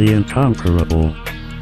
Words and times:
The 0.00 0.14
Incomparable. 0.14 1.14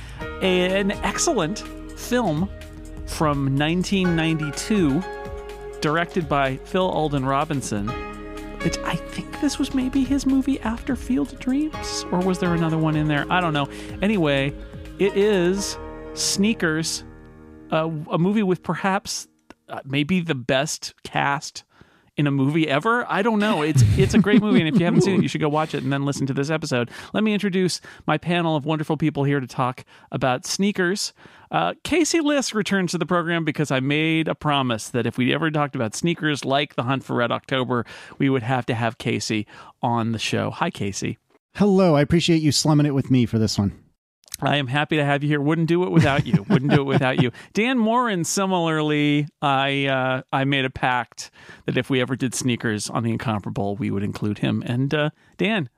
an 0.43 0.91
excellent 0.91 1.63
film 1.97 2.47
from 3.07 3.57
1992, 3.57 5.01
directed 5.81 6.29
by 6.29 6.57
Phil 6.57 6.87
Alden 6.87 7.25
Robinson. 7.25 7.87
Which 8.63 8.77
I 8.85 8.97
think 8.97 9.41
this 9.41 9.57
was 9.57 9.73
maybe 9.73 10.03
his 10.03 10.27
movie 10.27 10.59
after 10.59 10.95
Field 10.95 11.33
of 11.33 11.39
Dreams, 11.39 12.05
or 12.11 12.19
was 12.19 12.37
there 12.37 12.53
another 12.53 12.77
one 12.77 12.95
in 12.95 13.07
there? 13.07 13.25
I 13.31 13.41
don't 13.41 13.53
know. 13.53 13.67
Anyway, 14.03 14.53
it 14.99 15.17
is 15.17 15.79
Sneakers, 16.15 17.03
uh, 17.71 17.89
a 18.09 18.17
movie 18.17 18.43
with 18.43 18.63
perhaps 18.63 19.27
uh, 19.67 19.81
maybe 19.83 20.21
the 20.21 20.33
best 20.33 20.93
cast 21.03 21.65
in 22.15 22.25
a 22.25 22.31
movie 22.31 22.69
ever. 22.69 23.05
I 23.09 23.21
don't 23.21 23.39
know. 23.39 23.61
It's 23.61 23.83
it's 23.97 24.13
a 24.13 24.19
great 24.19 24.41
movie, 24.41 24.59
and 24.61 24.69
if 24.69 24.79
you 24.79 24.85
haven't 24.85 25.01
seen 25.01 25.19
it, 25.19 25.21
you 25.23 25.27
should 25.27 25.41
go 25.41 25.49
watch 25.49 25.73
it 25.73 25.83
and 25.83 25.91
then 25.91 26.05
listen 26.05 26.25
to 26.27 26.33
this 26.33 26.49
episode. 26.49 26.89
Let 27.13 27.25
me 27.25 27.33
introduce 27.33 27.81
my 28.07 28.17
panel 28.17 28.55
of 28.55 28.65
wonderful 28.65 28.95
people 28.95 29.25
here 29.25 29.41
to 29.41 29.47
talk 29.47 29.83
about 30.09 30.45
sneakers. 30.45 31.11
Uh, 31.51 31.73
Casey 31.83 32.21
Liss 32.21 32.53
returns 32.53 32.91
to 32.91 32.97
the 32.97 33.05
program 33.05 33.43
because 33.43 33.69
I 33.69 33.81
made 33.81 34.29
a 34.29 34.35
promise 34.35 34.87
that 34.89 35.05
if 35.05 35.17
we 35.17 35.33
ever 35.33 35.51
talked 35.51 35.75
about 35.75 35.95
sneakers 35.95 36.45
like 36.45 36.75
The 36.75 36.83
Hunt 36.83 37.03
for 37.03 37.17
Red 37.17 37.31
October, 37.31 37.85
we 38.17 38.29
would 38.29 38.43
have 38.43 38.65
to 38.67 38.73
have 38.73 38.97
Casey 38.97 39.45
on 39.81 40.13
the 40.13 40.19
show. 40.19 40.49
Hi, 40.49 40.69
Casey. 40.69 41.17
Hello. 41.55 41.95
I 41.95 42.01
appreciate 42.01 42.41
you 42.41 42.53
slumming 42.53 42.85
it 42.85 42.93
with 42.93 43.11
me 43.11 43.25
for 43.25 43.37
this 43.37 43.59
one. 43.59 43.84
I 44.41 44.57
am 44.57 44.67
happy 44.67 44.97
to 44.97 45.05
have 45.05 45.23
you 45.23 45.29
here. 45.29 45.41
Wouldn't 45.41 45.67
do 45.67 45.83
it 45.83 45.91
without 45.91 46.25
you. 46.25 46.45
Wouldn't 46.49 46.71
do 46.71 46.81
it 46.81 46.85
without 46.85 47.21
you. 47.21 47.31
Dan 47.53 47.77
Moren, 47.77 48.23
similarly, 48.23 49.27
I 49.41 49.85
uh, 49.85 50.21
I 50.31 50.43
made 50.43 50.65
a 50.65 50.69
pact 50.69 51.31
that 51.65 51.77
if 51.77 51.89
we 51.89 52.01
ever 52.01 52.15
did 52.15 52.33
sneakers 52.33 52.89
on 52.89 53.03
the 53.03 53.11
Incomparable, 53.11 53.75
we 53.75 53.91
would 53.91 54.03
include 54.03 54.39
him. 54.39 54.63
And 54.65 54.93
uh, 54.93 55.09
Dan, 55.37 55.69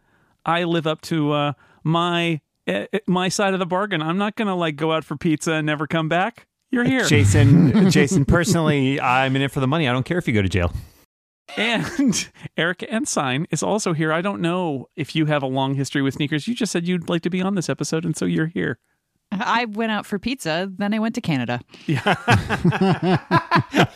I 0.46 0.64
live 0.64 0.88
up 0.88 1.02
to 1.02 1.32
uh, 1.32 1.54
my 1.84 2.42
uh, 2.68 2.86
my 3.08 3.30
side 3.30 3.54
of 3.54 3.60
the 3.60 3.66
bargain. 3.66 4.02
I'm 4.02 4.18
not 4.18 4.36
gonna 4.36 4.56
like 4.56 4.76
go 4.76 4.92
out 4.92 5.04
for 5.04 5.16
pizza 5.18 5.54
and 5.54 5.66
never 5.66 5.88
come 5.88 6.10
back. 6.10 6.48
You're 6.72 6.84
here, 6.84 7.06
Jason. 7.06 7.90
Jason, 7.92 8.26
personally, 8.26 9.00
I'm 9.00 9.36
in 9.36 9.42
it 9.42 9.52
for 9.52 9.60
the 9.60 9.68
money. 9.68 9.88
I 9.88 9.94
don't 9.94 10.06
care 10.06 10.18
if 10.18 10.28
you 10.28 10.34
go 10.34 10.42
to 10.42 10.50
jail. 10.50 10.74
And 11.56 12.30
Erica 12.58 12.90
Ensign 12.90 13.48
is 13.52 13.64
also 13.64 13.94
here. 13.94 14.12
I 14.12 14.22
don't 14.22 14.42
know 14.42 14.90
if 14.96 15.16
you 15.16 15.26
have 15.28 15.44
a 15.44 15.48
long 15.48 15.76
history 15.76 16.02
with 16.02 16.16
sneakers. 16.16 16.48
You 16.48 16.54
just 16.56 16.72
said 16.72 16.88
you'd 16.88 17.10
like 17.10 17.22
to 17.24 17.30
be 17.30 17.42
on 17.42 17.56
this 17.56 17.70
episode, 17.70 18.04
and 18.06 18.16
so 18.18 18.26
you're 18.26 18.48
here. 18.48 18.80
I 19.32 19.66
went 19.66 19.92
out 19.92 20.06
for 20.06 20.20
pizza, 20.20 20.72
then 20.78 20.94
I 20.94 21.00
went 21.00 21.14
to 21.16 21.22
Canada. 21.22 21.60
Yeah. 21.86 22.02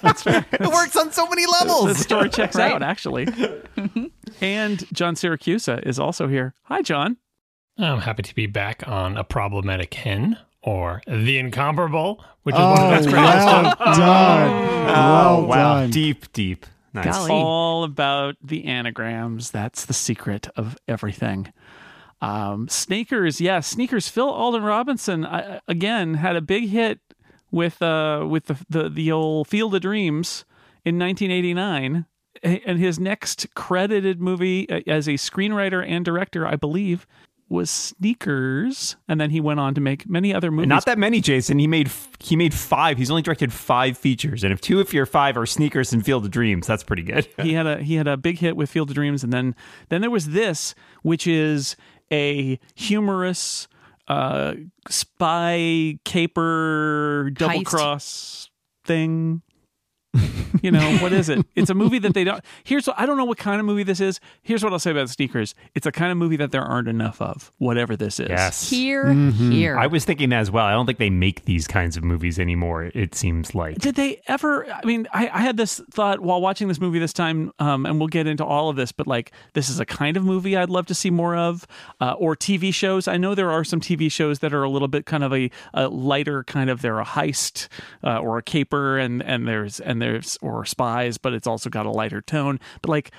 That's 0.01 0.23
fair. 0.23 0.45
It 0.53 0.67
works 0.67 0.95
on 0.95 1.11
so 1.11 1.27
many 1.27 1.45
levels. 1.45 1.85
The 1.87 1.95
story 1.95 2.29
checks 2.29 2.55
Right. 2.55 2.71
out, 2.73 2.83
actually. 2.83 3.27
and 4.41 4.83
John 4.93 5.15
Siracusa 5.15 5.81
is 5.85 5.99
also 5.99 6.27
here. 6.27 6.53
Hi, 6.63 6.81
John. 6.81 7.17
I'm 7.77 7.99
happy 7.99 8.23
to 8.23 8.35
be 8.35 8.45
back 8.45 8.83
on 8.87 9.17
A 9.17 9.23
Problematic 9.23 9.93
Hen 9.93 10.37
or 10.61 11.01
The 11.07 11.37
Incomparable, 11.37 12.23
which 12.43 12.55
is 12.55 12.59
one 12.61 12.71
of 12.73 12.79
Oh, 12.79 12.91
those 12.95 13.07
well 13.07 13.75
done. 13.75 13.97
Oh, 13.97 14.85
Well 14.85 15.45
wow. 15.47 15.73
done. 15.81 15.89
Deep, 15.91 16.31
deep. 16.33 16.65
Nice. 16.93 17.05
Golly. 17.05 17.31
All 17.31 17.83
about 17.83 18.35
the 18.43 18.65
anagrams. 18.65 19.51
That's 19.51 19.85
the 19.85 19.93
secret 19.93 20.49
of 20.55 20.77
everything. 20.87 21.53
Um, 22.21 22.67
sneakers, 22.67 23.41
yeah, 23.41 23.61
sneakers. 23.61 24.07
Phil 24.07 24.29
Alden 24.29 24.63
Robinson 24.63 25.25
uh, 25.25 25.59
again 25.67 26.15
had 26.15 26.35
a 26.35 26.41
big 26.41 26.69
hit 26.69 26.99
with 27.49 27.81
uh, 27.81 28.25
with 28.29 28.45
the, 28.45 28.57
the 28.69 28.89
the 28.89 29.11
old 29.11 29.47
Field 29.47 29.73
of 29.73 29.81
Dreams 29.81 30.45
in 30.85 30.99
1989, 30.99 32.05
and 32.43 32.79
his 32.79 32.99
next 32.99 33.47
credited 33.55 34.21
movie 34.21 34.69
uh, 34.69 34.81
as 34.87 35.07
a 35.07 35.13
screenwriter 35.13 35.83
and 35.87 36.05
director, 36.05 36.45
I 36.45 36.55
believe, 36.55 37.07
was 37.51 37.69
Sneakers, 37.69 38.95
and 39.07 39.19
then 39.19 39.29
he 39.29 39.41
went 39.41 39.59
on 39.59 39.73
to 39.75 39.81
make 39.81 40.09
many 40.09 40.33
other 40.33 40.49
movies. 40.49 40.69
Not 40.69 40.85
that 40.85 40.97
many, 40.97 41.21
Jason. 41.21 41.59
He 41.59 41.67
made 41.67 41.91
he 42.19 42.35
made 42.35 42.53
five. 42.53 42.97
He's 42.97 43.11
only 43.11 43.21
directed 43.21 43.51
five 43.51 43.97
features, 43.97 44.43
and 44.43 44.53
if 44.53 44.61
two 44.61 44.79
of 44.79 44.93
your 44.93 45.05
five 45.05 45.37
are 45.37 45.45
sneakers 45.45 45.93
and 45.93 46.03
Field 46.03 46.25
of 46.25 46.31
Dreams, 46.31 46.65
that's 46.65 46.83
pretty 46.83 47.03
good. 47.03 47.27
he 47.41 47.53
had 47.53 47.67
a 47.67 47.83
he 47.83 47.95
had 47.95 48.07
a 48.07 48.17
big 48.17 48.39
hit 48.39 48.55
with 48.55 48.69
Field 48.69 48.89
of 48.89 48.95
Dreams, 48.95 49.23
and 49.23 49.31
then 49.33 49.55
then 49.89 50.01
there 50.01 50.09
was 50.09 50.29
this, 50.29 50.73
which 51.03 51.27
is 51.27 51.75
a 52.11 52.59
humorous 52.75 53.67
uh, 54.07 54.53
spy 54.89 55.99
caper 56.05 57.31
double 57.33 57.59
Heist. 57.59 57.65
cross 57.65 58.49
thing. 58.85 59.41
you 60.61 60.71
know 60.71 60.97
what 60.97 61.13
is 61.13 61.29
it? 61.29 61.45
It's 61.55 61.69
a 61.69 61.73
movie 61.73 61.99
that 61.99 62.13
they 62.13 62.23
don't. 62.25 62.43
Here's 62.63 62.85
what 62.87 62.99
I 62.99 63.05
don't 63.05 63.17
know 63.17 63.23
what 63.25 63.37
kind 63.37 63.59
of 63.59 63.65
movie 63.65 63.83
this 63.83 63.99
is. 64.01 64.19
Here's 64.41 64.63
what 64.63 64.73
I'll 64.73 64.79
say 64.79 64.91
about 64.91 65.09
sneakers. 65.09 65.55
It's 65.73 65.85
a 65.85 65.91
kind 65.91 66.11
of 66.11 66.17
movie 66.17 66.35
that 66.37 66.51
there 66.51 66.61
aren't 66.63 66.87
enough 66.89 67.21
of. 67.21 67.51
Whatever 67.59 67.95
this 67.95 68.19
is. 68.19 68.29
yes. 68.29 68.69
Here, 68.69 69.05
Mm-hmm. 69.05 69.51
here. 69.51 69.77
I 69.77 69.87
was 69.87 70.03
thinking 70.05 70.29
that 70.29 70.39
as 70.41 70.51
well. 70.51 70.65
I 70.65 70.71
don't 70.73 70.85
think 70.85 70.97
they 70.97 71.09
make 71.09 71.45
these 71.45 71.65
kinds 71.67 71.95
of 71.97 72.03
movies 72.03 72.39
anymore. 72.39 72.91
It 72.93 73.15
seems 73.15 73.55
like. 73.55 73.77
Did 73.77 73.95
they 73.95 74.21
ever? 74.27 74.65
I 74.71 74.85
mean, 74.85 75.07
I, 75.13 75.29
I 75.29 75.39
had 75.39 75.55
this 75.57 75.79
thought 75.91 76.19
while 76.19 76.41
watching 76.41 76.67
this 76.67 76.81
movie 76.81 76.99
this 76.99 77.13
time, 77.13 77.51
um, 77.59 77.85
and 77.85 77.97
we'll 77.99 78.07
get 78.09 78.27
into 78.27 78.43
all 78.45 78.69
of 78.69 78.75
this, 78.75 78.91
but 78.91 79.07
like, 79.07 79.31
this 79.53 79.69
is 79.69 79.79
a 79.79 79.85
kind 79.85 80.17
of 80.17 80.23
movie 80.25 80.57
I'd 80.57 80.69
love 80.69 80.85
to 80.87 80.95
see 80.95 81.09
more 81.09 81.35
of, 81.37 81.65
uh, 82.01 82.13
or 82.13 82.35
TV 82.35 82.73
shows. 82.73 83.07
I 83.07 83.15
know 83.17 83.33
there 83.35 83.51
are 83.51 83.63
some 83.63 83.79
TV 83.79 84.11
shows 84.11 84.39
that 84.39 84.53
are 84.53 84.63
a 84.63 84.69
little 84.69 84.87
bit 84.89 85.05
kind 85.05 85.23
of 85.23 85.33
a, 85.33 85.49
a 85.73 85.87
lighter 85.87 86.43
kind 86.43 86.69
of, 86.69 86.81
they're 86.81 86.99
a 86.99 87.05
heist 87.05 87.67
uh, 88.03 88.17
or 88.19 88.37
a 88.37 88.43
caper, 88.43 88.97
and, 88.97 89.23
and 89.23 89.47
there's, 89.47 89.79
and 89.79 90.00
there's, 90.01 90.37
or 90.41 90.65
spies, 90.65 91.17
but 91.17 91.33
it's 91.33 91.47
also 91.47 91.69
got 91.69 91.85
a 91.85 91.91
lighter 91.91 92.21
tone. 92.21 92.59
But 92.81 92.89
like, 92.89 93.11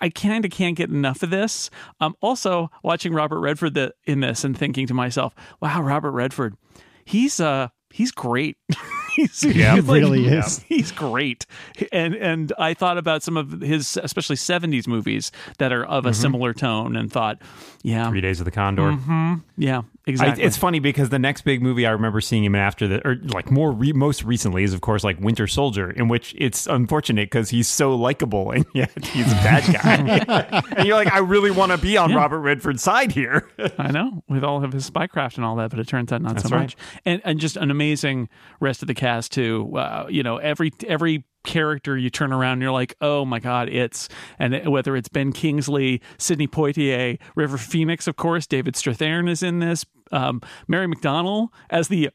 I 0.00 0.08
kind 0.10 0.44
of 0.44 0.50
can't 0.50 0.76
get 0.76 0.90
enough 0.90 1.22
of 1.22 1.30
this. 1.30 1.70
Um, 2.00 2.14
also, 2.20 2.70
watching 2.82 3.12
Robert 3.12 3.40
Redford 3.40 3.74
the, 3.74 3.94
in 4.04 4.20
this 4.20 4.44
and 4.44 4.56
thinking 4.56 4.86
to 4.86 4.94
myself, 4.94 5.34
wow, 5.60 5.82
Robert 5.82 6.12
Redford, 6.12 6.56
he's 7.04 7.40
uh 7.40 7.68
he's 7.90 8.12
great. 8.12 8.56
he's, 9.18 9.44
Yeah, 9.44 9.74
he's 9.74 9.84
like- 9.84 10.00
really 10.00 10.26
is. 10.26 10.58
He's 10.68 10.92
great. 10.92 11.46
And 11.92 12.14
and 12.14 12.52
I 12.58 12.74
thought 12.74 12.98
about 12.98 13.22
some 13.22 13.36
of 13.36 13.60
his 13.60 13.98
especially 14.02 14.36
70s 14.36 14.86
movies 14.86 15.32
that 15.58 15.72
are 15.72 15.84
of 15.84 16.04
a 16.04 16.10
mm-hmm. 16.10 16.20
similar 16.20 16.54
tone 16.54 16.96
and 16.96 17.10
thought, 17.12 17.40
yeah. 17.82 18.08
Three 18.10 18.20
Days 18.20 18.40
of 18.40 18.44
the 18.44 18.50
Condor. 18.50 18.82
Mm-hmm. 18.82 19.34
Yeah, 19.56 19.78
I, 19.78 20.10
exactly. 20.10 20.44
it's 20.44 20.56
funny 20.56 20.78
because 20.78 21.08
the 21.10 21.18
next 21.18 21.42
big 21.42 21.62
movie 21.62 21.86
I 21.86 21.90
remember 21.90 22.20
seeing 22.20 22.44
him 22.44 22.54
in 22.54 22.60
after 22.60 22.88
the, 22.88 23.06
or 23.06 23.16
like 23.16 23.50
more 23.50 23.72
re, 23.72 23.92
most 23.92 24.24
recently 24.24 24.62
is 24.62 24.72
of 24.74 24.80
course 24.80 25.04
like 25.04 25.20
Winter 25.20 25.46
Soldier, 25.46 25.90
in 25.90 26.08
which 26.08 26.34
it's 26.38 26.66
unfortunate 26.66 27.26
because 27.26 27.50
he's 27.50 27.68
so 27.68 27.94
likable 27.94 28.50
and 28.50 28.66
yet 28.74 28.90
he's 29.04 29.30
a 29.30 29.36
bad 29.36 29.72
guy. 29.72 30.62
and 30.76 30.86
you're 30.86 30.96
like, 30.96 31.12
I 31.12 31.18
really 31.18 31.50
want 31.50 31.72
to 31.72 31.78
be 31.78 31.96
on 31.96 32.14
Robert 32.14 32.40
Redford's 32.40 32.82
side 32.82 33.12
here. 33.12 33.48
I 33.78 33.90
know, 33.90 34.22
with 34.28 34.44
all 34.44 34.62
of 34.62 34.72
his 34.72 34.88
spycraft 34.88 35.36
and 35.36 35.44
all 35.44 35.56
that, 35.56 35.70
but 35.70 35.78
it 35.78 35.88
turns 35.88 36.12
out 36.12 36.22
not 36.22 36.34
That's 36.34 36.48
so 36.48 36.54
right. 36.54 36.62
much. 36.62 36.76
And 37.04 37.22
and 37.24 37.38
just 37.38 37.56
an 37.56 37.70
amazing 37.70 38.28
rest 38.60 38.82
of 38.82 38.88
the 38.88 38.94
cast 38.94 39.07
too. 39.28 39.76
Uh, 39.76 40.06
you 40.08 40.22
know, 40.22 40.36
every 40.38 40.70
every 40.86 41.24
character 41.44 41.96
you 41.96 42.10
turn 42.10 42.32
around, 42.32 42.54
and 42.54 42.62
you're 42.62 42.72
like, 42.72 42.94
oh 43.00 43.24
my 43.24 43.38
god, 43.38 43.68
it's 43.68 44.08
and 44.38 44.66
whether 44.70 44.96
it's 44.96 45.08
Ben 45.08 45.32
Kingsley, 45.32 46.02
Sidney 46.18 46.46
Poitier, 46.48 47.18
River 47.34 47.56
Phoenix, 47.58 48.06
of 48.06 48.16
course, 48.16 48.46
David 48.46 48.74
Strathairn 48.74 49.28
is 49.30 49.42
in 49.42 49.60
this. 49.60 49.84
Um, 50.12 50.40
Mary 50.66 50.86
McDonnell 50.86 51.48
as 51.70 51.88
the 51.88 52.10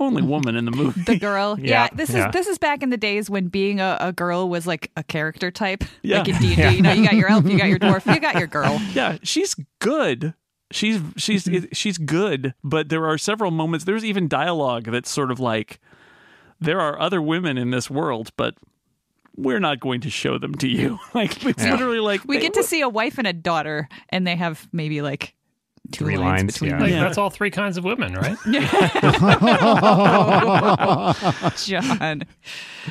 only 0.00 0.22
woman 0.22 0.56
in 0.56 0.64
the 0.64 0.70
movie. 0.72 1.02
the 1.02 1.16
girl. 1.18 1.56
Yeah, 1.60 1.84
Yeah, 1.84 1.88
this 1.94 2.10
yeah. 2.10 2.26
is 2.28 2.32
this 2.32 2.46
is 2.48 2.58
back 2.58 2.82
in 2.82 2.90
the 2.90 2.96
days 2.96 3.30
when 3.30 3.48
being 3.48 3.80
a, 3.80 3.96
a 4.00 4.12
girl 4.12 4.48
was 4.48 4.66
like 4.66 4.90
a 4.96 5.04
character 5.04 5.50
type. 5.50 5.84
Yeah. 6.02 6.18
Like 6.18 6.28
in 6.28 6.36
D 6.38 6.46
and 6.54 6.70
D, 6.70 6.76
you 6.76 6.82
know, 6.82 6.92
you 6.92 7.04
got 7.04 7.14
your 7.14 7.28
elf, 7.30 7.44
you 7.46 7.56
got 7.58 7.68
your 7.68 7.78
dwarf, 7.84 8.12
you 8.12 8.20
got 8.20 8.34
your 8.34 8.48
girl. 8.48 8.80
yeah, 8.92 9.18
she's 9.22 9.54
good. 9.80 10.34
She's 10.72 11.00
she's 11.16 11.44
Mm-hmm. 11.44 11.66
she's 11.72 11.98
good, 11.98 12.54
but 12.64 12.88
there 12.88 13.06
are 13.06 13.16
several 13.18 13.52
moments. 13.52 13.84
There's 13.84 14.04
even 14.04 14.26
dialogue 14.26 14.84
that's 14.90 15.08
sort 15.10 15.30
of 15.30 15.38
like 15.38 15.78
there 16.60 16.80
are 16.80 16.98
other 17.00 17.20
women 17.20 17.58
in 17.58 17.70
this 17.70 17.90
world, 17.90 18.30
but 18.36 18.54
we're 19.36 19.60
not 19.60 19.80
going 19.80 20.00
to 20.02 20.10
show 20.10 20.38
them 20.38 20.54
to 20.56 20.68
you. 20.68 20.98
Like 21.14 21.44
it's 21.44 21.62
literally 21.62 22.00
like 22.00 22.24
We 22.24 22.38
get 22.38 22.54
to 22.54 22.62
see 22.62 22.80
a 22.80 22.88
wife 22.88 23.18
and 23.18 23.26
a 23.26 23.32
daughter, 23.32 23.88
and 24.08 24.26
they 24.26 24.36
have 24.36 24.68
maybe 24.72 25.02
like 25.02 25.34
two 25.92 26.04
Three 26.04 26.16
lines, 26.16 26.42
lines, 26.42 26.52
between 26.54 26.70
yeah. 26.70 26.76
them. 26.76 26.82
Like, 26.82 26.92
Yeah. 26.92 27.04
That's 27.04 27.18
all 27.18 27.30
three 27.30 27.50
kinds 27.50 27.76
of 27.76 27.84
women, 27.84 28.14
right? 28.14 28.36
John. 31.56 32.22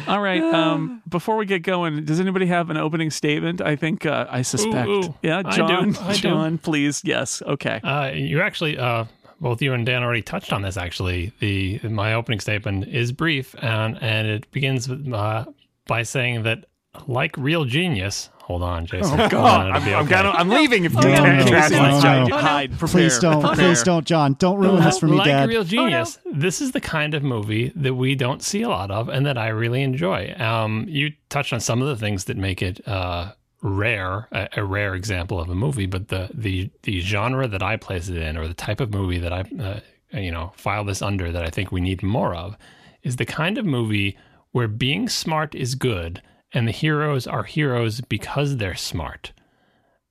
All 0.07 0.21
right. 0.21 0.41
Um, 0.41 1.01
before 1.09 1.35
we 1.35 1.45
get 1.45 1.63
going, 1.63 2.05
does 2.05 2.19
anybody 2.19 2.45
have 2.45 2.69
an 2.69 2.77
opening 2.77 3.11
statement? 3.11 3.61
I 3.61 3.75
think 3.75 4.05
uh, 4.05 4.27
I 4.29 4.41
suspect. 4.41 4.87
Ooh, 4.87 5.03
ooh. 5.05 5.15
Yeah, 5.21 5.41
I 5.45 5.51
do, 5.51 5.57
John. 5.57 5.91
Do. 5.91 6.13
John, 6.13 6.57
please. 6.57 7.01
Yes. 7.03 7.41
Okay. 7.45 7.79
Uh, 7.83 8.11
you 8.13 8.41
actually, 8.41 8.77
uh, 8.77 9.05
both 9.43 9.61
you 9.61 9.73
and 9.73 9.85
Dan 9.85 10.01
already 10.01 10.21
touched 10.23 10.51
on 10.51 10.63
this. 10.63 10.77
Actually, 10.77 11.33
the 11.39 11.79
my 11.83 12.13
opening 12.15 12.39
statement 12.39 12.87
is 12.87 13.11
brief, 13.11 13.55
and 13.61 14.01
and 14.01 14.27
it 14.27 14.49
begins 14.51 14.89
with, 14.89 15.11
uh, 15.13 15.45
by 15.85 16.01
saying 16.01 16.43
that, 16.43 16.65
like 17.07 17.37
real 17.37 17.65
genius, 17.65 18.29
Hold 18.43 18.61
on, 18.61 18.85
Jason. 18.85 19.17
Oh, 19.21 19.29
Hold 19.29 19.33
on, 19.33 19.71
I'm, 19.71 19.85
be 19.85 19.93
I'm, 19.93 20.05
gonna- 20.05 20.31
I'm 20.31 20.49
leaving 20.49 20.83
if 20.83 20.93
you 20.93 20.99
no, 20.99 21.07
can't 21.15 21.45
no, 21.45 21.47
trash 21.47 21.71
no, 21.71 22.25
no. 22.25 22.37
Hide, 22.37 22.77
prepare, 22.77 22.87
Please 22.89 23.17
don't, 23.17 23.39
prepare. 23.39 23.55
please 23.55 23.83
don't, 23.83 24.05
John. 24.05 24.35
Don't 24.37 24.59
ruin 24.59 24.83
this 24.83 24.99
for 24.99 25.07
me, 25.07 25.15
like 25.15 25.27
Dad. 25.27 25.47
Real 25.47 25.63
Genius, 25.63 26.19
this 26.25 26.59
is 26.59 26.73
the 26.73 26.81
kind 26.81 27.13
of 27.13 27.23
movie 27.23 27.71
that 27.73 27.93
we 27.95 28.15
don't 28.15 28.43
see 28.43 28.61
a 28.63 28.67
lot 28.67 28.91
of 28.91 29.07
and 29.07 29.25
that 29.25 29.37
I 29.37 29.47
really 29.47 29.81
enjoy. 29.81 30.35
Um, 30.37 30.85
you 30.89 31.13
touched 31.29 31.53
on 31.53 31.61
some 31.61 31.81
of 31.81 31.87
the 31.87 31.95
things 31.95 32.25
that 32.25 32.35
make 32.35 32.61
it 32.61 32.85
uh, 32.85 33.31
rare, 33.63 34.27
a, 34.31 34.49
a 34.57 34.63
rare 34.63 34.93
example 34.93 35.39
of 35.39 35.49
a 35.49 35.55
movie, 35.55 35.87
but 35.87 36.09
the, 36.09 36.29
the 36.33 36.69
the 36.83 36.99
genre 36.99 37.47
that 37.47 37.63
I 37.63 37.77
place 37.77 38.09
it 38.09 38.17
in, 38.17 38.37
or 38.37 38.47
the 38.47 38.53
type 38.53 38.79
of 38.79 38.93
movie 38.93 39.19
that 39.19 39.33
I 39.33 39.41
uh, 39.59 39.79
you 40.19 40.31
know 40.31 40.51
file 40.55 40.83
this 40.83 41.01
under, 41.01 41.31
that 41.31 41.43
I 41.43 41.49
think 41.49 41.71
we 41.71 41.81
need 41.81 42.03
more 42.03 42.35
of, 42.35 42.57
is 43.01 43.15
the 43.15 43.25
kind 43.25 43.57
of 43.57 43.65
movie 43.65 44.17
where 44.51 44.67
being 44.67 45.09
smart 45.09 45.55
is 45.55 45.73
good 45.73 46.21
and 46.51 46.67
the 46.67 46.71
heroes 46.71 47.25
are 47.25 47.43
heroes 47.43 48.01
because 48.01 48.57
they're 48.57 48.75
smart. 48.75 49.31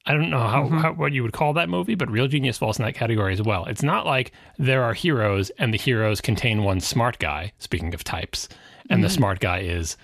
I 0.04 0.14
don't 0.14 0.30
know 0.30 0.40
how, 0.40 0.66
how 0.66 0.92
what 0.94 1.12
you 1.12 1.22
would 1.22 1.32
call 1.32 1.52
that 1.52 1.68
movie, 1.68 1.94
but 1.94 2.10
Real 2.10 2.26
Genius 2.26 2.58
falls 2.58 2.78
in 2.78 2.84
that 2.84 2.94
category 2.94 3.32
as 3.32 3.40
well. 3.40 3.66
It's 3.66 3.84
not 3.84 4.04
like 4.04 4.32
there 4.58 4.82
are 4.82 4.94
heroes 4.94 5.50
and 5.58 5.72
the 5.72 5.78
heroes 5.78 6.20
contain 6.20 6.64
one 6.64 6.80
smart 6.80 7.20
guy. 7.20 7.52
Speaking 7.58 7.94
of 7.94 8.02
types, 8.02 8.48
and 8.90 9.04
the 9.04 9.08
smart 9.08 9.38
guy 9.38 9.60
is 9.60 9.96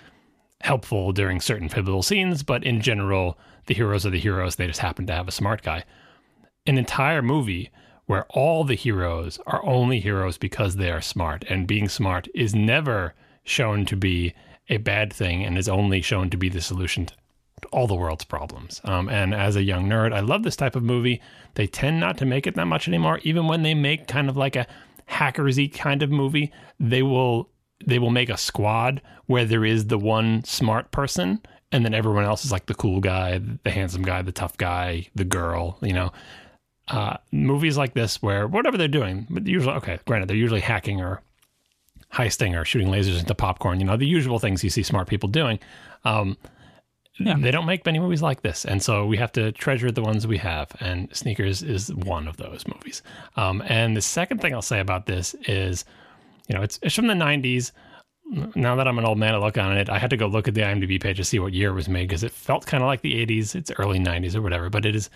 helpful 0.61 1.13
during 1.13 1.41
certain 1.41 1.69
pivotal 1.69 2.03
scenes, 2.03 2.43
but 2.43 2.65
in 2.65 2.81
general, 2.81 3.39
the 3.67 3.75
heroes 3.75 4.05
are 4.05 4.11
the 4.11 4.19
heroes. 4.19 4.57
They 4.57 4.67
just 4.67 4.81
happen 4.81 5.07
to 5.07 5.15
have 5.15 5.29
a 5.29 5.33
smart 5.33 5.63
guy. 5.63 5.85
An 6.67 6.79
entire 6.79 7.23
movie 7.23 7.71
where 8.07 8.27
all 8.31 8.65
the 8.65 8.75
heroes 8.75 9.39
are 9.47 9.65
only 9.65 10.01
heroes 10.01 10.39
because 10.39 10.77
they 10.77 10.91
are 10.91 11.01
smart, 11.01 11.45
and 11.49 11.67
being 11.67 11.89
smart 11.89 12.27
is 12.35 12.55
never 12.55 13.15
shown 13.45 13.85
to 13.87 13.97
be 13.97 14.35
a 14.69 14.79
bad 14.79 15.13
thing 15.13 15.45
and 15.45 15.57
is 15.57 15.69
only 15.69 16.01
shown 16.03 16.31
to 16.31 16.37
be 16.37 16.49
the 16.49 16.61
solution 16.61 17.07
to 17.07 17.15
all 17.73 17.87
the 17.87 17.95
world's 17.95 18.25
problems. 18.25 18.81
Um, 18.85 19.09
and 19.09 19.35
as 19.35 19.57
a 19.57 19.63
young 19.63 19.89
nerd, 19.89 20.13
I 20.13 20.21
love 20.21 20.43
this 20.43 20.57
type 20.57 20.77
of 20.77 20.83
movie. 20.83 21.21
They 21.55 21.67
tend 21.67 22.01
not 22.01 22.19
to 22.19 22.27
make 22.27 22.47
it 22.47 22.55
that 22.55 22.67
much 22.67 22.89
anymore. 22.89 23.21
Even 23.23 23.47
when 23.47 23.63
they 23.63 23.75
make 23.75 24.07
kind 24.07 24.29
of 24.29 24.37
like 24.37 24.57
a 24.57 24.67
hackersy 25.11 25.73
kind 25.73 26.03
of 26.03 26.11
movie, 26.11 26.53
they 26.79 27.03
will 27.03 27.51
they 27.85 27.99
will 27.99 28.11
make 28.11 28.29
a 28.29 28.37
squad 28.37 29.01
where 29.27 29.45
there 29.45 29.65
is 29.65 29.87
the 29.87 29.99
one 29.99 30.45
smart 30.45 30.91
person, 30.91 31.41
and 31.71 31.85
then 31.85 31.95
everyone 31.95 32.25
else 32.25 32.45
is 32.45 32.53
like 32.53 32.67
the 32.67 32.75
cool 32.75 33.01
guy, 33.01 33.41
the 33.63 33.71
handsome 33.71 34.03
guy, 34.03 34.23
the 34.23 34.33
tough 34.33 34.57
guy, 34.57 35.09
the 35.15 35.25
girl. 35.25 35.79
You 35.83 35.93
know, 35.93 36.13
uh, 36.89 37.17
movies 37.31 37.77
like 37.77 37.95
this 37.95 38.23
where 38.23 38.47
whatever 38.49 38.77
they're 38.77 38.89
doing, 38.89 39.27
but 39.31 39.47
usually 39.47 39.75
okay, 39.77 39.99
granted 40.07 40.29
they're 40.29 40.37
usually 40.37 40.61
hacking 40.61 41.01
or 41.01 41.23
heisting 42.13 42.59
or 42.59 42.65
shooting 42.65 42.89
lasers 42.89 43.19
into 43.19 43.35
popcorn. 43.35 43.81
You 43.81 43.87
know, 43.87 43.97
the 43.97 44.07
usual 44.07 44.39
things 44.39 44.65
you 44.65 44.71
see 44.71 44.83
smart 44.83 45.09
people 45.09 45.29
doing. 45.29 45.59
Um, 46.05 46.37
They 47.21 47.51
don't 47.51 47.67
make 47.67 47.85
many 47.85 47.99
movies 47.99 48.23
like 48.23 48.43
this, 48.43 48.65
and 48.65 48.81
so 48.81 49.05
we 49.05 49.17
have 49.17 49.33
to 49.33 49.51
treasure 49.51 49.91
the 49.91 50.03
ones 50.03 50.25
we 50.25 50.39
have. 50.39 50.71
And 50.79 51.09
Sneakers 51.13 51.65
is 51.65 51.93
one 51.93 52.29
of 52.29 52.37
those 52.37 52.65
movies. 52.73 53.03
Um, 53.35 53.61
and 53.67 53.97
the 53.97 54.01
second 54.01 54.41
thing 54.41 54.55
I'll 54.55 54.63
say 54.63 54.79
about 54.79 55.07
this 55.07 55.35
is, 55.49 55.85
you 56.49 56.57
know, 56.57 56.63
it's 56.63 56.79
it's 56.83 56.95
from 56.95 57.07
the 57.07 57.15
'90s. 57.15 57.73
Now 58.55 58.77
that 58.77 58.87
I'm 58.87 58.99
an 58.99 59.07
old 59.07 59.19
man, 59.19 59.35
I 59.35 59.39
look 59.39 59.57
on 59.57 59.77
it. 59.77 59.89
I 59.89 59.99
had 59.99 60.11
to 60.11 60.17
go 60.17 60.27
look 60.27 60.49
at 60.49 60.55
the 60.55 60.61
IMDb 60.61 61.01
page 61.01 61.17
to 61.17 61.25
see 61.25 61.39
what 61.39 61.55
year 61.55 61.71
it 61.71 61.75
was 61.75 61.89
made 61.89 62.09
because 62.09 62.23
it 62.23 62.33
felt 62.33 62.67
kind 62.67 62.83
of 62.83 62.87
like 62.87 63.01
the 63.01 63.15
'80s. 63.27 63.55
It's 63.55 63.71
early 63.79 63.99
'90s 63.99 64.35
or 64.35 64.43
whatever, 64.43 64.69
but 64.69 64.85
it 64.85 64.95
is 64.95 65.09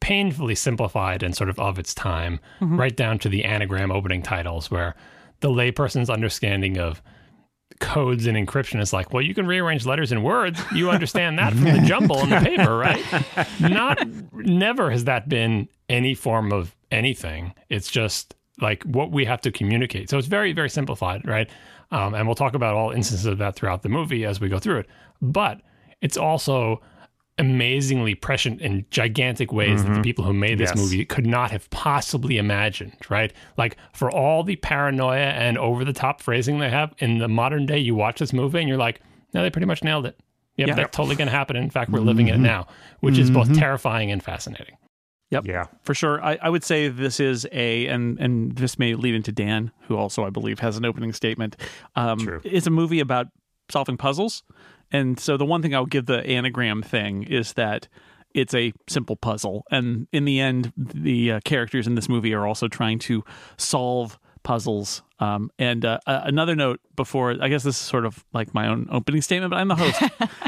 painfully 0.00 0.54
simplified 0.54 1.22
and 1.22 1.36
sort 1.36 1.48
of 1.48 1.58
of 1.60 1.78
its 1.78 1.94
time, 1.94 2.40
mm-hmm. 2.60 2.78
right 2.78 2.96
down 2.96 3.18
to 3.20 3.28
the 3.28 3.44
anagram 3.44 3.92
opening 3.92 4.20
titles, 4.20 4.70
where 4.70 4.96
the 5.40 5.48
layperson's 5.48 6.10
understanding 6.10 6.78
of 6.78 7.02
codes 7.80 8.26
and 8.26 8.36
encryption 8.36 8.80
is 8.80 8.92
like, 8.92 9.12
well, 9.12 9.22
you 9.22 9.34
can 9.34 9.46
rearrange 9.46 9.86
letters 9.86 10.12
and 10.12 10.24
words. 10.24 10.60
You 10.74 10.90
understand 10.90 11.38
that 11.38 11.52
from 11.52 11.64
the 11.64 11.80
jumble 11.86 12.20
in 12.20 12.30
the 12.30 12.40
paper, 12.40 12.76
right? 12.76 13.04
Not 13.60 14.06
never 14.32 14.90
has 14.90 15.04
that 15.04 15.28
been 15.28 15.68
any 15.88 16.14
form 16.14 16.52
of 16.52 16.74
anything. 16.90 17.54
It's 17.68 17.90
just 17.90 18.34
like 18.60 18.82
what 18.84 19.10
we 19.10 19.24
have 19.24 19.40
to 19.42 19.50
communicate. 19.50 20.10
So 20.10 20.18
it's 20.18 20.26
very, 20.26 20.52
very 20.52 20.70
simplified, 20.70 21.26
right? 21.26 21.48
Um, 21.90 22.14
and 22.14 22.26
we'll 22.26 22.34
talk 22.34 22.54
about 22.54 22.74
all 22.74 22.90
instances 22.90 23.26
of 23.26 23.38
that 23.38 23.56
throughout 23.56 23.82
the 23.82 23.88
movie 23.88 24.24
as 24.24 24.40
we 24.40 24.48
go 24.48 24.58
through 24.58 24.78
it. 24.78 24.86
But 25.20 25.60
it's 26.00 26.16
also 26.16 26.80
amazingly 27.38 28.14
prescient 28.14 28.60
in 28.60 28.84
gigantic 28.90 29.52
ways 29.52 29.82
that 29.82 29.88
the 29.88 29.94
mm-hmm. 29.94 30.02
people 30.02 30.24
who 30.24 30.34
made 30.34 30.58
this 30.58 30.70
Yes. 30.70 30.76
movie 30.76 31.04
could 31.04 31.26
not 31.26 31.50
have 31.50 31.68
possibly 31.70 32.36
imagined, 32.36 32.96
right? 33.08 33.32
Like 33.56 33.76
for 33.94 34.10
all 34.10 34.42
the 34.42 34.56
paranoia 34.56 35.16
and 35.16 35.56
over 35.56 35.84
the 35.84 35.94
top 35.94 36.20
phrasing 36.20 36.58
they 36.58 36.70
have 36.70 36.94
in 36.98 37.18
the 37.18 37.28
modern 37.28 37.64
day, 37.64 37.78
you 37.78 37.94
watch 37.94 38.18
this 38.18 38.32
movie 38.32 38.58
and 38.58 38.68
you're 38.68 38.78
like, 38.78 39.00
no, 39.32 39.42
they 39.42 39.50
pretty 39.50 39.66
much 39.66 39.82
nailed 39.82 40.04
it. 40.04 40.18
Yep, 40.56 40.68
Yeah. 40.68 40.74
that's 40.74 40.94
totally 40.94 41.16
going 41.16 41.28
to 41.28 41.34
happen. 41.34 41.56
In 41.56 41.70
fact, 41.70 41.90
we're 41.90 42.00
living 42.00 42.28
it 42.28 42.34
mm-hmm. 42.34 42.42
now, 42.42 42.66
which 43.00 43.16
is 43.16 43.30
both 43.30 43.48
mm-hmm. 43.48 43.58
terrifying 43.58 44.10
and 44.10 44.22
fascinating. 44.22 44.76
Yep. 45.32 45.46
Yeah. 45.46 45.64
For 45.82 45.94
sure. 45.94 46.22
I, 46.22 46.38
I 46.42 46.50
would 46.50 46.62
say 46.62 46.88
this 46.88 47.18
is 47.18 47.46
a 47.52 47.86
and 47.86 48.18
and 48.20 48.54
this 48.54 48.78
may 48.78 48.94
lead 48.94 49.14
into 49.14 49.32
Dan, 49.32 49.72
who 49.88 49.96
also 49.96 50.24
I 50.24 50.30
believe 50.30 50.60
has 50.60 50.76
an 50.76 50.84
opening 50.84 51.12
statement. 51.12 51.56
Um 51.96 52.18
True. 52.18 52.40
it's 52.44 52.66
a 52.66 52.70
movie 52.70 53.00
about 53.00 53.28
solving 53.70 53.96
puzzles. 53.96 54.44
And 54.92 55.18
so 55.18 55.38
the 55.38 55.46
one 55.46 55.62
thing 55.62 55.74
I'll 55.74 55.86
give 55.86 56.04
the 56.04 56.24
anagram 56.26 56.82
thing 56.82 57.22
is 57.22 57.54
that 57.54 57.88
it's 58.34 58.54
a 58.54 58.72
simple 58.88 59.16
puzzle. 59.16 59.64
And 59.70 60.06
in 60.12 60.24
the 60.24 60.40
end, 60.40 60.72
the 60.76 61.32
uh, 61.32 61.40
characters 61.44 61.86
in 61.86 61.94
this 61.94 62.08
movie 62.08 62.34
are 62.34 62.46
also 62.46 62.68
trying 62.68 62.98
to 63.00 63.24
solve 63.56 64.18
puzzles. 64.42 65.02
Um, 65.22 65.50
and 65.56 65.84
uh, 65.84 66.00
uh, 66.06 66.22
another 66.24 66.56
note 66.56 66.80
before, 66.96 67.36
I 67.40 67.48
guess 67.48 67.62
this 67.62 67.76
is 67.76 67.80
sort 67.80 68.04
of 68.04 68.24
like 68.32 68.52
my 68.54 68.66
own 68.66 68.88
opening 68.90 69.22
statement, 69.22 69.50
but 69.50 69.56
I'm 69.58 69.68
the 69.68 69.76
host. 69.76 70.02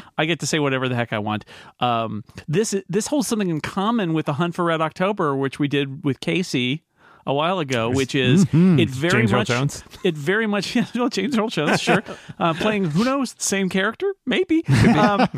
I 0.19 0.25
get 0.25 0.41
to 0.41 0.47
say 0.47 0.59
whatever 0.59 0.89
the 0.89 0.97
heck 0.97 1.13
I 1.13 1.21
want. 1.21 1.45
Um, 1.79 2.25
this 2.49 2.75
this 2.89 3.07
holds 3.07 3.29
something 3.29 3.51
in 3.51 3.61
common 3.61 4.15
with 4.15 4.27
the 4.27 4.33
Hunt 4.35 4.57
for 4.57 4.65
Red 4.65 4.81
October, 4.81 5.37
which 5.37 5.61
we 5.61 5.69
did 5.69 6.05
with 6.05 6.19
Casey 6.19 6.83
a 7.25 7.33
while 7.33 7.61
ago, 7.61 7.89
which 7.89 8.17
is 8.17 8.43
it 8.53 8.91
very 8.91 9.13
James 9.23 9.33
Earl 9.33 9.39
much 9.39 9.49
Jones? 9.49 9.85
it 10.03 10.17
very 10.17 10.47
much 10.47 10.75
yeah, 10.77 10.87
well, 10.95 11.09
James 11.09 11.39
Earl 11.39 11.49
Jones, 11.49 11.81
sure, 11.81 12.03
uh, 12.41 12.55
playing 12.55 12.87
who 12.87 13.05
knows 13.05 13.33
the 13.35 13.43
same 13.45 13.69
character 13.69 14.13
maybe. 14.27 14.65
Um, 14.67 15.29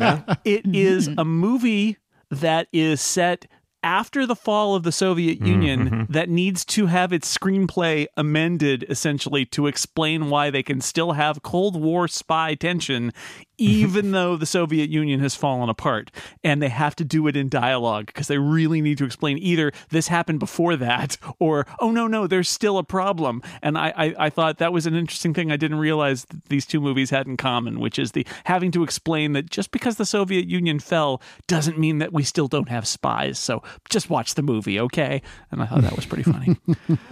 it 0.43 0.65
is 0.73 1.09
a 1.15 1.23
movie 1.23 1.97
that 2.31 2.67
is 2.73 3.01
set 3.01 3.45
after 3.83 4.25
the 4.25 4.35
fall 4.35 4.75
of 4.75 4.83
the 4.83 4.91
Soviet 4.91 5.39
mm-hmm. 5.39 5.47
Union 5.47 6.07
that 6.09 6.29
needs 6.29 6.65
to 6.65 6.87
have 6.87 7.13
its 7.13 7.35
screenplay 7.35 8.07
amended 8.15 8.85
essentially 8.89 9.45
to 9.45 9.67
explain 9.67 10.29
why 10.29 10.49
they 10.49 10.63
can 10.63 10.81
still 10.81 11.13
have 11.13 11.43
Cold 11.43 11.79
War 11.79 12.07
spy 12.07 12.55
tension 12.55 13.13
Mm-hmm. 13.59 13.71
even 13.71 14.11
though 14.11 14.35
the 14.35 14.45
Soviet 14.45 14.89
Union 14.89 15.19
has 15.19 15.33
fallen 15.33 15.67
apart 15.67 16.11
and 16.43 16.61
they 16.61 16.69
have 16.69 16.95
to 16.97 17.03
do 17.03 17.25
it 17.27 17.35
in 17.35 17.49
dialogue 17.49 18.05
because 18.05 18.27
they 18.27 18.37
really 18.37 18.81
need 18.81 18.99
to 18.99 19.05
explain 19.05 19.39
either 19.39 19.71
this 19.89 20.07
happened 20.07 20.39
before 20.39 20.75
that 20.75 21.17
or 21.39 21.65
oh 21.79 21.91
no 21.91 22.05
no 22.07 22.27
there's 22.27 22.49
still 22.49 22.77
a 22.77 22.83
problem. 22.83 23.41
And 23.61 23.77
I, 23.77 23.93
I 23.97 24.15
I 24.27 24.29
thought 24.29 24.59
that 24.59 24.73
was 24.73 24.85
an 24.85 24.95
interesting 24.95 25.33
thing. 25.33 25.51
I 25.51 25.57
didn't 25.57 25.79
realize 25.79 26.25
that 26.25 26.45
these 26.45 26.65
two 26.65 26.79
movies 26.79 27.09
had 27.09 27.25
in 27.25 27.35
common 27.35 27.79
which 27.79 27.97
is 27.97 28.11
the 28.11 28.25
having 28.43 28.71
to 28.71 28.83
explain 28.83 29.33
that 29.33 29.49
just 29.49 29.71
because 29.71 29.95
the 29.95 30.05
Soviet 30.05 30.47
Union 30.47 30.79
fell 30.79 31.21
doesn't 31.47 31.79
mean 31.79 31.97
that 31.97 32.13
we 32.13 32.23
still 32.23 32.47
don't 32.47 32.69
have 32.69 32.87
spies. 32.87 33.39
So 33.39 33.63
just 33.89 34.09
watch 34.09 34.35
the 34.35 34.43
movie 34.43 34.79
okay? 34.79 35.21
And 35.51 35.61
I 35.61 35.65
thought 35.65 35.81
that 35.81 35.95
was 35.95 36.05
pretty 36.05 36.23
funny. 36.23 36.57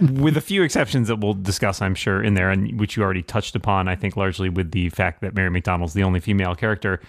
With 0.00 0.36
a 0.36 0.40
few 0.40 0.62
exceptions 0.62 1.08
that 1.08 1.16
we'll 1.16 1.34
discuss, 1.34 1.82
I'm 1.82 1.94
sure, 1.94 2.22
in 2.22 2.34
there, 2.34 2.50
and 2.50 2.78
which 2.78 2.96
you 2.96 3.02
already 3.02 3.22
touched 3.22 3.56
upon. 3.56 3.88
I 3.88 3.96
think 3.96 4.16
largely 4.16 4.48
with 4.48 4.70
the 4.72 4.88
fact 4.90 5.20
that 5.22 5.34
Mary 5.34 5.50
McDonnell's 5.50 5.94
the 5.94 6.02
only 6.02 6.20
female 6.20 6.35
character. 6.54 7.00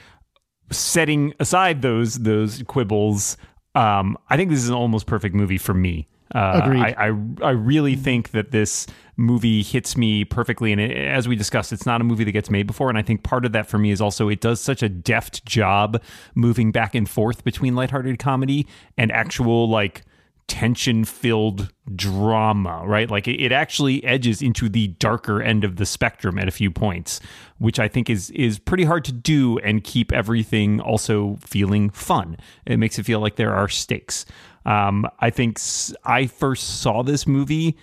Setting 0.70 1.34
aside 1.40 1.82
those 1.82 2.20
those 2.20 2.62
quibbles, 2.64 3.38
um, 3.76 4.18
I 4.30 4.36
think 4.38 4.50
this 4.50 4.60
is 4.60 4.70
an 4.70 4.76
almost 4.76 5.06
perfect 5.06 5.34
movie 5.34 5.58
for 5.58 5.74
me. 5.74 6.08
Uh, 6.36 6.62
Agreed. 6.64 6.82
I, 6.82 7.08
I 7.08 7.48
I 7.48 7.52
really 7.52 7.96
think 7.96 8.32
that 8.32 8.52
this 8.52 8.86
movie 9.16 9.64
hits 9.64 9.96
me 9.96 10.26
perfectly, 10.26 10.72
and 10.74 10.82
it, 10.82 10.92
as 10.92 11.28
we 11.28 11.36
discussed, 11.36 11.72
it's 11.72 11.86
not 11.86 12.02
a 12.02 12.04
movie 12.04 12.26
that 12.26 12.34
gets 12.34 12.50
made 12.50 12.68
before. 12.68 12.90
And 12.90 12.98
I 12.98 13.02
think 13.02 13.24
part 13.24 13.46
of 13.46 13.54
that 13.54 13.68
for 13.68 13.78
me 13.78 13.92
is 13.92 14.02
also 14.02 14.28
it 14.28 14.42
does 14.42 14.60
such 14.60 14.84
a 14.84 14.90
deft 14.90 15.46
job 15.46 16.02
moving 16.36 16.72
back 16.72 16.96
and 16.96 17.10
forth 17.10 17.44
between 17.46 17.76
lighthearted 17.76 18.20
comedy 18.20 18.68
and 18.98 19.12
actual 19.12 19.70
like 19.70 20.04
tension 20.48 21.04
filled 21.06 21.72
drama, 21.96 22.82
right? 22.86 23.10
Like 23.10 23.28
it, 23.28 23.42
it 23.42 23.52
actually 23.52 24.04
edges 24.04 24.42
into 24.42 24.70
the 24.70 24.88
darker 24.88 25.42
end 25.42 25.64
of 25.64 25.76
the 25.76 25.86
spectrum 25.86 26.40
at 26.40 26.48
a 26.48 26.52
few 26.52 26.72
points, 26.72 27.20
which 27.58 27.80
I 27.80 27.88
think 27.88 28.10
is 28.10 28.30
is 28.32 28.58
pretty 28.58 28.86
hard 28.86 29.04
to 29.06 29.12
do 29.12 29.60
and 29.60 29.84
keep 29.84 30.12
everything 30.12 30.80
also 30.80 31.38
feeling 31.42 31.90
fun. 31.90 32.38
It 32.66 32.78
makes 32.78 32.98
it 32.98 33.04
feel 33.04 33.20
like 33.20 33.36
there 33.36 33.54
are 33.54 33.68
stakes. 33.68 34.26
Um, 34.66 35.06
I 35.20 35.30
think 35.30 35.60
I 36.04 36.28
first 36.28 36.82
saw 36.82 37.04
this 37.04 37.28
movie. 37.28 37.78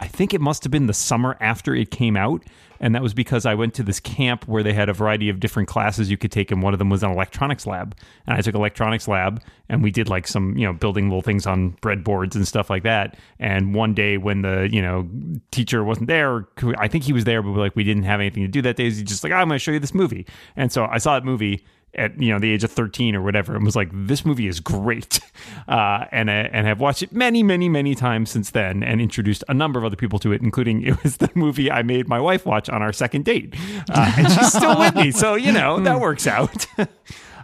I 0.00 0.06
think 0.06 0.32
it 0.32 0.40
must 0.40 0.62
have 0.64 0.70
been 0.70 0.86
the 0.86 0.94
summer 0.94 1.36
after 1.40 1.74
it 1.74 1.90
came 1.90 2.16
out. 2.16 2.44
And 2.80 2.94
that 2.94 3.02
was 3.02 3.14
because 3.14 3.46
I 3.46 3.54
went 3.54 3.74
to 3.74 3.82
this 3.82 4.00
camp 4.00 4.46
where 4.46 4.62
they 4.62 4.72
had 4.72 4.88
a 4.88 4.92
variety 4.92 5.28
of 5.28 5.40
different 5.40 5.68
classes 5.68 6.10
you 6.10 6.16
could 6.16 6.30
take. 6.30 6.50
And 6.50 6.62
one 6.62 6.72
of 6.72 6.78
them 6.78 6.90
was 6.90 7.02
an 7.02 7.10
electronics 7.10 7.66
lab. 7.66 7.96
And 8.26 8.36
I 8.36 8.40
took 8.40 8.54
electronics 8.54 9.08
lab 9.08 9.42
and 9.68 9.82
we 9.82 9.90
did 9.90 10.08
like 10.08 10.28
some, 10.28 10.56
you 10.56 10.66
know, 10.66 10.72
building 10.72 11.08
little 11.08 11.22
things 11.22 11.46
on 11.46 11.72
breadboards 11.82 12.34
and 12.34 12.46
stuff 12.46 12.70
like 12.70 12.84
that. 12.84 13.16
And 13.38 13.74
one 13.74 13.94
day 13.94 14.16
when 14.16 14.42
the, 14.42 14.68
you 14.70 14.82
know, 14.82 15.08
teacher 15.50 15.84
wasn't 15.84 16.08
there, 16.08 16.46
I 16.78 16.88
think 16.88 17.04
he 17.04 17.12
was 17.12 17.24
there, 17.24 17.42
but 17.42 17.50
like 17.50 17.76
we 17.76 17.84
didn't 17.84 18.04
have 18.04 18.20
anything 18.20 18.42
to 18.44 18.48
do 18.48 18.62
that 18.62 18.76
day. 18.76 18.84
He's 18.84 19.02
just 19.02 19.24
like, 19.24 19.32
"Ah, 19.32 19.36
I'm 19.36 19.48
going 19.48 19.56
to 19.56 19.62
show 19.62 19.72
you 19.72 19.80
this 19.80 19.94
movie. 19.94 20.26
And 20.56 20.72
so 20.72 20.86
I 20.86 20.98
saw 20.98 21.14
that 21.14 21.24
movie 21.24 21.64
at 21.94 22.20
you 22.20 22.32
know 22.32 22.38
the 22.38 22.50
age 22.50 22.64
of 22.64 22.70
13 22.70 23.14
or 23.14 23.22
whatever 23.22 23.54
and 23.56 23.64
was 23.64 23.74
like 23.74 23.88
this 23.92 24.24
movie 24.24 24.46
is 24.46 24.60
great. 24.60 25.20
Uh, 25.66 26.06
and 26.12 26.28
uh, 26.28 26.48
and 26.52 26.66
have 26.66 26.80
watched 26.80 27.02
it 27.02 27.12
many 27.12 27.42
many 27.42 27.68
many 27.68 27.94
times 27.94 28.30
since 28.30 28.50
then 28.50 28.82
and 28.82 29.00
introduced 29.00 29.44
a 29.48 29.54
number 29.54 29.78
of 29.78 29.84
other 29.84 29.96
people 29.96 30.18
to 30.18 30.32
it 30.32 30.40
including 30.42 30.82
it 30.86 31.02
was 31.02 31.18
the 31.18 31.30
movie 31.34 31.70
I 31.70 31.82
made 31.82 32.08
my 32.08 32.18
wife 32.20 32.44
watch 32.44 32.68
on 32.68 32.82
our 32.82 32.92
second 32.92 33.24
date. 33.24 33.54
Uh, 33.90 34.12
and 34.16 34.30
she's 34.32 34.52
still 34.52 34.78
with 34.78 34.94
me 34.94 35.10
so 35.10 35.34
you 35.34 35.52
know 35.52 35.78
that 35.80 36.00
works 36.00 36.26
out. 36.26 36.66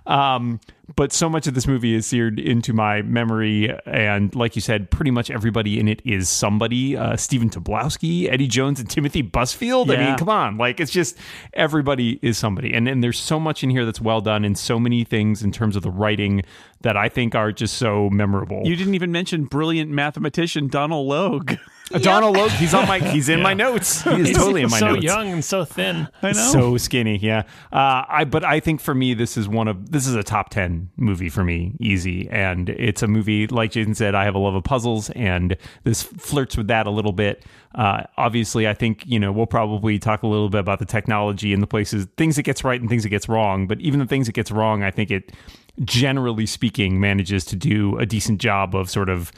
Um, 0.06 0.60
but 0.96 1.12
so 1.12 1.28
much 1.28 1.46
of 1.46 1.54
this 1.54 1.66
movie 1.66 1.94
is 1.94 2.06
seared 2.06 2.38
into 2.38 2.72
my 2.72 3.02
memory, 3.02 3.74
and 3.86 4.34
like 4.34 4.54
you 4.54 4.62
said, 4.62 4.90
pretty 4.90 5.10
much 5.10 5.30
everybody 5.30 5.80
in 5.80 5.88
it 5.88 6.02
is 6.04 6.28
somebody. 6.28 6.96
Uh, 6.96 7.16
Stephen 7.16 7.48
Tobolowsky, 7.48 8.30
Eddie 8.30 8.48
Jones, 8.48 8.80
and 8.80 8.88
Timothy 8.88 9.22
Busfield. 9.22 9.94
I 9.94 10.04
mean, 10.04 10.18
come 10.18 10.28
on, 10.28 10.58
like 10.58 10.80
it's 10.80 10.92
just 10.92 11.16
everybody 11.54 12.18
is 12.22 12.36
somebody, 12.36 12.74
and 12.74 12.86
and 12.86 13.02
there's 13.02 13.18
so 13.18 13.40
much 13.40 13.62
in 13.62 13.70
here 13.70 13.84
that's 13.84 14.00
well 14.00 14.20
done, 14.20 14.44
and 14.44 14.58
so 14.58 14.78
many 14.78 15.04
things 15.04 15.42
in 15.42 15.52
terms 15.52 15.76
of 15.76 15.82
the 15.82 15.90
writing 15.90 16.42
that 16.82 16.96
I 16.96 17.08
think 17.08 17.34
are 17.34 17.50
just 17.50 17.78
so 17.78 18.10
memorable. 18.10 18.62
You 18.64 18.76
didn't 18.76 18.94
even 18.94 19.10
mention 19.10 19.44
brilliant 19.44 19.90
mathematician 19.90 20.68
Donal 20.68 21.06
Logue. 21.06 21.54
Donal 21.90 22.32
Logue, 22.32 22.50
he's 22.52 22.72
on 22.72 22.88
my, 22.88 22.98
he's 23.12 23.28
in 23.28 23.42
my 23.42 23.52
notes. 23.52 24.02
He 24.02 24.10
is 24.20 24.28
He's 24.28 24.36
totally 24.36 24.62
in 24.62 24.70
my 24.70 24.78
so 24.78 24.92
notes. 24.92 25.04
young 25.04 25.30
and 25.30 25.44
so 25.44 25.64
thin. 25.64 26.08
I 26.22 26.28
know. 26.28 26.32
So 26.32 26.76
skinny, 26.78 27.18
yeah. 27.18 27.42
Uh, 27.72 28.04
I 28.08 28.24
but 28.24 28.42
I 28.42 28.58
think 28.60 28.80
for 28.80 28.94
me 28.94 29.12
this 29.12 29.36
is 29.36 29.48
one 29.48 29.68
of 29.68 29.92
this 29.92 30.06
is 30.06 30.14
a 30.14 30.22
top 30.22 30.48
ten 30.48 30.90
movie 30.96 31.28
for 31.28 31.44
me, 31.44 31.74
easy. 31.80 32.28
And 32.30 32.70
it's 32.70 33.02
a 33.02 33.06
movie 33.06 33.46
like 33.46 33.72
Jason 33.72 33.94
said. 33.94 34.14
I 34.14 34.24
have 34.24 34.34
a 34.34 34.38
love 34.38 34.54
of 34.54 34.64
puzzles, 34.64 35.10
and 35.10 35.56
this 35.84 36.02
flirts 36.02 36.56
with 36.56 36.68
that 36.68 36.86
a 36.86 36.90
little 36.90 37.12
bit. 37.12 37.44
Uh, 37.74 38.04
obviously, 38.16 38.66
I 38.66 38.72
think 38.74 39.04
you 39.06 39.18
know 39.20 39.30
we'll 39.30 39.46
probably 39.46 39.98
talk 39.98 40.22
a 40.22 40.26
little 40.26 40.48
bit 40.48 40.60
about 40.60 40.78
the 40.78 40.86
technology 40.86 41.52
and 41.52 41.62
the 41.62 41.66
places 41.66 42.06
things 42.16 42.38
it 42.38 42.44
gets 42.44 42.64
right 42.64 42.80
and 42.80 42.88
things 42.88 43.04
it 43.04 43.10
gets 43.10 43.28
wrong. 43.28 43.66
But 43.66 43.80
even 43.80 44.00
the 44.00 44.06
things 44.06 44.28
it 44.28 44.32
gets 44.34 44.50
wrong, 44.50 44.82
I 44.82 44.90
think 44.90 45.10
it 45.10 45.32
generally 45.84 46.46
speaking 46.46 47.00
manages 47.00 47.44
to 47.44 47.56
do 47.56 47.98
a 47.98 48.06
decent 48.06 48.40
job 48.40 48.74
of 48.74 48.88
sort 48.88 49.08
of 49.08 49.32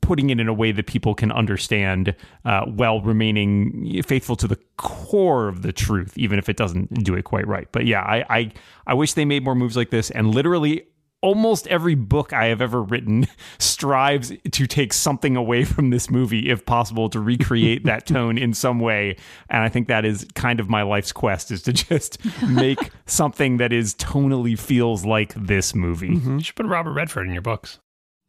putting 0.00 0.30
it 0.30 0.40
in 0.40 0.48
a 0.48 0.54
way 0.54 0.72
that 0.72 0.86
people 0.86 1.14
can 1.14 1.30
understand 1.32 2.14
uh, 2.44 2.64
while 2.66 3.00
remaining 3.00 4.02
faithful 4.02 4.36
to 4.36 4.48
the 4.48 4.58
core 4.76 5.48
of 5.48 5.62
the 5.62 5.72
truth, 5.72 6.16
even 6.16 6.38
if 6.38 6.48
it 6.48 6.56
doesn't 6.56 7.04
do 7.04 7.14
it 7.14 7.22
quite 7.24 7.46
right. 7.46 7.68
But 7.72 7.86
yeah, 7.86 8.02
I, 8.02 8.24
I, 8.28 8.52
I 8.86 8.94
wish 8.94 9.14
they 9.14 9.24
made 9.24 9.44
more 9.44 9.54
moves 9.54 9.76
like 9.76 9.90
this. 9.90 10.10
And 10.10 10.34
literally, 10.34 10.86
almost 11.24 11.66
every 11.68 11.94
book 11.94 12.34
I 12.34 12.46
have 12.46 12.60
ever 12.60 12.82
written 12.82 13.26
strives 13.58 14.30
to 14.52 14.66
take 14.66 14.92
something 14.92 15.36
away 15.36 15.64
from 15.64 15.88
this 15.88 16.10
movie, 16.10 16.50
if 16.50 16.66
possible, 16.66 17.08
to 17.08 17.18
recreate 17.18 17.84
that 17.84 18.06
tone 18.14 18.36
in 18.36 18.52
some 18.52 18.78
way. 18.78 19.16
And 19.48 19.62
I 19.62 19.70
think 19.70 19.88
that 19.88 20.04
is 20.04 20.26
kind 20.34 20.60
of 20.60 20.68
my 20.68 20.82
life's 20.82 21.12
quest: 21.12 21.50
is 21.50 21.62
to 21.62 21.72
just 21.72 22.18
make 22.48 22.90
something 23.06 23.56
that 23.56 23.72
is 23.72 23.94
tonally 23.94 24.58
feels 24.58 25.04
like 25.04 25.32
this 25.34 25.74
movie. 25.74 26.14
You 26.36 26.40
should 26.40 26.56
put 26.56 26.66
Robert 26.66 26.92
Redford 26.92 27.26
in 27.26 27.32
your 27.32 27.42
books. 27.42 27.78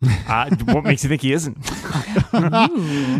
Uh, 0.04 0.50
what 0.66 0.84
makes 0.84 1.04
you 1.04 1.10
think 1.10 1.22
he 1.22 1.34
isn't? 1.34 1.58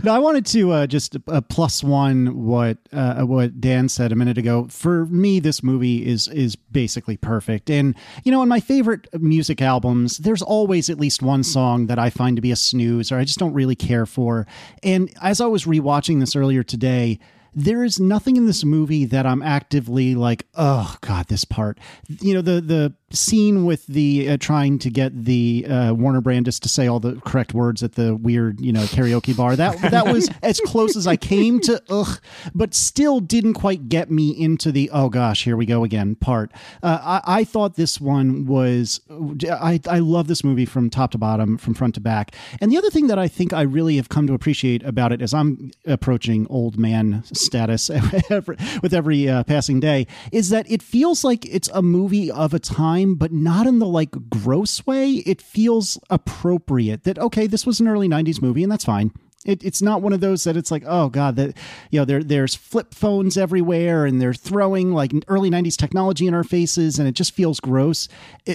No, 0.04 0.14
I 0.14 0.20
wanted 0.20 0.46
to 0.48 0.72
uh, 0.72 0.88
just 0.88 1.16
uh, 1.28 1.40
plus 1.42 1.82
one 1.84 2.46
what 2.46 2.78
uh, 2.92 3.22
what 3.22 3.62
Dan 3.62 3.88
said 3.88 4.12
a 4.12 4.16
minute 4.16 4.38
ago. 4.38 4.68
For 4.70 5.06
me, 5.06 5.40
this 5.40 5.64
movie 5.64 6.06
is 6.06 6.28
is 6.28 6.56
basically 6.56 7.16
perfect. 7.16 7.70
And 7.70 7.96
you 8.26 8.32
know, 8.32 8.44
in 8.44 8.50
my 8.50 8.60
favorite 8.60 9.08
music 9.22 9.62
albums, 9.62 10.18
there's 10.18 10.42
always 10.42 10.90
at 10.90 11.00
least 11.00 11.22
one 11.24 11.44
song 11.44 11.88
that 11.88 11.98
I 11.98 12.10
find 12.10 12.36
to 12.36 12.42
be 12.42 12.52
a 12.52 12.56
snooze 12.58 13.12
or 13.12 13.18
I 13.18 13.24
just 13.24 13.40
don't 13.40 13.54
really 13.54 13.76
care 13.76 14.06
for. 14.06 14.46
And 14.84 15.10
as 15.22 15.40
I 15.40 15.46
was 15.46 15.64
rewatching 15.66 16.20
this 16.20 16.36
earlier 16.36 16.64
today. 16.64 17.20
There 17.58 17.86
is 17.86 18.02
nothing 18.02 18.36
in 18.36 18.48
this 18.48 18.66
movie 18.66 19.06
that 19.06 19.26
I'm 19.26 19.42
actively 19.42 20.14
like, 20.14 20.46
oh 20.56 20.98
god, 21.00 21.28
this 21.30 21.46
part. 21.46 21.80
You 22.20 22.34
know, 22.34 22.42
the 22.42 22.60
the 22.60 22.94
scene 23.16 23.66
with 23.66 23.86
the 23.88 24.30
uh, 24.30 24.38
trying 24.38 24.80
to 24.80 24.90
get 24.90 25.26
the 25.26 25.66
uh, 25.68 25.94
Werner 25.94 26.22
Brandes 26.22 26.60
to 26.60 26.70
say 26.70 26.88
all 26.88 27.00
the 27.00 27.20
correct 27.22 27.54
words 27.54 27.84
at 27.84 27.94
the 27.94 28.16
weird, 28.16 28.60
you 28.62 28.72
know, 28.72 28.84
karaoke 28.84 29.36
bar. 29.36 29.56
That 29.56 29.80
that 29.92 30.08
was 30.08 30.30
as 30.44 30.60
close 30.62 30.96
as 30.96 31.08
I 31.08 31.16
came 31.16 31.60
to 31.62 31.82
ugh, 31.90 32.20
but 32.54 32.74
still 32.74 33.20
didn't 33.20 33.54
quite 33.54 33.90
get 33.90 34.12
me 34.12 34.30
into 34.30 34.72
the 34.72 34.90
oh 34.92 35.10
gosh, 35.10 35.44
here 35.44 35.58
we 35.58 35.66
go 35.66 35.84
again 35.84 36.16
part. 36.16 36.52
Uh, 36.84 37.22
I, 37.26 37.40
I 37.40 37.44
thought 37.44 37.76
this 37.76 38.00
one 38.00 38.46
was 38.46 39.00
I 39.10 39.80
I 39.90 40.00
love 40.00 40.28
this 40.28 40.44
movie 40.44 40.66
from 40.66 40.90
top 40.90 41.12
to 41.12 41.18
bottom, 41.18 41.58
from 41.58 41.74
front 41.74 41.96
to 41.96 42.02
back. 42.02 42.36
And 42.60 42.72
the 42.72 42.78
other 42.78 42.90
thing 42.90 43.08
that 43.08 43.20
I 43.20 43.28
think 43.28 43.54
I 43.54 43.62
really 43.62 43.98
have 43.98 44.10
come 44.10 44.28
to 44.28 44.34
appreciate 44.34 44.84
about 44.84 45.12
it 45.12 45.22
as 45.22 45.34
I'm 45.34 45.72
approaching 45.86 46.48
old 46.50 46.78
man 46.78 47.24
status 47.34 47.90
with 48.30 48.94
every 48.94 49.30
uh, 49.30 49.44
passing 49.44 49.80
day 49.80 50.08
is 50.32 50.50
that 50.50 50.70
it 50.70 50.82
feels 50.82 51.24
like 51.24 51.46
it's 51.46 51.70
a 51.70 51.82
movie 51.82 52.32
of 52.32 52.54
a 52.54 52.60
time, 52.60 53.05
but 53.14 53.32
not 53.32 53.68
in 53.68 53.78
the 53.78 53.86
like 53.86 54.16
gross 54.30 54.88
way. 54.88 55.24
It 55.28 55.40
feels 55.40 56.00
appropriate 56.10 57.04
that, 57.04 57.20
okay, 57.20 57.46
this 57.46 57.68
was 57.68 57.80
an 57.80 57.88
early 57.88 58.10
90s 58.10 58.42
movie 58.42 58.64
and 58.64 58.72
that's 58.72 58.86
fine. 58.86 59.12
It, 59.46 59.64
it's 59.64 59.82
not 59.82 60.02
one 60.02 60.14
of 60.14 60.20
those 60.20 60.44
that 60.44 60.58
it's 60.58 60.72
like, 60.72 60.84
oh 60.86 61.10
god, 61.10 61.36
that 61.36 61.56
you 61.92 62.00
know, 62.00 62.06
there 62.06 62.24
there's 62.24 62.56
flip 62.56 62.94
phones 62.94 63.38
everywhere 63.38 64.06
and 64.06 64.22
they're 64.22 64.34
throwing 64.34 64.94
like 64.94 65.12
early 65.28 65.50
'90s 65.50 65.78
technology 65.78 66.28
in 66.28 66.34
our 66.34 66.44
faces, 66.44 67.00
and 67.00 67.08
it 67.08 67.14
just 67.14 67.34
feels 67.34 67.60
gross. 67.60 68.08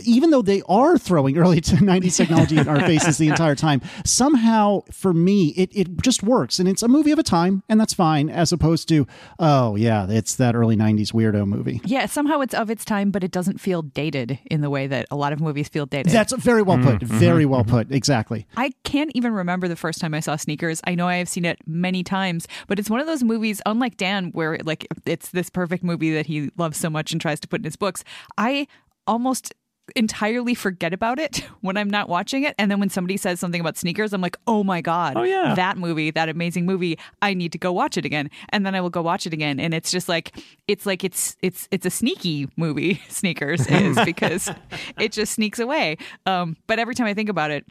Even 0.05 0.31
though 0.31 0.43
they 0.43 0.63
are 0.69 0.99
throwing 0.99 1.39
early 1.39 1.61
'90s 1.61 2.17
technology 2.17 2.59
in 2.59 2.69
our 2.69 2.81
faces 2.81 3.19
the 3.19 3.29
entire 3.29 3.55
time, 3.55 3.81
somehow 4.05 4.83
for 4.91 5.13
me 5.13 5.49
it 5.57 5.71
it 5.75 6.03
just 6.03 6.23
works, 6.23 6.59
and 6.59 6.69
it's 6.69 6.83
a 6.83 6.89
movie 6.89 7.13
of 7.13 7.19
a 7.19 7.23
time, 7.23 7.63
and 7.69 7.81
that's 7.81 7.95
fine. 7.95 8.29
As 8.29 8.53
opposed 8.53 8.89
to, 8.89 9.07
oh 9.39 9.77
yeah, 9.77 10.07
it's 10.09 10.35
that 10.37 10.55
early 10.55 10.77
'90s 10.77 11.13
weirdo 11.13 11.47
movie. 11.47 11.81
Yeah, 11.85 12.07
somehow 12.07 12.41
it's 12.41 12.55
of 12.55 12.71
its 12.71 12.85
time, 12.85 13.11
but 13.11 13.25
it 13.25 13.31
doesn't 13.31 13.61
feel 13.61 13.83
dated 13.83 14.39
in 14.51 14.61
the 14.61 14.71
way 14.71 14.87
that 14.87 15.07
a 15.11 15.17
lot 15.17 15.33
of 15.33 15.41
movies 15.41 15.69
feel 15.69 15.87
dated. 15.87 16.13
That's 16.13 16.33
very 16.33 16.63
well 16.63 16.79
put. 16.79 17.01
Mm-hmm. 17.01 17.19
Very 17.19 17.47
well 17.47 17.63
mm-hmm. 17.63 17.71
put. 17.71 17.93
Exactly. 17.93 18.47
I 18.57 18.73
can't 18.85 19.11
even 19.15 19.33
remember 19.33 19.69
the 19.69 19.77
first 19.77 20.01
time 20.01 20.15
I 20.15 20.21
saw 20.21 20.37
Sneakers. 20.37 20.80
I 20.85 20.95
know 20.95 21.09
I 21.09 21.17
have 21.17 21.29
seen 21.29 21.45
it 21.45 21.59
many 21.67 22.03
times, 22.03 22.47
but 22.67 22.79
it's 22.79 22.91
one 22.91 23.01
of 23.01 23.07
those 23.07 23.23
movies, 23.23 23.61
unlike 23.67 23.97
Dan, 23.97 24.31
where 24.33 24.59
like 24.65 24.87
it's 25.07 25.31
this 25.31 25.51
perfect 25.51 25.85
movie 25.85 26.13
that 26.15 26.27
he 26.27 26.51
loves 26.57 26.79
so 26.79 26.91
much 26.91 27.13
and 27.13 27.21
tries 27.21 27.41
to 27.41 27.49
put 27.49 27.61
in 27.61 27.65
his 27.65 27.77
books. 27.77 28.05
I 28.39 28.67
almost 29.07 29.55
entirely 29.97 30.55
forget 30.55 30.93
about 30.93 31.19
it 31.19 31.39
when 31.61 31.77
I'm 31.77 31.91
not 31.91 32.09
watching 32.09 32.45
it. 32.45 32.55
And 32.59 32.71
then 32.71 32.81
when 32.81 32.91
somebody 32.91 33.17
says 33.17 33.41
something 33.41 33.61
about 33.61 33.77
sneakers, 33.77 34.13
I'm 34.13 34.21
like, 34.21 34.37
oh 34.47 34.65
my 34.65 34.81
God. 34.81 35.17
Oh, 35.17 35.23
yeah. 35.23 35.55
That 35.55 35.77
movie, 35.77 36.11
that 36.11 36.29
amazing 36.29 36.67
movie. 36.67 36.99
I 37.23 37.35
need 37.35 37.53
to 37.53 37.59
go 37.59 37.73
watch 37.73 37.97
it 37.97 38.05
again. 38.05 38.31
And 38.51 38.65
then 38.65 38.75
I 38.75 38.81
will 38.81 38.91
go 38.91 39.03
watch 39.03 39.27
it 39.27 39.33
again. 39.33 39.61
And 39.61 39.75
it's 39.75 39.91
just 39.91 40.09
like 40.09 40.37
it's 40.69 40.87
like 40.87 41.05
it's 41.05 41.37
it's 41.43 41.69
it's 41.71 41.87
a 41.87 41.91
sneaky 41.91 42.49
movie, 42.57 43.03
sneakers 43.09 43.67
is 43.67 43.99
because 44.05 44.51
it 44.99 45.13
just 45.13 45.33
sneaks 45.35 45.59
away. 45.59 45.97
Um, 46.27 46.57
but 46.67 46.79
every 46.79 46.95
time 46.95 47.07
I 47.07 47.15
think 47.15 47.29
about 47.29 47.51
it, 47.51 47.67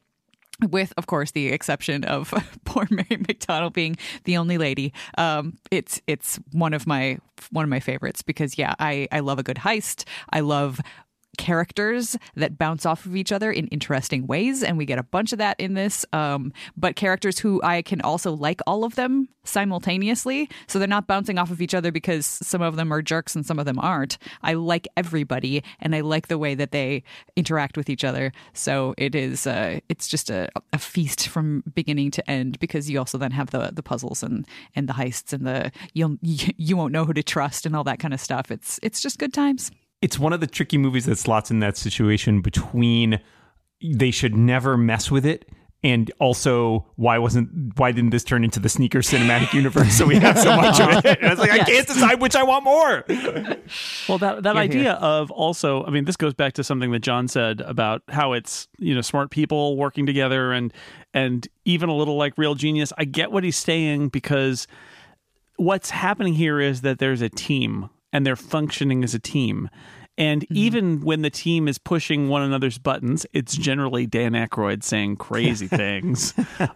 with 0.70 0.94
of 0.98 1.08
course 1.08 1.32
the 1.32 1.50
exception 1.50 2.04
of 2.04 2.34
poor 2.66 2.88
Mary 2.90 3.06
McDonnell 3.10 3.74
being 3.74 3.98
the 4.26 4.38
only 4.38 4.58
lady. 4.58 4.94
Um, 5.18 5.58
it's 5.72 6.02
it's 6.08 6.40
one 6.52 6.74
of 6.74 6.88
my 6.88 7.18
one 7.52 7.64
of 7.64 7.70
my 7.70 7.80
favorites 7.80 8.22
because 8.22 8.58
yeah, 8.58 8.76
I 8.80 9.08
I 9.12 9.20
love 9.22 9.40
a 9.40 9.44
good 9.44 9.58
heist. 9.58 10.06
I 10.32 10.42
love 10.42 10.80
characters 11.40 12.18
that 12.36 12.58
bounce 12.58 12.86
off 12.86 13.06
of 13.06 13.16
each 13.16 13.32
other 13.32 13.50
in 13.50 13.66
interesting 13.68 14.28
ways 14.28 14.62
and 14.62 14.78
we 14.78 14.86
get 14.86 15.00
a 15.00 15.04
bunch 15.04 15.32
of 15.32 15.40
that 15.40 15.58
in 15.58 15.74
this 15.74 16.06
um, 16.12 16.52
but 16.76 16.98
characters 16.98 17.40
who 17.40 17.62
i 17.64 17.82
can 17.82 18.02
also 18.02 18.34
like 18.34 18.60
all 18.68 18.84
of 18.84 18.96
them 18.96 19.30
simultaneously 19.46 20.50
so 20.68 20.78
they're 20.78 20.88
not 20.88 21.08
bouncing 21.08 21.38
off 21.38 21.50
of 21.50 21.62
each 21.62 21.74
other 21.74 21.94
because 21.94 22.26
some 22.26 22.62
of 22.62 22.76
them 22.76 22.92
are 22.92 23.02
jerks 23.02 23.38
and 23.38 23.46
some 23.46 23.58
of 23.58 23.66
them 23.66 23.80
aren't. 23.80 24.18
I 24.44 24.54
like 24.54 24.86
everybody 24.98 25.64
and 25.80 25.96
i 25.96 26.02
like 26.02 26.28
the 26.28 26.38
way 26.38 26.56
that 26.56 26.72
they 26.72 27.04
interact 27.38 27.78
with 27.78 27.90
each 27.90 28.04
other 28.04 28.34
so 28.54 28.94
it 28.98 29.16
is 29.16 29.48
uh, 29.48 29.80
it's 29.88 30.10
just 30.10 30.30
a, 30.30 30.50
a 30.74 30.78
feast 30.78 31.30
from 31.30 31.64
beginning 31.74 32.12
to 32.12 32.30
end 32.30 32.60
because 32.60 32.90
you 32.90 33.00
also 33.00 33.18
then 33.18 33.32
have 33.32 33.52
the 33.52 33.72
the 33.74 33.82
puzzles 33.82 34.22
and 34.24 34.46
and 34.76 34.90
the 34.90 34.94
heists 34.94 35.32
and 35.32 35.48
the 35.48 35.72
you'll 35.94 36.18
you 36.22 36.76
won't 36.76 36.92
know 36.92 37.06
who 37.06 37.14
to 37.14 37.24
trust 37.24 37.66
and 37.66 37.78
all 37.78 37.86
that 37.86 38.00
kind 38.00 38.14
of 38.14 38.20
stuff. 38.20 38.52
It's 38.52 38.78
it's 38.84 39.02
just 39.02 39.20
good 39.20 39.34
times 39.34 39.72
it's 40.02 40.18
one 40.20 40.34
of 40.34 40.40
the 40.40 40.48
tricky 40.48 40.78
movies 40.78 41.06
that 41.06 41.18
slots 41.18 41.52
in 41.52 41.60
that 41.60 41.78
situation 41.78 42.42
between 42.42 43.20
they 43.82 44.12
should 44.12 44.36
never 44.36 44.78
mess 44.78 45.10
with 45.10 45.26
it 45.26 45.50
and 45.82 46.12
also 46.20 46.86
why 46.98 47.18
wasn't 47.18 47.50
why 47.78 47.90
didn't 47.92 48.10
this 48.10 48.24
turn 48.26 48.44
into 48.44 48.60
the 48.60 48.68
sneaker 48.68 49.00
cinematic 49.00 49.54
universe 49.54 49.94
so 49.94 50.06
we 50.06 50.18
have 50.18 50.38
so 50.38 50.54
much 50.56 50.78
of 50.82 51.06
it 51.06 51.18
and 51.20 51.28
i 51.28 51.30
was 51.30 51.40
like 51.40 51.52
i 51.52 51.60
can't 51.60 51.88
decide 51.88 52.20
which 52.20 52.36
i 52.36 52.44
want 52.44 52.66
more 52.66 53.06
Well, 54.10 54.18
that 54.18 54.44
that 54.44 54.56
Hear, 54.56 54.64
idea 54.64 54.82
hear. 54.82 54.92
of 54.94 55.30
also, 55.32 55.86
I 55.86 55.92
mean, 55.92 56.06
this 56.06 56.18
goes 56.18 56.34
back 56.34 56.54
to 56.54 56.64
something 56.64 56.92
that 56.92 57.00
John 57.00 57.28
said 57.28 57.62
about 57.62 58.02
how 58.10 58.34
it's 58.34 58.68
you 58.80 58.96
know 58.96 59.02
smart 59.02 59.30
people 59.30 59.78
working 59.78 60.06
together 60.08 60.52
and 60.52 60.74
and 61.14 61.48
even 61.66 61.88
a 61.90 61.94
little 61.94 62.18
like 62.18 62.34
real 62.38 62.56
genius. 62.56 62.92
I 62.98 63.06
get 63.06 63.32
what 63.32 63.44
he's 63.44 63.58
saying 63.58 64.10
because 64.10 64.66
what's 65.58 65.92
happening 65.92 66.34
here 66.34 66.60
is 66.60 66.82
that 66.82 66.98
there's 66.98 67.22
a 67.22 67.30
team 67.30 67.90
and 68.12 68.26
they're 68.26 68.36
functioning 68.36 69.04
as 69.04 69.14
a 69.14 69.20
team. 69.20 69.70
And 70.18 70.46
even 70.52 71.00
when 71.00 71.22
the 71.22 71.30
team 71.30 71.70
is 71.70 71.78
pushing 71.78 72.28
one 72.28 72.42
another's 72.42 72.78
buttons, 72.78 73.26
it's 73.32 73.56
generally 73.56 74.06
Dan 74.06 74.34
Aykroyd 74.34 74.84
saying 74.84 75.16
crazy 75.16 75.68
things, 75.70 76.34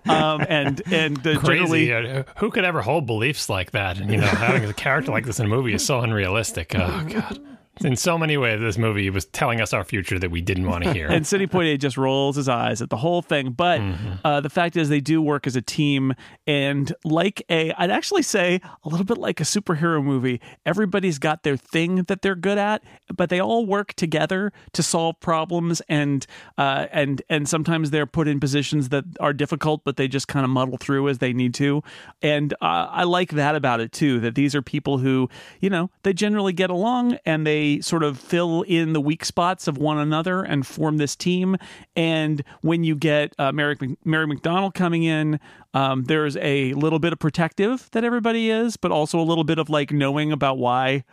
um, 0.08 0.46
and 0.48 0.82
and 0.90 1.18
the 1.18 1.36
Crazy. 1.36 1.88
generally 1.88 1.94
Uh, 1.94 2.24
Who 2.38 2.52
could 2.52 2.64
ever 2.64 2.82
hold 2.82 3.06
beliefs 3.06 3.50
like 3.50 3.72
that? 3.72 3.98
And 3.98 4.10
you 4.10 4.18
know, 4.18 4.28
having 4.28 4.64
a 4.64 4.74
character 4.74 5.12
like 5.12 5.26
this 5.26 5.40
in 5.42 5.48
a 5.48 5.50
movie 5.50 5.74
is 5.74 5.86
so 5.86 6.00
unrealistic. 6.00 6.74
Oh 6.74 7.06
god. 7.10 7.40
In 7.82 7.96
so 7.96 8.18
many 8.18 8.38
ways, 8.38 8.60
this 8.60 8.78
movie 8.78 9.10
was 9.10 9.26
telling 9.26 9.60
us 9.60 9.74
our 9.74 9.84
future 9.84 10.20
that 10.20 10.30
we 10.30 10.42
didn't 10.42 10.68
want 10.68 10.84
to 10.84 10.94
hear. 10.94 11.08
and 11.12 11.26
Sidney 11.26 11.48
Poitier 11.48 11.78
just 11.80 11.98
rolls 11.98 12.36
his 12.36 12.48
eyes 12.48 12.82
at 12.82 12.90
the 12.90 12.98
whole 12.98 13.22
thing. 13.22 13.52
But 13.52 13.82
Mm-hmm. 13.82 14.14
uh, 14.24 14.40
the 14.42 14.50
fact 14.50 14.78
is, 14.78 14.90
they 14.90 15.00
do 15.02 15.22
work 15.22 15.48
as 15.48 15.56
a 15.56 15.62
team, 15.62 16.14
and 16.46 16.94
like 17.04 17.44
a, 17.50 17.72
I'd 17.74 17.90
actually 17.90 18.22
say 18.22 18.62
a 18.84 18.90
little 18.90 19.06
bit 19.06 19.18
like 19.18 19.40
a 19.40 19.44
superhero 19.44 20.04
movie. 20.04 20.40
Everybody's 20.66 21.18
got 21.20 21.44
their 21.44 21.58
thing 21.58 22.04
that 22.04 22.22
they're 22.22 22.36
good 22.36 22.58
at, 22.58 22.84
but 23.14 23.30
they 23.30 23.40
all 23.42 23.66
work 23.66 23.94
together 23.94 24.52
to 24.74 24.84
solve 24.84 25.20
problems, 25.20 25.82
and 25.90 26.26
uh, 26.58 26.86
and 26.92 27.22
and 27.30 27.50
sometimes 27.50 27.90
they're 27.90 28.06
put 28.06 28.28
in 28.28 28.40
positions 28.40 28.90
that 28.90 29.06
are 29.20 29.34
difficult, 29.34 29.84
but 29.84 29.98
they 29.98 30.08
just 30.08 30.28
kind 30.28 30.44
of 30.44 30.50
muddle 30.52 30.78
through 30.78 31.10
as 31.10 31.18
they 31.18 31.34
need 31.34 31.54
to. 31.56 31.82
And 32.22 32.54
uh, 32.62 32.88
I 32.92 33.04
like 33.04 33.32
that 33.32 33.56
about 33.56 33.80
it 33.80 33.92
too. 33.92 34.20
That 34.20 34.36
these 34.36 34.54
are 34.54 34.62
people 34.62 35.00
who, 35.00 35.30
you 35.60 35.70
know, 35.70 35.90
they 36.04 36.14
generally 36.14 36.54
get 36.54 36.70
along 36.70 37.18
and 37.26 37.46
they 37.48 37.63
sort 37.82 38.04
of 38.04 38.20
fill 38.20 38.64
in 38.64 38.94
the 38.94 39.02
weak 39.02 39.26
spots 39.26 39.68
of 39.68 39.78
one 39.78 39.98
another 39.98 40.44
and 40.44 40.66
form 40.66 40.98
this 40.98 41.16
team. 41.16 41.58
And 41.96 42.44
when 42.62 42.84
you 42.84 42.96
get 42.96 43.34
uh, 43.38 43.52
Mary, 43.52 43.78
Mary 44.04 44.28
McDonnell 44.28 44.74
coming 44.74 45.04
in, 45.04 45.40
um, 45.74 46.04
there's 46.04 46.38
a 46.38 46.74
little 46.74 47.00
bit 47.00 47.14
of 47.14 47.20
protective 47.20 47.90
that 47.92 48.04
everybody 48.04 48.50
is, 48.50 48.78
but 48.78 48.92
also 48.92 49.20
a 49.20 49.24
little 49.24 49.44
bit 49.44 49.58
of 49.58 49.70
like 49.70 49.92
knowing 49.92 50.32
about 50.32 50.58
why 50.58 51.04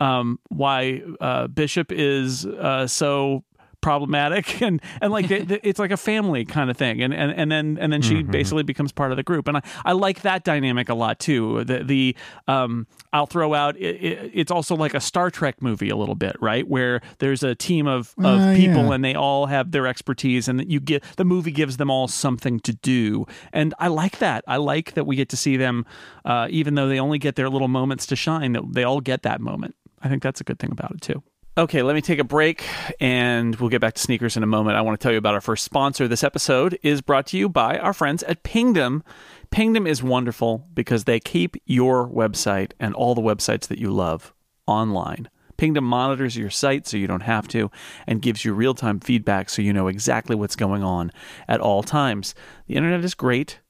um, 0.00 0.38
why 0.48 1.02
uh, 1.20 1.46
Bishop 1.48 1.92
is 1.92 2.46
uh, 2.46 2.86
so 2.86 3.44
problematic 3.84 4.62
and 4.66 4.80
and 5.00 5.12
like 5.12 5.28
they, 5.28 5.40
they- 5.42 5.60
it's 5.62 5.78
like 5.78 5.90
a 5.90 5.96
family 5.96 6.44
kind 6.44 6.70
of 6.70 6.76
thing. 6.76 7.02
And 7.02 7.12
and, 7.14 7.30
and 7.32 7.52
then 7.52 7.78
and 7.80 7.92
then 7.92 8.02
she 8.02 8.22
basically 8.22 8.62
becomes 8.62 8.92
part 8.92 9.10
of 9.10 9.16
the 9.16 9.22
group. 9.22 9.46
And 9.48 9.58
I, 9.58 9.62
I 9.84 9.92
like 9.92 10.22
that 10.22 10.42
dynamic 10.44 10.88
a 10.88 10.94
lot 10.94 11.18
too. 11.18 11.64
The 11.64 11.84
the 11.84 12.16
um 12.48 12.86
I'll 13.12 13.26
throw 13.26 13.54
out 13.54 13.76
it, 13.76 13.96
it, 14.02 14.30
it's 14.34 14.50
also 14.50 14.74
like 14.74 14.94
a 14.94 15.00
Star 15.00 15.30
Trek 15.30 15.60
movie 15.62 15.90
a 15.90 15.96
little 15.96 16.14
bit 16.14 16.34
right? 16.40 16.66
Where 16.66 17.00
there's 17.18 17.42
a 17.42 17.54
team 17.54 17.86
of, 17.86 18.14
of 18.18 18.40
Uh, 18.40 18.54
people 18.56 18.84
yeah. 18.86 18.94
and 18.94 19.04
they 19.04 19.14
all 19.14 19.46
have 19.46 19.70
their 19.70 19.86
expertise 19.86 20.48
and 20.48 20.64
you 20.70 20.80
get 20.80 21.04
the 21.16 21.24
movie 21.24 21.52
gives 21.52 21.76
them 21.76 21.90
all 21.90 22.08
something 22.08 22.58
to 22.60 22.72
do. 22.72 23.26
And 23.52 23.74
I 23.78 23.88
like 23.88 24.18
that. 24.18 24.44
I 24.48 24.56
like 24.56 24.94
that 24.94 25.04
we 25.06 25.14
get 25.16 25.28
to 25.28 25.36
see 25.36 25.56
them 25.56 25.84
uh, 26.24 26.46
even 26.50 26.74
though 26.74 26.88
they 26.88 26.98
only 26.98 27.18
get 27.18 27.36
their 27.36 27.48
little 27.50 27.68
moments 27.68 28.06
to 28.06 28.16
shine 28.16 28.52
that 28.54 28.62
they 28.72 28.82
all 28.84 29.00
get 29.00 29.22
that 29.22 29.40
moment. 29.40 29.74
I 30.02 30.08
think 30.08 30.22
that's 30.22 30.40
a 30.40 30.44
good 30.44 30.58
thing 30.58 30.72
about 30.72 30.90
it 30.92 31.00
too 31.02 31.22
Okay, 31.56 31.82
let 31.82 31.94
me 31.94 32.00
take 32.00 32.18
a 32.18 32.24
break 32.24 32.64
and 32.98 33.54
we'll 33.54 33.70
get 33.70 33.80
back 33.80 33.94
to 33.94 34.00
sneakers 34.00 34.36
in 34.36 34.42
a 34.42 34.46
moment. 34.46 34.76
I 34.76 34.80
want 34.80 34.98
to 34.98 35.02
tell 35.02 35.12
you 35.12 35.18
about 35.18 35.34
our 35.34 35.40
first 35.40 35.62
sponsor. 35.62 36.08
This 36.08 36.24
episode 36.24 36.76
is 36.82 37.00
brought 37.00 37.28
to 37.28 37.38
you 37.38 37.48
by 37.48 37.78
our 37.78 37.92
friends 37.92 38.24
at 38.24 38.42
Pingdom. 38.42 39.04
Pingdom 39.50 39.86
is 39.86 40.02
wonderful 40.02 40.66
because 40.74 41.04
they 41.04 41.20
keep 41.20 41.56
your 41.64 42.08
website 42.08 42.72
and 42.80 42.92
all 42.92 43.14
the 43.14 43.20
websites 43.20 43.68
that 43.68 43.78
you 43.78 43.92
love 43.92 44.34
online. 44.66 45.28
Pingdom 45.56 45.84
monitors 45.84 46.36
your 46.36 46.50
site 46.50 46.88
so 46.88 46.96
you 46.96 47.06
don't 47.06 47.20
have 47.20 47.46
to 47.46 47.70
and 48.04 48.20
gives 48.20 48.44
you 48.44 48.52
real 48.52 48.74
time 48.74 48.98
feedback 48.98 49.48
so 49.48 49.62
you 49.62 49.72
know 49.72 49.86
exactly 49.86 50.34
what's 50.34 50.56
going 50.56 50.82
on 50.82 51.12
at 51.46 51.60
all 51.60 51.84
times. 51.84 52.34
The 52.66 52.74
internet 52.74 53.04
is 53.04 53.14
great, 53.14 53.60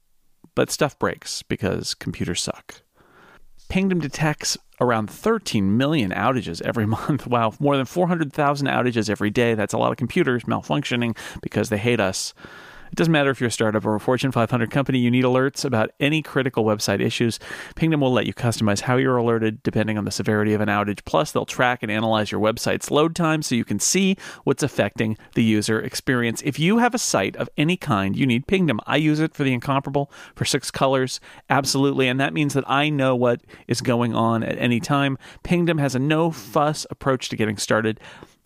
but 0.55 0.71
stuff 0.71 0.99
breaks 0.99 1.43
because 1.43 1.93
computers 1.93 2.41
suck. 2.41 2.84
Pingdom 3.69 4.01
detects 4.01 4.57
around 4.81 5.09
13 5.11 5.77
million 5.77 6.11
outages 6.11 6.63
every 6.63 6.87
month. 6.99 7.27
Wow, 7.27 7.55
more 7.59 7.77
than 7.77 7.87
400,000 7.87 8.67
outages 8.67 9.09
every 9.11 9.31
day. 9.31 9.55
That's 9.55 9.73
a 9.75 9.79
lot 9.79 9.91
of 9.91 9.97
computers 9.97 10.45
malfunctioning 10.45 11.17
because 11.43 11.69
they 11.69 11.79
hate 11.79 12.01
us. 12.01 12.35
It 12.95 12.99
doesn't 12.99 13.11
matter 13.11 13.31
if 13.31 13.41
you're 13.41 13.49
a 13.49 13.51
startup 13.51 13.85
or 13.85 13.97
a 13.97 13.99
Fortune 13.99 14.31
500 14.31 14.71
company, 14.71 15.01
you 15.01 15.11
need 15.11 15.25
alerts 15.25 15.65
about 15.65 15.91
any 15.99 16.23
critical 16.23 16.65
website 16.65 17.01
issues. 17.01 17.41
Pingdom 17.75 18.01
will 18.01 18.13
let 18.13 18.25
you 18.25 18.33
customize 18.33 18.83
how 18.83 18.95
you're 18.95 19.17
alerted 19.17 19.65
depending 19.65 19.99
on 19.99 20.05
the 20.05 20.13
severity 20.13 20.55
of 20.55 20.61
an 20.61 20.69
outage. 20.69 21.05
Plus, 21.05 21.33
they'll 21.33 21.45
track 21.45 21.83
and 21.83 21.91
analyze 21.91 22.31
your 22.31 22.41
website's 22.41 22.93
load 22.93 23.17
time 23.17 23.43
so 23.43 23.57
you 23.57 23.65
can 23.65 23.81
see 23.81 24.17
what's 24.45 24.63
affecting 24.63 25.19
the 25.35 25.43
user 25.43 25.81
experience. 25.81 26.41
If 26.43 26.61
you 26.61 26.79
have 26.79 26.95
a 26.95 26.99
site 26.99 27.35
of 27.35 27.51
any 27.57 27.77
kind, 27.77 28.15
you 28.15 28.27
need 28.27 28.47
Pingdom. 28.47 28.79
I 28.87 28.99
use 28.99 29.19
it 29.19 29.35
for 29.35 29.43
the 29.43 29.53
incomparable 29.53 30.09
for 30.37 30.45
six 30.45 30.71
colors, 30.71 31.19
absolutely. 31.51 32.07
And 32.07 32.21
that 32.21 32.33
means 32.33 32.55
that 32.55 32.71
I 32.71 32.91
know 32.91 33.17
what 33.17 33.41
is 33.67 33.81
going 33.81 34.15
on 34.15 34.45
at 34.45 34.57
any 34.59 34.79
time. 34.79 35.19
Pingdom 35.43 35.79
has 35.79 35.97
a 35.97 35.99
no 35.99 36.31
fuss 36.31 36.87
approach 36.91 37.29
to 37.31 37.37
getting 37.37 37.57
started. 37.57 37.99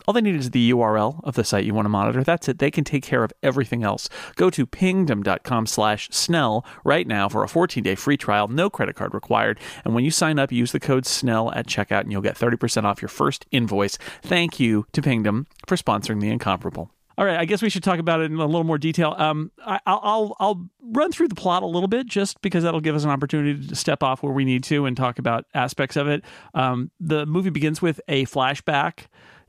All 0.06 0.14
they 0.14 0.20
need 0.20 0.36
is 0.36 0.50
the 0.50 0.70
URL 0.70 1.20
of 1.24 1.34
the 1.34 1.44
site 1.44 1.64
you 1.64 1.74
want 1.74 1.86
to 1.86 1.90
monitor. 1.90 2.24
That's 2.24 2.48
it. 2.48 2.58
They 2.58 2.70
can 2.70 2.84
take 2.84 3.02
care 3.02 3.24
of 3.24 3.32
everything 3.42 3.82
else. 3.82 4.08
Go 4.36 4.48
to 4.50 4.66
pingdom.com 4.66 5.66
slash 5.66 6.08
Snell 6.10 6.64
right 6.84 7.06
now 7.06 7.28
for 7.28 7.44
a 7.44 7.46
14-day 7.46 7.94
free 7.94 8.16
trial, 8.16 8.48
no 8.48 8.70
credit 8.70 8.96
card 8.96 9.12
required. 9.14 9.58
And 9.84 9.94
when 9.94 10.04
you 10.04 10.10
sign 10.10 10.38
up, 10.38 10.50
use 10.52 10.72
the 10.72 10.80
code 10.80 11.04
SNELL 11.04 11.54
at 11.54 11.66
checkout 11.66 12.02
and 12.02 12.12
you'll 12.12 12.22
get 12.22 12.36
30% 12.36 12.84
off 12.84 13.02
your 13.02 13.08
first 13.08 13.46
invoice. 13.50 13.98
Thank 14.22 14.58
you 14.58 14.86
to 14.92 15.02
Pingdom 15.02 15.46
for 15.66 15.76
sponsoring 15.76 16.20
The 16.20 16.30
Incomparable. 16.30 16.90
All 17.18 17.24
right, 17.24 17.36
I 17.36 17.46
guess 17.46 17.62
we 17.62 17.68
should 17.68 17.82
talk 17.82 17.98
about 17.98 18.20
it 18.20 18.30
in 18.30 18.38
a 18.38 18.46
little 18.46 18.62
more 18.62 18.78
detail. 18.78 19.12
Um, 19.18 19.50
I, 19.66 19.80
I'll, 19.86 20.00
I'll 20.04 20.36
I'll 20.38 20.68
run 20.80 21.10
through 21.10 21.26
the 21.26 21.34
plot 21.34 21.64
a 21.64 21.66
little 21.66 21.88
bit, 21.88 22.06
just 22.06 22.40
because 22.42 22.62
that'll 22.62 22.80
give 22.80 22.94
us 22.94 23.02
an 23.02 23.10
opportunity 23.10 23.66
to 23.66 23.74
step 23.74 24.04
off 24.04 24.22
where 24.22 24.32
we 24.32 24.44
need 24.44 24.62
to 24.64 24.86
and 24.86 24.96
talk 24.96 25.18
about 25.18 25.44
aspects 25.52 25.96
of 25.96 26.06
it. 26.06 26.22
Um, 26.54 26.92
the 27.00 27.26
movie 27.26 27.50
begins 27.50 27.82
with 27.82 28.00
a 28.06 28.24
flashback 28.26 29.06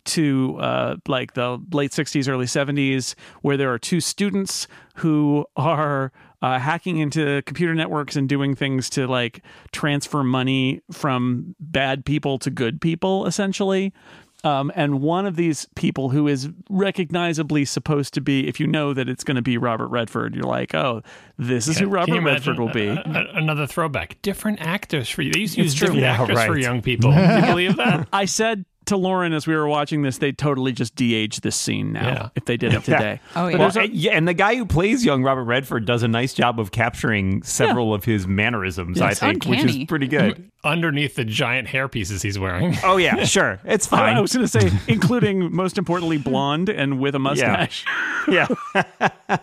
to 0.09 0.57
uh, 0.59 0.95
like 1.07 1.33
the 1.33 1.59
late 1.71 1.91
60s, 1.91 2.27
early 2.29 2.45
70s, 2.45 3.15
where 3.41 3.57
there 3.57 3.71
are 3.73 3.79
two 3.79 3.99
students 4.01 4.67
who 4.95 5.45
are 5.55 6.11
uh, 6.41 6.59
hacking 6.59 6.97
into 6.97 7.41
computer 7.45 7.73
networks 7.75 8.15
and 8.15 8.29
doing 8.29 8.55
things 8.55 8.89
to 8.91 9.07
like 9.07 9.43
transfer 9.71 10.23
money 10.23 10.81
from 10.91 11.55
bad 11.59 12.05
people 12.05 12.37
to 12.39 12.49
good 12.49 12.79
people, 12.81 13.25
essentially. 13.25 13.93
Um, 14.45 14.71
and 14.73 15.01
one 15.01 15.25
of 15.25 15.35
these 15.35 15.67
people 15.75 16.07
who 16.11 16.25
is 16.29 16.47
recognizably 16.69 17.65
supposed 17.65 18.13
to 18.13 18.21
be, 18.21 18.47
if 18.47 18.57
you 18.57 18.67
know 18.67 18.93
that 18.93 19.09
it's 19.09 19.25
going 19.25 19.35
to 19.35 19.41
be 19.41 19.57
Robert 19.57 19.87
Redford, 19.87 20.33
you're 20.33 20.45
like, 20.45 20.73
oh, 20.73 21.01
this 21.37 21.67
is 21.67 21.77
who 21.77 21.85
Can 21.87 21.93
Robert 21.93 22.15
you 22.15 22.21
Redford 22.21 22.57
will 22.57 22.71
be. 22.71 22.87
a- 22.87 23.03
a- 23.05 23.35
another 23.37 23.67
throwback. 23.67 24.15
Different 24.21 24.61
actors 24.61 25.09
for 25.09 25.23
you. 25.23 25.33
They 25.33 25.39
used 25.39 25.55
to 25.55 25.61
It's 25.61 25.73
use 25.73 25.75
true. 25.75 25.87
different 25.87 26.03
Yeah, 26.03 26.21
actors 26.21 26.37
right. 26.37 26.47
for 26.47 26.57
young 26.57 26.81
people. 26.81 27.11
Can 27.11 27.41
you 27.43 27.49
believe 27.49 27.75
that? 27.77 28.07
I 28.13 28.23
said 28.23 28.63
to 28.89 28.97
Lauren 28.97 29.33
as 29.33 29.47
we 29.47 29.55
were 29.55 29.67
watching 29.67 30.01
this, 30.03 30.17
they'd 30.19 30.37
totally 30.37 30.71
just 30.71 30.93
de-age 30.95 31.39
this 31.41 31.55
scene 31.55 31.93
now 31.93 32.07
Yeah. 32.07 32.29
if 32.35 32.45
they 32.45 32.57
did 32.57 32.73
it 32.73 32.83
today. 32.83 33.19
Oh, 33.35 33.47
yeah. 33.47 33.57
Well, 33.57 33.71
a- 33.75 33.79
and- 33.81 33.93
yeah, 33.93 34.11
and 34.11 34.27
the 34.27 34.33
guy 34.33 34.55
who 34.55 34.65
plays 34.65 35.03
young 35.05 35.23
Robert 35.23 35.43
Redford 35.45 35.85
does 35.85 36.03
a 36.03 36.07
nice 36.07 36.33
job 36.33 36.59
of 36.59 36.71
capturing 36.71 37.41
several 37.43 37.93
of 37.93 38.03
his 38.05 38.27
mannerisms. 38.27 38.99
I 39.01 39.11
It's 39.11 39.19
think, 39.19 39.45
which 39.45 39.63
is 39.63 39.85
pretty 39.85 40.07
good. 40.07 40.51
Underneath 40.63 41.15
the 41.15 41.23
giant 41.23 41.69
hair 41.69 41.87
pieces 41.87 42.21
he's 42.21 42.37
wearing. 42.37 42.75
oh 42.83 42.97
yeah, 42.97 43.23
sure, 43.23 43.59
it's 43.63 43.87
fine. 43.87 44.17
I 44.17 44.19
was 44.19 44.33
going 44.33 44.45
to 44.45 44.51
say, 44.59 44.69
including 44.87 45.53
most 45.55 45.77
importantly, 45.77 46.17
blonde 46.17 46.67
and 46.69 46.99
with 46.99 47.15
a 47.15 47.19
mustache. 47.19 47.85
yeah, 48.27 48.47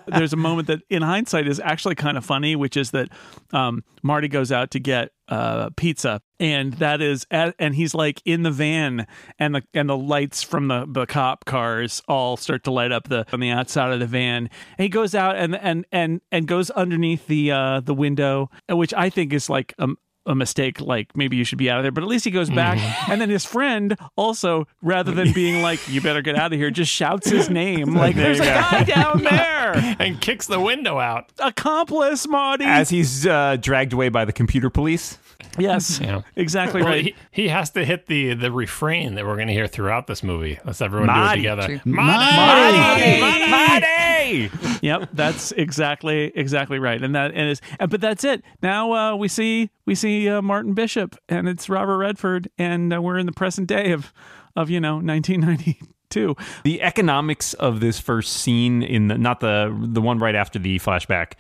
There's 0.07 0.33
a 0.33 0.37
moment 0.37 0.69
that, 0.69 0.81
in 0.91 1.03
hindsight, 1.03 1.47
is 1.49 1.61
actually 1.61 1.95
kind 1.95 2.19
of 2.19 2.25
funny, 2.25 2.55
which 2.57 2.77
is 2.77 2.91
that 2.91 3.09
um, 3.53 3.83
Marty 4.03 4.29
goes 4.29 4.53
out 4.53 4.71
to 4.73 4.81
get 4.81 5.11
uh, 5.29 5.71
pizza, 5.77 6.21
and 6.39 6.75
that 6.75 7.01
is, 7.01 7.27
at, 7.31 7.55
and 7.59 7.75
he's 7.75 7.95
like 7.95 8.21
in 8.25 8.43
the 8.43 8.51
van, 8.51 9.07
and 9.39 9.55
the 9.55 9.63
and 9.75 9.89
the 9.89 9.97
lights 9.97 10.43
from 10.43 10.69
the, 10.69 10.87
the 10.89 11.07
cop 11.07 11.45
cars 11.45 12.03
all 12.09 12.37
start 12.37 12.65
to 12.65 12.71
light 12.71 12.93
up 12.93 13.09
the 13.09 13.27
on 13.33 13.41
the 13.41 13.51
outside 13.51 13.93
of 13.93 14.01
the 14.01 14.07
van. 14.07 14.49
And 14.79 14.85
he 14.85 14.89
goes 14.89 15.15
out 15.15 15.37
and 15.37 15.55
and 15.57 15.85
and 15.93 16.21
and 16.31 16.47
goes 16.47 16.71
underneath 16.71 17.27
the 17.27 17.51
uh, 17.53 17.81
the 17.81 17.95
window, 17.95 18.51
which 18.69 18.93
I 18.95 19.11
think 19.11 19.33
is 19.33 19.49
like 19.49 19.75
a, 19.79 19.89
a 20.27 20.35
mistake. 20.35 20.81
Like 20.81 21.17
maybe 21.17 21.37
you 21.37 21.45
should 21.45 21.59
be 21.59 21.71
out 21.71 21.79
of 21.79 21.85
there, 21.85 21.93
but 21.93 22.03
at 22.03 22.09
least 22.09 22.25
he 22.25 22.31
goes 22.31 22.51
back. 22.51 22.79
And 23.09 23.21
then 23.21 23.31
his 23.31 23.45
friend 23.45 23.97
also, 24.17 24.67
rather 24.83 25.13
than 25.13 25.33
being 25.33 25.63
like, 25.63 25.89
"You 25.89 26.01
better 26.01 26.23
get 26.23 26.37
out 26.37 26.53
of 26.53 26.59
here," 26.59 26.71
just 26.71 26.91
shouts 26.93 27.29
his 27.31 27.49
name. 27.49 27.95
Like, 27.97 28.15
"There's 28.17 28.41
a 28.41 28.45
guy 28.45 28.85
down 28.85 29.23
there." 29.23 29.97
and 29.99 30.21
kicks 30.21 30.47
the 30.47 30.61
window 30.61 30.99
out. 31.01 31.33
accomplice, 31.41 32.27
Marty. 32.29 32.65
as 32.65 32.89
he's 32.91 33.27
uh, 33.27 33.57
dragged 33.61 33.93
away 33.93 34.09
by 34.09 34.25
the 34.25 34.33
computer 34.33 34.71
police. 34.71 35.19
Yes, 35.59 36.01
Yeah. 36.01 36.23
exactly 36.37 36.83
Well, 36.83 36.93
right. 36.93 37.05
he, 37.05 37.15
he 37.31 37.49
has 37.49 37.71
to 37.71 37.85
hit 37.85 38.07
the 38.07 38.35
the 38.35 38.51
refrain 38.53 39.15
that 39.15 39.25
we're 39.27 39.37
going 39.37 39.49
to 39.49 39.55
hear 39.55 39.67
throughout 39.67 40.07
this 40.07 40.23
movie. 40.23 40.59
Let's 40.65 40.81
everyone 40.81 41.07
Marty. 41.09 41.43
do 41.43 41.49
it 41.49 41.57
together. 41.57 41.79
True. 41.79 41.93
Marty! 41.93 43.21
Marty! 43.21 43.51
Marty! 43.51 44.51
yep, 44.83 45.09
that's 45.13 45.53
exactly 45.53 46.33
exactly 46.35 46.79
right. 46.79 47.03
And 47.03 47.15
that 47.15 47.33
and 47.33 47.51
is, 47.51 47.61
and- 47.79 47.91
but 47.91 48.01
that's 48.01 48.25
it. 48.25 48.43
Now 48.63 48.93
uh, 48.93 49.17
we 49.17 49.29
see 49.29 49.71
we 49.85 49.95
see 49.95 50.29
uh, 50.29 50.43
Martin 50.43 50.75
Bishop, 50.75 51.17
and 51.29 51.49
it's 51.49 51.69
Robert 51.69 51.99
Redford, 51.99 52.49
and 52.59 52.93
uh, 52.93 53.01
we're 53.01 53.19
in 53.19 53.27
the 53.27 53.33
present 53.33 53.69
day 53.69 53.93
of 53.93 54.13
of 54.55 54.71
you 54.71 54.81
know 54.81 54.95
1992. 54.97 56.35
the 56.65 56.81
economics 56.83 57.53
of 57.55 57.81
this 57.81 57.99
first 57.99 58.33
scene 58.33 58.83
in 58.83 59.09
the 59.09 59.19
not 59.19 59.41
the 59.41 59.77
the 59.83 60.01
one 60.01 60.19
right 60.19 60.35
after 60.35 60.59
the 60.59 60.79
flashback 60.79 61.33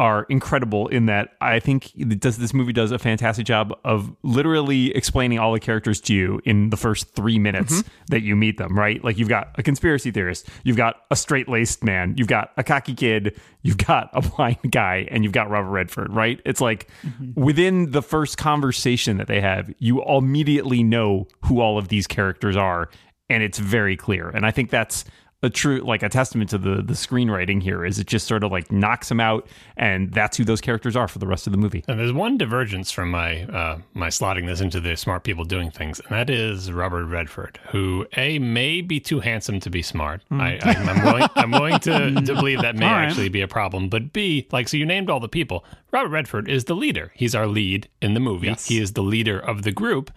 are 0.00 0.24
incredible 0.24 0.88
in 0.88 1.06
that 1.06 1.30
I 1.40 1.60
think 1.60 1.92
does 2.18 2.38
this 2.38 2.52
movie 2.52 2.72
does 2.72 2.90
a 2.90 2.98
fantastic 2.98 3.46
job 3.46 3.72
of 3.84 4.14
literally 4.24 4.94
explaining 4.94 5.38
all 5.38 5.52
the 5.52 5.60
characters 5.60 6.00
to 6.02 6.14
you 6.14 6.40
in 6.44 6.70
the 6.70 6.76
first 6.76 7.14
three 7.14 7.38
minutes 7.38 7.74
mm-hmm. 7.74 7.88
that 8.08 8.22
you 8.22 8.34
meet 8.34 8.58
them, 8.58 8.76
right? 8.76 9.02
Like 9.04 9.18
you've 9.18 9.28
got 9.28 9.54
a 9.54 9.62
conspiracy 9.62 10.10
theorist, 10.10 10.48
you've 10.64 10.76
got 10.76 11.02
a 11.12 11.16
straight 11.16 11.48
laced 11.48 11.84
man, 11.84 12.14
you've 12.16 12.26
got 12.26 12.50
a 12.56 12.64
cocky 12.64 12.94
kid, 12.94 13.38
you've 13.62 13.78
got 13.78 14.10
a 14.12 14.20
blind 14.28 14.58
guy, 14.70 15.06
and 15.12 15.22
you've 15.22 15.32
got 15.32 15.48
Robert 15.48 15.70
Redford, 15.70 16.12
right? 16.12 16.40
It's 16.44 16.60
like 16.60 16.90
mm-hmm. 17.06 17.40
within 17.40 17.92
the 17.92 18.02
first 18.02 18.36
conversation 18.36 19.18
that 19.18 19.28
they 19.28 19.40
have, 19.40 19.72
you 19.78 20.02
immediately 20.04 20.82
know 20.82 21.28
who 21.42 21.60
all 21.60 21.78
of 21.78 21.86
these 21.86 22.08
characters 22.08 22.56
are 22.56 22.90
and 23.30 23.42
it's 23.42 23.58
very 23.58 23.96
clear. 23.96 24.28
And 24.28 24.44
I 24.44 24.50
think 24.50 24.70
that's 24.70 25.04
a 25.44 25.50
true 25.50 25.80
like 25.80 26.02
a 26.02 26.08
testament 26.08 26.50
to 26.50 26.58
the 26.58 26.76
the 26.82 26.94
screenwriting 26.94 27.62
here 27.62 27.84
is 27.84 27.98
it 27.98 28.06
just 28.06 28.26
sort 28.26 28.42
of 28.42 28.50
like 28.50 28.72
knocks 28.72 29.10
him 29.10 29.20
out 29.20 29.46
and 29.76 30.12
that's 30.12 30.36
who 30.36 30.44
those 30.44 30.60
characters 30.60 30.96
are 30.96 31.06
for 31.06 31.18
the 31.18 31.26
rest 31.26 31.46
of 31.46 31.52
the 31.52 31.58
movie. 31.58 31.84
And 31.86 31.98
there's 31.98 32.12
one 32.12 32.38
divergence 32.38 32.90
from 32.90 33.10
my 33.10 33.42
uh, 33.44 33.78
my 33.92 34.08
slotting 34.08 34.46
this 34.46 34.60
into 34.60 34.80
the 34.80 34.96
smart 34.96 35.22
people 35.24 35.44
doing 35.44 35.70
things, 35.70 36.00
and 36.00 36.08
that 36.10 36.30
is 36.30 36.72
Robert 36.72 37.04
Redford, 37.06 37.58
who 37.68 38.06
a 38.16 38.38
may 38.38 38.80
be 38.80 39.00
too 39.00 39.20
handsome 39.20 39.60
to 39.60 39.70
be 39.70 39.82
smart. 39.82 40.22
I, 40.30 40.58
I, 40.62 40.72
I'm 40.72 41.04
willing 41.04 41.28
I'm 41.36 41.50
willing 41.50 41.78
to, 41.80 42.14
to 42.26 42.34
believe 42.34 42.62
that 42.62 42.76
may 42.76 42.86
right. 42.86 43.04
actually 43.04 43.28
be 43.28 43.42
a 43.42 43.48
problem. 43.48 43.88
But 43.88 44.12
b 44.12 44.48
like 44.50 44.68
so 44.68 44.76
you 44.76 44.86
named 44.86 45.10
all 45.10 45.20
the 45.20 45.28
people. 45.28 45.64
Robert 45.92 46.08
Redford 46.08 46.48
is 46.48 46.64
the 46.64 46.74
leader. 46.74 47.12
He's 47.14 47.34
our 47.34 47.46
lead 47.46 47.88
in 48.00 48.14
the 48.14 48.20
movie. 48.20 48.48
yes. 48.48 48.66
He 48.66 48.78
is 48.78 48.94
the 48.94 49.02
leader 49.02 49.38
of 49.38 49.62
the 49.62 49.72
group. 49.72 50.10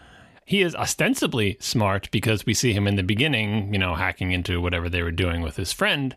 He 0.48 0.62
is 0.62 0.74
ostensibly 0.76 1.58
smart 1.60 2.10
because 2.10 2.46
we 2.46 2.54
see 2.54 2.72
him 2.72 2.88
in 2.88 2.96
the 2.96 3.04
beginning, 3.04 3.74
you 3.74 3.80
know, 3.80 3.96
hacking 3.96 4.32
into 4.32 4.62
whatever 4.62 4.88
they 4.88 5.04
were 5.04 5.12
doing 5.12 5.42
with 5.42 5.58
his 5.58 5.74
friend. 5.74 6.16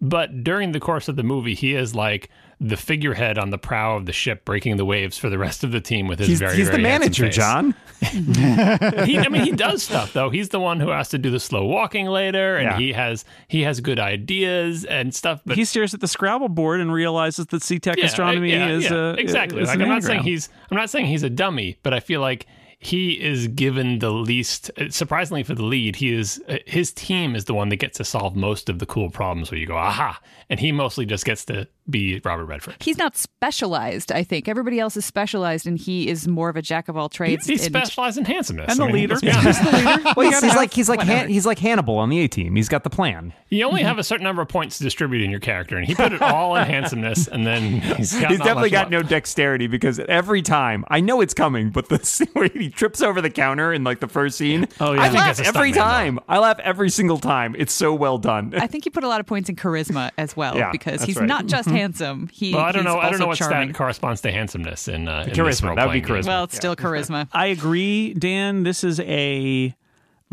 But 0.00 0.42
during 0.42 0.72
the 0.72 0.80
course 0.80 1.08
of 1.08 1.16
the 1.16 1.22
movie, 1.22 1.54
he 1.54 1.74
is 1.74 1.94
like 1.94 2.30
the 2.58 2.78
figurehead 2.78 3.36
on 3.36 3.50
the 3.50 3.58
prow 3.58 3.96
of 3.96 4.06
the 4.06 4.14
ship, 4.14 4.46
breaking 4.46 4.78
the 4.78 4.86
waves 4.86 5.18
for 5.18 5.28
the 5.28 5.36
rest 5.36 5.62
of 5.62 5.72
the 5.72 5.80
team 5.82 6.06
with 6.08 6.18
his 6.18 6.28
He's, 6.28 6.38
very, 6.38 6.56
he's 6.56 6.70
the 6.70 6.78
very 6.78 6.84
handsome 6.88 7.24
manager. 7.24 7.28
John. 7.28 7.74
He, 9.06 9.18
I 9.18 9.28
mean, 9.28 9.42
he 9.44 9.52
does 9.52 9.82
stuff 9.82 10.12
though. 10.14 10.30
He's 10.30 10.48
the 10.50 10.60
one 10.60 10.80
who 10.80 10.88
has 10.88 11.10
to 11.10 11.18
do 11.18 11.30
the 11.30 11.40
slow 11.40 11.64
walking 11.66 12.06
later, 12.06 12.56
and 12.56 12.64
Yeah. 12.64 12.78
he 12.78 12.92
has 12.92 13.24
he 13.48 13.62
has 13.62 13.80
good 13.80 13.98
ideas 14.00 14.84
and 14.86 15.14
stuff. 15.14 15.40
But 15.44 15.56
he 15.56 15.64
stares 15.66 15.92
at 15.94 16.00
the 16.00 16.08
Scrabble 16.08 16.48
board 16.48 16.80
and 16.80 16.92
realizes 16.92 17.46
that 17.46 17.62
Setec 17.62 17.96
yeah, 17.96 18.06
astronomy 18.06 18.52
yeah, 18.52 18.68
is 18.68 18.84
yeah, 18.84 18.96
uh, 18.96 19.12
exactly. 19.18 19.62
is 19.62 19.68
like 19.68 19.80
I'm 19.80 19.88
not 19.88 20.02
saying 20.02 20.22
he's 20.22 20.48
I'm 20.70 20.76
not 20.76 20.88
saying 20.90 21.06
he's 21.06 21.22
a 21.22 21.30
dummy, 21.30 21.78
but 21.82 21.92
I 21.94 22.00
feel 22.00 22.20
like 22.20 22.46
he 22.78 23.12
is 23.22 23.48
given 23.48 23.98
the 23.98 24.10
least. 24.10 24.70
Surprisingly 24.90 25.42
for 25.42 25.54
the 25.54 25.64
lead, 25.64 25.96
he 25.96 26.12
is 26.12 26.42
uh, 26.48 26.58
his 26.66 26.92
team 26.92 27.34
is 27.34 27.46
the 27.46 27.54
one 27.54 27.68
that 27.70 27.76
gets 27.76 27.98
to 27.98 28.04
solve 28.04 28.36
most 28.36 28.68
of 28.68 28.78
the 28.78 28.86
cool 28.86 29.10
problems 29.10 29.50
where 29.50 29.58
you 29.58 29.66
go 29.66 29.76
aha, 29.76 30.20
and 30.50 30.60
he 30.60 30.72
mostly 30.72 31.06
just 31.06 31.24
gets 31.24 31.44
to 31.46 31.66
be 31.88 32.20
Robert 32.24 32.46
Redford. 32.46 32.76
He's 32.80 32.98
not 32.98 33.16
specialized, 33.16 34.10
I 34.12 34.22
think. 34.24 34.48
Everybody 34.48 34.80
else 34.80 34.96
is 34.96 35.04
specialized, 35.04 35.66
and 35.66 35.78
he 35.78 36.08
is 36.08 36.26
more 36.26 36.48
of 36.48 36.56
a 36.56 36.62
jack 36.62 36.88
of 36.88 36.96
all 36.96 37.08
trades. 37.08 37.46
he's 37.46 37.64
and- 37.66 37.74
specialized 37.74 38.18
in 38.18 38.24
handsomeness. 38.24 38.70
and 38.70 38.78
the 38.80 38.84
I 38.84 38.86
mean, 38.86 38.94
leader. 38.96 39.14
let's 39.14 39.22
be 39.24 39.30
honest. 39.30 39.60
He's 39.62 39.70
the 39.70 39.76
leader. 39.76 40.02
Well, 40.16 40.30
he's, 40.30 40.40
he's 40.42 40.56
like 40.56 40.72
he's 40.72 40.88
like. 40.88 41.00
Han, 41.00 41.28
he's 41.28 41.46
like 41.46 41.58
Hannibal 41.58 41.98
on 41.98 42.08
the 42.08 42.20
A 42.20 42.28
team. 42.28 42.56
He's 42.56 42.68
got 42.68 42.84
the 42.84 42.90
plan. 42.90 43.32
You 43.50 43.64
only 43.66 43.82
have 43.82 43.98
a 43.98 44.04
certain 44.04 44.24
number 44.24 44.42
of 44.42 44.48
points 44.48 44.78
to 44.78 44.84
distribute 44.84 45.22
in 45.22 45.30
your 45.30 45.40
character, 45.40 45.76
and 45.76 45.86
he 45.86 45.94
put 45.94 46.12
it 46.12 46.22
all 46.22 46.56
in 46.56 46.64
handsomeness, 46.64 47.28
and 47.28 47.46
then 47.46 47.80
he's 47.80 48.18
got 48.18 48.30
He's 48.30 48.38
definitely 48.38 48.70
got 48.70 48.90
left. 48.90 48.90
no 48.90 49.02
dexterity 49.02 49.66
because 49.66 49.98
every 50.00 50.42
time 50.42 50.84
I 50.88 51.00
know 51.00 51.20
it's 51.20 51.34
coming, 51.34 51.70
but 51.70 51.88
the 51.88 51.98
scene 52.04 52.28
where 52.32 52.48
he 52.52 52.68
trips 52.70 53.02
over 53.02 53.20
the 53.20 53.30
counter 53.30 53.72
in 53.72 53.84
like 53.84 54.00
the 54.00 54.08
first 54.08 54.38
scene, 54.38 54.66
Oh, 54.80 54.92
yeah. 54.92 55.02
I 55.02 55.04
I 55.04 55.08
think 55.08 55.20
laugh 55.20 55.40
every 55.40 55.70
stuntman, 55.70 55.74
though. 55.74 55.80
time. 55.80 56.20
I 56.28 56.38
laugh 56.38 56.58
every 56.60 56.90
single 56.90 57.18
time. 57.18 57.54
It's 57.58 57.72
so 57.72 57.94
well 57.94 58.18
done. 58.18 58.54
I 58.56 58.66
think 58.66 58.84
he 58.84 58.90
put 58.90 59.04
a 59.04 59.08
lot 59.08 59.20
of 59.20 59.26
points 59.26 59.48
in 59.48 59.56
charisma 59.56 60.10
as 60.18 60.36
well 60.36 60.56
Yeah, 60.56 60.70
because 60.72 61.02
he's 61.02 61.16
right. 61.16 61.26
not 61.26 61.46
just 61.46 61.68
handsome. 61.76 62.28
He, 62.32 62.52
Well, 62.54 62.62
I 62.64 62.72
don't 62.72 62.84
he's 62.84 62.92
know. 62.92 62.98
I 62.98 63.10
don't 63.10 63.18
know 63.20 63.26
what 63.26 63.38
charming. 63.38 63.68
stat 63.68 63.76
corresponds 63.76 64.20
to 64.22 64.32
handsomeness 64.32 64.88
in, 64.88 65.08
uh, 65.08 65.24
in 65.26 65.34
Charisma, 65.34 65.74
that 65.76 65.86
would 65.86 65.92
be 65.92 66.00
role-playing 66.00 66.02
game. 66.02 66.16
charisma. 66.16 66.26
Well, 66.26 66.44
it's 66.44 66.56
still 66.56 66.76
charisma. 66.76 67.28
I 67.32 67.46
agree, 67.46 68.14
Dan. 68.14 68.62
This 68.62 68.82
is 68.84 69.00
a 69.00 69.74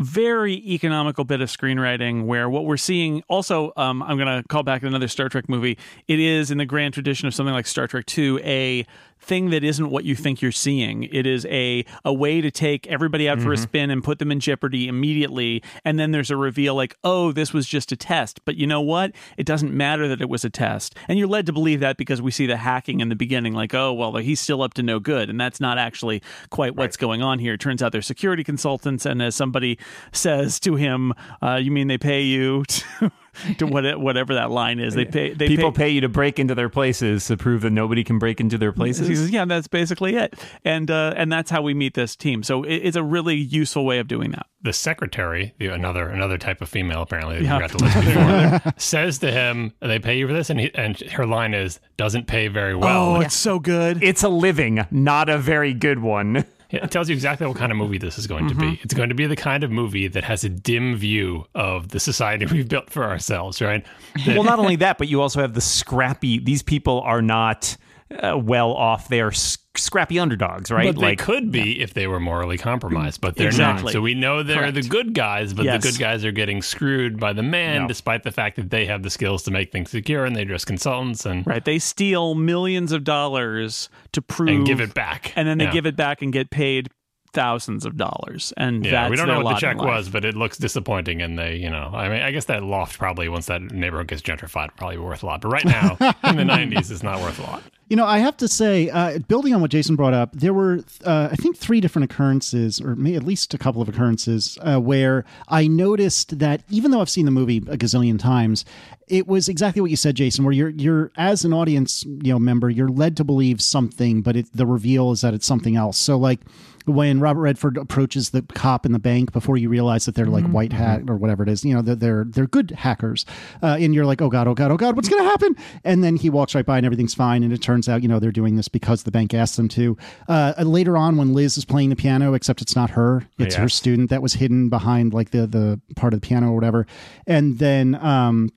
very 0.00 0.54
economical 0.54 1.24
bit 1.24 1.40
of 1.40 1.48
screenwriting 1.48 2.26
where 2.26 2.50
what 2.50 2.64
we're 2.64 2.76
seeing 2.76 3.22
also 3.28 3.72
um, 3.76 4.02
i'm 4.02 4.16
going 4.18 4.42
to 4.42 4.46
call 4.48 4.64
back 4.64 4.82
another 4.82 5.06
star 5.06 5.28
trek 5.28 5.48
movie 5.48 5.78
it 6.08 6.18
is 6.18 6.50
in 6.50 6.58
the 6.58 6.66
grand 6.66 6.92
tradition 6.92 7.28
of 7.28 7.34
something 7.34 7.54
like 7.54 7.64
star 7.64 7.86
trek 7.86 8.04
2 8.06 8.40
a 8.42 8.84
thing 9.24 9.50
that 9.50 9.64
isn't 9.64 9.90
what 9.90 10.04
you 10.04 10.14
think 10.14 10.42
you're 10.42 10.52
seeing. 10.52 11.04
It 11.04 11.26
is 11.26 11.46
a 11.46 11.84
a 12.04 12.12
way 12.12 12.40
to 12.40 12.50
take 12.50 12.86
everybody 12.86 13.28
out 13.28 13.40
for 13.40 13.52
a 13.52 13.56
spin 13.56 13.90
and 13.90 14.04
put 14.04 14.18
them 14.18 14.30
in 14.30 14.40
jeopardy 14.40 14.88
immediately. 14.88 15.62
And 15.84 15.98
then 15.98 16.10
there's 16.12 16.30
a 16.30 16.36
reveal 16.36 16.74
like 16.74 16.96
oh 17.02 17.32
this 17.32 17.52
was 17.52 17.66
just 17.66 17.92
a 17.92 17.96
test. 17.96 18.44
But 18.44 18.56
you 18.56 18.66
know 18.66 18.80
what? 18.80 19.12
It 19.36 19.46
doesn't 19.46 19.72
matter 19.72 20.06
that 20.08 20.20
it 20.20 20.28
was 20.28 20.44
a 20.44 20.50
test. 20.50 20.94
And 21.08 21.18
you're 21.18 21.28
led 21.28 21.46
to 21.46 21.52
believe 21.52 21.80
that 21.80 21.96
because 21.96 22.20
we 22.20 22.30
see 22.30 22.46
the 22.46 22.56
hacking 22.56 23.00
in 23.00 23.08
the 23.08 23.16
beginning 23.16 23.54
like 23.54 23.74
oh 23.74 23.92
well 23.92 24.16
he's 24.16 24.40
still 24.40 24.62
up 24.62 24.74
to 24.74 24.82
no 24.82 25.00
good. 25.00 25.30
And 25.30 25.40
that's 25.40 25.60
not 25.60 25.78
actually 25.78 26.22
quite 26.50 26.76
what's 26.76 26.96
going 26.96 27.22
on 27.22 27.38
here. 27.38 27.54
It 27.54 27.60
turns 27.60 27.82
out 27.82 27.92
they're 27.92 28.02
security 28.02 28.44
consultants. 28.44 29.06
And 29.06 29.22
as 29.22 29.34
somebody 29.34 29.78
says 30.12 30.60
to 30.60 30.76
him 30.76 31.12
uh, 31.42 31.56
you 31.56 31.70
mean 31.70 31.88
they 31.88 31.98
pay 31.98 32.22
you 32.22 32.64
to, 32.68 33.10
to 33.58 33.66
what, 33.66 34.00
whatever 34.00 34.34
that 34.34 34.50
line 34.50 34.78
is 34.78 34.94
they 34.94 35.04
pay 35.04 35.32
they 35.34 35.48
People 35.48 35.72
pay, 35.72 35.84
pay 35.84 35.88
you 35.90 36.00
to 36.02 36.08
break 36.08 36.38
into 36.38 36.54
their 36.54 36.68
places 36.68 37.26
to 37.26 37.36
prove 37.36 37.62
that 37.62 37.70
nobody 37.70 38.04
can 38.04 38.18
break 38.18 38.40
into 38.40 38.58
their 38.58 38.72
places. 38.72 39.08
he 39.08 39.14
says, 39.16 39.30
"Yeah, 39.30 39.44
that's 39.44 39.68
basically 39.68 40.16
it," 40.16 40.34
and 40.64 40.90
uh, 40.90 41.14
and 41.16 41.30
that's 41.32 41.50
how 41.50 41.62
we 41.62 41.74
meet 41.74 41.94
this 41.94 42.16
team. 42.16 42.42
So 42.42 42.62
it, 42.62 42.74
it's 42.76 42.96
a 42.96 43.02
really 43.02 43.36
useful 43.36 43.84
way 43.84 43.98
of 43.98 44.08
doing 44.08 44.30
that. 44.32 44.46
the 44.62 44.72
secretary, 44.72 45.54
the, 45.58 45.68
another 45.68 46.08
another 46.08 46.38
type 46.38 46.60
of 46.62 46.68
female 46.68 47.02
apparently 47.02 47.36
that 47.38 47.44
Yeah. 47.44 47.58
we 47.58 47.68
forgot 47.68 47.78
to 47.78 47.84
list 47.84 48.60
before, 48.62 48.72
says 48.78 49.18
to 49.20 49.30
him, 49.30 49.72
"They 49.80 49.98
pay 49.98 50.16
you 50.18 50.26
for 50.26 50.32
this," 50.32 50.50
and 50.50 50.60
he, 50.60 50.74
and 50.74 50.98
her 51.12 51.26
line 51.26 51.54
is, 51.54 51.80
"Doesn't 51.96 52.26
pay 52.26 52.48
very 52.48 52.74
well." 52.74 53.16
oh, 53.16 53.20
it's 53.20 53.34
so 53.36 53.58
good. 53.58 54.02
It's 54.02 54.22
a 54.22 54.28
living, 54.28 54.86
not 54.90 55.28
a 55.28 55.38
very 55.38 55.74
good 55.74 55.98
one. 55.98 56.44
It 56.82 56.90
tells 56.90 57.08
you 57.08 57.14
exactly 57.14 57.46
what 57.46 57.56
kind 57.56 57.70
of 57.72 57.78
movie 57.78 57.98
this 57.98 58.18
is 58.18 58.26
going 58.26 58.48
to 58.48 58.54
Mm-hmm. 58.54 58.70
be. 58.72 58.80
It's 58.82 58.94
going 58.94 59.08
to 59.10 59.14
be 59.14 59.26
the 59.26 59.36
kind 59.36 59.62
of 59.64 59.70
movie 59.70 60.08
that 60.08 60.24
has 60.24 60.44
a 60.44 60.48
dim 60.48 60.96
view 60.96 61.46
of 61.54 61.88
the 61.88 62.00
society 62.00 62.46
we've 62.50 62.68
built 62.68 62.90
for 62.90 63.04
ourselves, 63.04 63.60
right? 63.62 63.84
That- 64.26 64.34
well, 64.34 64.44
not 64.44 64.58
only 64.64 64.76
that, 64.76 64.98
but 64.98 65.08
you 65.08 65.20
also 65.22 65.40
have 65.40 65.54
the 65.54 65.60
scrappy. 65.60 66.38
These 66.38 66.62
people 66.62 67.00
are 67.02 67.22
not 67.22 67.76
uh, 68.10 68.36
well 68.38 68.72
off. 68.72 69.08
They 69.08 69.20
are 69.20 69.32
scrappy 69.32 70.18
underdogs, 70.18 70.70
right? 70.70 70.94
But 70.94 71.00
they 71.00 71.16
could 71.16 71.50
be 71.50 71.80
if 71.80 71.94
they 71.94 72.06
were 72.06 72.20
morally 72.20 72.58
compromised, 72.58 73.20
but 73.20 73.36
they're 73.36 73.48
Exactly. 73.48 73.84
not. 73.86 73.92
So 73.92 74.00
we 74.00 74.14
know 74.14 74.42
they're 74.42 74.58
Correct. 74.58 74.74
the 74.74 74.82
good 74.82 75.14
guys, 75.14 75.52
but 75.52 75.64
Yes. 75.64 75.82
the 75.82 75.90
good 75.90 75.98
guys 75.98 76.24
are 76.24 76.30
getting 76.32 76.62
screwed 76.62 77.18
by 77.18 77.32
the 77.32 77.42
man, 77.42 77.82
No. 77.82 77.88
despite 77.88 78.22
the 78.22 78.30
fact 78.30 78.56
that 78.56 78.70
they 78.70 78.86
have 78.86 79.02
the 79.02 79.10
skills 79.10 79.42
to 79.44 79.50
make 79.50 79.72
things 79.72 79.90
secure 79.90 80.24
and 80.24 80.36
they're 80.36 80.44
just 80.44 80.66
consultants 80.66 81.26
and 81.26 81.46
Right. 81.46 81.64
They 81.64 81.78
steal 81.78 82.34
millions 82.34 82.92
of 82.92 83.04
dollars 83.04 83.88
to 84.12 84.22
prove 84.22 84.50
and 84.50 84.66
give 84.66 84.80
it 84.80 84.94
back, 84.94 85.32
and 85.34 85.48
then 85.48 85.58
they 85.58 85.64
Yeah. 85.64 85.72
give 85.72 85.86
it 85.86 85.96
back 85.96 86.22
and 86.22 86.32
get 86.32 86.50
paid 86.50 86.88
thousands 87.32 87.84
of 87.84 87.96
dollars. 87.96 88.52
And 88.56 88.86
Yeah, 88.86 89.08
we 89.08 89.16
don't 89.16 89.26
know 89.26 89.40
what 89.40 89.54
the 89.54 89.60
check 89.60 89.78
was, 89.78 90.08
but 90.08 90.24
it 90.24 90.36
looks 90.36 90.56
disappointing. 90.56 91.20
And 91.20 91.36
they, 91.36 91.56
you 91.56 91.68
know, 91.68 91.90
I 91.92 92.08
mean, 92.08 92.22
I 92.22 92.30
guess 92.30 92.44
that 92.44 92.62
loft 92.62 92.96
probably 92.96 93.28
once 93.28 93.46
that 93.46 93.60
neighborhood 93.60 94.06
gets 94.06 94.22
gentrified, 94.22 94.68
probably 94.76 94.98
worth 94.98 95.24
a 95.24 95.26
lot. 95.26 95.40
But 95.40 95.48
right 95.48 95.64
now, 95.64 95.96
in 96.28 96.36
the 96.36 96.44
'90s, 96.44 96.92
it's 96.92 97.02
not 97.02 97.20
worth 97.20 97.40
a 97.40 97.42
lot. 97.42 97.64
You 97.88 97.96
know, 97.96 98.06
I 98.06 98.18
have 98.18 98.36
to 98.38 98.48
say, 98.48 98.88
uh, 98.88 99.18
building 99.28 99.54
on 99.54 99.60
what 99.60 99.70
Jason 99.70 99.94
brought 99.94 100.14
up, 100.14 100.32
there 100.32 100.54
were, 100.54 100.80
uh, 101.04 101.28
I 101.30 101.36
think, 101.36 101.56
three 101.56 101.80
different 101.82 102.10
occurrences, 102.10 102.80
or 102.80 102.92
at 102.92 103.22
least 103.24 103.52
a 103.52 103.58
couple 103.58 103.82
of 103.82 103.88
occurrences, 103.88 104.58
uh, 104.62 104.78
where 104.78 105.24
I 105.48 105.66
noticed 105.66 106.38
that 106.38 106.62
even 106.70 106.90
though 106.90 107.02
I've 107.02 107.10
seen 107.10 107.26
the 107.26 107.30
movie 107.30 107.58
a 107.58 107.76
gazillion 107.76 108.18
times, 108.18 108.64
it 109.06 109.26
was 109.26 109.50
exactly 109.50 109.82
what 109.82 109.90
you 109.90 109.96
said, 109.96 110.14
Jason. 110.14 110.44
Where 110.44 110.52
you're, 110.52 110.70
you're 110.70 111.12
as 111.18 111.44
an 111.44 111.52
audience, 111.52 112.04
you 112.04 112.32
know, 112.32 112.38
member, 112.38 112.70
you're 112.70 112.88
led 112.88 113.18
to 113.18 113.24
believe 113.24 113.60
something, 113.60 114.22
but 114.22 114.34
it, 114.34 114.46
the 114.54 114.66
reveal 114.66 115.10
is 115.12 115.20
that 115.20 115.34
it's 115.34 115.46
something 115.46 115.76
else. 115.76 115.98
So, 115.98 116.16
like 116.16 116.40
when 116.86 117.18
Robert 117.20 117.40
Redford 117.40 117.76
approaches 117.76 118.30
the 118.30 118.42
cop 118.42 118.84
in 118.84 118.92
the 118.92 118.98
bank 118.98 119.32
before 119.32 119.56
you 119.56 119.68
realize 119.68 120.04
that 120.04 120.14
they're 120.14 120.26
like 120.26 120.44
white 120.46 120.72
hat 120.72 121.02
or 121.08 121.16
whatever 121.16 121.42
it 121.42 121.48
is, 121.48 121.64
you 121.64 121.74
know, 121.74 121.82
they're 121.82 121.94
they're, 121.94 122.24
they're 122.24 122.46
good 122.46 122.70
hackers, 122.72 123.24
uh, 123.62 123.76
and 123.78 123.94
you're 123.94 124.06
like, 124.06 124.20
oh 124.20 124.28
god, 124.28 124.46
oh 124.46 124.54
god, 124.54 124.70
oh 124.70 124.76
god, 124.76 124.96
what's 124.96 125.08
gonna 125.08 125.24
happen? 125.24 125.56
And 125.82 126.04
then 126.04 126.16
he 126.16 126.30
walks 126.30 126.54
right 126.54 126.64
by 126.64 126.76
and 126.76 126.86
everything's 126.86 127.14
fine, 127.14 127.42
and 127.42 127.52
it 127.52 127.62
turns 127.62 127.73
out, 127.88 128.02
you 128.02 128.08
know, 128.08 128.18
they're 128.18 128.30
doing 128.32 128.56
this 128.56 128.68
because 128.68 129.02
the 129.02 129.10
bank 129.10 129.34
asked 129.34 129.56
them 129.56 129.68
to. 129.68 129.96
Uh, 130.28 130.54
later 130.58 130.96
on, 130.96 131.16
when 131.16 131.32
Liz 131.32 131.56
is 131.58 131.64
playing 131.64 131.90
the 131.90 131.96
piano, 131.96 132.34
except 132.34 132.62
it's 132.62 132.76
not 132.76 132.90
her, 132.90 133.26
it's 133.38 133.54
her 133.62 133.68
student 133.68 134.10
that 134.10 134.22
was 134.22 134.34
hidden 134.34 134.68
behind 134.68 135.12
like 135.14 135.30
the 135.30 135.46
the 135.46 135.80
part 135.96 136.14
of 136.14 136.20
the 136.20 136.26
piano 136.26 136.50
or 136.50 136.54
whatever, 136.54 136.86
and 137.26 137.58
then. 137.58 137.94
um 137.96 138.50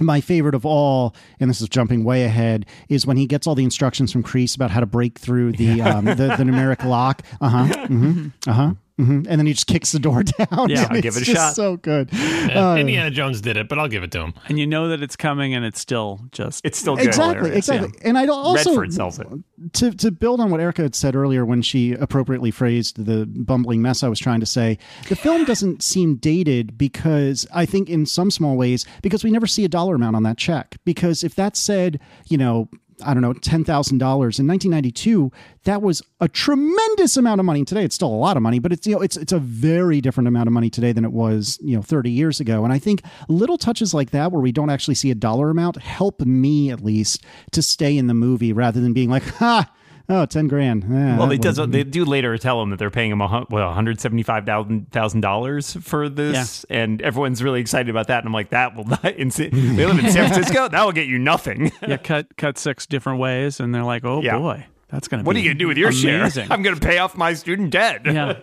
my 0.00 0.22
favorite 0.22 0.54
of 0.54 0.64
all, 0.64 1.14
and 1.38 1.50
this 1.50 1.60
is 1.60 1.68
jumping 1.68 2.02
way 2.02 2.24
ahead, 2.24 2.64
is 2.88 3.06
when 3.06 3.18
he 3.18 3.26
gets 3.26 3.46
all 3.46 3.54
the 3.54 3.62
instructions 3.62 4.10
from 4.10 4.22
Crease 4.22 4.54
about 4.54 4.70
how 4.70 4.80
to 4.80 4.86
break 4.86 5.18
through 5.18 5.52
the 5.52 5.82
um, 5.82 6.06
the, 6.06 6.14
the 6.14 6.44
numeric 6.44 6.82
lock. 6.82 7.20
Uh 7.42 7.48
huh. 7.50 7.86
hmm 7.88 8.28
Uh 8.46 8.52
huh. 8.54 8.72
Hmm 9.04 9.22
And 9.28 9.38
then 9.38 9.46
he 9.46 9.52
just 9.52 9.66
kicks 9.66 9.92
the 9.92 9.98
door 9.98 10.22
down. 10.22 10.68
Yeah, 10.70 10.86
And 10.90 11.02
give 11.02 11.16
it 11.16 11.22
a 11.22 11.24
just 11.24 11.36
shot. 11.36 11.54
So 11.54 11.76
good. 11.76 12.10
Uh, 12.12 12.76
Indiana 12.78 13.10
Jones 13.10 13.40
did 13.40 13.56
it, 13.56 13.68
but 13.68 13.78
I'll 13.78 13.88
give 13.88 14.02
it 14.02 14.10
to 14.12 14.20
him. 14.20 14.34
And 14.48 14.58
you 14.58 14.66
know 14.66 14.88
that 14.88 15.02
it's 15.02 15.16
coming 15.16 15.54
and 15.54 15.64
it's 15.64 15.80
still 15.80 16.20
just 16.32 16.64
It's 16.64 16.78
still 16.78 16.96
good. 16.96 17.06
Exactly. 17.06 17.34
Hilarious, 17.50 17.68
Exactly. 17.68 17.98
yeah. 18.02 18.08
And 18.08 18.18
I 18.18 18.26
also 18.26 18.70
Redford 18.70 18.92
sells 18.94 19.18
it. 19.18 19.26
to 19.74 19.90
to 19.92 20.10
build 20.10 20.40
on 20.40 20.50
what 20.50 20.60
Erica 20.60 20.82
had 20.82 20.94
said 20.94 21.14
earlier 21.14 21.44
when 21.44 21.62
she 21.62 21.92
appropriately 21.92 22.50
phrased 22.50 23.04
the 23.04 23.26
bumbling 23.26 23.82
mess 23.82 24.02
I 24.02 24.08
was 24.08 24.18
trying 24.18 24.40
to 24.40 24.46
say, 24.46 24.78
the 25.08 25.16
film 25.16 25.44
doesn't 25.44 25.82
seem 25.82 26.16
dated 26.16 26.76
because 26.78 27.46
I 27.54 27.66
think 27.66 27.88
in 27.88 28.06
some 28.06 28.30
small 28.30 28.56
ways 28.56 28.84
because 29.02 29.24
we 29.24 29.30
never 29.30 29.46
see 29.46 29.64
a 29.64 29.68
dollar 29.68 29.94
amount 29.94 30.16
on 30.16 30.22
that 30.24 30.38
check. 30.38 30.76
Because 30.84 31.22
if 31.24 31.34
that 31.36 31.56
said, 31.56 32.00
you 32.28 32.38
know, 32.38 32.68
I 33.04 33.14
don't 33.14 33.22
know, 33.22 33.32
ten 33.32 33.64
thousand 33.64 33.98
dollars 33.98 34.38
in 34.38 34.46
1992. 34.46 35.30
That 35.64 35.82
was 35.82 36.02
a 36.20 36.28
tremendous 36.28 37.16
amount 37.16 37.40
of 37.40 37.44
money. 37.44 37.64
Today, 37.64 37.84
it's 37.84 37.94
still 37.94 38.08
a 38.08 38.16
lot 38.16 38.36
of 38.36 38.42
money, 38.42 38.58
but 38.58 38.72
it's 38.72 38.86
you 38.86 38.94
know, 38.94 39.00
it's 39.00 39.16
it's 39.16 39.32
a 39.32 39.38
very 39.38 40.00
different 40.00 40.28
amount 40.28 40.46
of 40.46 40.52
money 40.52 40.70
today 40.70 40.92
than 40.92 41.04
it 41.04 41.12
was 41.12 41.58
you 41.62 41.76
know 41.76 41.82
30 41.82 42.10
years 42.10 42.40
ago. 42.40 42.64
And 42.64 42.72
I 42.72 42.78
think 42.78 43.02
little 43.28 43.58
touches 43.58 43.94
like 43.94 44.10
that, 44.10 44.32
where 44.32 44.40
we 44.40 44.52
don't 44.52 44.70
actually 44.70 44.94
see 44.94 45.10
a 45.10 45.14
dollar 45.14 45.50
amount, 45.50 45.76
help 45.76 46.20
me 46.20 46.70
at 46.70 46.82
least 46.82 47.24
to 47.52 47.62
stay 47.62 47.96
in 47.96 48.06
the 48.06 48.14
movie 48.14 48.52
rather 48.52 48.80
than 48.80 48.92
being 48.92 49.10
like, 49.10 49.24
ha. 49.24 49.70
Oh, 50.08 50.26
10 50.26 50.48
grand. 50.48 50.84
Yeah, 50.88 51.16
Well, 51.18 51.26
they 51.28 51.38
does 51.38 51.56
they 51.56 51.84
do 51.84 52.04
later 52.04 52.36
tell 52.36 52.60
him 52.62 52.70
that 52.70 52.78
they're 52.78 52.90
paying 52.90 53.10
him 53.12 53.20
well 53.20 53.46
one 53.50 53.74
hundred 53.74 54.00
seventy 54.00 54.22
five 54.22 54.44
thousand 54.44 55.20
dollars 55.20 55.76
for 55.80 56.08
this, 56.08 56.64
and 56.68 57.00
everyone's 57.02 57.42
really 57.42 57.60
excited 57.60 57.88
about 57.88 58.08
that. 58.08 58.18
And 58.18 58.26
I'm 58.26 58.32
like, 58.32 58.50
that 58.50 58.74
will 58.76 58.84
not. 58.84 59.04
In, 59.16 59.28
they 59.30 59.50
live 59.50 59.98
in 59.98 60.10
San 60.10 60.28
Francisco. 60.30 60.68
That 60.72 60.84
will 60.84 60.92
get 60.92 61.06
you 61.06 61.18
nothing. 61.18 61.72
yeah, 61.86 61.96
cut 61.96 62.36
cut 62.36 62.58
six 62.58 62.86
different 62.86 63.18
ways, 63.20 63.60
and 63.60 63.74
they're 63.74 63.84
like, 63.84 64.04
oh 64.04 64.20
Yeah. 64.22 64.38
boy, 64.38 64.66
that's 64.88 65.08
gonna. 65.08 65.22
What 65.22 65.36
are 65.36 65.38
you 65.38 65.50
gonna 65.50 65.58
do 65.58 65.68
with 65.68 65.76
your 65.78 65.90
amazing. 65.90 66.30
share? 66.30 66.46
I'm 66.50 66.62
gonna 66.62 66.76
pay 66.76 66.98
off 66.98 67.16
my 67.16 67.34
student 67.34 67.70
debt. 67.70 68.02
yeah. 68.04 68.40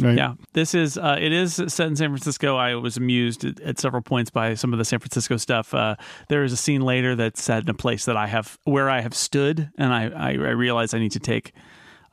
Right. 0.00 0.16
Yeah, 0.16 0.34
this 0.54 0.74
is 0.74 0.98
uh, 0.98 1.16
it 1.20 1.32
is 1.32 1.54
set 1.68 1.86
in 1.86 1.94
San 1.96 2.10
Francisco. 2.10 2.56
I 2.56 2.74
was 2.74 2.96
amused 2.96 3.44
at, 3.44 3.60
at 3.60 3.78
several 3.78 4.02
points 4.02 4.30
by 4.30 4.54
some 4.54 4.72
of 4.72 4.78
the 4.78 4.84
San 4.84 4.98
Francisco 4.98 5.36
stuff. 5.36 5.72
Uh, 5.72 5.94
there 6.28 6.42
is 6.42 6.52
a 6.52 6.56
scene 6.56 6.80
later 6.82 7.14
that's 7.14 7.42
set 7.42 7.62
in 7.62 7.68
a 7.68 7.74
place 7.74 8.04
that 8.06 8.16
I 8.16 8.26
have 8.26 8.58
where 8.64 8.90
I 8.90 9.00
have 9.02 9.14
stood, 9.14 9.70
and 9.78 9.92
I 9.94 10.06
I, 10.08 10.30
I 10.30 10.50
realize 10.50 10.94
I 10.94 10.98
need 10.98 11.12
to 11.12 11.20
take. 11.20 11.52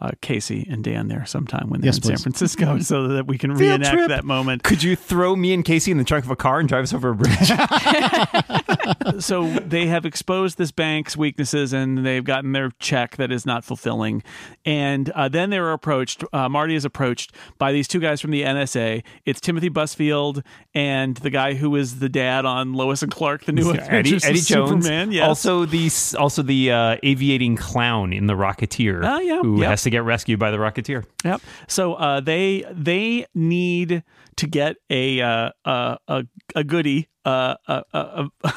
Uh, 0.04 0.10
Casey 0.20 0.66
and 0.68 0.84
Dan 0.84 1.10
there 1.10 1.28
sometime 1.28 1.70
when 1.70 1.80
they're 1.82 1.90
Yes, 1.90 1.98
in 1.98 2.04
San. 2.04 2.18
Francisco, 2.18 2.80
so 2.92 3.08
that 3.10 3.28
we 3.28 3.38
can 3.38 3.52
Field 3.56 3.82
reenact 3.82 3.94
trip. 3.96 4.08
that 4.10 4.26
moment. 4.26 4.64
Could 4.64 4.82
you 4.82 4.96
throw 4.96 5.36
me 5.36 5.54
and 5.54 5.64
Casey 5.64 5.92
in 5.92 6.00
the 6.00 6.04
trunk 6.04 6.26
of 6.26 6.32
a 6.32 6.36
car 6.36 6.60
and 6.60 6.68
drive 6.68 6.82
us 6.86 6.92
over 6.92 7.10
a 7.12 7.16
bridge? 7.16 7.38
so 9.20 9.48
they 9.60 9.88
have 9.88 10.06
exposed 10.06 10.58
this 10.58 10.72
bank's 10.72 11.16
weaknesses 11.18 11.74
and 11.74 12.06
they've 12.06 12.24
gotten 12.24 12.52
their 12.52 12.72
check 12.80 13.18
that 13.18 13.32
is 13.32 13.46
not 13.46 13.64
fulfilling. 13.64 14.24
And 14.66 15.10
uh, 15.12 15.30
then 15.30 15.50
they 15.50 15.60
were 15.60 15.72
approached, 15.74 16.24
uh, 16.34 16.50
Marty 16.50 16.76
is 16.76 16.86
approached 16.86 17.34
by 17.58 17.72
these 17.72 17.88
two 17.88 18.00
guys 18.00 18.22
from 18.22 18.32
the 18.32 18.44
NSA. 18.44 19.04
It's 19.26 19.40
Timothy 19.42 19.70
Busfield 19.70 20.44
and 20.74 21.18
the 21.18 21.30
guy 21.30 21.54
who 21.56 21.76
is 21.76 22.00
the 22.00 22.10
dad 22.10 22.46
on 22.46 22.74
Lois 22.74 23.02
and 23.02 23.12
Clark, 23.12 23.46
the 23.46 23.52
new 23.52 23.74
Eddie, 23.74 24.16
Eddie 24.24 24.42
Jones, 24.42 24.86
Superman. 24.86 25.12
Yes. 25.12 25.28
also 25.28 25.66
the 25.66 25.90
also 26.18 26.42
the 26.42 26.72
uh, 26.72 26.98
aviating 27.04 27.56
clown 27.56 28.14
in 28.14 28.28
the 28.28 28.34
Rocketeer, 28.34 29.02
Oh, 29.04 29.20
yeah, 29.20 29.42
who 29.42 29.62
has 29.62 29.84
to 29.84 29.90
get 29.90 30.04
rescued 30.04 30.40
by 30.40 30.52
the 30.52 30.58
Rocketeer. 30.58 31.06
Yep. 31.24 31.42
So 31.68 31.94
uh, 31.96 32.20
they 32.22 32.66
they 32.72 33.26
need 33.34 34.04
to 34.38 34.48
get 34.48 34.78
a 34.90 35.22
uh, 35.22 35.52
a 35.66 35.98
a, 36.08 36.24
a 36.56 36.64
goodie. 36.64 37.08
Uh, 37.24 37.56
a, 37.68 37.84
a, 37.94 38.32
a, 38.44 38.50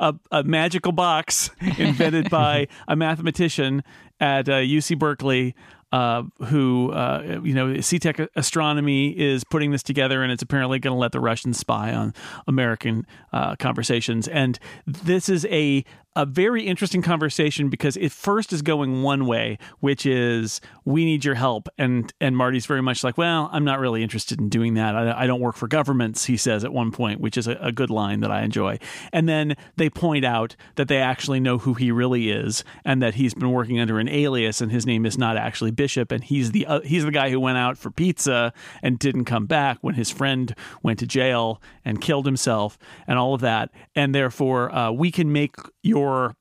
a, 0.00 0.14
a 0.30 0.42
magical 0.44 0.92
box 0.92 1.50
invented 1.78 2.28
by 2.28 2.68
a 2.86 2.94
mathematician 2.94 3.82
at 4.20 4.48
uh, 4.48 4.56
UC 4.56 4.98
Berkeley 4.98 5.54
uh, 5.92 6.22
who, 6.46 6.90
uh, 6.90 7.40
you 7.44 7.52
know, 7.52 7.66
Setec 7.74 8.26
Astronomy 8.34 9.10
is 9.10 9.44
putting 9.44 9.72
this 9.72 9.82
together 9.82 10.22
and 10.22 10.32
it's 10.32 10.42
apparently 10.42 10.78
going 10.78 10.94
to 10.94 10.98
let 10.98 11.12
the 11.12 11.20
Russians 11.20 11.58
spy 11.58 11.92
on 11.92 12.14
American 12.46 13.06
uh, 13.32 13.56
conversations. 13.56 14.26
And 14.26 14.58
this 14.86 15.28
is 15.28 15.44
a, 15.46 15.84
a 16.14 16.26
very 16.26 16.66
interesting 16.66 17.00
conversation 17.00 17.68
because 17.68 17.96
it 17.96 18.12
first 18.12 18.52
is 18.52 18.60
going 18.60 19.02
one 19.02 19.26
way, 19.26 19.58
which 19.80 20.04
is 20.04 20.60
we 20.84 21.04
need 21.04 21.24
your 21.24 21.34
help. 21.34 21.68
And, 21.78 22.12
and 22.20 22.36
Marty's 22.36 22.66
very 22.66 22.82
much 22.82 23.02
like, 23.02 23.16
well, 23.16 23.48
I'm 23.52 23.64
not 23.64 23.78
really 23.78 24.02
interested 24.02 24.38
in 24.38 24.48
doing 24.48 24.74
that. 24.74 24.94
I, 24.94 25.22
I 25.22 25.26
don't 25.26 25.40
work 25.40 25.56
for 25.56 25.68
governments, 25.68 26.26
he 26.26 26.36
says 26.36 26.64
at 26.64 26.72
one 26.72 26.92
point, 26.92 27.20
which 27.20 27.38
is 27.38 27.48
a, 27.48 27.52
a 27.60 27.72
good 27.72 27.90
line 27.90 28.20
that 28.20 28.30
I 28.30 28.42
enjoy. 28.42 28.78
And 29.12 29.28
then 29.28 29.56
they 29.76 29.88
point 29.88 30.24
out 30.24 30.54
that 30.74 30.88
they 30.88 30.98
actually 30.98 31.40
know 31.40 31.58
who 31.58 31.74
he 31.74 31.90
really 31.90 32.30
is 32.30 32.62
and 32.84 33.02
that 33.02 33.14
he's 33.14 33.34
been 33.34 33.50
working 33.50 33.80
under 33.80 33.98
an 33.98 34.08
alias 34.08 34.60
and 34.60 34.70
his 34.70 34.84
name 34.84 35.06
is 35.06 35.16
not 35.16 35.36
actually 35.36 35.70
Bishop 35.70 36.12
and 36.12 36.22
he's 36.22 36.52
the 36.52 36.66
uh, 36.66 36.80
he's 36.80 37.04
the 37.04 37.10
guy 37.10 37.30
who 37.30 37.40
went 37.40 37.58
out 37.58 37.78
for 37.78 37.90
pizza 37.90 38.52
and 38.82 38.98
didn't 38.98 39.24
come 39.24 39.46
back 39.46 39.78
when 39.80 39.94
his 39.94 40.10
friend 40.10 40.54
went 40.82 40.98
to 40.98 41.06
jail 41.06 41.60
and 41.84 42.00
killed 42.00 42.26
himself 42.26 42.78
and 43.06 43.18
all 43.18 43.34
of 43.34 43.40
that 43.40 43.70
and 43.94 44.14
therefore 44.14 44.74
uh, 44.74 44.90
we 44.90 45.10
can 45.10 45.32
make 45.32 45.56
your 45.82 46.34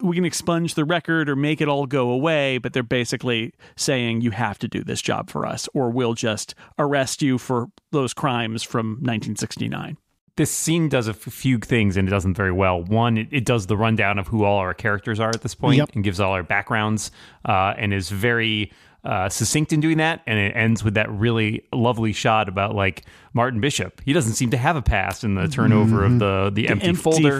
we 0.00 0.14
can 0.14 0.26
expunge 0.26 0.74
the 0.74 0.84
record 0.84 1.26
or 1.28 1.34
make 1.36 1.60
it 1.62 1.68
all 1.68 1.86
go 1.86 2.10
away, 2.10 2.58
but 2.58 2.74
they're 2.74 2.82
basically 2.82 3.54
saying 3.76 4.20
you 4.20 4.30
have 4.30 4.58
to 4.58 4.68
do 4.68 4.84
this 4.84 5.00
job 5.00 5.30
for 5.30 5.46
us, 5.46 5.70
or 5.72 5.88
we'll 5.88 6.12
just 6.12 6.54
arrest 6.78 7.22
you 7.22 7.38
for 7.38 7.68
those 7.92 8.12
crimes 8.12 8.62
from 8.62 8.98
1969. 9.00 9.96
this 10.36 10.50
scene 10.50 10.90
does 10.90 11.08
a 11.08 11.12
f- 11.12 11.16
few 11.16 11.56
things 11.56 11.96
and 11.96 12.06
it 12.06 12.10
does 12.10 12.24
them 12.24 12.34
very 12.34 12.52
well. 12.52 12.82
One, 12.82 13.16
it, 13.16 13.28
it 13.30 13.46
does 13.46 13.68
the 13.68 13.76
rundown 13.76 14.18
of 14.18 14.28
who 14.28 14.44
all 14.44 14.58
our 14.58 14.74
characters 14.74 15.18
are 15.18 15.30
at 15.30 15.40
this 15.40 15.54
point 15.54 15.78
Yep. 15.78 15.90
and 15.94 16.04
gives 16.04 16.20
all 16.20 16.32
our 16.32 16.42
backgrounds 16.42 17.10
uh, 17.46 17.72
and 17.78 17.94
is 17.94 18.10
very 18.10 18.70
uh, 19.06 19.28
succinct 19.28 19.72
in 19.72 19.80
doing 19.80 19.98
that. 19.98 20.22
And 20.26 20.38
it 20.38 20.56
ends 20.56 20.82
with 20.82 20.94
that 20.94 21.10
really 21.10 21.64
lovely 21.72 22.12
shot 22.12 22.48
about 22.48 22.74
like 22.74 23.04
Martin 23.32 23.60
Bishop. 23.60 24.02
He 24.04 24.12
doesn't 24.12 24.34
seem 24.34 24.50
to 24.50 24.56
have 24.56 24.76
a 24.76 24.82
past 24.82 25.22
in 25.22 25.34
the 25.34 25.46
turnover 25.46 26.04
of 26.04 26.18
the 26.18 26.50
the 26.52 26.68
empty, 26.68 26.92
folder. 26.94 27.38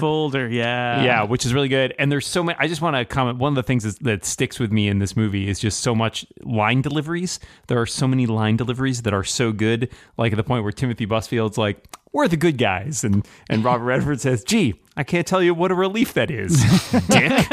yeah, 0.48 1.02
yeah, 1.02 1.22
which 1.24 1.44
is 1.44 1.52
really 1.52 1.68
good. 1.68 1.94
And 1.98 2.12
there's 2.12 2.26
so 2.26 2.42
many. 2.42 2.56
I 2.60 2.68
just 2.68 2.82
want 2.82 2.96
to 2.96 3.04
comment. 3.04 3.38
One 3.38 3.52
of 3.52 3.56
the 3.56 3.62
things 3.62 3.84
is, 3.84 3.96
that 3.98 4.24
sticks 4.24 4.60
with 4.60 4.70
me 4.70 4.88
in 4.88 4.98
this 4.98 5.16
movie 5.16 5.48
is 5.48 5.58
just 5.58 5.80
so 5.80 5.94
much 5.94 6.24
line 6.42 6.82
deliveries. 6.82 7.40
There 7.66 7.80
are 7.80 7.86
so 7.86 8.06
many 8.06 8.26
line 8.26 8.56
deliveries 8.56 9.02
that 9.02 9.14
are 9.14 9.24
so 9.24 9.52
good. 9.52 9.90
Like 10.16 10.32
at 10.32 10.36
the 10.36 10.44
point 10.44 10.62
where 10.62 10.72
Timothy 10.72 11.06
Busfield's 11.06 11.58
like, 11.58 11.95
"We're 12.16 12.28
the 12.28 12.36
good 12.38 12.56
guys," 12.56 13.04
and 13.04 13.26
and 13.50 13.62
Robert 13.62 13.84
Redford 13.84 14.20
says, 14.20 14.42
"Gee, 14.42 14.74
I 14.96 15.04
can't 15.04 15.26
tell 15.26 15.42
you 15.42 15.52
what 15.52 15.70
a 15.70 15.74
relief 15.74 16.14
that 16.14 16.30
is, 16.30 16.56
Dick." 17.08 17.46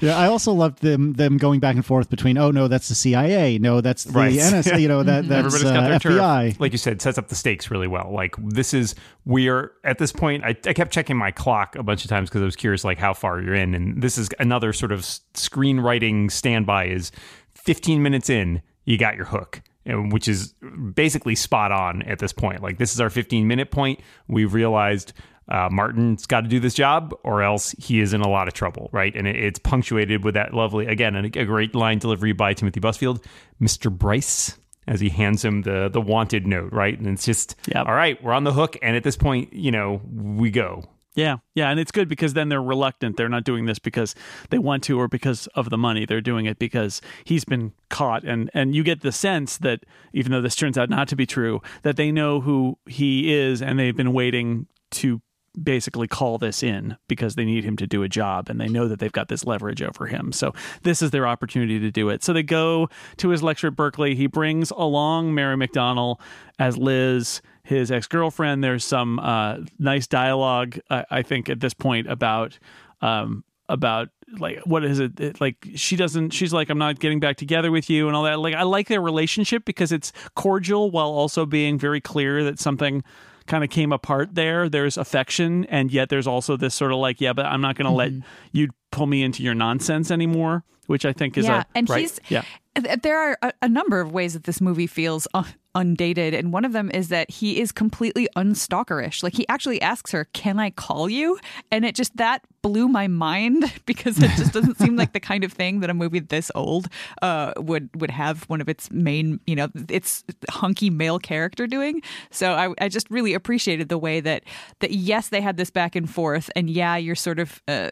Yeah, 0.00 0.16
I 0.16 0.26
also 0.26 0.52
loved 0.52 0.82
them 0.82 1.14
them 1.14 1.36
going 1.36 1.58
back 1.58 1.74
and 1.74 1.84
forth 1.84 2.08
between 2.08 2.38
oh 2.38 2.50
no 2.52 2.68
that's 2.68 2.88
the 2.88 2.94
CIA 2.94 3.58
no 3.58 3.80
that's 3.80 4.04
the 4.04 4.12
Right. 4.12 4.32
NSA 4.34 4.80
you 4.80 4.88
know 4.88 5.02
that 5.02 5.26
that's 5.28 5.46
Everybody's 5.54 5.64
uh, 5.64 5.88
their 5.88 5.98
turf. 5.98 6.12
FBI 6.14 6.60
Like 6.60 6.72
you 6.72 6.78
said, 6.78 7.02
sets 7.02 7.18
up 7.18 7.28
the 7.28 7.34
stakes 7.34 7.70
really 7.70 7.88
well. 7.88 8.12
Like 8.12 8.36
this 8.38 8.72
is 8.72 8.94
we're 9.24 9.72
at 9.82 9.98
this 9.98 10.12
point. 10.12 10.44
I, 10.44 10.50
I 10.64 10.72
kept 10.72 10.92
checking 10.92 11.16
my 11.16 11.32
clock 11.32 11.74
a 11.74 11.82
bunch 11.82 12.04
of 12.04 12.08
times 12.08 12.28
because 12.30 12.42
I 12.42 12.44
was 12.44 12.56
curious 12.56 12.84
like 12.84 12.98
how 12.98 13.14
far 13.14 13.40
you're 13.40 13.54
in, 13.54 13.74
and 13.74 14.00
this 14.00 14.16
is 14.16 14.28
another 14.38 14.72
sort 14.72 14.92
of 14.92 15.00
screenwriting 15.00 16.30
standby. 16.30 16.86
Is 16.86 17.10
15 17.54 18.02
minutes 18.02 18.30
in, 18.30 18.62
you 18.84 18.96
got 18.96 19.16
your 19.16 19.24
hook. 19.26 19.62
And- 19.86 20.12
Which 20.12 20.28
is 20.28 20.54
basically 20.94 21.34
spot 21.36 21.72
on 21.72 22.02
at 22.02 22.18
this 22.18 22.32
point. 22.32 22.62
Like 22.62 22.78
this 22.78 22.92
is 22.92 23.00
our 23.00 23.10
15 23.10 23.46
minute 23.46 23.70
point. 23.70 24.00
We've 24.28 24.52
realized 24.52 25.12
uh, 25.48 25.68
Martin's 25.70 26.26
got 26.26 26.40
to 26.40 26.48
do 26.48 26.58
this 26.58 26.74
job, 26.74 27.14
or 27.22 27.40
else 27.42 27.70
he 27.78 28.00
is 28.00 28.12
in 28.12 28.20
a 28.20 28.28
lot 28.28 28.48
of 28.48 28.54
trouble, 28.54 28.88
right? 28.92 29.14
And 29.14 29.28
it, 29.28 29.36
it's 29.36 29.60
punctuated 29.60 30.24
with 30.24 30.34
that 30.34 30.52
lovely, 30.52 30.86
again, 30.86 31.14
a, 31.14 31.24
a 31.38 31.44
great 31.44 31.72
line 31.72 31.98
delivery 32.00 32.32
by 32.32 32.52
Timothy 32.52 32.80
Busfield, 32.80 33.24
Mr. 33.62 33.88
Brice, 33.96 34.58
as 34.88 34.98
he 34.98 35.08
hands 35.08 35.44
him 35.44 35.62
the 35.62 35.88
the 35.88 36.00
wanted 36.00 36.48
note, 36.48 36.72
right? 36.72 36.98
And 36.98 37.06
it's 37.06 37.24
just, 37.24 37.54
Yep. 37.68 37.86
all 37.86 37.94
right, 37.94 38.20
we're 38.24 38.32
on 38.32 38.42
the 38.42 38.52
hook, 38.52 38.76
and 38.82 38.96
at 38.96 39.04
this 39.04 39.16
point, 39.16 39.52
you 39.52 39.70
know, 39.70 40.00
we 40.12 40.50
go. 40.50 40.82
Yeah, 41.16 41.38
yeah, 41.54 41.70
and 41.70 41.80
it's 41.80 41.90
good 41.90 42.08
because 42.08 42.34
then 42.34 42.50
they're 42.50 42.62
reluctant. 42.62 43.16
They're 43.16 43.30
not 43.30 43.44
doing 43.44 43.64
this 43.64 43.78
because 43.78 44.14
they 44.50 44.58
want 44.58 44.84
to 44.84 45.00
or 45.00 45.08
because 45.08 45.46
of 45.48 45.70
the 45.70 45.78
money. 45.78 46.04
They're 46.04 46.20
doing 46.20 46.44
it 46.44 46.58
because 46.58 47.00
he's 47.24 47.44
been 47.44 47.72
caught, 47.88 48.22
and 48.22 48.50
and 48.52 48.74
you 48.74 48.84
get 48.84 49.00
the 49.00 49.12
sense 49.12 49.56
that 49.58 49.84
even 50.12 50.30
though 50.30 50.42
this 50.42 50.54
turns 50.54 50.76
out 50.76 50.90
not 50.90 51.08
to 51.08 51.16
be 51.16 51.24
true, 51.24 51.62
that 51.82 51.96
they 51.96 52.12
know 52.12 52.42
who 52.42 52.78
he 52.84 53.32
is, 53.32 53.62
and 53.62 53.78
they've 53.78 53.96
been 53.96 54.12
waiting 54.12 54.66
to 54.90 55.22
basically 55.62 56.06
call 56.06 56.38
this 56.38 56.62
in 56.62 56.96
because 57.08 57.34
they 57.34 57.44
need 57.44 57.64
him 57.64 57.76
to 57.76 57.86
do 57.86 58.02
a 58.02 58.08
job 58.08 58.50
and 58.50 58.60
they 58.60 58.68
know 58.68 58.88
that 58.88 58.98
they've 58.98 59.12
got 59.12 59.28
this 59.28 59.44
leverage 59.44 59.82
over 59.82 60.06
him. 60.06 60.32
So 60.32 60.52
this 60.82 61.00
is 61.00 61.10
their 61.10 61.26
opportunity 61.26 61.78
to 61.80 61.90
do 61.90 62.10
it. 62.10 62.22
So 62.22 62.32
they 62.32 62.42
go 62.42 62.88
to 63.16 63.30
his 63.30 63.42
lecture 63.42 63.68
at 63.68 63.76
Berkeley. 63.76 64.14
He 64.14 64.26
brings 64.26 64.70
along 64.70 65.34
Mary 65.34 65.56
McDonnell 65.56 66.20
as 66.58 66.76
Liz, 66.76 67.40
his 67.66 67.90
ex 67.90 68.06
girlfriend. 68.06 68.62
There's 68.62 68.84
some 68.84 69.18
uh, 69.18 69.58
nice 69.78 70.06
dialogue, 70.06 70.78
I, 70.88 71.04
I 71.10 71.22
think, 71.22 71.48
at 71.48 71.60
this 71.60 71.74
point 71.74 72.10
about. 72.10 72.58
Um, 73.00 73.44
about 73.68 74.10
like 74.38 74.60
what 74.60 74.84
is 74.84 75.00
it 75.00 75.18
it- 75.18 75.40
like 75.40 75.56
she 75.74 75.96
doesn't 75.96 76.30
she's 76.30 76.52
like 76.52 76.70
i'm 76.70 76.78
not 76.78 77.00
getting 77.00 77.18
back 77.18 77.36
together 77.36 77.72
with 77.72 77.90
you 77.90 78.06
and 78.06 78.14
all 78.16 78.22
that 78.22 78.38
like 78.38 78.54
i 78.54 78.62
like 78.62 78.86
their 78.86 79.00
relationship 79.00 79.64
because 79.64 79.90
it's 79.90 80.12
cordial 80.36 80.88
while 80.92 81.08
also 81.08 81.44
being 81.44 81.76
very 81.76 82.00
clear 82.00 82.44
that 82.44 82.60
something 82.60 83.02
kind 83.48 83.64
of 83.64 83.70
came 83.70 83.90
apart 83.90 84.36
there 84.36 84.68
there's 84.68 84.96
affection 84.96 85.64
and 85.64 85.90
yet 85.90 86.10
there's 86.10 86.28
also 86.28 86.56
this 86.56 86.76
sort 86.76 86.92
of 86.92 86.98
like 86.98 87.20
yeah 87.20 87.32
but 87.32 87.44
i'm 87.46 87.60
not 87.60 87.74
going 87.74 87.90
to 87.90 87.96
let 87.96 88.12
you 88.52 88.68
pull 88.92 89.06
me 89.06 89.24
into 89.24 89.42
your 89.42 89.54
nonsense 89.54 90.12
anymore 90.12 90.62
which 90.86 91.04
i 91.04 91.12
think 91.12 91.36
is 91.36 91.46
yeah, 91.46 91.62
a 91.62 91.64
and 91.76 91.90
right. 91.90 92.02
he's 92.02 92.20
yeah 92.28 92.44
there 92.80 93.18
are 93.18 93.38
a, 93.42 93.52
a 93.62 93.68
number 93.68 94.00
of 94.00 94.12
ways 94.12 94.34
that 94.34 94.44
this 94.44 94.60
movie 94.60 94.86
feels 94.86 95.26
un- 95.34 95.46
undated 95.74 96.32
and 96.32 96.52
one 96.52 96.64
of 96.64 96.72
them 96.72 96.90
is 96.92 97.08
that 97.08 97.30
he 97.30 97.60
is 97.60 97.70
completely 97.70 98.28
unstalkerish. 98.34 99.22
Like 99.22 99.34
he 99.34 99.46
actually 99.48 99.80
asks 99.82 100.10
her 100.12 100.24
can 100.32 100.58
i 100.58 100.70
call 100.70 101.08
you? 101.08 101.38
And 101.70 101.84
it 101.84 101.94
just 101.94 102.16
that 102.16 102.42
blew 102.62 102.88
my 102.88 103.06
mind 103.06 103.70
because 103.86 104.18
it 104.18 104.30
just 104.36 104.52
doesn't 104.52 104.78
seem 104.78 104.96
like 104.96 105.12
the 105.12 105.20
kind 105.20 105.44
of 105.44 105.52
thing 105.52 105.80
that 105.80 105.90
a 105.90 105.94
movie 105.94 106.20
this 106.20 106.50
old 106.54 106.88
uh, 107.22 107.52
would 107.58 107.90
would 108.00 108.10
have 108.10 108.44
one 108.44 108.60
of 108.60 108.68
its 108.68 108.90
main 108.90 109.38
you 109.46 109.54
know 109.54 109.68
its 109.88 110.24
hunky 110.50 110.90
male 110.90 111.18
character 111.18 111.66
doing. 111.66 112.02
So 112.30 112.52
I, 112.52 112.72
I 112.84 112.88
just 112.88 113.10
really 113.10 113.34
appreciated 113.34 113.88
the 113.88 113.98
way 113.98 114.20
that 114.20 114.44
that 114.80 114.92
yes 114.92 115.28
they 115.28 115.40
had 115.40 115.56
this 115.56 115.70
back 115.70 115.94
and 115.94 116.08
forth 116.08 116.50
and 116.56 116.70
yeah 116.70 116.96
you're 116.96 117.14
sort 117.14 117.38
of 117.38 117.62
uh, 117.68 117.90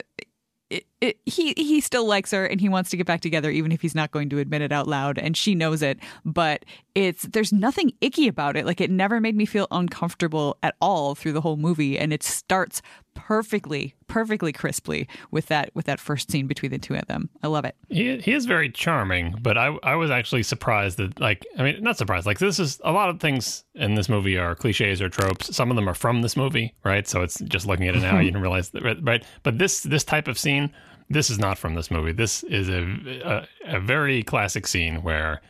it, 0.70 1.18
he 1.26 1.52
he 1.56 1.80
still 1.80 2.06
likes 2.06 2.30
her 2.30 2.46
and 2.46 2.60
he 2.60 2.68
wants 2.68 2.90
to 2.90 2.96
get 2.96 3.06
back 3.06 3.20
together 3.20 3.50
even 3.50 3.70
if 3.70 3.82
he's 3.82 3.94
not 3.94 4.10
going 4.10 4.30
to 4.30 4.38
admit 4.38 4.62
it 4.62 4.72
out 4.72 4.88
loud 4.88 5.18
and 5.18 5.36
she 5.36 5.54
knows 5.54 5.82
it. 5.82 5.98
But 6.24 6.64
it's 6.94 7.24
there's 7.24 7.52
nothing 7.52 7.92
icky 8.00 8.28
about 8.28 8.56
it. 8.56 8.64
Like 8.66 8.80
it 8.80 8.90
never 8.90 9.20
made 9.20 9.36
me 9.36 9.44
feel 9.46 9.66
uncomfortable 9.70 10.56
at 10.62 10.74
all 10.80 11.14
through 11.14 11.32
the 11.32 11.40
whole 11.40 11.56
movie 11.56 11.98
and 11.98 12.12
it 12.12 12.22
starts 12.22 12.80
perfectly, 13.14 13.94
perfectly 14.06 14.52
crisply 14.52 15.08
with 15.30 15.46
that 15.46 15.70
with 15.74 15.86
that 15.86 16.00
first 16.00 16.30
scene 16.30 16.46
between 16.46 16.70
the 16.70 16.78
two 16.78 16.94
of 16.94 17.06
them. 17.06 17.30
I 17.42 17.48
love 17.48 17.64
it. 17.64 17.76
He 17.88 18.18
he 18.18 18.32
is 18.32 18.46
very 18.46 18.70
charming, 18.70 19.36
but 19.40 19.56
I 19.56 19.76
I 19.82 19.94
was 19.96 20.10
actually 20.10 20.42
surprised 20.42 20.98
that 20.98 21.18
like 21.20 21.44
I 21.58 21.62
mean 21.62 21.82
not 21.82 21.96
surprised 21.96 22.26
like 22.26 22.38
this 22.38 22.58
is 22.58 22.80
a 22.84 22.92
lot 22.92 23.08
of 23.08 23.20
things 23.20 23.64
in 23.74 23.94
this 23.94 24.08
movie 24.08 24.36
are 24.38 24.54
cliches 24.54 25.00
or 25.00 25.08
tropes. 25.08 25.54
Some 25.54 25.70
of 25.70 25.76
them 25.76 25.88
are 25.88 25.94
from 25.94 26.22
this 26.22 26.36
movie, 26.36 26.74
right? 26.84 27.06
So 27.06 27.22
it's 27.22 27.40
just 27.40 27.66
looking 27.66 27.88
at 27.88 27.96
it 27.96 28.00
now 28.00 28.18
you 28.18 28.24
didn't 28.26 28.42
realize 28.48 28.70
that 28.70 28.82
right. 29.02 29.24
But 29.42 29.58
this 29.58 29.82
this 29.82 30.04
type 30.04 30.28
of 30.28 30.38
scene, 30.38 30.70
this 31.08 31.30
is 31.30 31.38
not 31.38 31.58
from 31.58 31.74
this 31.74 31.90
movie. 31.90 32.12
This 32.12 32.42
is 32.44 32.68
a 32.68 33.46
a, 33.64 33.76
a 33.76 33.80
very 33.80 34.22
classic 34.22 34.66
scene 34.66 35.02
where 35.02 35.40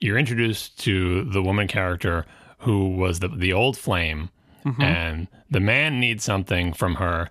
you're 0.00 0.18
introduced 0.18 0.78
to 0.80 1.24
the 1.24 1.42
woman 1.42 1.66
character 1.66 2.26
who 2.58 2.90
was 2.90 3.20
the 3.20 3.28
the 3.28 3.52
old 3.52 3.76
flame, 3.76 4.30
Mm-hmm. 4.64 4.82
and 4.82 5.28
the 5.50 5.60
man 5.60 6.00
needs 6.00 6.24
something 6.24 6.72
from 6.72 6.94
her 6.94 7.28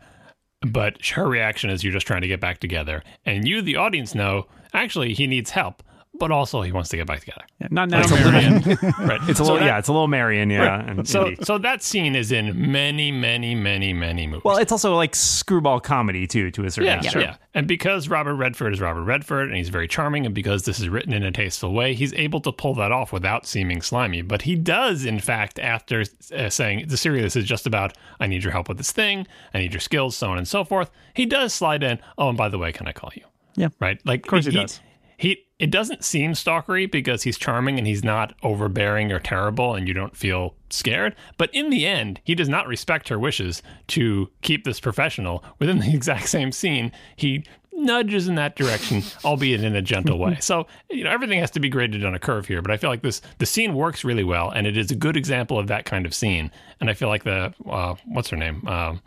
but 0.65 1.05
her 1.07 1.27
reaction 1.27 1.69
is 1.69 1.83
you're 1.83 1.93
just 1.93 2.07
trying 2.07 2.21
to 2.21 2.27
get 2.27 2.39
back 2.39 2.59
together. 2.59 3.03
And 3.25 3.47
you 3.47 3.61
the 3.61 3.75
audience 3.75 4.15
know 4.15 4.47
actually 4.73 5.13
he 5.13 5.27
needs 5.27 5.51
help 5.51 5.83
but 6.19 6.31
also 6.31 6.61
he 6.61 6.71
wants 6.71 6.89
to 6.89 6.97
get 6.97 7.07
back 7.07 7.19
together 7.21 7.41
Yeah, 7.59 7.67
not 7.71 7.89
now. 7.89 8.01
Like 8.01 8.09
Marion. 8.11 8.61
right 8.99 9.19
It's 9.27 9.39
a 9.39 9.43
So 9.43 9.43
little, 9.43 9.59
that- 9.59 9.65
yeah, 9.65 9.79
it's 9.79 9.87
a 9.87 9.91
little 9.93 10.07
Marion, 10.07 10.49
yeah. 10.49 10.65
right. 10.77 10.89
And 10.89 11.07
so 11.07 11.27
Indy. 11.27 11.43
so 11.43 11.57
that 11.57 11.81
scene 11.83 12.15
is 12.15 12.31
in 12.31 12.71
many 12.71 13.11
many 13.11 13.55
many 13.55 13.93
many 13.93 14.27
movies 14.27 14.43
well, 14.43 14.57
it's 14.57 14.71
also 14.71 14.95
like 14.95 15.15
screwball 15.15 15.79
comedy 15.79 16.27
too, 16.27 16.51
to 16.51 16.65
a 16.65 16.71
certain 16.71 16.87
yeah, 16.87 16.97
extent. 17.03 17.25
yeah. 17.25 17.35
And 17.55 17.67
because 17.67 18.09
Robert 18.09 18.35
Redford 18.35 18.73
is 18.73 18.81
Robert 18.81 19.03
Redford 19.03 19.47
and 19.49 19.57
he's 19.57 19.69
very 19.69 19.87
charming, 19.87 20.25
and 20.25 20.33
because 20.33 20.63
this 20.65 20.79
is 20.79 20.89
written 20.89 21.13
in 21.13 21.23
a 21.23 21.31
tasteful 21.31 21.71
way, 21.73 21.93
he's 21.93 22.13
able 22.13 22.41
to 22.41 22.51
pull 22.51 22.73
that 22.75 22.91
off 22.91 23.11
without 23.13 23.45
seeming 23.45 23.81
slimy. 23.81 24.21
But 24.23 24.41
he 24.43 24.55
does, 24.55 25.05
in 25.05 25.19
fact, 25.19 25.59
after 25.59 26.03
uh, 26.35 26.49
saying 26.49 26.87
the 26.87 26.97
series 26.97 27.35
is 27.35 27.45
just 27.45 27.67
about, 27.67 27.95
I 28.19 28.25
need 28.27 28.43
your 28.43 28.51
help 28.53 28.67
with 28.69 28.77
this 28.77 28.91
thing, 28.91 29.27
I 29.53 29.59
need 29.59 29.71
your 29.73 29.81
skills, 29.81 30.15
so 30.17 30.31
on 30.31 30.37
and 30.39 30.47
so 30.47 30.63
forth, 30.63 30.89
he 31.13 31.25
does 31.27 31.53
slide 31.53 31.83
in, 31.83 31.99
oh, 32.17 32.29
and 32.29 32.37
by 32.37 32.49
the 32.49 32.57
way, 32.57 32.71
can 32.71 32.87
I 32.87 32.91
call 32.91 33.11
you? 33.15 33.23
Yeah. 33.55 33.69
Right? 33.79 33.99
Like, 34.03 34.25
of 34.25 34.29
course 34.29 34.45
he 34.45 34.51
does. 34.51 34.79
He, 35.17 35.45
it 35.63 35.71
doesn't 35.71 36.03
seem 36.03 36.33
stalkery 36.33 36.91
because 36.91 37.23
he's 37.23 37.37
charming 37.37 37.77
and 37.77 37.87
he's 37.87 38.03
not 38.03 38.33
overbearing 38.43 39.13
or 39.13 39.19
terrible 39.19 39.75
and 39.75 39.87
you 39.87 39.93
don't 39.93 40.13
feel 40.13 40.55
scared. 40.69 41.15
But 41.37 41.49
in 41.55 41.69
the 41.69 41.85
end, 41.85 42.19
he 42.25 42.35
does 42.35 42.49
not 42.49 42.67
respect 42.67 43.07
her 43.07 43.17
wishes 43.17 43.63
to 43.87 44.29
keep 44.41 44.65
this 44.65 44.81
professional. 44.81 45.41
Within 45.59 45.79
the 45.79 45.89
exact 45.93 46.27
same 46.27 46.51
scene, 46.51 46.91
he 47.15 47.45
nudges 47.71 48.27
in 48.27 48.35
that 48.35 48.57
direction, 48.57 49.03
albeit 49.23 49.63
in 49.63 49.73
a 49.73 49.81
gentle 49.81 50.19
way. 50.19 50.37
So, 50.41 50.67
you 50.89 51.05
know, 51.05 51.09
everything 51.09 51.39
has 51.39 51.51
to 51.51 51.61
be 51.61 51.69
graded 51.69 52.03
on 52.03 52.13
a 52.13 52.19
curve 52.19 52.45
here, 52.45 52.61
but 52.61 52.69
I 52.69 52.75
feel 52.75 52.89
like 52.89 53.01
this 53.01 53.21
the 53.37 53.45
scene 53.45 53.73
works 53.73 54.03
really 54.03 54.25
well 54.25 54.49
and 54.49 54.67
it 54.67 54.75
is 54.75 54.91
a 54.91 54.95
good 54.95 55.15
example 55.15 55.57
of 55.57 55.67
that 55.67 55.85
kind 55.85 56.05
of 56.05 56.13
scene. 56.13 56.51
And 56.81 56.89
I 56.89 56.93
feel 56.93 57.07
like 57.07 57.23
the 57.23 57.53
uh, 57.69 57.95
what's 58.03 58.27
her 58.31 58.37
name? 58.37 58.67
Um, 58.67 59.01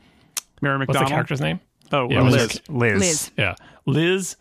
Mary 0.62 0.79
what's 0.87 0.99
the 0.99 1.05
character's 1.05 1.42
name? 1.42 1.61
Oh, 1.92 2.09
Yeah, 2.11 2.23
Liz. 2.23 2.62
Liz. 2.71 2.99
Liz. 2.99 3.31
Yeah. 3.37 3.57
Liz 3.85 4.37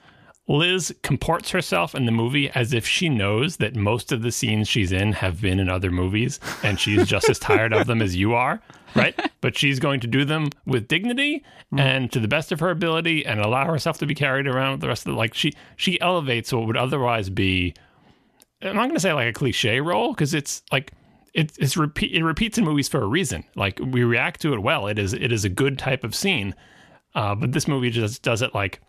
Liz 0.48 0.94
comports 1.02 1.50
herself 1.50 1.96
in 1.96 2.06
the 2.06 2.12
movie 2.12 2.50
as 2.52 2.72
if 2.72 2.86
she 2.86 3.10
knows 3.10 3.58
that 3.58 3.76
most 3.76 4.12
of 4.12 4.22
the 4.22 4.32
scenes 4.32 4.68
she's 4.68 4.92
in 4.92 5.14
have 5.14 5.42
been 5.42 5.60
in 5.60 5.70
other 5.70 5.90
movies 5.90 6.40
and 6.62 6.80
she's 6.80 7.08
just 7.08 7.30
as 7.30 7.40
tired 7.40 7.74
of 7.74 7.88
them 7.88 8.02
as 8.02 8.16
you 8.16 8.34
are, 8.34 8.62
right? 8.96 9.20
But 9.42 9.56
she's 9.56 9.80
going 9.80 10.00
to 10.00 10.08
do 10.08 10.26
them 10.26 10.50
with 10.66 10.88
dignity 10.88 11.44
and 11.78 12.12
to 12.12 12.20
the 12.20 12.28
best 12.28 12.52
of 12.52 12.60
her 12.62 12.72
ability 12.72 13.24
and 13.24 13.40
allow 13.40 13.66
herself 13.66 14.00
to 14.00 14.08
be 14.08 14.16
carried 14.16 14.48
around 14.48 14.72
with 14.72 14.82
the 14.82 14.88
rest 14.88 15.06
of 15.06 15.14
the 15.14 15.18
like 15.18 15.36
she 15.36 15.54
she 15.76 16.02
elevates 16.02 16.52
what 16.52 16.66
would 16.66 16.78
otherwise 16.78 17.30
be 17.30 17.76
I'm 18.62 18.76
not 18.76 18.84
going 18.84 18.96
to 18.96 19.00
say 19.00 19.14
like 19.14 19.30
a 19.30 19.34
cliche 19.34 19.82
role 19.82 20.14
because 20.14 20.34
it's 20.34 20.64
like 20.72 20.94
it, 21.34 21.52
it's 21.60 21.78
repeat 21.78 22.14
it 22.14 22.24
repeats 22.24 22.58
in 22.58 22.64
movies 22.64 22.88
for 22.88 23.02
a 23.02 23.08
reason. 23.08 23.44
Like 23.56 23.80
we 23.80 24.04
react 24.04 24.42
to 24.42 24.54
it 24.54 24.60
well. 24.60 24.88
It 24.88 24.98
is 24.98 25.14
it 25.14 25.32
is 25.32 25.46
a 25.46 25.50
good 25.50 25.78
type 25.78 26.04
of 26.04 26.16
scene, 26.16 26.56
uh, 27.14 27.36
but 27.36 27.52
this 27.52 27.68
movie 27.68 27.90
just 27.90 28.24
does 28.24 28.42
it 28.42 28.56
like 28.56 28.82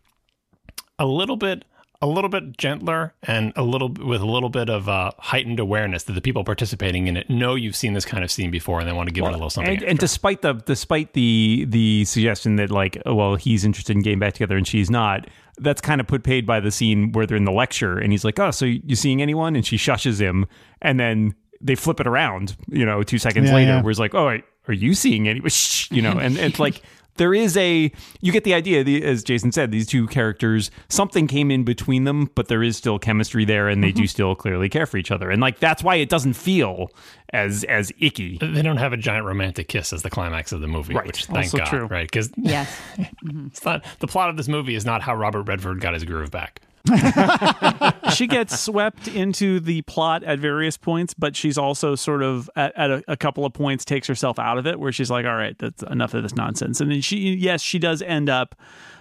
a 0.99 1.07
little 1.07 1.37
bit 1.37 1.65
a 2.03 2.07
little 2.07 2.29
bit 2.29 2.59
gentler 2.59 3.15
and 3.23 3.55
a 3.57 3.63
little 3.63 3.89
with 3.89 4.21
a 4.21 4.27
little 4.27 4.51
bit 4.51 4.69
of 4.69 4.87
uh, 4.87 5.11
heightened 5.19 5.59
awareness 5.59 6.03
that 6.03 6.13
the 6.13 6.21
people 6.21 6.45
participating 6.45 7.07
in 7.07 7.17
it 7.17 7.31
know 7.31 7.55
you've 7.55 7.75
seen 7.75 7.95
this 7.95 8.05
kind 8.05 8.23
of 8.23 8.31
scene 8.31 8.51
before 8.51 8.79
and 8.81 8.87
they 8.87 8.93
want 8.93 9.09
to 9.09 9.13
give 9.15 9.25
it 9.25 9.29
a 9.29 9.31
little 9.31 9.49
something. 9.49 9.77
And, 9.79 9.83
and 9.83 9.99
despite 9.99 10.43
the 10.43 10.53
despite 10.53 11.15
the 11.15 11.65
the 11.67 12.05
suggestion 12.05 12.57
that 12.57 12.71
like 12.71 13.01
oh, 13.07 13.15
well 13.15 13.37
he's 13.37 13.65
interested 13.65 13.97
in 13.97 14.03
getting 14.03 14.19
back 14.19 14.35
together 14.35 14.59
and 14.59 14.67
she's 14.69 14.91
not, 14.91 15.27
that's 15.57 15.81
kind 15.81 16.01
of 16.03 16.07
put 16.07 16.23
paid 16.23 16.47
by 16.47 16.61
the 16.61 16.71
scene 16.71 17.13
where 17.13 17.27
they're 17.27 17.37
in 17.39 17.45
the 17.45 17.53
lecture 17.53 17.99
and 17.99 18.13
he's 18.13 18.25
like 18.27 18.39
oh 18.39 18.51
so 18.51 18.67
you 18.67 18.95
seeing 18.95 19.23
anyone 19.23 19.57
and 19.57 19.65
she 19.65 19.79
shushes 19.79 20.21
him 20.21 20.45
and 20.83 21.01
then 21.01 21.35
they 21.63 21.75
flip 21.75 21.99
it 21.99 22.07
around 22.07 22.55
you 22.69 22.85
know 22.85 23.03
two 23.03 23.19
seconds 23.19 23.49
Yeah, 23.49 23.55
later 23.55 23.71
yeah. 23.71 23.83
where 23.83 23.91
he's 23.91 23.99
like 23.99 24.15
oh 24.15 24.39
are 24.69 24.73
you 24.75 24.93
seeing 24.93 25.27
anyone 25.29 25.51
you 25.91 26.03
know 26.03 26.19
and 26.19 26.37
it's 26.37 26.59
like 26.59 26.83
there 27.17 27.35
is 27.35 27.57
a 27.57 27.91
you 28.21 28.33
get 28.33 28.45
the 28.45 28.55
idea 28.55 28.83
the, 28.85 29.03
as 29.05 29.23
jason 29.25 29.51
said 29.53 29.71
these 29.71 29.87
two 29.87 30.07
characters 30.07 30.71
something 30.89 31.27
came 31.27 31.51
in 31.51 31.65
between 31.65 32.05
them 32.05 32.31
but 32.35 32.49
there 32.49 32.63
is 32.63 32.77
still 32.77 32.99
chemistry 32.99 33.45
there 33.45 33.69
and 33.69 33.83
they 33.83 33.89
Mm-hmm. 33.89 34.01
do 34.03 34.07
still 34.07 34.35
clearly 34.35 34.69
care 34.69 34.87
for 34.87 34.97
each 34.97 35.11
other 35.11 35.31
and 35.31 35.41
like 35.41 35.59
that's 35.59 35.83
why 35.83 35.97
it 35.97 36.09
doesn't 36.09 36.35
feel 36.35 36.91
as 37.33 37.65
as 37.65 37.93
icky 38.01 38.39
they 38.41 38.63
don't 38.63 38.77
have 38.77 38.93
a 38.93 38.97
giant 38.97 39.25
romantic 39.27 39.69
kiss 39.69 39.93
as 39.93 40.03
the 40.03 40.11
climax 40.11 40.53
of 40.53 40.61
the 40.61 40.69
movie, 40.69 40.95
Right. 40.95 41.07
which 41.07 41.27
thank 41.27 41.39
Also 41.47 41.59
God, 41.59 41.67
true. 41.67 41.87
right? 41.87 42.07
Because 42.07 42.31
Yes. 42.37 42.81
it's 43.47 43.65
not 43.65 43.85
the 44.01 44.07
plot 44.07 44.31
of 44.31 44.37
this 44.37 44.49
movie 44.49 44.75
is 44.75 44.85
not 44.85 45.03
how 45.03 45.15
Robert 45.15 45.43
Redford 45.43 45.81
got 45.81 45.95
his 45.95 46.05
groove 46.05 46.31
back. 46.31 46.61
she 48.15 48.27
gets 48.27 48.59
swept 48.59 49.09
into 49.09 49.61
the 49.61 49.83
plot 49.83 50.23
at 50.25 50.39
various 50.39 50.77
points, 50.77 51.15
but 51.15 51.37
she's 51.37 51.59
also 51.59 51.95
sort 51.95 52.23
of 52.23 52.51
at, 52.57 52.77
at 52.77 52.91
a, 52.91 53.05
a 53.09 53.17
couple 53.17 53.45
of 53.45 53.53
points 53.53 53.85
takes 53.85 54.07
herself 54.07 54.39
out 54.39 54.59
of 54.59 54.67
it, 54.67 54.79
where 54.79 54.93
she's 54.93 55.11
like, 55.11 55.27
"All 55.27 55.37
right, 55.37 55.57
that's 55.59 55.83
enough 55.85 56.15
of 56.15 56.23
this 56.23 56.35
nonsense." 56.35 56.81
And 56.81 56.91
then 56.91 57.01
she, 57.01 57.35
yes, 57.35 57.61
she 57.61 57.79
does 57.79 58.03
end 58.03 58.29
up 58.29 58.55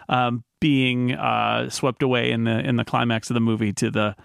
um, 0.10 0.44
being 0.60 1.14
uh, 1.14 1.70
swept 1.70 2.04
away 2.04 2.32
in 2.32 2.44
the 2.44 2.60
in 2.60 2.76
the 2.76 2.86
climax 2.86 3.30
of 3.30 3.34
the 3.34 3.40
movie 3.40 3.74
to 3.74 3.92
the 3.92 4.16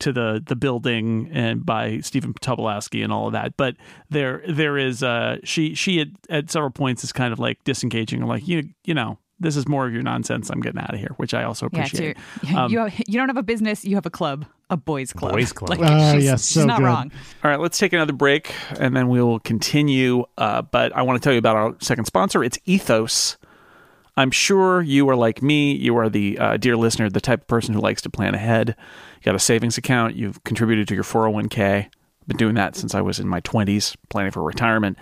to 0.00 0.12
the 0.12 0.42
the 0.44 0.56
building 0.56 1.30
and 1.32 1.64
by 1.64 2.00
Stephen 2.00 2.34
Tobolowsky 2.34 3.04
and 3.04 3.12
all 3.12 3.28
of 3.28 3.32
that. 3.34 3.56
But 3.56 3.76
there 4.08 4.42
there 4.48 4.76
is 4.76 5.02
uh 5.02 5.38
she 5.44 5.74
she 5.74 6.00
at, 6.00 6.08
at 6.28 6.50
several 6.50 6.70
points 6.70 7.04
is 7.04 7.12
kind 7.12 7.32
of 7.32 7.38
like 7.38 7.62
disengaging, 7.64 8.22
like 8.22 8.48
you 8.48 8.70
you 8.84 8.94
know. 8.94 9.18
This 9.40 9.56
is 9.56 9.66
more 9.66 9.86
of 9.86 9.92
your 9.94 10.02
nonsense. 10.02 10.50
I'm 10.50 10.60
getting 10.60 10.80
out 10.80 10.92
of 10.92 11.00
here, 11.00 11.14
which 11.16 11.32
I 11.32 11.44
also 11.44 11.68
Yeah, 11.72 11.80
it's 11.84 11.94
appreciate. 11.94 12.16
your, 12.42 12.88
you, 12.88 12.92
you 13.06 13.18
don't 13.18 13.28
have 13.28 13.38
a 13.38 13.42
business, 13.42 13.84
you 13.86 13.94
have 13.94 14.04
a 14.06 14.10
club, 14.10 14.44
a 14.68 14.76
boys' 14.76 15.12
club. 15.14 15.32
Boys' 15.32 15.52
club. 15.54 15.70
Like, 15.70 15.80
Ah, 15.90 16.12
she's, 16.12 16.24
yes, 16.24 16.46
she's 16.48 16.64
not 16.66 16.78
good. 16.78 16.84
wrong. 16.84 17.10
All 17.42 17.50
right, 17.50 17.58
let's 17.58 17.78
take 17.78 17.92
another 17.94 18.12
break 18.12 18.52
and 18.78 18.94
then 18.94 19.08
we 19.08 19.22
will 19.22 19.40
continue. 19.40 20.24
Uh, 20.36 20.60
but 20.62 20.94
I 20.94 21.02
want 21.02 21.20
to 21.20 21.24
tell 21.24 21.32
you 21.32 21.38
about 21.38 21.56
our 21.56 21.74
second 21.80 22.04
sponsor. 22.04 22.44
It's 22.44 22.58
Ethos. 22.66 23.38
I'm 24.16 24.30
sure 24.30 24.82
you 24.82 25.08
are 25.08 25.16
like 25.16 25.40
me. 25.42 25.72
You 25.74 25.96
are 25.96 26.10
the 26.10 26.38
uh, 26.38 26.56
dear 26.58 26.76
listener, 26.76 27.08
the 27.08 27.20
type 27.22 27.40
of 27.42 27.46
person 27.46 27.72
who 27.72 27.80
likes 27.80 28.02
to 28.02 28.10
plan 28.10 28.34
ahead. 28.34 28.70
You 29.20 29.22
got 29.24 29.34
a 29.34 29.38
savings 29.38 29.78
account. 29.78 30.16
You've 30.16 30.42
contributed 30.44 30.86
to 30.88 30.94
your 30.94 31.04
401k. 31.04 31.88
Been 32.30 32.36
doing 32.36 32.54
that 32.54 32.76
since 32.76 32.94
I 32.94 33.00
was 33.00 33.18
in 33.18 33.26
my 33.26 33.40
20s, 33.40 33.96
planning 34.08 34.30
for 34.30 34.40
retirement. 34.44 34.96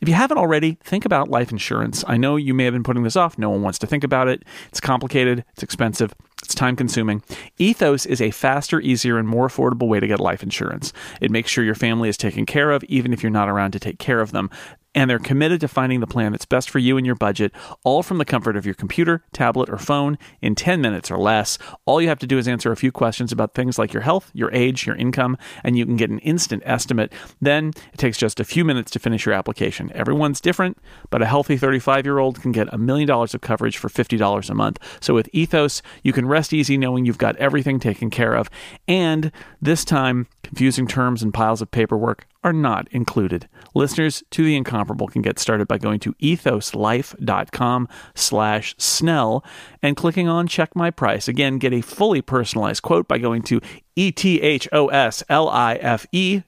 If 0.00 0.08
you 0.08 0.14
haven't 0.14 0.38
already, 0.38 0.78
think 0.82 1.04
about 1.04 1.28
life 1.28 1.52
insurance. 1.52 2.02
I 2.08 2.16
know 2.16 2.34
you 2.34 2.54
may 2.54 2.64
have 2.64 2.72
been 2.72 2.82
putting 2.82 3.04
this 3.04 3.14
off. 3.14 3.38
No 3.38 3.50
one 3.50 3.62
wants 3.62 3.78
to 3.78 3.86
think 3.86 4.02
about 4.02 4.26
it. 4.26 4.42
It's 4.66 4.80
complicated, 4.80 5.44
it's 5.52 5.62
expensive, 5.62 6.12
it's 6.42 6.56
time 6.56 6.74
consuming. 6.74 7.22
Ethos 7.56 8.04
is 8.04 8.20
a 8.20 8.32
faster, 8.32 8.80
easier, 8.80 9.16
and 9.16 9.28
more 9.28 9.46
affordable 9.46 9.86
way 9.86 10.00
to 10.00 10.08
get 10.08 10.18
life 10.18 10.42
insurance. 10.42 10.92
It 11.20 11.30
makes 11.30 11.52
sure 11.52 11.62
your 11.62 11.76
family 11.76 12.08
is 12.08 12.16
taken 12.16 12.46
care 12.46 12.72
of, 12.72 12.82
even 12.84 13.12
if 13.12 13.22
you're 13.22 13.30
not 13.30 13.48
around 13.48 13.70
to 13.74 13.78
take 13.78 14.00
care 14.00 14.20
of 14.20 14.32
them. 14.32 14.50
And 14.94 15.08
they're 15.08 15.18
committed 15.18 15.60
to 15.62 15.68
finding 15.68 16.00
the 16.00 16.06
plan 16.06 16.32
that's 16.32 16.44
best 16.44 16.68
for 16.68 16.78
you 16.78 16.96
and 16.96 17.06
your 17.06 17.14
budget, 17.14 17.52
all 17.84 18.02
from 18.02 18.18
the 18.18 18.24
comfort 18.24 18.56
of 18.56 18.66
your 18.66 18.74
computer, 18.74 19.24
tablet, 19.32 19.70
or 19.70 19.78
phone 19.78 20.18
in 20.40 20.54
10 20.54 20.80
minutes 20.80 21.10
or 21.10 21.18
less. 21.18 21.56
All 21.86 22.00
you 22.00 22.08
have 22.08 22.18
to 22.18 22.26
do 22.26 22.38
is 22.38 22.46
answer 22.46 22.70
a 22.72 22.76
few 22.76 22.92
questions 22.92 23.32
about 23.32 23.54
things 23.54 23.78
like 23.78 23.92
your 23.92 24.02
health, 24.02 24.30
your 24.34 24.52
age, 24.52 24.86
your 24.86 24.96
income, 24.96 25.38
and 25.64 25.78
you 25.78 25.86
can 25.86 25.96
get 25.96 26.10
an 26.10 26.18
instant 26.20 26.62
estimate. 26.66 27.12
Then 27.40 27.72
it 27.92 27.98
takes 27.98 28.18
just 28.18 28.40
a 28.40 28.44
few 28.44 28.64
minutes 28.64 28.90
to 28.92 28.98
finish 28.98 29.24
your 29.24 29.34
application. 29.34 29.90
Everyone's 29.94 30.40
different, 30.40 30.78
but 31.10 31.22
a 31.22 31.26
healthy 31.26 31.56
35 31.56 32.04
year 32.04 32.18
old 32.18 32.42
can 32.42 32.52
get 32.52 32.72
a 32.72 32.78
million 32.78 33.08
dollars 33.08 33.34
of 33.34 33.40
coverage 33.40 33.78
for 33.78 33.88
$50 33.88 34.50
a 34.50 34.54
month. 34.54 34.78
So 35.00 35.14
with 35.14 35.28
Ethos, 35.32 35.82
you 36.02 36.12
can 36.12 36.26
rest 36.26 36.52
easy 36.52 36.76
knowing 36.76 37.06
you've 37.06 37.18
got 37.18 37.36
everything 37.36 37.80
taken 37.80 38.10
care 38.10 38.34
of. 38.34 38.50
And 38.86 39.32
this 39.60 39.84
time, 39.84 40.26
confusing 40.42 40.86
terms 40.86 41.22
and 41.22 41.32
piles 41.32 41.62
of 41.62 41.70
paperwork 41.70 42.26
are 42.44 42.52
not 42.52 42.88
included. 42.90 43.48
Listeners 43.74 44.22
to 44.30 44.44
The 44.44 44.56
Incomparable 44.56 45.08
can 45.08 45.22
get 45.22 45.38
started 45.38 45.68
by 45.68 45.78
going 45.78 46.00
to 46.00 46.12
ethoslife.com 46.14 47.88
slash 48.14 48.74
Snell 48.78 49.44
and 49.82 49.96
clicking 49.96 50.28
on 50.28 50.46
Check 50.46 50.74
My 50.74 50.90
Price. 50.90 51.28
Again, 51.28 51.58
get 51.58 51.72
a 51.72 51.80
fully 51.80 52.20
personalized 52.22 52.82
quote 52.82 53.06
by 53.08 53.18
going 53.18 53.42
to 53.42 53.60
E-T-H-O-S-L-I-F-E 53.94 54.42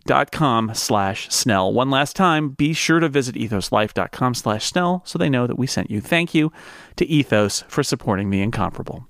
dot 0.07 0.32
com 0.32 0.74
slash 0.74 1.28
Snell. 1.28 1.72
One 1.72 1.90
last 1.90 2.16
time, 2.16 2.51
be 2.51 2.72
sure 2.72 3.01
to 3.01 3.09
visit 3.09 3.34
ethoslife.com 3.34 4.34
slash 4.34 4.64
Snell 4.64 5.03
so 5.05 5.18
they 5.18 5.28
know 5.28 5.47
that 5.47 5.59
we 5.59 5.66
sent 5.66 5.90
you. 5.90 6.01
Thank 6.01 6.34
you 6.34 6.53
to 6.97 7.05
Ethos 7.07 7.62
for 7.68 7.82
supporting 7.82 8.30
The 8.30 8.40
Incomparable. 8.40 9.07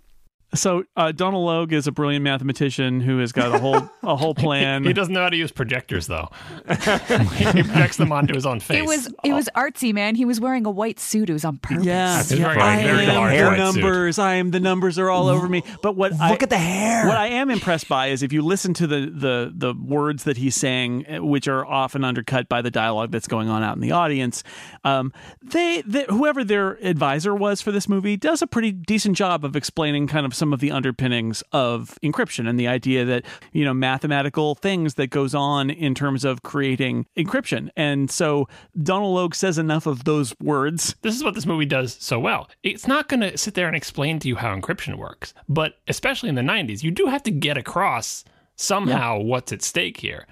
So 0.55 0.85
uh, 0.97 1.13
Donal 1.13 1.45
Logue 1.45 1.73
is 1.73 1.87
a 1.87 1.93
brilliant 1.93 2.23
mathematician 2.23 3.01
who 3.01 3.19
has 3.19 3.33
got 3.33 3.55
a 3.55 3.59
whole 3.59 3.89
a 4.03 4.17
whole 4.25 4.35
plan. 4.35 4.85
He 4.85 4.93
doesn't 4.93 5.13
know 5.13 5.23
how 5.23 5.29
to 5.29 5.37
use 5.37 5.53
projectors, 5.53 6.07
though. 6.07 6.31
he 6.69 7.63
projects 7.63 7.97
them 7.97 8.13
onto 8.13 8.35
his 8.35 8.47
own 8.47 8.61
face. 8.61 8.79
It 8.79 8.87
was 8.87 9.13
it 9.25 9.33
was 9.33 9.49
artsy, 9.55 9.93
man. 9.93 10.15
He 10.15 10.25
was 10.25 10.41
wearing 10.41 10.67
a 10.67 10.71
white 10.71 10.99
suit. 11.01 11.31
It 11.31 11.33
was 11.33 11.45
on 11.45 11.59
purpose. 11.59 11.85
Yeah, 11.85 12.19
He's 12.19 12.39
wearing 12.39 12.61
a 12.61 12.65
I 12.65 12.83
very 12.83 13.07
am 13.07 13.15
large 13.15 13.37
the 13.37 13.45
white 13.45 13.73
suit. 13.73 13.81
numbers. 13.83 14.19
I 14.19 14.35
am 14.35 14.51
the 14.51 14.61
numbers 14.61 14.99
are 14.99 15.11
all 15.11 15.29
over 15.29 15.49
me. 15.49 15.63
But 15.83 15.97
what 15.97 16.13
Look 16.13 16.21
I, 16.21 16.33
at 16.35 16.51
the 16.51 16.59
hair. 16.59 17.07
What 17.07 17.17
I 17.17 17.29
am 17.29 17.51
impressed 17.51 17.89
by 17.89 18.09
is 18.09 18.23
if 18.23 18.33
you 18.33 18.43
listen 18.43 18.75
to 18.75 18.87
the 18.87 19.01
the 19.13 19.53
the 19.55 19.75
words 19.75 20.25
that 20.25 20.37
he's 20.37 20.55
saying, 20.55 21.07
eh, 21.07 21.19
which 21.19 21.49
are 21.49 21.65
often 21.67 22.05
undercut 22.05 22.49
by 22.49 22.63
the 22.63 22.71
dialogue 22.71 23.11
that's 23.11 23.29
going 23.29 23.49
on 23.49 23.63
out 23.63 23.75
in 23.77 23.81
the 23.81 23.93
audience. 23.93 24.43
Um, 24.85 25.13
they, 25.43 25.83
they 25.87 26.05
whoever 26.09 26.45
their 26.45 26.73
advisor 26.85 27.35
was 27.35 27.61
for 27.61 27.73
this 27.73 27.89
movie 27.89 28.17
does 28.17 28.43
a 28.43 28.47
pretty 28.47 28.73
decent 28.73 29.17
job 29.17 29.45
of 29.45 29.57
explaining 29.57 30.07
kind 30.07 30.27
of 30.27 30.35
some 30.35 30.44
of 30.53 30.61
the 30.61 30.71
underpinnings 30.71 31.43
of 31.53 31.99
encryption 32.03 32.49
and 32.49 32.59
the 32.59 32.69
idea 32.69 33.05
that 33.05 33.25
you 33.53 33.65
know 33.65 33.75
mathematical 33.75 34.55
things 34.55 34.95
that 34.95 35.09
goes 35.09 35.35
on 35.35 35.71
in 35.71 35.95
terms 35.95 36.25
of 36.25 36.43
creating 36.43 37.07
encryption. 37.17 37.71
And 37.77 38.11
so 38.11 38.49
Donal 38.83 39.15
Logue 39.15 39.35
says 39.35 39.59
enough 39.59 39.87
of 39.87 40.05
those 40.05 40.35
words 40.41 40.95
this 41.03 41.15
is 41.15 41.25
what 41.25 41.35
this 41.35 41.47
movie 41.47 41.67
does 41.67 41.97
so 42.01 42.19
well. 42.19 42.49
It's 42.63 42.87
not 42.87 43.09
going 43.09 43.21
to 43.21 43.37
sit 43.39 43.55
there 43.55 43.67
and 43.67 43.77
explain 43.77 44.19
to 44.21 44.29
you 44.29 44.37
how 44.37 44.55
encryption 44.55 44.97
works, 44.97 45.35
but 45.49 45.75
especially 45.89 46.29
in 46.29 46.35
the 46.35 46.43
90s, 46.43 46.83
you 46.83 46.91
do 46.91 47.07
have 47.07 47.23
to 47.25 47.31
get 47.31 47.57
across 47.57 48.25
somehow 48.57 49.19
what's 49.19 49.53
at 49.53 49.63
stake 49.63 49.99
here. 49.99 50.27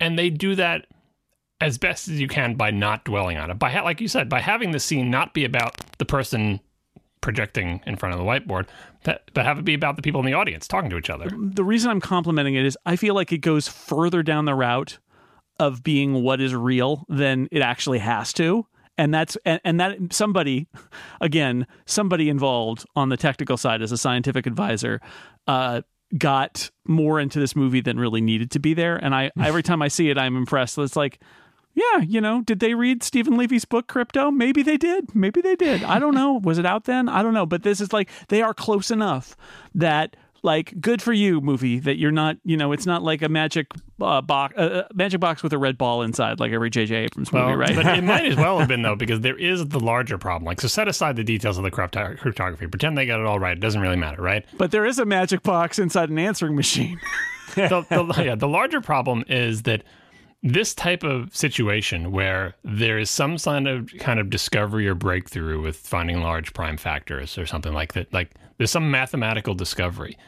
And 0.00 0.18
they 0.18 0.30
do 0.30 0.54
that 0.54 0.86
as 1.60 1.78
best 1.78 2.08
as 2.08 2.20
you 2.20 2.28
can 2.28 2.54
by 2.54 2.70
not 2.70 3.04
dwelling 3.04 3.36
on 3.36 3.50
it. 3.50 3.58
By 3.58 3.70
ha- 3.70 3.82
like 3.82 4.00
you 4.00 4.08
said, 4.08 4.28
by 4.28 4.40
having 4.40 4.72
the 4.72 4.80
scene 4.80 5.10
not 5.10 5.34
be 5.34 5.44
about 5.44 5.76
the 5.98 6.04
person 6.04 6.60
projecting 7.24 7.80
in 7.86 7.96
front 7.96 8.12
of 8.12 8.18
the 8.18 8.24
whiteboard, 8.24 8.66
but, 9.02 9.30
but 9.32 9.46
have 9.46 9.58
it 9.58 9.64
be 9.64 9.72
about 9.72 9.96
the 9.96 10.02
people 10.02 10.20
in 10.20 10.26
the 10.26 10.34
audience 10.34 10.68
talking 10.68 10.90
to 10.90 10.98
each 10.98 11.08
other. 11.08 11.30
the 11.34 11.64
reason 11.64 11.90
I'm 11.90 12.00
complimenting 12.00 12.54
it 12.54 12.66
is 12.66 12.76
I 12.84 12.96
feel 12.96 13.14
like 13.14 13.32
it 13.32 13.38
goes 13.38 13.66
further 13.66 14.22
down 14.22 14.44
the 14.44 14.54
route 14.54 14.98
of 15.58 15.82
being 15.82 16.22
what 16.22 16.38
is 16.38 16.54
real 16.54 17.06
than 17.08 17.48
it 17.50 17.62
actually 17.62 18.00
has 18.00 18.34
to. 18.34 18.66
And 18.98 19.12
that's 19.12 19.38
and, 19.46 19.58
and 19.64 19.80
that 19.80 20.12
somebody, 20.12 20.68
again, 21.22 21.66
somebody 21.86 22.28
involved 22.28 22.84
on 22.94 23.08
the 23.08 23.16
technical 23.16 23.56
side 23.56 23.80
as 23.80 23.90
a 23.90 23.96
scientific 23.96 24.46
advisor, 24.46 25.00
uh, 25.48 25.80
got 26.18 26.70
more 26.86 27.18
into 27.18 27.40
this 27.40 27.56
movie 27.56 27.80
than 27.80 27.98
really 27.98 28.20
needed 28.20 28.50
to 28.50 28.58
be 28.58 28.74
there. 28.74 28.96
And 28.96 29.14
I 29.14 29.30
every 29.40 29.62
time 29.62 29.80
I 29.80 29.88
see 29.88 30.10
it, 30.10 30.18
I'm 30.18 30.36
impressed. 30.36 30.76
It's 30.76 30.94
like, 30.94 31.20
yeah, 31.74 31.98
you 32.00 32.20
know, 32.20 32.40
did 32.42 32.60
they 32.60 32.74
read 32.74 33.02
Steven 33.02 33.36
Levy's 33.36 33.64
book 33.64 33.86
Crypto? 33.88 34.30
Maybe 34.30 34.62
they 34.62 34.76
did. 34.76 35.14
Maybe 35.14 35.40
they 35.40 35.56
did. 35.56 35.82
I 35.84 35.98
don't 35.98 36.14
know. 36.14 36.40
Was 36.42 36.58
it 36.58 36.66
out 36.66 36.84
then? 36.84 37.08
I 37.08 37.22
don't 37.22 37.34
know. 37.34 37.46
But 37.46 37.62
this 37.62 37.80
is 37.80 37.92
like 37.92 38.08
they 38.28 38.42
are 38.42 38.54
close 38.54 38.90
enough 38.90 39.36
that 39.74 40.16
like 40.42 40.78
good 40.78 41.00
for 41.00 41.14
you 41.14 41.40
movie 41.40 41.78
that 41.78 41.96
you're 41.96 42.12
not 42.12 42.36
you 42.44 42.54
know 42.54 42.70
it's 42.72 42.84
not 42.84 43.02
like 43.02 43.22
a 43.22 43.30
magic 43.30 43.66
uh, 44.02 44.20
box 44.20 44.54
uh, 44.58 44.86
magic 44.92 45.18
box 45.18 45.42
with 45.42 45.54
a 45.54 45.58
red 45.58 45.78
ball 45.78 46.02
inside 46.02 46.38
like 46.38 46.52
every 46.52 46.68
JJ 46.70 46.90
Abrams 46.90 47.32
movie 47.32 47.46
Well, 47.46 47.56
right 47.56 47.74
But 47.74 47.86
it 47.86 48.04
might 48.04 48.26
as 48.26 48.36
well 48.36 48.58
have 48.60 48.68
been 48.68 48.82
though, 48.82 48.94
because 48.94 49.20
there 49.20 49.38
is 49.38 49.66
the 49.68 49.80
larger 49.80 50.18
problem. 50.18 50.44
Like, 50.44 50.60
so 50.60 50.68
set 50.68 50.86
aside 50.86 51.16
the 51.16 51.24
details 51.24 51.56
of 51.56 51.64
the 51.64 51.70
crypto- 51.70 52.14
cryptography. 52.16 52.66
Pretend 52.66 52.98
they 52.98 53.06
got 53.06 53.20
it 53.20 53.26
all 53.26 53.38
right. 53.38 53.56
It 53.56 53.60
doesn't 53.60 53.80
really 53.80 53.96
matter, 53.96 54.20
right? 54.20 54.44
but 54.58 54.70
there 54.70 54.84
is 54.84 54.98
a 54.98 55.06
magic 55.06 55.42
box 55.42 55.78
inside 55.78 56.10
an 56.10 56.18
answering 56.18 56.54
machine 56.56 57.00
the, 57.54 57.86
the, 57.88 58.22
yeah, 58.24 58.34
the 58.34 58.48
larger 58.48 58.80
problem 58.80 59.24
is 59.28 59.62
that 59.62 59.82
this 60.44 60.74
type 60.74 61.02
of 61.02 61.34
situation 61.34 62.12
where 62.12 62.54
there 62.62 62.98
is 62.98 63.10
some 63.10 63.38
kind 63.38 63.66
of 63.66 63.90
kind 63.98 64.20
of 64.20 64.28
discovery 64.28 64.86
or 64.86 64.94
breakthrough 64.94 65.60
with 65.60 65.74
finding 65.74 66.20
large 66.20 66.52
prime 66.52 66.76
factors 66.76 67.38
or 67.38 67.46
something 67.46 67.72
like 67.72 67.94
that, 67.94 68.12
like 68.12 68.34
there's 68.58 68.70
some 68.70 68.90
mathematical 68.90 69.54
discovery. 69.54 70.18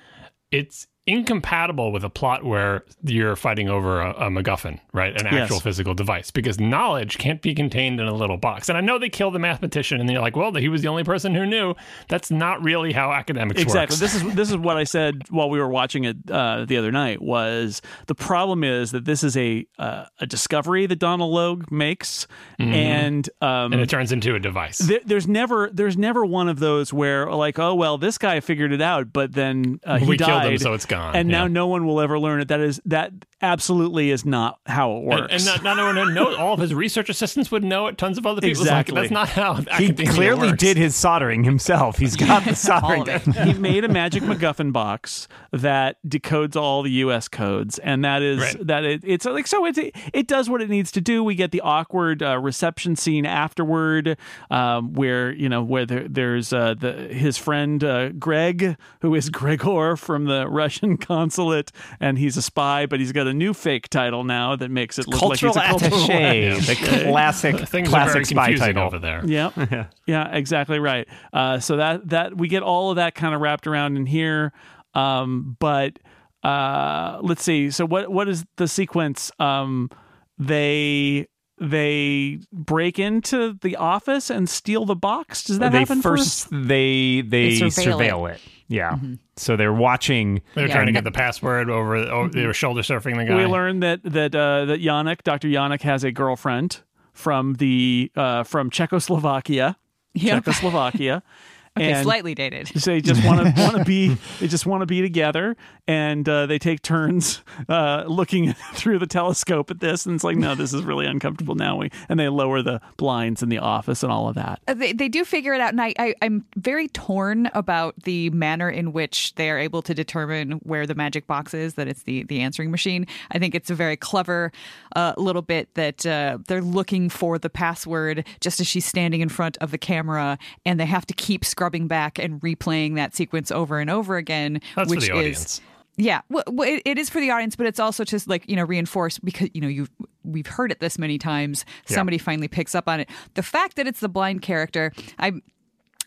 It's 0.51 0.87
incompatible 1.07 1.93
with 1.93 2.03
a 2.05 2.11
plot 2.11 2.45
where 2.45 2.85
you're 3.05 3.37
fighting 3.37 3.69
over 3.69 4.01
a, 4.01 4.11
a 4.27 4.31
MacGuffin, 4.31 4.81
right? 4.93 5.15
An 5.21 5.27
Yes. 5.27 5.43
actual 5.45 5.61
physical 5.61 5.95
device, 5.95 6.31
because 6.31 6.59
knowledge 6.61 7.19
can't 7.19 7.41
be 7.43 7.55
contained 7.55 8.01
in 8.01 8.07
a 8.07 8.13
little 8.15 8.37
box. 8.37 8.69
And 8.69 8.77
I 8.77 8.81
know 8.81 8.99
they 8.99 9.09
kill 9.09 9.31
the 9.31 9.39
mathematician, 9.39 10.01
and 10.01 10.09
they're 10.09 10.21
like, 10.21 10.35
well, 10.37 10.53
he 10.55 10.69
was 10.69 10.83
the 10.83 10.89
only 10.89 11.05
person 11.05 11.35
who 11.35 11.47
knew. 11.47 11.75
That's 12.09 12.31
not 12.31 12.63
really 12.63 12.93
how 12.93 13.13
academics 13.13 13.59
work. 13.61 13.67
exactly 13.67 13.95
works. 13.95 14.01
this 14.01 14.15
is 14.17 14.35
this 14.35 14.51
is 14.51 14.57
what 14.57 14.77
i 14.77 14.85
said 14.85 15.23
while 15.31 15.49
we 15.51 15.59
were 15.59 15.69
watching 15.69 16.05
it 16.05 16.17
uh, 16.31 16.65
the 16.65 16.77
other 16.77 16.91
night 16.93 17.21
was 17.23 17.81
the 18.07 18.15
problem 18.15 18.65
is 18.65 18.91
that 18.93 19.05
this 19.05 19.23
is 19.23 19.37
a 19.37 19.67
uh, 19.79 20.05
a 20.21 20.27
discovery 20.27 20.87
that 20.87 20.97
donal 20.99 21.33
logue 21.33 21.71
makes 21.71 22.27
and 22.59 23.29
um 23.41 23.73
and 23.73 23.81
it 23.81 23.89
turns 23.89 24.13
into 24.13 24.35
a 24.35 24.39
device. 24.41 24.79
there, 24.79 25.01
there's 25.05 25.27
never 25.29 25.71
there's 25.73 25.97
never 25.97 26.25
one 26.25 26.49
of 26.49 26.59
those 26.59 26.93
where 26.93 27.31
like 27.33 27.59
oh 27.59 27.75
well 27.75 27.99
this 27.99 28.19
guy 28.19 28.41
figured 28.41 28.73
it 28.73 28.81
out 28.83 29.13
but 29.13 29.33
then 29.33 29.79
uh, 29.85 29.99
he 29.99 30.07
We 30.07 30.17
died 30.17 30.27
killed 30.43 30.53
him, 30.53 30.59
so 30.59 30.73
it's 30.75 30.87
gone. 30.97 31.17
and 31.17 31.29
now 31.29 31.47
no 31.47 31.67
one 31.67 31.87
will 31.87 32.01
ever 32.01 32.19
learn 32.19 32.41
it 32.41 32.49
that 32.49 32.61
is 32.61 32.81
that 32.87 33.13
absolutely 33.43 34.11
is 34.11 34.25
not 34.25 34.59
how 34.67 34.97
it 34.97 35.05
works 35.05 35.31
and 35.31 35.45
not, 35.45 35.63
not 35.63 35.79
everyone 35.79 36.15
know 36.15 36.35
all 36.37 36.55
of 36.55 36.61
his 36.61 36.73
research 36.73 37.11
assistants 37.11 37.51
would 37.51 37.63
know 37.63 37.87
it. 37.87 37.99
Tons 37.99 38.17
of 38.17 38.25
other 38.27 38.41
people. 38.41 38.63
It's 38.63 38.71
like, 38.71 38.89
Exactly. 38.89 39.01
that's 39.03 39.11
not 39.13 39.29
how 39.29 39.55
he 39.79 39.93
clearly 39.93 40.49
works. 40.49 40.59
did 40.63 40.77
his 40.79 40.95
soldering 40.97 41.45
himself. 41.45 41.99
He's 41.99 42.17
got 42.27 42.45
the 42.45 42.55
soldering. 42.55 43.03
of 43.03 43.09
it. 43.29 43.35
done. 43.35 43.47
he 43.49 43.53
made 43.55 43.85
a 43.85 43.89
magic 43.89 44.23
MacGuffin 44.23 44.73
box 44.73 45.29
that 45.53 45.99
decodes 46.07 46.57
all 46.57 46.83
the 46.83 46.91
U.S. 46.93 47.29
codes, 47.29 47.79
and 47.79 48.05
that 48.05 48.23
is 48.23 48.39
Right. 48.41 48.67
that 48.67 48.85
it, 48.85 49.03
it's 49.05 49.25
like 49.27 49.47
so 49.47 49.65
it 49.67 49.77
it 50.15 50.27
does 50.27 50.49
what 50.49 50.63
it 50.63 50.71
needs 50.71 50.91
to 50.93 51.01
do. 51.03 51.23
We 51.23 51.35
get 51.35 51.51
the 51.51 51.61
awkward 51.61 52.23
uh, 52.23 52.39
reception 52.39 52.97
scene 52.97 53.27
afterward, 53.27 54.17
um, 54.51 54.95
where 54.95 55.31
you 55.33 55.49
know 55.51 55.63
where 55.63 55.85
there, 55.85 56.07
there's 56.09 56.53
uh, 56.55 56.75
the 56.79 56.93
his 56.93 57.37
friend 57.39 57.83
uh, 57.85 58.11
Greg, 58.11 58.77
who 59.03 59.15
is 59.15 59.29
Gregor 59.37 59.97
from 59.97 60.25
the 60.25 60.49
Russian 60.49 60.86
consulate, 60.97 61.73
and 62.01 62.19
he's 62.19 62.37
a 62.37 62.43
spy, 62.43 62.87
but 62.87 63.01
he's 63.01 63.13
got 63.13 63.27
a 63.27 63.35
new 63.35 63.53
fake 63.53 63.89
title 63.89 64.25
now 64.25 64.55
that 64.57 64.71
makes 64.71 64.99
it 64.99 65.09
look 65.09 65.19
Cultural 65.19 65.55
like 65.55 65.65
he's 65.65 65.77
a 65.77 65.89
cultural 65.89 66.09
attaché, 66.09 66.67
the 66.67 67.03
classic, 67.11 67.57
Things 67.69 67.89
are 67.89 67.91
very 67.91 68.25
classic 68.25 68.27
spy 68.27 68.55
title. 68.55 68.85
over 68.85 68.99
there. 68.99 69.23
Yep. 69.25 69.91
yeah, 70.07 70.35
exactly 70.37 70.79
right. 70.79 71.09
Uh, 71.33 71.59
so 71.59 71.77
that 71.79 72.09
that 72.11 72.37
we 72.37 72.49
get 72.49 72.63
all 72.63 72.91
of 72.91 72.97
that 72.97 73.15
kind 73.15 73.35
of 73.35 73.41
wrapped 73.41 73.67
around 73.67 73.97
in 73.97 74.07
here. 74.07 74.53
Um, 74.95 75.57
but 75.59 75.99
uh, 76.43 77.19
let's 77.23 77.43
see. 77.43 77.71
So 77.71 77.85
what 77.87 78.09
what 78.11 78.29
is 78.29 78.45
the 78.57 78.69
sequence? 78.69 79.33
Um, 79.39 79.91
they 80.39 81.27
they 81.59 82.39
break 82.53 82.99
into 82.99 83.59
the 83.63 83.77
office 83.77 84.31
and 84.31 84.49
steal 84.49 84.85
the 84.85 84.97
box. 84.97 85.45
Does 85.45 85.59
that 85.59 85.73
they 85.73 85.81
happen 85.81 86.03
first 86.03 86.49
they 86.51 87.23
they, 87.23 87.59
They 87.59 87.61
surveil, 87.61 87.97
surveil 87.99 88.31
it. 88.35 88.41
Yeah. 88.69 88.97
So 89.37 89.57
they're 89.57 89.73
watching. 89.73 90.43
They're 90.55 90.67
Yeah. 90.67 90.75
trying 90.75 90.87
to 90.87 90.93
get 90.93 91.05
the 91.05 91.13
password 91.13 91.71
over. 91.71 91.97
over 91.97 92.29
they 92.31 92.47
were 92.47 92.53
shoulder 92.55 92.83
surfing 92.83 93.17
the 93.17 93.25
guy. 93.25 93.37
We 93.37 93.47
learn 93.47 93.81
that 93.81 94.03
that 94.05 94.35
uh, 94.35 94.65
that 94.67 94.81
Janek, 94.81 95.23
Dr. 95.23 95.49
Janek, 95.49 95.83
has 95.83 96.05
a 96.05 96.11
girlfriend 96.13 96.81
from 97.13 97.55
the 97.55 98.11
uh, 98.17 98.43
from 98.43 98.69
Czechoslovakia. 98.71 99.77
Yep. 100.15 100.45
Czechoslovakia. 100.45 101.23
Okay, 101.77 101.93
and 101.93 102.05
slightly 102.05 102.35
dated. 102.35 102.69
So 102.81 102.91
they 102.93 103.01
just 103.01 103.25
want 103.25 103.41
to 103.41 103.63
want 103.63 103.77
to 103.77 103.85
be 103.85 104.17
they 104.41 104.49
just 104.49 104.67
want 104.67 104.83
to 104.83 104.87
be 104.87 105.03
together, 105.03 105.57
and 105.87 106.29
uh, 106.29 106.47
they 106.47 106.59
take 106.59 106.83
turns 106.83 107.43
uh, 107.69 108.05
looking 108.07 108.53
through 108.75 108.99
the 108.99 109.07
telescope 109.07 109.71
at 109.71 109.81
this, 109.81 110.07
and 110.07 110.15
it's 110.15 110.25
like, 110.25 110.37
no, 110.37 110.55
this 110.55 110.73
is 110.73 110.83
really 110.83 111.07
uncomfortable 111.07 111.55
now. 111.55 111.77
We 111.77 111.91
and 112.09 112.19
they 112.19 112.29
lower 112.29 112.63
the 112.63 112.81
blinds 112.97 113.43
in 113.43 113.49
the 113.49 113.59
office 113.59 114.03
and 114.03 114.11
all 114.13 114.29
of 114.29 114.35
that. 114.37 114.61
Uh, 114.67 114.75
They, 114.75 114.93
they 114.93 115.09
do 115.09 115.25
figure 115.25 115.55
it 115.55 115.61
out, 115.61 115.71
and 115.71 115.81
I, 115.81 115.95
I, 115.99 116.15
I'm 116.23 116.45
very 116.57 116.89
torn 116.89 117.51
about 117.55 117.95
the 118.05 118.31
manner 118.31 118.71
in 118.71 118.93
which 118.93 119.35
they 119.35 119.51
are 119.51 119.59
able 119.59 119.83
to 119.83 119.95
determine 119.95 120.53
where 120.63 120.87
the 120.87 120.95
magic 120.95 121.27
box 121.27 121.55
is, 121.55 121.75
that 121.75 121.89
it's 121.89 122.03
the, 122.05 122.23
the 122.25 122.41
answering 122.41 122.71
machine. 122.71 123.07
I 123.31 123.39
think 123.39 123.55
it's 123.55 123.71
a 123.71 123.75
very 123.75 123.97
clever 123.97 124.53
uh, 124.97 125.13
little 125.19 125.43
bit 125.43 125.73
that 125.75 126.07
uh, 126.07 126.39
they're 126.49 126.63
looking 126.63 127.11
for 127.11 127.39
the 127.39 127.51
password 127.51 128.27
just 128.41 128.61
as 128.61 128.67
she's 128.67 128.87
standing 128.87 129.21
in 129.21 129.29
front 129.29 129.59
of 129.59 129.71
the 129.71 129.79
camera, 129.79 130.39
and 130.65 130.81
they 130.81 130.87
have 130.87 131.05
to 131.07 131.15
keep 131.15 131.45
scrubbing 131.45 131.87
back 131.87 132.19
and 132.19 132.41
replaying 132.41 132.95
that 132.95 133.15
sequence 133.15 133.53
over 133.53 133.79
and 133.79 133.91
over 133.91 134.17
again, 134.17 134.61
That's 134.75 134.89
for 134.89 134.97
which 134.97 135.11
is. 135.11 135.61
Yeah, 135.99 136.23
well, 136.29 136.45
it, 136.63 136.83
it 136.85 136.99
is 136.99 137.09
for 137.09 137.21
the 137.21 137.31
audience, 137.31 137.57
but 137.57 137.67
it's 137.67 137.81
also 137.81 138.05
just 138.05 138.27
like 138.27 138.49
you 138.49 138.57
know 138.57 138.65
reinforced 138.65 139.25
because 139.25 139.51
you 139.53 139.61
know 139.61 139.69
you 139.69 139.87
we've 140.25 140.47
heard 140.47 140.73
it 140.73 140.81
this 140.81 140.99
many 140.99 141.19
times. 141.19 141.65
Somebody 141.87 142.19
finally 142.19 142.49
picks 142.49 142.75
up 142.75 142.89
on 142.89 143.01
it. 143.01 143.09
The 143.35 143.43
fact 143.43 143.77
that 143.77 143.87
it's 143.87 144.01
the 144.01 144.09
blind 144.09 144.43
character, 144.43 144.93
I'm. 145.19 145.43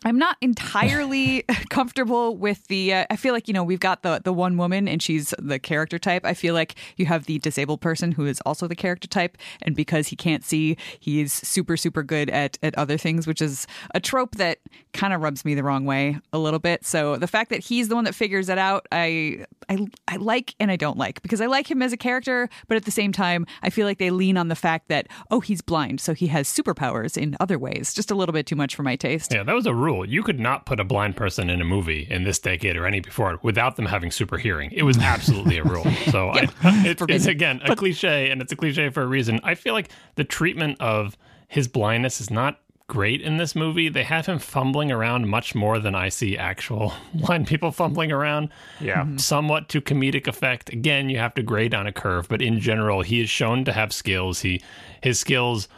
I'm 0.02 0.18
not 0.18 0.38
entirely 0.40 1.42
comfortable 1.68 2.34
with 2.34 2.66
the. 2.68 2.94
Uh, 2.94 3.04
I 3.10 3.16
feel 3.16 3.34
like 3.34 3.48
you 3.48 3.54
know 3.54 3.62
we've 3.62 3.80
got 3.80 4.02
the 4.02 4.20
the 4.24 4.32
one 4.32 4.56
woman 4.56 4.88
and 4.88 5.02
she's 5.02 5.34
the 5.38 5.58
character 5.58 5.98
type. 5.98 6.24
I 6.24 6.32
feel 6.32 6.54
like 6.54 6.74
you 6.96 7.04
have 7.04 7.26
the 7.26 7.38
disabled 7.38 7.82
person 7.82 8.12
who 8.12 8.24
is 8.24 8.40
also 8.46 8.66
the 8.66 8.74
character 8.74 9.06
type, 9.06 9.36
and 9.60 9.76
because 9.76 10.08
he 10.08 10.16
can't 10.16 10.42
see, 10.42 10.78
he's 10.98 11.32
super 11.32 11.76
super 11.76 12.02
good 12.02 12.30
at 12.30 12.58
at 12.62 12.74
other 12.76 12.96
things, 12.96 13.26
which 13.26 13.42
is 13.42 13.66
a 13.94 14.00
trope 14.00 14.36
that 14.36 14.60
kind 14.94 15.12
of 15.12 15.20
rubs 15.20 15.44
me 15.44 15.54
the 15.54 15.62
wrong 15.62 15.84
way 15.84 16.18
a 16.32 16.38
little 16.38 16.60
bit. 16.60 16.86
So 16.86 17.16
the 17.16 17.28
fact 17.28 17.50
that 17.50 17.60
he's 17.60 17.88
the 17.88 17.94
one 17.94 18.04
that 18.04 18.14
figures 18.14 18.48
it 18.48 18.56
out, 18.56 18.86
I 18.90 19.44
I 19.68 19.86
I 20.08 20.16
like 20.16 20.54
and 20.58 20.70
I 20.70 20.76
don't 20.76 20.96
like 20.96 21.20
because 21.20 21.42
I 21.42 21.46
like 21.46 21.70
him 21.70 21.82
as 21.82 21.92
a 21.92 21.98
character, 21.98 22.48
but 22.68 22.76
at 22.78 22.86
the 22.86 22.90
same 22.90 23.12
time, 23.12 23.44
I 23.62 23.68
feel 23.68 23.86
like 23.86 23.98
they 23.98 24.10
lean 24.10 24.38
on 24.38 24.48
the 24.48 24.56
fact 24.56 24.88
that 24.88 25.08
oh 25.30 25.40
he's 25.40 25.60
blind, 25.60 26.00
so 26.00 26.14
he 26.14 26.28
has 26.28 26.48
superpowers 26.48 27.18
in 27.18 27.36
other 27.38 27.58
ways. 27.58 27.92
Just 27.92 28.10
a 28.10 28.14
little 28.14 28.32
bit 28.32 28.46
too 28.46 28.56
much 28.56 28.74
for 28.74 28.82
my 28.82 28.96
taste. 28.96 29.34
Yeah, 29.34 29.42
that 29.42 29.54
was 29.54 29.66
a 29.66 29.74
rule 29.74 29.89
rule. 29.90 30.08
You 30.08 30.22
could 30.22 30.40
not 30.40 30.66
put 30.66 30.80
a 30.80 30.84
blind 30.84 31.16
person 31.16 31.50
in 31.50 31.60
a 31.60 31.64
movie 31.64 32.06
in 32.10 32.24
this 32.24 32.38
decade 32.38 32.76
or 32.76 32.86
any 32.86 33.00
before 33.00 33.38
without 33.42 33.76
them 33.76 33.86
having 33.86 34.10
super 34.10 34.38
hearing. 34.38 34.70
It 34.72 34.82
was 34.82 34.98
absolutely 35.14 35.58
a 35.58 35.64
rule. 35.64 35.90
So 36.10 36.30
I, 36.30 36.48
it, 36.64 37.00
it's 37.08 37.26
again 37.26 37.60
a 37.64 37.76
cliche, 37.76 38.30
and 38.30 38.40
it's 38.40 38.52
a 38.52 38.56
cliche 38.56 38.90
for 38.90 39.02
a 39.02 39.06
reason. 39.06 39.40
I 39.42 39.54
feel 39.54 39.74
like 39.74 39.90
the 40.14 40.24
treatment 40.24 40.80
of 40.80 41.16
his 41.48 41.68
blindness 41.68 42.20
is 42.20 42.30
not 42.30 42.60
great 42.86 43.22
in 43.22 43.36
this 43.36 43.54
movie. 43.54 43.88
They 43.88 44.02
have 44.02 44.26
him 44.26 44.40
fumbling 44.40 44.90
around 44.90 45.28
much 45.28 45.54
more 45.54 45.78
than 45.78 45.94
I 45.94 46.08
see 46.08 46.36
actual 46.36 46.92
blind 47.14 47.46
people 47.46 47.70
fumbling 47.70 48.10
around. 48.12 48.50
Yeah. 48.80 49.02
Mm-hmm. 49.02 49.18
Somewhat 49.18 49.68
to 49.70 49.80
comedic 49.80 50.26
effect. 50.26 50.70
Again, 50.70 51.08
you 51.08 51.18
have 51.18 51.34
to 51.34 51.42
grade 51.42 51.74
on 51.74 51.86
a 51.86 51.92
curve, 51.92 52.28
but 52.28 52.42
in 52.42 52.58
general, 52.60 53.02
he 53.02 53.20
is 53.20 53.30
shown 53.30 53.64
to 53.64 53.72
have 53.72 53.92
skills. 53.92 54.40
He 54.40 54.62
his 55.00 55.18
skills 55.18 55.68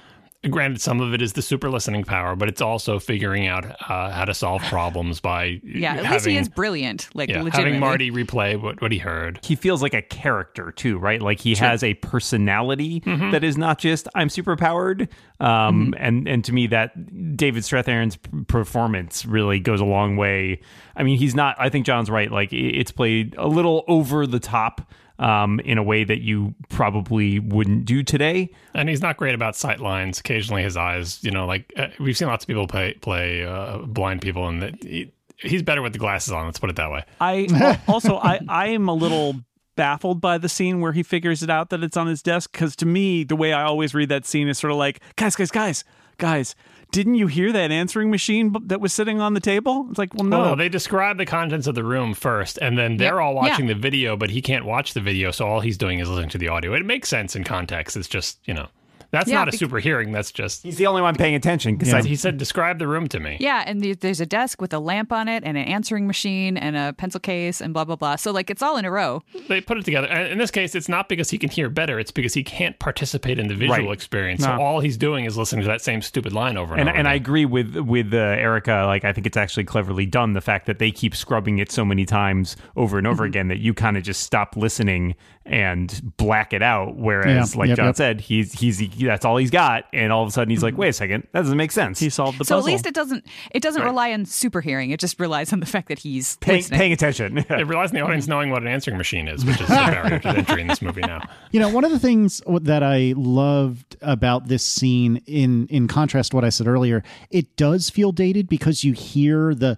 granted 0.50 0.80
some 0.80 1.00
of 1.00 1.14
it 1.14 1.22
is 1.22 1.34
the 1.34 1.42
super 1.42 1.70
listening 1.70 2.02
power 2.02 2.34
but 2.34 2.48
it's 2.48 2.60
also 2.60 2.98
figuring 2.98 3.46
out 3.46 3.64
uh, 3.88 4.10
how 4.10 4.24
to 4.24 4.34
solve 4.34 4.60
problems 4.62 5.20
by 5.20 5.60
Yeah, 5.62 5.92
at 5.92 6.04
having, 6.04 6.12
least 6.12 6.26
he 6.26 6.36
is 6.36 6.48
brilliant. 6.48 7.08
Like 7.14 7.28
yeah, 7.28 7.42
legitimately. 7.42 7.72
having 7.72 7.80
marty 7.80 8.10
replay 8.10 8.60
what, 8.60 8.82
what 8.82 8.90
he 8.92 8.98
heard 8.98 9.38
he 9.42 9.54
feels 9.54 9.82
like 9.82 9.94
a 9.94 10.02
character 10.02 10.72
too, 10.72 10.98
right? 10.98 11.22
Like 11.22 11.40
he 11.40 11.54
has 11.54 11.82
a 11.82 11.94
personality 11.94 13.02
that 13.06 13.44
is 13.44 13.56
not 13.56 13.78
just 13.78 14.08
I'm 14.14 14.28
super 14.28 14.56
powered. 14.56 15.08
Um, 15.40 15.94
and 15.98 16.28
and 16.28 16.44
to 16.44 16.52
me, 16.52 16.68
that 16.68 17.36
David 17.36 17.62
Strathairn's 17.64 18.16
performance 18.46 19.26
really 19.26 19.58
goes 19.58 19.80
a 19.80 19.84
long 19.84 20.16
way. 20.16 20.60
I 20.96 21.02
mean, 21.02 21.18
he's 21.18 21.34
not. 21.34 21.56
I 21.58 21.68
think 21.68 21.86
John's 21.86 22.10
right. 22.10 22.30
Like 22.30 22.52
it's 22.52 22.92
played 22.92 23.34
a 23.38 23.48
little 23.48 23.84
over 23.88 24.26
the 24.26 24.40
top. 24.40 24.88
Um, 25.22 25.60
in 25.60 25.78
a 25.78 25.82
way 25.84 26.02
that 26.02 26.20
you 26.20 26.52
probably 26.68 27.38
wouldn't 27.38 27.84
do 27.84 28.02
today. 28.02 28.50
and 28.74 28.88
he's 28.88 29.00
not 29.00 29.16
great 29.16 29.36
about 29.36 29.54
sight 29.54 29.78
lines 29.78 30.18
occasionally 30.18 30.64
his 30.64 30.76
eyes 30.76 31.22
you 31.22 31.30
know 31.30 31.46
like 31.46 31.72
uh, 31.76 31.86
we've 32.00 32.16
seen 32.16 32.26
lots 32.26 32.42
of 32.42 32.48
people 32.48 32.66
play 32.66 32.94
play 32.94 33.44
uh, 33.44 33.78
blind 33.78 34.20
people 34.20 34.48
and 34.48 34.60
that 34.62 34.82
he, 34.82 35.12
he's 35.36 35.62
better 35.62 35.80
with 35.80 35.92
the 35.92 35.98
glasses 36.00 36.32
on 36.32 36.46
let's 36.46 36.58
put 36.58 36.70
it 36.70 36.76
that 36.76 36.90
way 36.90 37.04
I 37.20 37.78
also 37.88 38.16
I 38.16 38.40
I 38.48 38.66
am 38.68 38.88
a 38.88 38.94
little 38.94 39.36
baffled 39.76 40.20
by 40.20 40.38
the 40.38 40.48
scene 40.48 40.80
where 40.80 40.92
he 40.92 41.02
figures 41.04 41.42
it 41.42 41.50
out 41.50 41.70
that 41.70 41.82
it's 41.84 41.96
on 41.96 42.06
his 42.08 42.20
desk 42.22 42.50
because 42.50 42.74
to 42.76 42.86
me 42.86 43.22
the 43.22 43.36
way 43.36 43.52
I 43.52 43.62
always 43.62 43.94
read 43.94 44.08
that 44.08 44.26
scene 44.26 44.48
is 44.48 44.58
sort 44.58 44.72
of 44.72 44.76
like 44.76 45.00
guys 45.16 45.36
guys 45.36 45.50
guys 45.52 45.84
guys 46.18 46.54
didn't 46.92 47.16
you 47.16 47.26
hear 47.26 47.50
that 47.52 47.72
answering 47.72 48.10
machine 48.10 48.50
b- 48.50 48.60
that 48.66 48.80
was 48.80 48.92
sitting 48.92 49.20
on 49.20 49.34
the 49.34 49.40
table? 49.40 49.86
It's 49.90 49.98
like 49.98 50.14
well 50.14 50.24
no. 50.24 50.38
Well, 50.38 50.48
no, 50.50 50.54
they 50.56 50.68
describe 50.68 51.18
the 51.18 51.26
contents 51.26 51.66
of 51.66 51.74
the 51.74 51.82
room 51.82 52.14
first, 52.14 52.58
and 52.62 52.78
then 52.78 52.98
they're 52.98 53.14
Yep. 53.16 53.22
all 53.22 53.34
watching 53.34 53.66
Yeah. 53.66 53.74
the 53.74 53.80
video, 53.80 54.16
but 54.16 54.30
he 54.30 54.40
can't 54.40 54.64
watch 54.64 54.94
the 54.94 55.00
video, 55.00 55.30
so 55.32 55.46
all 55.46 55.60
he's 55.60 55.76
doing 55.78 55.98
is 55.98 56.08
listening 56.08 56.28
to 56.30 56.38
the 56.38 56.48
audio. 56.48 56.72
It 56.74 56.86
makes 56.86 57.08
sense 57.08 57.34
in 57.34 57.42
context. 57.44 57.96
It's 57.96 58.06
just, 58.08 58.38
you 58.46 58.54
know, 58.54 58.68
that's 59.12 59.28
Yeah, 59.30 59.36
not 59.38 59.48
a 59.54 59.56
super 59.56 59.78
hearing. 59.78 60.10
That's 60.10 60.32
just. 60.32 60.64
He's 60.64 60.76
the 60.78 60.86
only 60.86 61.02
one 61.02 61.14
paying 61.14 61.34
attention 61.36 61.76
because 61.76 61.92
Yeah. 61.92 62.02
He 62.02 62.16
said, 62.16 62.36
describe 62.38 62.78
the 62.80 62.88
room 62.88 63.06
to 63.08 63.20
me. 63.20 63.36
Yeah, 63.38 63.62
and 63.66 63.80
the- 63.80 63.94
there's 63.94 64.20
a 64.20 64.26
desk 64.26 64.60
with 64.60 64.72
a 64.72 64.78
lamp 64.80 65.12
on 65.12 65.28
it 65.28 65.44
and 65.44 65.56
an 65.56 65.64
answering 65.64 66.06
machine 66.08 66.56
and 66.56 66.76
a 66.76 66.92
pencil 66.94 67.20
case 67.20 67.60
and 67.60 67.72
blah 67.72 67.84
blah 67.84 67.94
blah. 67.96 68.16
So 68.16 68.32
like 68.32 68.50
it's 68.50 68.62
all 68.62 68.76
in 68.76 68.84
a 68.84 68.90
row. 68.90 69.22
They 69.48 69.60
put 69.60 69.78
it 69.78 69.84
together. 69.84 70.08
And 70.08 70.26
in 70.32 70.38
this 70.38 70.50
case, 70.50 70.74
it's 70.74 70.88
not 70.88 71.08
because 71.08 71.30
he 71.30 71.38
can 71.38 71.50
hear 71.50 71.68
better, 71.68 72.00
it's 72.00 72.10
because 72.10 72.34
he 72.34 72.42
can't 72.42 72.76
participate 72.78 73.38
in 73.38 73.46
the 73.48 73.54
visual 73.54 73.78
Right. 73.88 73.92
experience. 73.92 74.40
No. 74.40 74.56
So 74.56 74.62
all 74.62 74.80
he's 74.80 74.96
doing 74.96 75.26
is 75.26 75.36
listening 75.36 75.62
to 75.62 75.68
that 75.68 75.82
same 75.82 76.02
stupid 76.02 76.32
line 76.32 76.56
over 76.56 76.72
and, 76.72 76.80
and 76.80 76.88
over. 76.88 76.98
and 76.98 77.06
I 77.08 77.14
agree 77.14 77.44
with 77.44 77.76
with 77.76 78.12
uh, 78.14 78.16
Erika. 78.16 78.84
Like 78.86 79.04
I 79.04 79.12
think 79.12 79.26
it's 79.26 79.36
actually 79.36 79.64
cleverly 79.64 80.06
done. 80.06 80.32
The 80.32 80.40
fact 80.40 80.66
that 80.66 80.78
they 80.78 80.90
keep 80.90 81.14
scrubbing 81.14 81.58
it 81.58 81.70
so 81.70 81.84
many 81.84 82.04
times 82.06 82.56
over 82.74 82.96
and 82.98 83.02
Mm-hmm. 83.06 83.12
over 83.12 83.24
again 83.24 83.48
that 83.48 83.58
you 83.58 83.74
kind 83.74 83.96
of 83.98 84.02
just 84.04 84.22
stop 84.22 84.56
listening 84.56 85.14
and 85.44 86.14
black 86.16 86.52
it 86.52 86.62
out. 86.62 86.96
Whereas, 86.96 87.54
Yeah. 87.54 87.58
like 87.58 87.68
Yep, 87.68 87.76
John 87.76 87.86
yep. 87.86 87.96
said, 87.96 88.20
he's 88.22 88.52
he's 88.60 88.78
he, 89.02 89.06
that's 89.08 89.24
all 89.24 89.36
he's 89.36 89.50
got, 89.50 89.84
and 89.92 90.12
all 90.12 90.22
of 90.22 90.28
a 90.28 90.32
sudden 90.32 90.50
he's 90.50 90.62
like, 90.62 90.76
wait 90.76 90.88
a 90.88 90.92
second, 90.92 91.26
that 91.32 91.42
doesn't 91.42 91.56
make 91.56 91.72
sense. 91.72 91.98
he 91.98 92.08
solved 92.10 92.38
the 92.38 92.44
So 92.44 92.56
puzzle. 92.56 92.62
So 92.62 92.68
at 92.68 92.72
least 92.72 92.86
it 92.86 92.94
doesn't 92.94 93.26
it 93.50 93.62
doesn't 93.62 93.82
rely 93.82 94.12
on 94.12 94.24
super 94.24 94.60
hearing. 94.60 94.90
It 94.90 95.00
just 95.00 95.18
relies 95.20 95.52
on 95.52 95.60
the 95.60 95.66
fact 95.66 95.88
that 95.88 95.98
he's 95.98 96.36
paying, 96.36 96.62
paying 96.64 96.92
attention. 96.92 97.44
It 97.52 97.66
relies 97.66 97.90
on 97.90 97.96
the 97.96 98.00
audience 98.00 98.26
knowing 98.26 98.50
what 98.50 98.62
an 98.62 98.68
answering 98.68 98.96
machine 98.96 99.28
is, 99.28 99.44
which 99.44 99.60
is 99.60 99.68
the 99.68 99.74
barrier 99.74 100.18
to 100.20 100.28
entry 100.28 100.62
in 100.62 100.66
this 100.68 100.80
movie 100.82 101.02
now. 101.02 101.28
You 101.50 101.60
know, 101.60 101.68
one 101.68 101.84
of 101.84 101.90
the 101.90 101.98
things 101.98 102.40
that 102.62 102.82
I 102.82 103.14
loved 103.16 103.96
about 104.00 104.48
this 104.48 104.64
scene, 104.64 105.22
in 105.26 105.66
in 105.68 105.86
contrast 105.88 106.30
to 106.30 106.36
what 106.36 106.44
I 106.44 106.48
said 106.48 106.66
earlier, 106.66 107.02
it 107.30 107.56
does 107.56 107.90
feel 107.90 108.12
dated 108.12 108.48
because 108.48 108.84
you 108.84 108.92
hear 108.92 109.54
the 109.54 109.76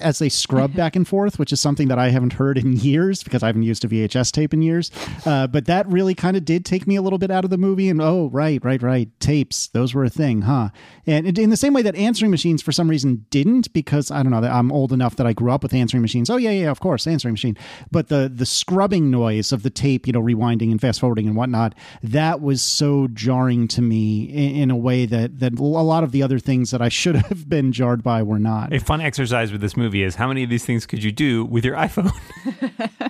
as 0.00 0.18
they 0.18 0.28
scrub 0.28 0.74
back 0.74 0.96
and 0.96 1.06
forth, 1.06 1.38
which 1.38 1.52
is 1.52 1.60
something 1.60 1.88
that 1.88 1.98
I 1.98 2.10
haven't 2.10 2.34
heard 2.34 2.58
in 2.58 2.76
years 2.76 3.22
because 3.22 3.42
I 3.42 3.46
haven't 3.46 3.62
used 3.62 3.84
a 3.84 3.88
VHS 3.88 4.32
tape 4.32 4.54
in 4.54 4.62
years. 4.62 4.90
Uh, 5.24 5.46
but 5.46 5.66
that 5.66 5.86
really 5.88 6.14
kind 6.14 6.36
of 6.36 6.44
did 6.44 6.64
take 6.64 6.86
me 6.86 6.96
a 6.96 7.02
little 7.02 7.18
bit 7.18 7.30
out 7.30 7.44
of 7.44 7.50
the 7.50 7.58
movie. 7.58 7.88
And 7.88 8.00
oh, 8.10 8.28
right, 8.30 8.62
right, 8.64 8.82
right, 8.82 9.08
tapes, 9.20 9.68
those 9.68 9.94
were 9.94 10.04
a 10.04 10.10
thing, 10.10 10.42
huh? 10.42 10.70
And 11.06 11.38
in 11.38 11.50
the 11.50 11.56
same 11.56 11.72
way 11.72 11.82
that 11.82 11.94
answering 11.94 12.30
machines, 12.30 12.60
for 12.60 12.72
some 12.72 12.88
reason, 12.88 13.24
didn't 13.30 13.72
because 13.72 14.10
I 14.10 14.22
don't 14.22 14.32
know, 14.32 14.42
I'm 14.46 14.72
old 14.72 14.92
enough 14.92 15.14
that 15.16 15.26
I 15.26 15.32
grew 15.32 15.52
up 15.52 15.62
with 15.62 15.72
answering 15.72 16.02
machines. 16.02 16.28
Oh 16.28 16.36
yeah, 16.36 16.50
yeah, 16.50 16.70
of 16.70 16.80
course, 16.80 17.06
answering 17.06 17.34
machine. 17.34 17.56
But 17.90 18.08
the 18.08 18.30
the 18.34 18.46
scrubbing 18.46 19.10
noise 19.10 19.52
of 19.52 19.62
the 19.62 19.70
tape, 19.70 20.06
you 20.06 20.12
know, 20.12 20.20
rewinding 20.20 20.70
and 20.70 20.80
fast 20.80 21.00
forwarding 21.00 21.26
and 21.28 21.36
whatnot, 21.36 21.74
that 22.02 22.40
was 22.40 22.62
so 22.62 23.06
jarring 23.14 23.68
to 23.68 23.82
me 23.82 24.24
in, 24.24 24.56
in 24.62 24.70
a 24.70 24.76
way 24.76 25.06
that 25.06 25.38
that 25.38 25.58
a 25.58 25.62
lot 25.62 26.02
of 26.02 26.10
the 26.12 26.22
other 26.22 26.38
things 26.38 26.72
that 26.72 26.82
I 26.82 26.88
should 26.88 27.14
have 27.16 27.48
been 27.48 27.70
jarred 27.72 28.02
by 28.02 28.22
were 28.22 28.38
not. 28.40 28.72
a 28.72 28.80
fun 28.80 29.00
exercise 29.00 29.52
with 29.52 29.60
this 29.60 29.76
movie 29.76 30.02
is 30.02 30.16
how 30.16 30.26
many 30.28 30.42
of 30.42 30.50
these 30.50 30.64
things 30.64 30.84
could 30.86 31.02
you 31.04 31.12
do 31.12 31.44
with 31.44 31.64
your 31.64 31.76
iPhone? 31.76 32.12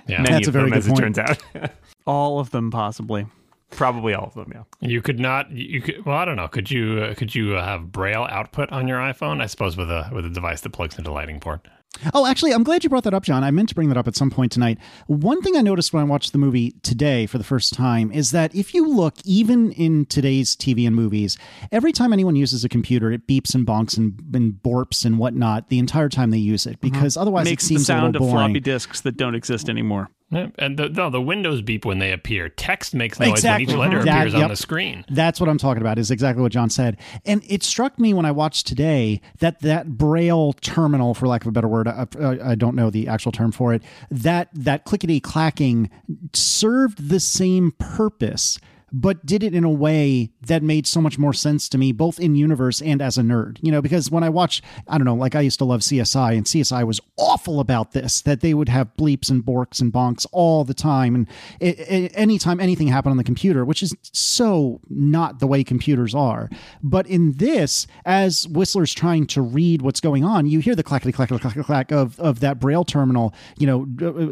Yeah. 0.07 0.21
Many 0.21 0.29
That's 0.29 0.47
a 0.47 0.49
of 0.49 0.53
very 0.53 0.69
them, 0.69 0.71
good 0.71 0.77
as 0.77 0.87
point. 0.87 0.99
it 0.99 1.01
turns 1.01 1.17
out. 1.55 1.71
all 2.05 2.39
of 2.39 2.51
them 2.51 2.69
possibly. 2.71 3.25
Probably 3.71 4.13
all 4.13 4.25
of 4.25 4.33
them. 4.33 4.51
Yeah. 4.53 4.63
You 4.87 5.01
could 5.01 5.19
not. 5.19 5.49
You 5.51 5.81
could. 5.81 6.05
Well, 6.05 6.17
I 6.17 6.25
don't 6.25 6.35
know. 6.35 6.47
Could 6.47 6.69
you? 6.69 7.01
Uh, 7.01 7.13
could 7.15 7.33
you 7.33 7.55
uh, 7.55 7.63
have 7.65 7.91
Braille 7.91 8.27
output 8.29 8.71
on 8.71 8.87
your 8.87 8.99
iPhone? 8.99 9.41
I 9.41 9.45
suppose 9.47 9.75
with 9.77 9.89
a 9.89 10.09
with 10.13 10.25
a 10.25 10.29
device 10.29 10.61
that 10.61 10.71
plugs 10.71 10.97
into 10.97 11.11
Lightning 11.11 11.39
port. 11.39 11.67
Oh, 12.13 12.25
actually, 12.25 12.53
I'm 12.53 12.63
glad 12.63 12.85
you 12.85 12.89
brought 12.89 13.03
that 13.03 13.13
up, 13.13 13.23
John. 13.23 13.43
I 13.43 13.51
meant 13.51 13.67
to 13.69 13.75
bring 13.75 13.89
that 13.89 13.97
up 13.97 14.07
at 14.07 14.15
some 14.15 14.29
point 14.29 14.53
tonight. 14.53 14.77
One 15.07 15.41
thing 15.41 15.57
I 15.57 15.61
noticed 15.61 15.91
when 15.91 15.99
I 16.01 16.05
watched 16.05 16.31
the 16.31 16.37
movie 16.37 16.71
today 16.83 17.25
for 17.25 17.37
the 17.37 17.43
first 17.43 17.73
time 17.73 18.13
is 18.13 18.31
that 18.31 18.55
if 18.55 18.73
you 18.73 18.87
look, 18.87 19.15
even 19.25 19.73
in 19.73 20.05
today's 20.05 20.55
TV 20.55 20.87
and 20.87 20.95
movies, 20.95 21.37
every 21.69 21.91
time 21.91 22.13
anyone 22.13 22.37
uses 22.37 22.63
a 22.63 22.69
computer, 22.69 23.11
it 23.11 23.27
beeps 23.27 23.53
and 23.53 23.67
bonks 23.67 23.97
and, 23.97 24.17
and 24.33 24.53
borps 24.63 25.03
and 25.03 25.19
whatnot 25.19 25.67
the 25.67 25.79
entire 25.79 26.07
time 26.07 26.31
they 26.31 26.37
use 26.37 26.65
it, 26.65 26.79
because 26.79 27.17
otherwise 27.17 27.43
Makes 27.43 27.65
it 27.65 27.67
the 27.67 27.75
seems 27.75 27.81
a 27.81 27.85
sound 27.85 28.15
of 28.15 28.21
little 28.21 28.35
boring. 28.35 28.47
floppy 28.51 28.59
disks 28.61 29.01
that 29.01 29.17
don't 29.17 29.35
exist 29.35 29.67
anymore. 29.69 30.09
And 30.31 30.77
the, 30.77 30.87
no, 30.89 31.09
the 31.09 31.21
windows 31.21 31.61
beep 31.61 31.83
when 31.85 31.99
they 31.99 32.11
appear. 32.11 32.47
Text 32.47 32.93
makes 32.95 33.19
noise 33.19 33.31
Exactly. 33.31 33.65
when 33.65 33.75
each 33.75 33.79
letter 33.93 34.03
That- 34.03 34.27
appears 34.27 34.33
on 34.33 34.49
the 34.49 34.55
screen. 34.55 35.03
That's 35.09 35.39
what 35.39 35.49
I'm 35.49 35.57
talking 35.57 35.81
about. 35.81 35.99
Is 35.99 36.09
exactly 36.11 36.41
what 36.41 36.51
John 36.51 36.69
said, 36.69 36.97
and 37.25 37.43
it 37.49 37.63
struck 37.63 37.99
me 37.99 38.13
when 38.13 38.25
I 38.25 38.31
watched 38.31 38.65
today 38.67 39.19
that 39.39 39.59
that 39.61 39.97
Braille 39.97 40.53
terminal, 40.53 41.13
for 41.13 41.27
lack 41.27 41.41
of 41.41 41.47
a 41.47 41.51
better 41.51 41.67
word, 41.67 41.87
I, 41.87 42.07
I, 42.19 42.51
I 42.51 42.55
don't 42.55 42.75
know 42.75 42.89
the 42.89 43.07
actual 43.07 43.31
term 43.31 43.51
for 43.51 43.73
it. 43.73 43.83
That 44.09 44.49
that 44.53 44.85
clickety 44.85 45.19
clacking 45.19 45.89
served 46.33 47.09
the 47.09 47.19
same 47.19 47.73
purpose. 47.77 48.59
But 48.91 49.25
did 49.25 49.43
it 49.43 49.53
in 49.53 49.63
a 49.63 49.69
way 49.69 50.31
that 50.41 50.63
made 50.63 50.87
so 50.87 51.01
much 51.01 51.17
more 51.17 51.33
sense 51.33 51.69
to 51.69 51.77
me, 51.77 51.91
both 51.91 52.19
in 52.19 52.35
universe 52.35 52.81
and 52.81 53.01
as 53.01 53.17
a 53.17 53.21
nerd. 53.21 53.57
You 53.61 53.71
know, 53.71 53.81
because 53.81 54.11
when 54.11 54.23
I 54.23 54.29
watch, 54.29 54.61
I 54.87 54.97
don't 54.97 55.05
know, 55.05 55.15
like 55.15 55.35
I 55.35 55.41
used 55.41 55.59
to 55.59 55.65
love 55.65 55.81
CSI, 55.81 56.35
and 56.35 56.45
CSI 56.45 56.85
was 56.85 56.99
awful 57.17 57.59
about 57.59 57.91
this, 57.91 58.21
that 58.21 58.41
they 58.41 58.53
would 58.53 58.69
have 58.69 58.95
bleeps 58.97 59.29
and 59.29 59.43
borks 59.43 59.81
and 59.81 59.93
bonks 59.93 60.25
all 60.31 60.63
the 60.63 60.73
time. 60.73 61.15
And 61.15 61.27
it, 61.59 61.79
it, 61.79 62.11
anytime 62.15 62.59
anything 62.59 62.87
happened 62.87 63.11
on 63.11 63.17
the 63.17 63.23
computer, 63.23 63.63
which 63.63 63.83
is 63.83 63.95
so 64.11 64.81
not 64.89 65.39
the 65.39 65.47
way 65.47 65.63
computers 65.63 66.13
are. 66.15 66.49
But 66.81 67.07
in 67.07 67.33
this, 67.33 67.87
as 68.05 68.47
Whistler's 68.47 68.93
trying 68.93 69.27
to 69.27 69.41
read 69.41 69.81
what's 69.81 70.01
going 70.01 70.23
on, 70.23 70.47
you 70.47 70.59
hear 70.59 70.75
the 70.75 70.83
clackety 70.83 71.11
clack 71.11 71.29
clack 71.29 71.55
clack 71.65 71.91
of, 71.91 72.19
of 72.19 72.39
that 72.39 72.59
Braille 72.59 72.83
terminal, 72.83 73.33
you 73.57 73.67
know, 73.67 73.87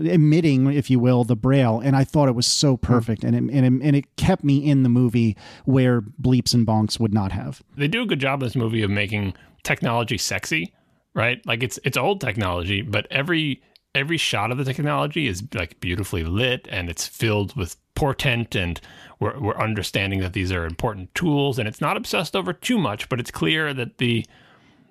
emitting, 0.09 0.73
if 0.73 0.89
you 0.89 0.99
will, 0.99 1.23
the 1.23 1.35
Braille. 1.35 1.79
And 1.79 1.95
I 1.95 2.03
thought 2.03 2.27
it 2.27 2.35
was 2.35 2.47
so 2.47 2.75
mm-hmm. 2.75 2.93
perfect. 2.93 3.23
And, 3.23 3.35
it, 3.35 3.55
and, 3.55 3.65
it, 3.65 3.85
and 3.85 3.95
it 3.95 4.15
kept 4.15 4.43
me 4.43 4.48
in 4.57 4.83
the 4.83 4.89
movie 4.89 5.37
where 5.65 6.01
bleeps 6.01 6.53
and 6.53 6.65
bonks 6.65 6.99
would 6.99 7.13
not 7.13 7.31
have. 7.31 7.61
They 7.77 7.87
do 7.87 8.01
a 8.01 8.05
good 8.05 8.19
job 8.19 8.41
in 8.41 8.47
this 8.47 8.55
movie 8.55 8.83
of 8.83 8.89
making 8.89 9.33
technology 9.63 10.17
sexy, 10.17 10.73
right? 11.13 11.45
Like 11.45 11.63
it's 11.63 11.79
it's 11.83 11.97
old 11.97 12.21
technology, 12.21 12.81
but 12.81 13.07
every 13.11 13.61
every 13.95 14.17
shot 14.17 14.51
of 14.51 14.57
the 14.57 14.63
technology 14.63 15.27
is 15.27 15.43
like 15.53 15.79
beautifully 15.79 16.23
lit 16.23 16.67
and 16.69 16.89
it's 16.89 17.07
filled 17.07 17.55
with 17.55 17.75
portent 17.95 18.55
and 18.55 18.79
we're, 19.19 19.37
we're 19.39 19.57
understanding 19.57 20.19
that 20.19 20.33
these 20.33 20.51
are 20.51 20.65
important 20.65 21.13
tools 21.15 21.57
and 21.57 21.67
it's 21.67 21.81
not 21.81 21.97
obsessed 21.97 22.35
over 22.35 22.53
too 22.53 22.77
much 22.77 23.09
but 23.09 23.19
it's 23.19 23.31
clear 23.31 23.73
that 23.73 23.97
the 23.97 24.25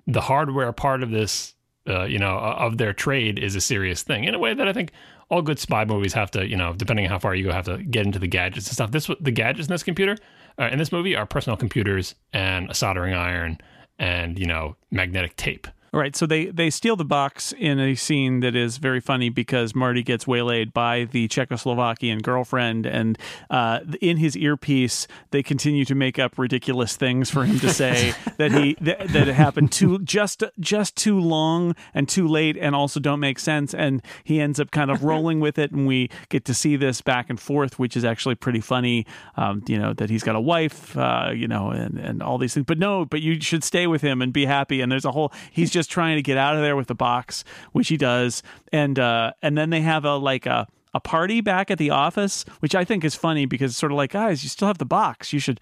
the 0.05 0.21
hardware 0.21 0.71
part 0.71 1.01
of 1.01 1.11
this 1.11 1.55
uh, 1.87 2.03
you 2.03 2.19
know 2.19 2.37
of 2.37 2.77
their 2.77 2.93
trade 2.93 3.39
is 3.39 3.55
a 3.55 3.61
serious 3.61 4.03
thing 4.03 4.25
in 4.25 4.35
a 4.35 4.39
way 4.39 4.53
that 4.53 4.67
i 4.67 4.73
think 4.73 4.91
all 5.29 5.41
good 5.41 5.59
spy 5.59 5.85
movies 5.85 6.13
have 6.13 6.31
to 6.31 6.47
you 6.47 6.57
know 6.57 6.73
depending 6.73 7.05
on 7.05 7.11
how 7.11 7.19
far 7.19 7.35
you 7.35 7.43
go 7.43 7.51
have 7.51 7.65
to 7.65 7.77
get 7.83 8.05
into 8.05 8.19
the 8.19 8.27
gadgets 8.27 8.67
and 8.67 8.73
stuff. 8.73 8.91
This 8.91 9.09
the 9.19 9.31
gadgets 9.31 9.67
in 9.67 9.73
this 9.73 9.83
computer 9.83 10.17
uh, 10.59 10.69
in 10.71 10.79
this 10.79 10.91
movie 10.91 11.15
are 11.15 11.25
personal 11.25 11.57
computers 11.57 12.15
and 12.33 12.69
a 12.69 12.73
soldering 12.73 13.13
iron 13.13 13.57
and 13.97 14.39
you 14.39 14.45
know 14.45 14.75
magnetic 14.91 15.35
tape 15.35 15.67
Right, 15.91 16.15
so 16.15 16.27
they 16.27 16.45
they 16.47 16.69
steal 16.69 16.95
the 16.95 17.05
box 17.05 17.51
in 17.57 17.79
a 17.79 17.95
scene 17.95 18.41
that 18.41 18.55
is 18.55 18.77
very 18.77 18.99
funny 18.99 19.29
because 19.29 19.73
Marty 19.73 20.03
gets 20.03 20.27
waylaid 20.27 20.71
by 20.71 21.05
the 21.05 21.27
Czechoslovakian 21.27 22.21
girlfriend, 22.21 22.85
and 22.85 23.17
uh, 23.49 23.79
in 23.99 24.17
his 24.17 24.37
earpiece 24.37 25.07
they 25.31 25.41
continue 25.41 25.85
to 25.85 25.95
make 25.95 26.19
up 26.19 26.37
ridiculous 26.37 26.95
things 26.95 27.31
for 27.31 27.43
him 27.43 27.59
to 27.59 27.69
say 27.71 28.13
that 28.37 28.51
he 28.51 28.77
that, 28.81 29.07
that 29.09 29.27
it 29.27 29.33
happened 29.33 29.71
too 29.71 29.97
just 29.99 30.43
just 30.59 30.95
too 30.95 31.19
long 31.19 31.75
and 31.95 32.07
too 32.07 32.27
late, 32.27 32.55
and 32.55 32.75
also 32.75 32.99
don't 32.99 33.19
make 33.19 33.39
sense, 33.39 33.73
and 33.73 34.03
he 34.23 34.39
ends 34.39 34.59
up 34.59 34.69
kind 34.69 34.91
of 34.91 35.03
rolling 35.03 35.39
with 35.39 35.57
it, 35.57 35.71
and 35.71 35.87
we 35.87 36.09
get 36.29 36.45
to 36.45 36.53
see 36.53 36.75
this 36.75 37.01
back 37.01 37.31
and 37.31 37.39
forth, 37.39 37.79
which 37.79 37.97
is 37.97 38.05
actually 38.05 38.35
pretty 38.35 38.61
funny. 38.61 39.07
Um, 39.37 39.63
you 39.65 39.79
know 39.79 39.93
that 39.93 40.11
he's 40.11 40.23
got 40.23 40.35
a 40.35 40.41
wife, 40.41 40.95
uh, 40.95 41.31
you 41.33 41.47
know, 41.47 41.71
and 41.71 41.97
and 41.97 42.21
all 42.21 42.37
these 42.37 42.53
things, 42.53 42.67
but 42.67 42.77
no, 42.77 43.05
but 43.05 43.21
you 43.21 43.41
should 43.41 43.63
stay 43.63 43.87
with 43.87 44.03
him 44.03 44.21
and 44.21 44.31
be 44.31 44.45
happy, 44.45 44.81
and 44.81 44.91
there's 44.91 45.05
a 45.05 45.11
whole 45.11 45.33
he's 45.51 45.71
just 45.71 45.78
trying 45.87 46.15
to 46.17 46.21
get 46.21 46.37
out 46.37 46.55
of 46.55 46.61
there 46.61 46.75
with 46.75 46.87
the 46.87 46.95
box, 46.95 47.43
which 47.71 47.87
he 47.87 47.97
does, 47.97 48.43
and 48.71 48.97
uh, 48.99 49.31
and 49.41 49.57
then 49.57 49.69
they 49.69 49.81
have 49.81 50.05
a 50.05 50.15
like 50.17 50.45
a 50.45 50.67
a 50.93 50.99
party 50.99 51.39
back 51.41 51.69
at 51.69 51.77
the 51.77 51.91
office, 51.91 52.43
which 52.61 52.73
I 52.73 52.83
think 52.83 53.03
is 53.05 53.13
funny 53.13 53.45
because 53.45 53.71
it's 53.71 53.77
sort 53.79 53.91
of 53.91 53.97
like, 53.97 54.11
guys, 54.11 54.41
you 54.43 54.49
still 54.49 54.67
have 54.67 54.79
the 54.79 54.85
box. 54.85 55.31
You 55.31 55.39
should. 55.39 55.59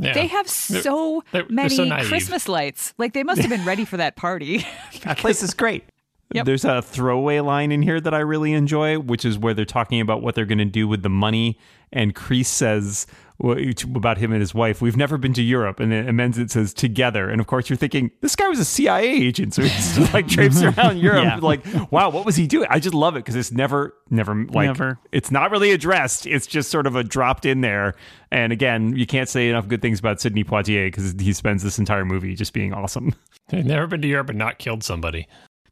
Yeah. 0.00 0.12
They 0.12 0.26
have 0.28 0.48
so 0.48 1.22
they're- 1.32 1.42
they're 1.42 1.50
many 1.50 1.68
so. 1.76 1.88
Christmas 2.08 2.48
lights. 2.48 2.94
Like 2.98 3.12
they 3.14 3.22
must 3.24 3.40
have 3.40 3.50
been 3.50 3.64
ready 3.64 3.84
for 3.84 3.96
that 3.96 4.16
party. 4.16 4.64
That 5.02 5.18
place 5.18 5.42
is 5.42 5.54
great. 5.54 5.84
Yep. 6.32 6.44
There's 6.44 6.64
a 6.64 6.82
throwaway 6.82 7.40
line 7.40 7.72
in 7.72 7.82
here 7.82 8.00
that 8.00 8.12
I 8.12 8.18
really 8.18 8.52
enjoy, 8.52 8.98
which 8.98 9.24
is 9.24 9.38
where 9.38 9.54
they're 9.54 9.64
talking 9.64 10.00
about 10.00 10.20
what 10.22 10.34
they're 10.34 10.44
going 10.44 10.58
to 10.58 10.64
do 10.66 10.86
with 10.86 11.02
the 11.02 11.08
money. 11.08 11.58
And 11.92 12.14
Crease 12.14 12.48
says 12.50 13.06
well, 13.08 13.27
about 13.40 14.18
him 14.18 14.32
and 14.32 14.40
his 14.40 14.52
wife, 14.54 14.82
"We've 14.82 14.96
never 14.96 15.16
been 15.16 15.32
to 15.34 15.42
Europe," 15.42 15.78
and 15.80 15.92
then 15.92 16.08
amends 16.08 16.38
it 16.38 16.50
says 16.50 16.74
"together." 16.74 17.28
And 17.28 17.40
of 17.40 17.46
course, 17.46 17.70
you're 17.70 17.76
thinking 17.76 18.10
this 18.20 18.34
guy 18.34 18.48
was 18.48 18.58
a 18.58 18.64
CIA 18.64 19.08
agent, 19.08 19.54
so 19.54 19.62
he's 19.62 20.12
like 20.12 20.26
traipsing 20.28 20.74
around 20.76 20.98
Europe. 20.98 21.24
Yeah. 21.24 21.36
Like, 21.36 21.64
wow, 21.90 22.10
what 22.10 22.26
was 22.26 22.36
he 22.36 22.46
doing? 22.46 22.66
I 22.70 22.80
just 22.80 22.94
love 22.94 23.14
it 23.16 23.20
because 23.20 23.36
it's 23.36 23.52
never, 23.52 23.94
never 24.10 24.34
like 24.46 24.66
Never. 24.66 24.98
it's 25.12 25.30
not 25.30 25.50
really 25.50 25.70
addressed. 25.70 26.26
It's 26.26 26.46
just 26.46 26.70
sort 26.70 26.86
of 26.86 26.96
a 26.96 27.04
dropped 27.04 27.46
in 27.46 27.60
there. 27.60 27.94
And 28.30 28.52
again, 28.52 28.96
you 28.96 29.06
can't 29.06 29.28
say 29.28 29.48
enough 29.48 29.68
good 29.68 29.80
things 29.82 30.00
about 30.00 30.20
Sidney 30.20 30.44
Poitier 30.44 30.88
because 30.88 31.14
he 31.18 31.32
spends 31.32 31.62
this 31.62 31.78
entire 31.78 32.04
movie 32.04 32.34
just 32.34 32.52
being 32.52 32.74
awesome. 32.74 33.14
They've 33.48 33.64
never 33.64 33.86
been 33.86 34.02
to 34.02 34.08
Europe 34.08 34.28
and 34.30 34.38
not 34.38 34.58
killed 34.58 34.82
somebody. 34.84 35.26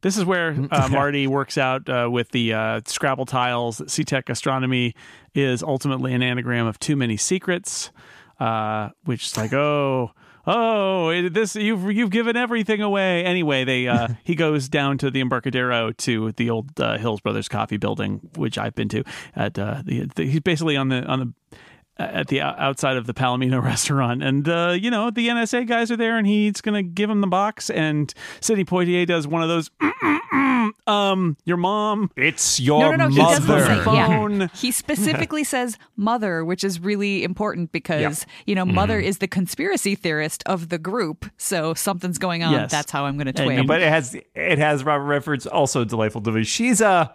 This 0.07 0.17
is 0.17 0.25
where 0.25 0.57
uh, 0.71 0.89
Marty 0.93 1.27
works 1.27 1.59
out 1.59 1.89
uh, 1.89 2.09
with 2.09 2.31
the 2.31 2.53
uh, 2.53 2.81
Scrabble 2.87 3.27
tiles. 3.27 3.79
that 3.79 3.89
Setec 3.89 4.29
Astronomy 4.29 4.95
is 5.35 5.65
ultimately 5.65 6.15
an 6.15 6.23
anagram 6.23 6.69
of 6.69 6.79
too 6.79 6.95
many 6.95 7.17
secrets, 7.17 7.91
uh, 8.39 8.91
which 9.03 9.27
is 9.27 9.37
like, 9.37 9.53
oh, 9.53 10.13
oh, 10.47 11.29
this 11.29 11.57
you've 11.57 11.91
you've 11.91 12.11
given 12.11 12.37
everything 12.37 12.83
away. 12.83 13.25
Anyway, 13.25 13.65
they 13.65 13.89
uh, 13.89 14.11
he 14.23 14.37
goes 14.37 14.69
down 14.69 14.97
to 14.99 15.11
the 15.11 15.21
Embarcadero 15.21 15.91
to 15.91 16.31
the 16.31 16.51
old 16.51 16.81
uh, 16.81 16.99
Hills 16.99 17.21
Brothers 17.21 17.49
Coffee 17.49 17.77
Building, 17.77 18.31
which 18.37 18.59
I've 18.59 18.77
been 18.77 18.89
to. 18.91 19.03
At 19.35 19.59
uh, 19.59 19.83
the, 19.85 20.09
the 20.15 20.25
he's 20.25 20.39
basically 20.39 20.77
on 20.77 20.89
the 20.89 21.05
on 21.07 21.19
the 21.19 21.59
at 21.99 22.29
the 22.29 22.41
outside 22.43 22.97
of 22.97 23.07
the 23.07 23.15
Palomino 23.15 23.63
restaurant. 23.63 24.23
And, 24.23 24.49
uh, 24.49 24.77
you 24.79 24.91
know, 24.91 25.11
the 25.11 25.29
NSA 25.29 25.67
guys 25.67 25.91
are 25.91 25.97
there 25.97 26.19
and 26.19 26.27
he's 26.27 26.61
going 26.61 26.75
to 26.75 26.83
give 26.83 27.09
him 27.09 27.21
the 27.21 27.27
box. 27.27 27.71
And 27.71 28.13
Sidney 28.41 28.65
Poitier 28.65 29.07
does 29.07 29.27
one 29.27 29.43
of 29.43 29.49
those, 29.49 29.71
"Mm, 29.81 29.93
mm, 30.03 30.19
mm, 30.33 30.91
um, 30.91 31.37
your 31.45 31.57
mom. 31.57 32.11
It's 32.17 32.61
your 32.61 32.81
no, 32.81 32.91
no, 32.91 33.09
no. 33.09 33.09
He 33.09 33.17
doesn't 33.17 33.47
mother. 33.49 33.65
say 33.65 33.77
yeah. 33.95 34.07
Phone. 34.07 34.51
He 34.55 34.71
specifically 34.73 35.45
says 35.55 35.79
mother, 35.97 36.45
which 36.45 36.65
is 36.65 36.81
really 36.81 37.25
important 37.25 37.73
because 37.73 38.27
you 38.47 38.55
know 38.55 38.65
mother 38.65 38.99
is 39.01 39.19
the 39.19 39.29
conspiracy 39.29 39.95
theorist 39.95 40.43
of 40.47 40.69
the 40.69 40.79
group. 40.79 41.27
So 41.39 41.73
something's 41.75 42.19
going 42.19 42.43
on. 42.43 42.53
Yes. 42.53 42.71
That's 42.71 42.91
how 42.91 43.07
I'm 43.07 43.17
going 43.17 43.33
to 43.33 43.43
And- 43.43 43.57
twig. 43.59 43.67
but 43.67 43.81
it 43.83 43.89
has 43.89 44.15
it 44.35 44.59
has 44.59 44.85
Robert 44.85 45.05
Redford's 45.05 45.47
also 45.47 45.85
delightful 45.85 46.21
delivery. 46.21 46.45
She's 46.45 46.81
uh 46.83 47.09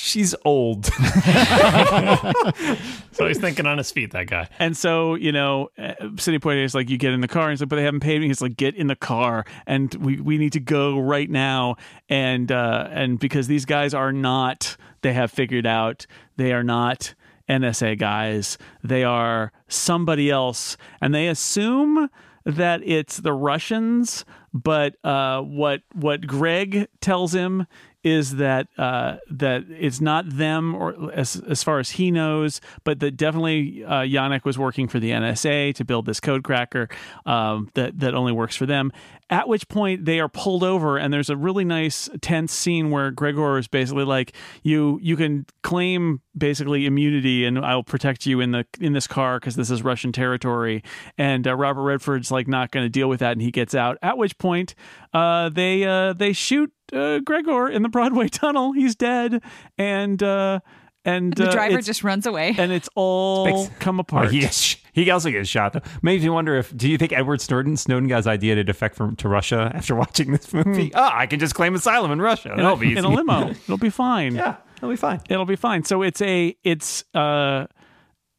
she's 0.00 0.34
old. 0.44 0.88
So 3.20 3.26
he's 3.26 3.38
thinking 3.38 3.66
on 3.66 3.76
his 3.76 3.90
feet, 3.90 4.12
that 4.12 4.28
guy. 4.28 4.48
And 4.58 4.74
so, 4.74 5.14
you 5.14 5.30
know, 5.30 5.68
City 5.76 6.16
Sidney 6.16 6.38
Poitier 6.38 6.64
is 6.64 6.74
like, 6.74 6.88
you 6.88 6.96
get 6.96 7.12
in 7.12 7.20
the 7.20 7.28
car. 7.28 7.44
And 7.44 7.52
he's 7.52 7.60
like, 7.60 7.68
but 7.68 7.76
they 7.76 7.82
haven't 7.82 8.00
paid 8.00 8.20
me. 8.20 8.28
He's 8.28 8.40
like, 8.40 8.56
get 8.56 8.74
in 8.76 8.86
the 8.86 8.96
car, 8.96 9.44
and 9.66 9.94
we, 9.96 10.18
we 10.18 10.38
need 10.38 10.54
to 10.54 10.60
go 10.60 10.98
right 10.98 11.28
now. 11.28 11.76
And 12.08 12.50
uh, 12.50 12.88
and 12.90 13.18
because 13.18 13.46
these 13.46 13.66
guys 13.66 13.92
are 13.92 14.10
not, 14.10 14.78
they 15.02 15.12
have 15.12 15.30
figured 15.30 15.66
out 15.66 16.06
they 16.36 16.54
are 16.54 16.64
not 16.64 17.14
NSA 17.46 17.98
guys. 17.98 18.56
They 18.82 19.04
are 19.04 19.52
somebody 19.68 20.30
else, 20.30 20.78
and 21.02 21.14
they 21.14 21.28
assume 21.28 22.08
that 22.46 22.80
it's 22.84 23.18
the 23.18 23.34
Russians. 23.34 24.24
But 24.54 24.96
uh, 25.04 25.42
what 25.42 25.82
what 25.92 26.26
Greg 26.26 26.88
tells 27.02 27.34
him 27.34 27.66
is 28.02 28.36
that 28.36 28.66
uh, 28.78 29.16
that 29.30 29.64
it's 29.68 30.00
not 30.00 30.28
them, 30.28 30.74
or 30.74 31.12
as 31.12 31.36
as 31.48 31.62
far 31.62 31.78
as 31.78 31.90
he 31.90 32.10
knows, 32.10 32.60
but 32.84 33.00
that 33.00 33.16
definitely 33.16 33.84
uh, 33.84 34.02
Janek 34.02 34.44
was 34.44 34.58
working 34.58 34.88
for 34.88 34.98
the 34.98 35.10
NSA 35.10 35.74
to 35.74 35.84
build 35.84 36.06
this 36.06 36.20
code 36.20 36.42
cracker 36.42 36.88
um, 37.26 37.70
that 37.74 37.98
that 38.00 38.14
only 38.14 38.32
works 38.32 38.56
for 38.56 38.66
them. 38.66 38.92
At 39.28 39.48
which 39.48 39.68
point 39.68 40.06
they 40.06 40.18
are 40.18 40.28
pulled 40.28 40.64
over, 40.64 40.96
and 40.96 41.12
there's 41.12 41.30
a 41.30 41.36
really 41.36 41.64
nice 41.64 42.08
tense 42.20 42.52
scene 42.52 42.90
where 42.90 43.10
Gregor 43.10 43.58
is 43.58 43.68
basically 43.68 44.04
like, 44.04 44.34
"You 44.62 44.98
you 45.02 45.16
can 45.16 45.46
claim 45.62 46.20
basically 46.36 46.86
immunity, 46.86 47.44
and 47.44 47.58
I'll 47.58 47.84
protect 47.84 48.26
you 48.26 48.40
in 48.40 48.52
the 48.52 48.64
in 48.80 48.92
this 48.92 49.06
car 49.06 49.38
because 49.38 49.56
this 49.56 49.70
is 49.70 49.82
Russian 49.82 50.10
territory." 50.10 50.82
And 51.18 51.46
uh, 51.46 51.54
Robert 51.54 51.82
Redford's 51.82 52.30
like 52.30 52.48
not 52.48 52.70
going 52.70 52.84
to 52.84 52.90
deal 52.90 53.08
with 53.08 53.20
that, 53.20 53.32
and 53.32 53.42
he 53.42 53.50
gets 53.50 53.74
out. 53.74 53.98
At 54.02 54.16
which 54.16 54.38
point, 54.38 54.74
uh, 55.12 55.50
they 55.50 55.84
uh, 55.84 56.12
they 56.14 56.32
shoot 56.32 56.72
uh, 56.92 57.18
Gregor 57.20 57.68
in 57.68 57.82
the 57.82 57.88
Broadway 57.88 58.28
tunnel. 58.32 58.72
He's 58.72 58.94
dead, 58.94 59.42
and 59.78 60.22
uh, 60.22 60.60
and 61.04 61.32
the 61.34 61.48
uh, 61.48 61.52
driver 61.52 61.70
it's- 61.78 61.86
just 61.86 62.04
runs 62.04 62.26
away. 62.26 62.54
and 62.58 62.72
it's 62.72 62.88
all 62.94 63.64
Specs- 63.64 63.78
come 63.80 63.98
Oh, 63.98 64.02
apart. 64.02 64.30
he, 64.30 64.40
gets- 64.40 64.76
he 64.92 65.08
also 65.10 65.30
gets 65.30 65.48
shot 65.48 65.72
though. 65.72 65.80
Makes 66.02 66.24
me 66.24 66.30
wonder 66.30 66.56
if 66.56 66.76
do 66.76 66.88
you 66.90 66.98
think 66.98 67.12
Edward 67.12 67.40
Snowden 67.40 67.76
Snowden 67.76 68.08
got 68.08 68.16
his 68.18 68.26
idea 68.26 68.54
to 68.56 68.64
defect 68.64 68.96
from 68.96 69.16
to 69.16 69.28
Russia 69.28 69.70
after 69.74 69.94
watching 70.02 70.32
this 70.32 70.52
movie? 70.52 70.90
Ah, 70.94 71.16
I 71.16 71.26
can 71.26 71.38
just 71.38 71.54
claim 71.54 71.74
asylum 71.74 72.10
in 72.10 72.20
Russia. 72.20 72.50
in, 72.50 72.56
That'll 72.58 72.74
a, 72.74 72.76
be 72.76 72.96
in 72.96 73.04
a 73.04 73.08
limo. 73.08 73.50
It'll 73.64 73.78
be 73.78 73.88
fine. 73.90 74.34
yeah, 74.34 74.56
it'll 74.78 74.90
be 74.90 74.96
fine. 74.96 75.20
it'll 75.28 75.44
be 75.46 75.56
fine. 75.56 75.84
So 75.84 76.02
it's 76.02 76.20
a 76.22 76.54
it's 76.64 77.04
uh 77.14 77.66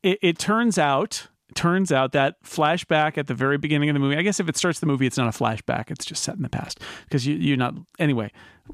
it, 0.03 0.19
it 0.21 0.37
turns 0.39 0.77
out 0.77 1.27
turns 1.55 1.91
out 1.91 2.11
that 2.13 2.41
flashback 2.43 3.17
at 3.17 3.27
the 3.27 3.33
very 3.33 3.57
beginning 3.57 3.89
of 3.89 3.93
the 3.93 3.99
movie. 3.99 4.17
I 4.17 4.21
guess 4.21 4.39
if 4.39 4.47
it 4.49 4.57
starts 4.57 4.79
the 4.79 4.85
movie, 4.85 5.05
it's 5.05 5.17
not 5.17 5.27
a 5.27 5.37
flashback. 5.37 5.91
It's 5.91 6.05
just 6.05 6.23
set 6.23 6.35
in 6.35 6.41
the 6.41 6.49
past 6.49 6.79
because 7.05 7.25
you 7.25 7.35
you're 7.35 7.57
not 7.57 7.75
anyway. 7.99 8.31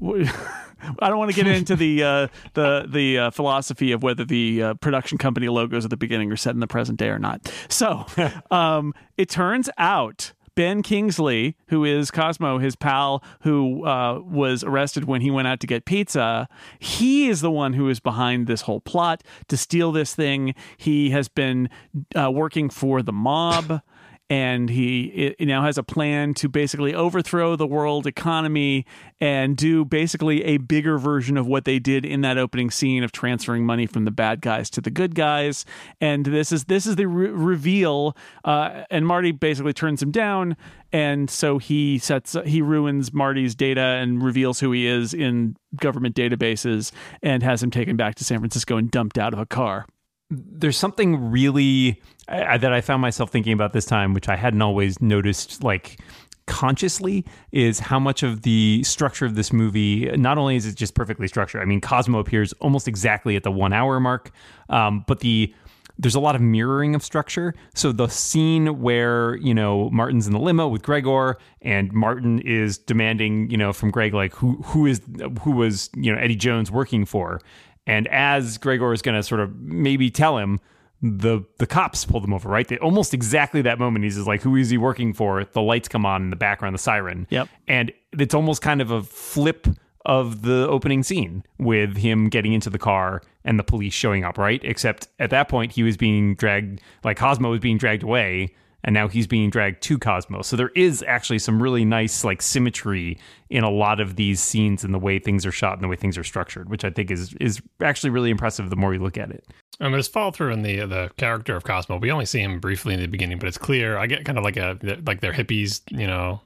I 1.00 1.08
don't 1.08 1.18
want 1.18 1.30
to 1.30 1.36
get 1.36 1.46
into 1.56 1.76
the 1.76 2.02
uh, 2.02 2.28
the 2.54 2.86
the 2.88 3.18
uh, 3.18 3.30
philosophy 3.30 3.92
of 3.92 4.02
whether 4.02 4.24
the 4.24 4.62
uh, 4.62 4.74
production 4.74 5.18
company 5.18 5.48
logos 5.48 5.84
at 5.84 5.90
the 5.90 5.96
beginning 5.96 6.30
are 6.32 6.36
set 6.36 6.54
in 6.54 6.60
the 6.60 6.66
present 6.66 6.98
day 6.98 7.08
or 7.08 7.18
not. 7.18 7.52
So 7.68 8.06
um, 8.50 8.94
it 9.16 9.28
turns 9.28 9.68
out 9.78 10.32
Ben 10.58 10.82
Kingsley, 10.82 11.54
who 11.68 11.84
is 11.84 12.10
Cosmo, 12.10 12.58
his 12.58 12.74
pal, 12.74 13.22
who 13.42 13.86
uh, 13.86 14.18
was 14.18 14.64
arrested 14.64 15.04
when 15.04 15.20
he 15.20 15.30
went 15.30 15.46
out 15.46 15.60
to 15.60 15.68
get 15.68 15.84
pizza, 15.84 16.48
he 16.80 17.28
is 17.28 17.42
the 17.42 17.50
one 17.52 17.74
who 17.74 17.88
is 17.88 18.00
behind 18.00 18.48
this 18.48 18.62
whole 18.62 18.80
plot 18.80 19.22
to 19.46 19.56
steal 19.56 19.92
this 19.92 20.16
thing. 20.16 20.56
He 20.76 21.10
has 21.10 21.28
been 21.28 21.70
uh, 22.16 22.32
working 22.32 22.70
for 22.70 23.02
the 23.02 23.12
mob. 23.12 23.82
And 24.30 24.68
he 24.68 25.34
now 25.40 25.62
has 25.62 25.78
a 25.78 25.82
plan 25.82 26.34
to 26.34 26.50
basically 26.50 26.94
overthrow 26.94 27.56
the 27.56 27.66
world 27.66 28.06
economy 28.06 28.84
and 29.20 29.56
do 29.56 29.86
basically 29.86 30.44
a 30.44 30.58
bigger 30.58 30.98
version 30.98 31.38
of 31.38 31.46
what 31.46 31.64
they 31.64 31.78
did 31.78 32.04
in 32.04 32.20
that 32.20 32.36
opening 32.36 32.70
scene 32.70 33.02
of 33.02 33.10
transferring 33.10 33.64
money 33.64 33.86
from 33.86 34.04
the 34.04 34.10
bad 34.10 34.42
guys 34.42 34.68
to 34.70 34.82
the 34.82 34.90
good 34.90 35.14
guys. 35.14 35.64
And 36.00 36.26
this 36.26 36.52
is 36.52 36.64
this 36.64 36.86
is 36.86 36.96
the 36.96 37.06
re- 37.06 37.30
reveal. 37.30 38.16
Uh, 38.44 38.84
and 38.90 39.06
Marty 39.06 39.32
basically 39.32 39.72
turns 39.72 40.02
him 40.02 40.10
down, 40.10 40.56
and 40.92 41.30
so 41.30 41.56
he 41.56 41.98
sets 41.98 42.36
he 42.44 42.60
ruins 42.60 43.12
Marty's 43.12 43.54
data 43.54 43.80
and 43.80 44.22
reveals 44.22 44.60
who 44.60 44.72
he 44.72 44.86
is 44.86 45.14
in 45.14 45.56
government 45.76 46.14
databases, 46.14 46.92
and 47.22 47.42
has 47.42 47.62
him 47.62 47.70
taken 47.70 47.96
back 47.96 48.14
to 48.16 48.24
San 48.24 48.40
Francisco 48.40 48.76
and 48.76 48.90
dumped 48.90 49.16
out 49.16 49.32
of 49.32 49.38
a 49.38 49.46
car. 49.46 49.86
there's 50.30 50.76
something 50.76 51.30
really 51.30 52.00
uh, 52.28 52.58
that 52.58 52.72
I 52.72 52.80
found 52.80 53.02
myself 53.02 53.30
thinking 53.30 53.52
about 53.52 53.72
this 53.72 53.84
time, 53.84 54.14
which 54.14 54.28
I 54.28 54.36
hadn't 54.36 54.62
always 54.62 55.00
noticed, 55.00 55.62
like 55.62 56.00
consciously, 56.46 57.24
is 57.52 57.78
how 57.78 57.98
much 57.98 58.22
of 58.22 58.42
the 58.42 58.82
structure 58.84 59.26
of 59.26 59.34
this 59.34 59.52
movie. 59.52 60.10
Not 60.16 60.38
only 60.38 60.56
is 60.56 60.66
it 60.66 60.74
just 60.74 60.94
perfectly 60.94 61.28
structured. 61.28 61.62
I 61.62 61.64
mean, 61.64 61.80
Cosmo 61.80 62.18
appears 62.18 62.52
almost 62.54 62.88
exactly 62.88 63.36
at 63.36 63.42
the 63.42 63.50
one 63.50 63.72
hour 63.72 64.00
mark, 64.00 64.30
um, 64.68 65.04
but 65.06 65.20
the 65.20 65.54
there's 66.00 66.14
a 66.14 66.20
lot 66.20 66.36
of 66.36 66.40
mirroring 66.40 66.94
of 66.94 67.02
structure. 67.02 67.54
So 67.74 67.90
the 67.90 68.06
scene 68.06 68.80
where, 68.80 69.34
you 69.36 69.52
know, 69.52 69.90
Martin's 69.90 70.28
in 70.28 70.32
the 70.32 70.38
limo 70.38 70.68
with 70.68 70.82
Gregor 70.82 71.38
and 71.62 71.92
Martin 71.92 72.38
is 72.40 72.78
demanding, 72.78 73.50
you 73.50 73.56
know, 73.56 73.72
from 73.72 73.90
Greg 73.90 74.14
like 74.14 74.32
who 74.34 74.54
who 74.62 74.86
is 74.86 75.00
who 75.42 75.50
was, 75.50 75.90
you 75.96 76.12
know, 76.12 76.18
Eddie 76.20 76.36
Jones 76.36 76.70
working 76.70 77.04
for. 77.04 77.40
And 77.86 78.06
as 78.08 78.58
Gregor 78.58 78.92
is 78.92 79.02
going 79.02 79.16
to 79.16 79.22
sort 79.22 79.40
of 79.40 79.58
maybe 79.60 80.10
tell 80.10 80.38
him 80.38 80.60
the 81.00 81.42
the 81.58 81.66
cops 81.66 82.04
pull 82.04 82.20
them 82.20 82.34
over, 82.34 82.48
right? 82.48 82.66
They, 82.66 82.78
almost 82.78 83.14
exactly 83.14 83.62
that 83.62 83.78
moment. 83.78 84.04
He's 84.04 84.16
just 84.16 84.26
like, 84.26 84.42
"Who 84.42 84.56
is 84.56 84.70
he 84.70 84.78
working 84.78 85.12
for?" 85.12 85.44
The 85.44 85.62
lights 85.62 85.88
come 85.88 86.04
on 86.04 86.22
in 86.22 86.30
the 86.30 86.36
background, 86.36 86.74
the 86.74 86.78
siren. 86.78 87.26
Yep. 87.30 87.48
and 87.68 87.92
it's 88.18 88.34
almost 88.34 88.62
kind 88.62 88.80
of 88.80 88.90
a 88.90 89.02
flip 89.02 89.66
of 90.06 90.42
the 90.42 90.66
opening 90.68 91.02
scene 91.02 91.44
with 91.58 91.98
him 91.98 92.28
getting 92.30 92.54
into 92.54 92.70
the 92.70 92.78
car 92.78 93.20
and 93.44 93.58
the 93.58 93.62
police 93.62 93.92
showing 93.92 94.24
up, 94.24 94.38
right? 94.38 94.60
Except 94.64 95.08
at 95.18 95.30
that 95.30 95.48
point, 95.48 95.72
he 95.72 95.82
was 95.82 95.96
being 95.98 96.34
dragged, 96.34 96.80
like 97.04 97.18
Cosmo 97.18 97.50
was 97.50 97.60
being 97.60 97.76
dragged 97.76 98.02
away, 98.02 98.54
and 98.84 98.94
now 98.94 99.08
he's 99.08 99.26
being 99.26 99.50
dragged 99.50 99.82
to 99.82 99.98
Cosmo. 99.98 100.42
So 100.42 100.56
there 100.56 100.70
is 100.70 101.04
actually 101.06 101.40
some 101.40 101.62
really 101.62 101.84
nice 101.84 102.24
like 102.24 102.42
symmetry 102.42 103.18
in 103.50 103.64
a 103.64 103.70
lot 103.70 104.00
of 104.00 104.16
these 104.16 104.40
scenes 104.40 104.84
and 104.84 104.94
the 104.94 104.98
way 104.98 105.18
things 105.18 105.44
are 105.44 105.52
shot 105.52 105.74
and 105.74 105.82
the 105.82 105.88
way 105.88 105.96
things 105.96 106.16
are 106.16 106.24
structured, 106.24 106.68
which 106.68 106.84
I 106.84 106.90
think 106.90 107.10
is 107.10 107.34
is 107.40 107.60
actually 107.82 108.10
really 108.10 108.30
impressive 108.30 108.70
the 108.70 108.76
more 108.76 108.94
you 108.94 109.00
look 109.00 109.18
at 109.18 109.30
it. 109.30 109.44
I 109.80 109.84
mean, 109.84 109.94
his 109.94 110.08
follow 110.08 110.30
through 110.30 110.52
in 110.52 110.62
the 110.62 110.86
the 110.86 111.10
character 111.16 111.56
of 111.56 111.64
Cosmo. 111.64 111.98
We 111.98 112.10
only 112.10 112.26
see 112.26 112.40
him 112.40 112.60
briefly 112.60 112.94
in 112.94 113.00
the 113.00 113.06
beginning, 113.06 113.38
but 113.38 113.48
it's 113.48 113.58
clear. 113.58 113.98
I 113.98 114.06
get 114.06 114.24
kind 114.24 114.38
of 114.38 114.44
like 114.44 114.56
a 114.56 114.78
like 115.06 115.20
they're 115.20 115.32
hippies, 115.32 115.82
you 115.90 116.06
know, 116.06 116.40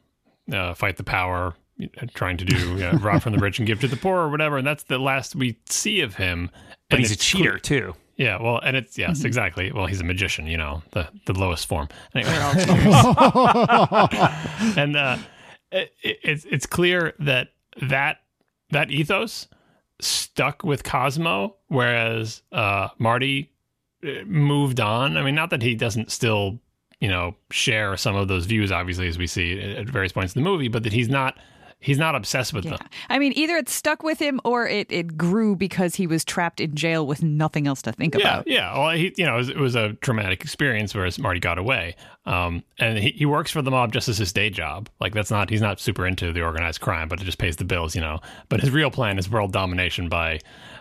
uh, 0.52 0.74
fight 0.74 0.96
the 0.96 1.04
power, 1.04 1.54
trying 2.14 2.36
to 2.38 2.44
do 2.44 2.56
you 2.56 2.76
know, 2.76 2.92
rob 3.00 3.22
from 3.22 3.32
the 3.32 3.38
rich 3.38 3.58
and 3.58 3.66
give 3.66 3.80
to 3.80 3.88
the 3.88 3.96
poor 3.96 4.20
or 4.20 4.30
whatever. 4.30 4.58
And 4.58 4.66
that's 4.66 4.84
the 4.84 4.98
last 4.98 5.34
we 5.34 5.58
see 5.66 6.00
of 6.00 6.16
him. 6.16 6.50
But 6.88 6.96
And 6.96 7.00
he's 7.00 7.12
a 7.12 7.16
cheater 7.16 7.58
too. 7.58 7.94
Yeah, 8.16 8.40
well, 8.40 8.58
and 8.58 8.76
it's 8.76 8.96
yes, 8.98 9.18
Mm-hmm. 9.18 9.26
exactly. 9.26 9.72
Well, 9.72 9.86
he's 9.86 10.00
a 10.00 10.04
magician, 10.04 10.46
you 10.46 10.58
know, 10.58 10.82
the 10.92 11.08
the 11.26 11.32
lowest 11.32 11.66
form. 11.66 11.88
Anyway, 12.14 12.32
and 14.76 14.96
uh, 14.96 15.16
it, 15.70 15.92
it's 16.02 16.44
it's 16.44 16.66
clear 16.66 17.14
that 17.20 17.48
that 17.80 18.18
that 18.70 18.90
ethos 18.90 19.48
stuck 20.00 20.64
with 20.64 20.84
Cosmo, 20.84 21.56
whereas 21.68 22.42
uh, 22.52 22.88
Marty 22.98 23.50
uh, 24.04 24.24
moved 24.26 24.80
on. 24.80 25.16
I 25.16 25.22
mean, 25.22 25.34
not 25.34 25.50
that 25.50 25.62
he 25.62 25.74
doesn't 25.74 26.10
still, 26.10 26.58
you 27.00 27.08
know, 27.08 27.36
share 27.50 27.96
some 27.96 28.16
of 28.16 28.28
those 28.28 28.46
views, 28.46 28.72
obviously, 28.72 29.08
as 29.08 29.18
we 29.18 29.26
see 29.26 29.60
at 29.60 29.76
at 29.78 29.86
various 29.88 30.12
points 30.12 30.34
in 30.34 30.42
the 30.42 30.48
movie, 30.48 30.68
but 30.68 30.82
that 30.84 30.92
he's 30.92 31.08
not 31.08 31.36
he's 31.82 31.98
not 31.98 32.14
obsessed 32.14 32.52
with 32.54 32.64
Yeah. 32.64 32.76
them. 32.76 32.86
I 33.10 33.18
mean, 33.18 33.32
either 33.36 33.56
it 33.56 33.68
stuck 33.68 34.02
with 34.02 34.18
him 34.18 34.40
or 34.44 34.66
it, 34.66 34.90
it 34.90 35.16
grew 35.18 35.56
because 35.56 35.96
he 35.96 36.06
was 36.06 36.24
trapped 36.24 36.60
in 36.60 36.74
jail 36.74 37.06
with 37.06 37.22
nothing 37.22 37.66
else 37.66 37.82
to 37.82 37.92
think 37.92 38.14
Yeah, 38.14 38.20
about. 38.20 38.46
yeah. 38.48 38.78
Well, 38.78 38.90
he, 38.96 39.12
you 39.16 39.26
know, 39.26 39.34
it 39.34 39.38
was, 39.38 39.48
it 39.50 39.56
was 39.58 39.74
a 39.74 39.92
traumatic 39.94 40.42
experience, 40.42 40.94
whereas 40.94 41.18
Marty 41.18 41.40
got 41.40 41.58
away. 41.58 41.96
Um, 42.24 42.62
and 42.78 42.98
he, 42.98 43.10
he 43.10 43.26
works 43.26 43.50
for 43.50 43.62
the 43.62 43.70
mob 43.72 43.92
just 43.92 44.08
as 44.08 44.16
his 44.18 44.32
day 44.32 44.48
job. 44.48 44.88
Like 45.00 45.12
that's 45.12 45.30
not 45.30 45.50
he's 45.50 45.60
not 45.60 45.80
super 45.80 46.06
into 46.06 46.32
the 46.32 46.42
organized 46.42 46.80
crime, 46.80 47.08
but 47.08 47.20
it 47.20 47.24
just 47.24 47.38
pays 47.38 47.56
the 47.56 47.64
bills, 47.64 47.96
you 47.96 48.00
know. 48.00 48.20
But 48.48 48.60
his 48.60 48.70
real 48.70 48.92
plan 48.92 49.18
is 49.18 49.28
world 49.28 49.52
domination 49.52 50.08
by 50.08 50.38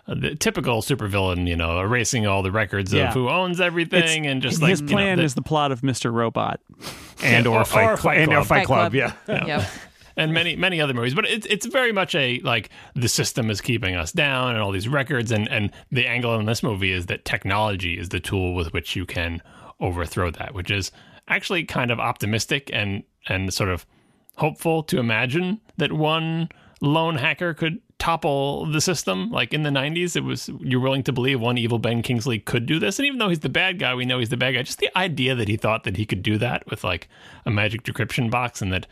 uh, 0.08 0.14
the 0.16 0.36
typical 0.36 0.84
supervillain, 0.84 1.48
you 1.48 1.56
know, 1.56 1.80
erasing 1.80 2.28
all 2.28 2.44
the 2.44 2.52
records 2.52 2.94
Yeah. 2.94 3.08
of 3.08 3.16
who 3.16 3.28
owns 3.28 3.60
everything 3.60 4.28
and 4.28 4.42
just 4.44 4.62
like 4.62 4.70
his 4.70 4.82
you 4.82 4.88
know, 4.88 4.92
plan 4.94 5.18
the- 5.18 5.24
is 5.24 5.34
the 5.34 5.42
plot 5.42 5.72
of 5.72 5.82
Mr. 5.82 6.14
Robot. 6.14 6.60
And 7.24 7.46
Yeah, 7.48 7.52
or, 7.52 7.62
or- 7.62 7.66
Fight, 7.66 7.84
or 7.86 7.98
Cl- 7.98 7.98
Fight 7.98 8.18
and 8.20 8.32
or 8.32 8.36
Club. 8.36 8.48
Fight 8.48 8.58
Fight 8.60 8.66
Club, 8.68 8.92
Club. 8.94 9.14
yeah. 9.28 9.46
Yep. 9.48 9.68
and 10.16 10.34
many 10.34 10.56
many 10.56 10.82
other 10.82 10.94
movies 10.94 11.14
but 11.14 11.26
it's 11.26 11.46
it's 11.48 11.66
very 11.66 11.92
much 11.92 12.16
a 12.16 12.40
like 12.40 12.70
the 12.96 13.08
system 13.08 13.50
is 13.50 13.62
keeping 13.62 13.96
us 13.96 14.12
down 14.12 14.54
and 14.54 14.62
all 14.62 14.72
these 14.72 14.88
records 14.88 15.32
and 15.32 15.48
and 15.50 15.72
the 15.92 16.08
angle 16.08 16.38
in 16.40 16.46
this 16.46 16.64
movie 16.64 16.92
is 16.92 17.08
that 17.08 17.26
technology 17.26 17.98
is 17.98 18.10
the 18.10 18.20
tool 18.20 18.54
with 18.54 18.74
which 18.74 18.96
you 18.96 19.06
can 19.06 19.42
overthrow 19.80 20.30
that 20.32 20.54
which 20.54 20.72
is 20.72 20.92
actually 21.28 21.64
kind 21.64 21.92
of 21.92 22.00
optimistic 22.00 22.70
and 22.74 23.04
and 23.28 23.54
sort 23.54 23.70
of 23.70 23.86
hopeful 24.38 24.84
to 24.84 25.00
imagine 25.00 25.60
that 25.78 25.92
one 25.92 26.50
lone 26.82 27.16
hacker 27.16 27.54
could 27.54 27.80
topple 28.02 28.66
the 28.66 28.82
system. 28.82 29.30
Like 29.30 29.54
in 29.54 29.62
the 29.62 29.70
90s 29.70 30.16
it 30.16 30.24
was 30.24 30.50
you're 30.60 30.80
willing 30.80 31.04
to 31.04 31.14
believe 31.14 31.40
one 31.40 31.58
evil 31.58 31.78
ben 31.78 32.02
kingsley 32.02 32.40
could 32.40 32.66
do 32.66 32.80
this 32.80 32.98
and 32.98 33.06
even 33.06 33.20
though 33.20 33.30
he's 33.30 33.42
the 33.42 33.50
bad 33.50 33.78
guy 33.78 33.94
we 33.94 34.06
know 34.06 34.18
he's 34.18 34.30
the 34.30 34.38
bad 34.38 34.54
guy. 34.54 34.64
Just 34.64 34.80
the 34.80 34.90
idea 34.98 35.36
that 35.36 35.48
he 35.48 35.56
thought 35.56 35.84
that 35.84 35.98
he 35.98 36.06
could 36.06 36.24
do 36.24 36.38
that 36.40 36.68
with 36.68 36.84
like 36.84 37.08
a 37.46 37.52
magic 37.52 37.84
decryption 37.84 38.32
box 38.32 38.62
and 38.62 38.74
that 38.74 38.88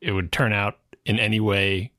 it 0.00 0.12
would 0.12 0.32
turn 0.32 0.52
out 0.52 0.78
in 1.04 1.18
any 1.18 1.40
way 1.40 1.92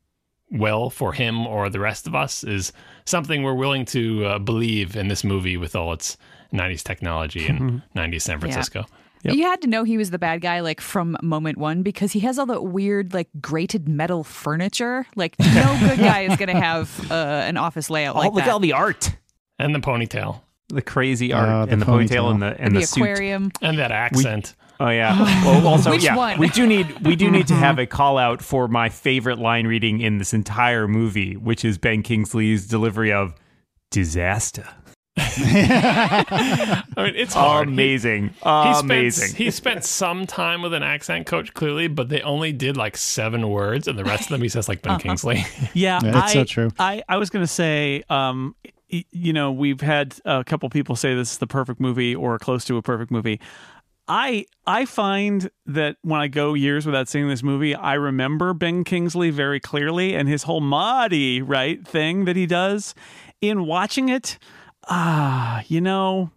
well 0.50 0.90
for 0.90 1.14
him 1.14 1.48
or 1.48 1.70
the 1.70 1.80
rest 1.80 2.08
of 2.08 2.14
us 2.16 2.44
is 2.44 2.74
something 3.06 3.42
we're 3.44 3.54
willing 3.54 3.86
to 3.86 4.26
uh, 4.26 4.40
believe 4.40 4.96
in 4.96 5.08
this 5.08 5.24
movie 5.24 5.56
with 5.58 5.76
all 5.76 5.94
its 5.94 6.18
90s 6.54 6.84
technology 6.84 7.48
and 7.48 7.82
90s 7.96 8.22
San 8.22 8.40
Francisco. 8.40 8.86
You 9.24 9.44
had 9.44 9.62
to 9.62 9.68
know 9.68 9.84
he 9.84 9.98
was 9.98 10.10
the 10.10 10.18
bad 10.18 10.42
guy 10.42 10.62
like 10.62 10.82
from 10.82 11.16
moment 11.22 11.58
one 11.60 11.84
because 11.84 12.12
he 12.12 12.22
has 12.22 12.40
all 12.40 12.48
that 12.48 12.64
weird 12.64 13.14
like 13.14 13.30
grated 13.40 13.88
metal 13.88 14.24
furniture. 14.24 15.06
Like 15.16 15.36
no 15.40 15.78
good 15.88 16.00
guy 16.00 16.22
is 16.22 16.36
going 16.38 16.50
to 16.50 16.60
have 16.60 17.12
uh, 17.12 17.16
an 17.46 17.56
office 17.56 17.90
layout 17.92 18.16
Oh, 18.16 18.20
like 18.20 18.32
look 18.34 18.44
that. 18.44 18.48
at 18.50 18.52
all 18.54 18.60
the 18.60 18.74
art, 18.74 19.16
And 19.60 19.74
the 19.76 19.80
ponytail 19.80 20.42
the 20.70 20.82
crazy 20.82 21.34
art, 21.34 21.50
Oh, 21.50 21.66
the 21.66 21.74
and 21.74 21.82
the 21.82 21.86
ponytail, 21.86 22.10
ponytail. 22.10 22.32
and 22.32 22.42
the 22.42 22.56
and 22.62 22.76
the, 22.76 22.80
the, 22.80 22.88
suit. 22.88 23.02
aquarium. 23.04 23.52
and 23.62 23.78
that 23.78 23.92
accent. 23.92 24.56
Oh 24.84 24.90
yeah. 24.90 25.16
Well, 25.46 25.68
also 25.68 25.92
Which 25.92 26.04
yeah, 26.04 26.16
one? 26.16 26.40
we 26.40 26.50
do 26.50 26.66
need 26.66 27.06
we 27.06 27.16
do 27.16 27.30
need 27.30 27.48
to 27.48 27.54
have 27.54 27.78
a 27.78 27.86
call 27.86 28.18
out 28.18 28.42
for 28.42 28.68
my 28.68 28.90
favorite 28.90 29.38
line 29.38 29.68
reading 29.68 30.02
in 30.02 30.18
this 30.18 30.34
entire 30.34 30.88
movie, 30.88 31.36
which 31.38 31.64
is 31.64 31.78
Ben 31.78 32.02
Kingsley's 32.04 32.68
delivery 32.68 33.12
of 33.14 33.36
disaster. 33.92 34.68
I 35.18 36.84
mean, 36.98 37.14
it's 37.16 37.34
hard. 37.34 37.68
He- 37.68 37.74
Amazing, 37.74 38.30
He 38.30 38.34
spent, 38.40 38.82
amazing. 38.82 39.36
he 39.36 39.52
spent 39.52 39.84
some 39.84 40.26
time 40.26 40.62
with 40.62 40.74
an 40.74 40.84
accent 40.84 41.26
coach, 41.28 41.54
clearly, 41.54 41.88
but 41.88 42.10
they 42.10 42.22
only 42.22 42.52
did 42.52 42.78
like 42.78 42.98
seven 42.98 43.50
words, 43.50 43.88
and 43.88 44.00
the 44.00 44.04
rest 44.06 44.24
of 44.24 44.30
them 44.30 44.42
he 44.42 44.50
says 44.50 44.68
like 44.70 44.82
Ben 44.82 45.00
Kingsley. 45.00 45.46
Yeah, 45.74 46.00
Yeah, 46.04 46.12
that's 46.12 46.32
I, 46.32 46.34
so 46.34 46.44
true. 46.46 46.72
I, 46.80 47.04
I 47.10 47.18
was 47.18 47.30
going 47.30 47.44
to 47.44 47.48
say, 47.52 48.04
um, 48.10 48.56
you 48.90 49.34
know, 49.34 49.52
we've 49.52 49.82
had 49.82 50.16
a 50.26 50.44
couple 50.44 50.70
people 50.70 50.96
say 50.96 51.14
this 51.14 51.34
is 51.34 51.38
the 51.38 51.48
perfect 51.48 51.80
movie 51.80 52.16
or 52.16 52.38
close 52.40 52.66
to 52.66 52.78
a 52.78 52.82
perfect 52.82 53.12
movie. 53.12 53.40
I 54.08 54.46
I 54.66 54.86
find 54.86 55.50
that 55.66 55.98
when 56.02 56.20
I 56.20 56.28
go 56.28 56.54
years 56.54 56.86
without 56.86 57.08
seeing 57.08 57.28
this 57.30 57.44
movie, 57.44 57.76
I 57.76 57.94
remember 57.94 58.54
Ben 58.54 58.84
Kingsley 58.84 59.30
very 59.30 59.60
clearly 59.60 60.16
and 60.16 60.28
his 60.28 60.44
whole 60.44 60.62
Marty 60.62 61.42
right 61.42 61.86
thing 61.88 62.26
that 62.26 62.36
he 62.36 62.46
does. 62.46 62.94
In 63.42 63.66
watching 63.66 64.10
it, 64.10 64.38
ah, 64.88 65.64
you 65.68 65.82
know, 65.82 66.32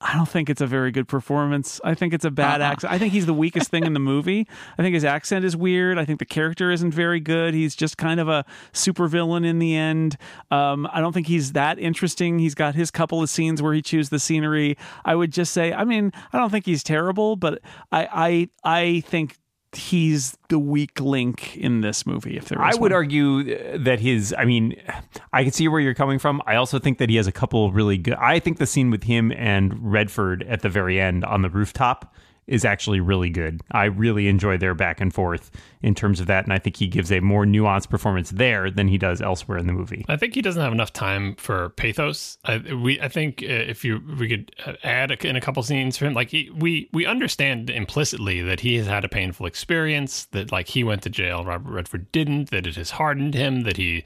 I 0.00 0.14
don't 0.14 0.28
think 0.28 0.48
it's 0.48 0.60
a 0.60 0.66
very 0.66 0.92
good 0.92 1.08
performance. 1.08 1.80
I 1.82 1.94
think 1.94 2.14
it's 2.14 2.24
a 2.24 2.30
bad 2.30 2.60
accent. 2.60 2.92
I 2.92 2.98
think 2.98 3.12
he's 3.12 3.26
the 3.26 3.34
weakest 3.34 3.68
thing 3.68 3.84
in 3.84 3.94
the 3.94 4.00
movie. 4.00 4.46
I 4.78 4.82
think 4.82 4.94
his 4.94 5.04
accent 5.04 5.44
is 5.44 5.56
weird. 5.56 5.98
I 5.98 6.04
think 6.04 6.20
the 6.20 6.24
character 6.24 6.70
isn't 6.70 6.92
very 6.92 7.18
good. 7.18 7.52
He's 7.52 7.74
just 7.74 7.96
kind 7.96 8.20
of 8.20 8.28
a 8.28 8.44
supervillain 8.72 9.44
in 9.44 9.58
the 9.58 9.74
end. 9.74 10.16
Um, 10.52 10.88
I 10.92 11.00
don't 11.00 11.12
think 11.12 11.26
he's 11.26 11.52
that 11.52 11.80
interesting. 11.80 12.38
He's 12.38 12.54
got 12.54 12.76
his 12.76 12.92
couple 12.92 13.20
of 13.22 13.28
scenes 13.28 13.60
where 13.60 13.74
he 13.74 13.82
chews 13.82 14.10
the 14.10 14.20
scenery. 14.20 14.76
I 15.04 15.16
would 15.16 15.32
just 15.32 15.52
say, 15.52 15.72
I 15.72 15.82
mean, 15.82 16.12
I 16.32 16.38
don't 16.38 16.50
think 16.50 16.66
he's 16.66 16.84
terrible, 16.84 17.34
but 17.34 17.60
I 17.90 18.48
I 18.64 18.76
I 18.82 19.00
think 19.00 19.36
he's 19.74 20.36
the 20.48 20.58
weak 20.58 21.00
link 21.00 21.56
in 21.56 21.80
this 21.80 22.06
movie. 22.06 22.36
If 22.36 22.46
there 22.46 22.60
I 22.60 22.70
would 22.72 22.80
one. 22.80 22.92
argue 22.92 23.54
uh, 23.54 23.78
that 23.80 24.00
his. 24.00 24.34
I 24.36 24.44
mean, 24.44 24.74
I 25.32 25.42
can 25.42 25.52
see 25.52 25.68
where 25.68 25.80
you're 25.80 25.94
coming 25.94 26.18
from. 26.18 26.40
I 26.46 26.56
also 26.56 26.78
think 26.78 26.98
that 26.98 27.10
he 27.10 27.16
has 27.16 27.26
a 27.26 27.32
couple 27.32 27.66
of 27.66 27.74
really 27.74 27.98
good. 27.98 28.14
I 28.14 28.38
think 28.38 28.58
the 28.58 28.66
scene 28.66 28.90
with 28.90 29.04
him 29.04 29.32
and 29.32 29.74
Redford 29.92 30.42
at 30.44 30.62
the 30.62 30.68
very 30.68 31.00
end 31.00 31.24
on 31.24 31.42
the 31.42 31.50
rooftop 31.50 32.14
is 32.48 32.64
actually 32.64 32.98
really 32.98 33.30
good. 33.30 33.60
I 33.70 33.84
really 33.84 34.26
enjoy 34.26 34.56
their 34.56 34.74
back 34.74 35.00
and 35.00 35.12
forth 35.12 35.50
in 35.82 35.94
terms 35.94 36.18
of 36.18 36.26
that, 36.26 36.44
and 36.44 36.52
I 36.52 36.58
think 36.58 36.76
he 36.76 36.88
gives 36.88 37.12
a 37.12 37.20
more 37.20 37.44
nuanced 37.44 37.90
performance 37.90 38.30
there 38.30 38.70
than 38.70 38.88
he 38.88 38.98
does 38.98 39.22
elsewhere 39.22 39.58
in 39.58 39.66
the 39.66 39.72
movie. 39.72 40.04
I 40.08 40.16
think 40.16 40.34
he 40.34 40.42
doesn't 40.42 40.60
have 40.60 40.72
enough 40.72 40.92
time 40.92 41.36
for 41.36 41.68
pathos. 41.70 42.38
I, 42.44 42.58
we, 42.74 43.00
I 43.00 43.08
think 43.08 43.42
uh, 43.42 43.46
if 43.46 43.84
you 43.84 44.02
we 44.18 44.28
could 44.28 44.56
uh, 44.66 44.72
add 44.82 45.12
in 45.12 45.36
a 45.36 45.40
couple 45.40 45.62
scenes 45.62 45.96
for 45.96 46.06
him, 46.06 46.14
like 46.14 46.30
he, 46.30 46.50
we 46.50 46.88
we 46.92 47.06
understand 47.06 47.70
implicitly 47.70 48.40
that 48.42 48.60
he 48.60 48.76
has 48.76 48.86
had 48.86 49.04
a 49.04 49.08
painful 49.08 49.46
experience, 49.46 50.24
that 50.32 50.50
like 50.50 50.68
he 50.68 50.82
went 50.82 51.02
to 51.02 51.10
jail, 51.10 51.44
Robert 51.44 51.70
Redford 51.70 52.10
didn't, 52.10 52.50
that 52.50 52.66
it 52.66 52.76
has 52.76 52.92
hardened 52.92 53.34
him, 53.34 53.60
that 53.62 53.76
he 53.76 54.04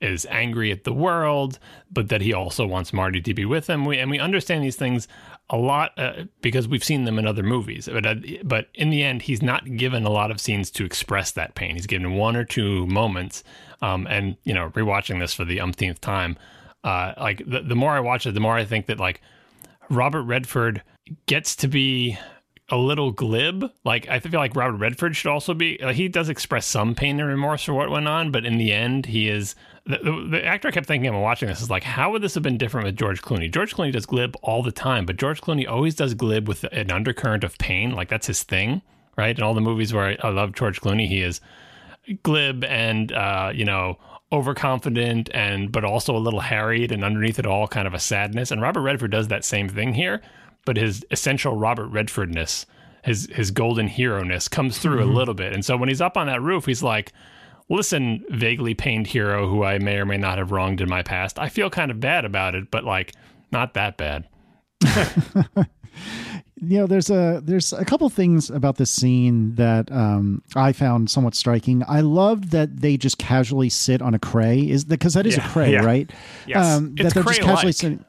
is 0.00 0.26
angry 0.30 0.70
at 0.70 0.84
the 0.84 0.92
world, 0.92 1.58
but 1.90 2.08
that 2.08 2.20
he 2.20 2.32
also 2.32 2.66
wants 2.66 2.92
Marty 2.92 3.20
to 3.22 3.34
be 3.34 3.44
with 3.44 3.68
him. 3.68 3.84
We 3.84 3.98
and 3.98 4.10
we 4.10 4.18
understand 4.18 4.62
these 4.62 4.76
things 4.76 5.08
a 5.50 5.56
lot 5.56 5.92
uh, 5.98 6.24
because 6.40 6.68
we've 6.68 6.84
seen 6.84 7.04
them 7.04 7.18
in 7.18 7.26
other 7.26 7.42
movies. 7.42 7.88
But 7.90 8.06
uh, 8.06 8.16
but 8.42 8.68
in 8.74 8.90
the 8.90 9.02
end, 9.02 9.22
he's 9.22 9.42
not 9.42 9.76
given 9.76 10.04
a 10.04 10.10
lot 10.10 10.30
of 10.30 10.40
scenes 10.40 10.70
to 10.72 10.84
express 10.84 11.30
that 11.32 11.54
pain. 11.54 11.74
He's 11.74 11.86
given 11.86 12.14
one 12.14 12.36
or 12.36 12.44
two 12.44 12.86
moments. 12.86 13.44
Um, 13.82 14.06
and 14.08 14.36
you 14.44 14.54
know, 14.54 14.70
rewatching 14.70 15.20
this 15.20 15.34
for 15.34 15.44
the 15.44 15.60
umpteenth 15.60 16.00
time, 16.00 16.38
uh, 16.84 17.12
like 17.18 17.42
the, 17.46 17.60
the 17.60 17.74
more 17.74 17.92
I 17.92 18.00
watch 18.00 18.26
it, 18.26 18.32
the 18.32 18.40
more 18.40 18.56
I 18.56 18.64
think 18.64 18.86
that 18.86 18.98
like 18.98 19.20
Robert 19.90 20.22
Redford 20.22 20.82
gets 21.26 21.54
to 21.56 21.68
be 21.68 22.18
a 22.70 22.76
little 22.76 23.10
glib. 23.10 23.70
Like 23.84 24.08
I 24.08 24.20
feel 24.20 24.40
like 24.40 24.56
Robert 24.56 24.76
Redford 24.76 25.16
should 25.16 25.30
also 25.30 25.54
be. 25.54 25.78
He 25.92 26.08
does 26.08 26.28
express 26.28 26.66
some 26.66 26.94
pain 26.94 27.20
and 27.20 27.28
remorse 27.28 27.64
for 27.64 27.74
what 27.74 27.90
went 27.90 28.08
on, 28.08 28.30
but 28.30 28.44
in 28.44 28.58
the 28.58 28.72
end, 28.72 29.06
he 29.06 29.28
is 29.28 29.54
the, 29.84 29.98
the, 29.98 30.28
the 30.30 30.44
actor. 30.44 30.68
I 30.68 30.70
kept 30.70 30.86
thinking 30.86 31.12
while 31.12 31.22
watching 31.22 31.48
this 31.48 31.60
is 31.60 31.70
like, 31.70 31.84
how 31.84 32.10
would 32.12 32.22
this 32.22 32.34
have 32.34 32.42
been 32.42 32.58
different 32.58 32.86
with 32.86 32.96
George 32.96 33.22
Clooney? 33.22 33.52
George 33.52 33.74
Clooney 33.74 33.92
does 33.92 34.06
glib 34.06 34.36
all 34.42 34.62
the 34.62 34.72
time, 34.72 35.04
but 35.06 35.16
George 35.16 35.40
Clooney 35.40 35.68
always 35.68 35.94
does 35.94 36.14
glib 36.14 36.48
with 36.48 36.64
an 36.64 36.90
undercurrent 36.90 37.44
of 37.44 37.58
pain. 37.58 37.90
Like 37.90 38.08
that's 38.08 38.26
his 38.26 38.42
thing, 38.42 38.82
right? 39.16 39.36
In 39.36 39.44
all 39.44 39.54
the 39.54 39.60
movies 39.60 39.92
where 39.92 40.04
I, 40.06 40.16
I 40.22 40.30
love 40.30 40.52
George 40.54 40.80
Clooney, 40.80 41.06
he 41.06 41.22
is 41.22 41.40
glib 42.22 42.64
and 42.64 43.12
uh, 43.12 43.50
you 43.54 43.64
know 43.64 43.98
overconfident 44.32 45.30
and 45.32 45.70
but 45.70 45.84
also 45.84 46.16
a 46.16 46.18
little 46.18 46.40
harried 46.40 46.90
and 46.90 47.04
underneath 47.04 47.38
it 47.38 47.46
all 47.46 47.68
kind 47.68 47.86
of 47.86 47.94
a 47.94 48.00
sadness 48.00 48.50
and 48.50 48.60
robert 48.60 48.80
redford 48.80 49.10
does 49.10 49.28
that 49.28 49.44
same 49.44 49.68
thing 49.68 49.94
here 49.94 50.20
but 50.64 50.76
his 50.76 51.04
essential 51.10 51.56
Robert 51.56 51.88
Redfordness, 51.88 52.66
his 53.02 53.28
his 53.32 53.50
golden 53.50 53.88
hero 53.88 54.22
ness, 54.22 54.48
comes 54.48 54.78
through 54.78 55.02
a 55.02 55.06
little 55.06 55.34
bit. 55.34 55.52
And 55.52 55.64
so 55.64 55.76
when 55.76 55.88
he's 55.88 56.00
up 56.00 56.16
on 56.16 56.26
that 56.26 56.40
roof, 56.42 56.66
he's 56.66 56.82
like. 56.82 57.12
Listen, 57.70 58.22
vaguely 58.28 58.74
pained 58.74 59.06
hero 59.06 59.48
who 59.48 59.64
I 59.64 59.78
may 59.78 59.96
or 59.96 60.04
may 60.04 60.18
not 60.18 60.36
have 60.36 60.52
wronged 60.52 60.82
in 60.82 60.88
my 60.90 61.02
past. 61.02 61.38
I 61.38 61.48
feel 61.48 61.70
kind 61.70 61.90
of 61.90 61.98
bad 61.98 62.26
about 62.26 62.54
it, 62.54 62.70
but 62.70 62.84
like 62.84 63.14
not 63.52 63.72
that 63.72 63.96
bad. 63.96 64.28
you 66.56 66.78
know 66.78 66.86
there's 66.86 67.08
a 67.10 67.40
there's 67.44 67.72
a 67.72 67.84
couple 67.84 68.08
things 68.10 68.50
about 68.50 68.76
this 68.76 68.90
scene 68.90 69.54
that 69.54 69.90
um 69.92 70.42
i 70.56 70.72
found 70.72 71.10
somewhat 71.10 71.34
striking 71.34 71.82
i 71.88 72.00
loved 72.00 72.50
that 72.50 72.80
they 72.80 72.96
just 72.96 73.18
casually 73.18 73.68
sit 73.68 74.00
on 74.02 74.14
a 74.14 74.18
cray 74.18 74.60
is 74.60 74.84
because 74.84 75.14
that 75.14 75.26
is 75.26 75.36
Yeah, 75.36 75.46
a 75.48 75.52
cray 75.52 75.72
yeah. 75.72 75.84
right 75.84 76.10
Yes. 76.46 76.66
um 76.76 76.94
It's 76.98 77.14
that 77.14 77.14
they're 77.14 77.22
just 77.32 77.40
casually 77.42 77.72
sitting 77.72 78.04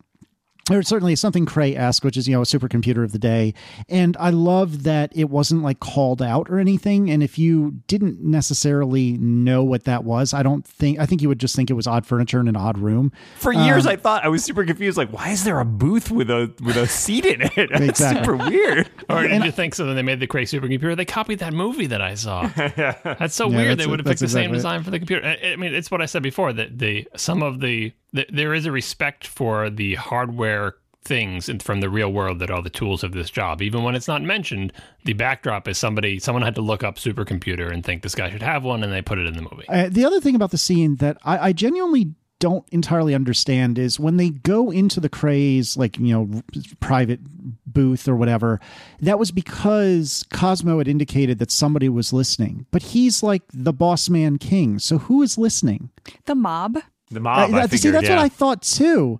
or 0.71 0.81
certainly 0.83 1.15
something 1.15 1.45
Cray-esque, 1.45 2.03
which 2.03 2.17
is 2.17 2.27
you 2.27 2.35
know 2.35 2.41
a 2.41 2.45
supercomputer 2.45 3.03
of 3.03 3.11
the 3.11 3.19
day, 3.19 3.53
and 3.89 4.15
I 4.19 4.29
love 4.31 4.83
that 4.83 5.11
it 5.15 5.29
wasn't 5.29 5.61
like 5.63 5.79
called 5.79 6.21
out 6.21 6.49
or 6.49 6.59
anything. 6.59 7.09
And 7.09 7.21
if 7.21 7.37
you 7.37 7.81
didn't 7.87 8.21
necessarily 8.21 9.13
know 9.17 9.63
what 9.63 9.83
that 9.85 10.03
was, 10.03 10.33
I 10.33 10.43
don't 10.43 10.65
think 10.65 10.99
I 10.99 11.05
think 11.05 11.21
you 11.21 11.27
would 11.29 11.39
just 11.39 11.55
think 11.55 11.69
it 11.69 11.73
was 11.73 11.87
odd 11.87 12.05
furniture 12.05 12.39
in 12.39 12.47
an 12.47 12.55
odd 12.55 12.77
room. 12.77 13.11
For 13.37 13.53
years, 13.53 13.85
um, 13.85 13.91
I 13.93 13.95
thought 13.95 14.23
I 14.25 14.27
was 14.27 14.43
super 14.43 14.65
confused. 14.65 14.97
Like, 14.97 15.11
why 15.11 15.29
is 15.29 15.43
there 15.43 15.59
a 15.59 15.65
booth 15.65 16.09
with 16.11 16.29
a 16.29 16.53
with 16.63 16.77
a 16.77 16.87
seat 16.87 17.25
in 17.25 17.41
it? 17.41 17.51
That's 17.71 17.81
Exactly. 17.81 18.23
super 18.23 18.37
weird. 18.49 18.89
Or 19.07 19.21
did 19.27 19.45
you 19.45 19.51
think 19.51 19.75
so 19.75 19.85
when 19.85 19.95
they 19.95 20.01
made 20.01 20.19
the 20.19 20.25
Cray 20.25 20.45
supercomputer? 20.45 20.97
They 20.97 21.05
copied 21.05 21.37
that 21.39 21.53
movie 21.53 21.85
that 21.87 22.01
I 22.01 22.15
saw. 22.15 22.49
yeah. 22.57 22.95
That's 23.03 23.35
so 23.35 23.47
Yeah, 23.49 23.55
weird. 23.57 23.69
that's- 23.71 23.85
They 23.85 23.89
would 23.89 23.99
have 23.99 24.05
that's 24.05 24.19
picked 24.19 24.31
the 24.31 24.33
same 24.33 24.51
exactly 24.51 24.55
it. 24.55 24.57
design 24.57 24.83
for 24.83 24.89
the 24.91 24.97
computer. 24.99 25.25
I, 25.27 25.51
I 25.51 25.55
mean, 25.57 25.75
it's 25.75 25.91
what 25.91 26.01
I 26.01 26.07
said 26.07 26.23
before 26.23 26.51
that 26.53 26.79
the 26.79 27.07
some 27.15 27.43
of 27.43 27.59
the, 27.59 27.93
the 28.15 28.25
there 28.31 28.53
is 28.53 28.65
a 28.65 28.71
respect 28.71 29.27
for 29.27 29.69
the 29.69 29.95
hardware 29.95 30.75
things 31.03 31.47
in- 31.49 31.59
from 31.59 31.81
the 31.81 31.89
real 31.89 32.11
world 32.11 32.39
that 32.39 32.49
are 32.49 32.63
the 32.63 32.69
tools 32.69 33.03
of 33.03 33.11
this 33.11 33.29
job. 33.29 33.61
Even 33.61 33.83
when 33.83 33.93
it's 33.93 34.07
not 34.07 34.23
mentioned, 34.23 34.73
the 35.03 35.13
backdrop 35.13 35.67
is 35.67 35.77
somebody 35.77 36.17
someone 36.17 36.41
had 36.41 36.55
to 36.55 36.61
look 36.61 36.83
up 36.83 36.95
supercomputer 36.95 37.71
and 37.71 37.83
think 37.83 38.01
this 38.01 38.15
guy 38.15 38.31
should 38.31 38.41
have 38.41 38.63
one, 38.63 38.83
and 38.83 38.91
they 38.91 39.03
put 39.03 39.19
it 39.19 39.27
in 39.27 39.35
the 39.35 39.41
movie. 39.43 39.65
Uh, 39.69 39.87
the 39.89 40.03
other 40.03 40.19
thing 40.19 40.33
about 40.35 40.49
the 40.51 40.57
scene 40.57 40.95
that 40.95 41.17
I, 41.23 41.49
I 41.49 41.53
genuinely 41.53 42.13
don't 42.39 42.67
entirely 42.71 43.15
understand 43.15 43.77
is 43.79 43.97
when 43.99 44.17
they 44.17 44.29
go 44.29 44.69
into 44.69 44.99
the 44.99 45.07
Cray's 45.07 45.77
like 45.77 45.97
you 45.97 46.11
know 46.13 46.41
private 46.81 47.19
booth 47.65 48.07
or 48.09 48.15
whatever 48.15 48.59
that 49.01 49.17
was 49.17 49.31
because 49.31 50.25
cosmo 50.33 50.77
had 50.79 50.87
indicated 50.87 51.39
that 51.39 51.49
somebody 51.49 51.87
was 51.87 52.11
listening 52.11 52.65
but 52.71 52.81
he's 52.81 53.23
like 53.23 53.43
the 53.53 53.71
boss 53.73 54.09
man 54.09 54.37
king 54.37 54.79
so 54.79 54.97
who 54.97 55.21
is 55.21 55.37
listening 55.37 55.89
The 56.25 56.35
mob. 56.35 56.77
The 57.11 57.19
mob. 57.19 57.53
Uh, 57.53 57.57
I 57.57 57.67
that- 57.67 57.77
see 57.79 57.89
that's 57.91 58.07
yeah. 58.07 58.15
what 58.15 58.23
i 58.25 58.29
thought 58.29 58.61
too 58.61 59.19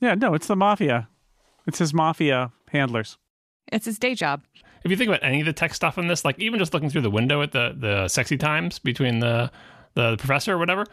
Yeah, 0.00 0.14
no, 0.14 0.34
it's 0.34 0.46
the 0.46 0.56
mafia. 0.56 1.08
It's 1.66 1.78
his 1.78 1.92
mafia 1.92 2.52
handlers. 2.70 3.18
It's 3.72 3.86
his 3.86 3.98
day 3.98 4.14
job. 4.14 4.42
If 4.84 4.90
you 4.92 4.96
think 4.96 5.08
about 5.08 5.24
any 5.24 5.40
of 5.40 5.46
the 5.46 5.52
tech 5.52 5.74
stuff 5.74 5.98
in 5.98 6.06
this, 6.06 6.24
like 6.24 6.38
even 6.38 6.60
just 6.60 6.72
looking 6.72 6.88
through 6.90 7.00
the 7.00 7.10
window 7.10 7.42
at 7.42 7.50
the 7.52 7.74
the 7.76 8.06
sexy 8.08 8.36
times 8.36 8.78
between 8.78 9.18
the 9.18 9.50
the 9.94 10.16
professor 10.18 10.52
or 10.54 10.58
whatever, 10.58 10.86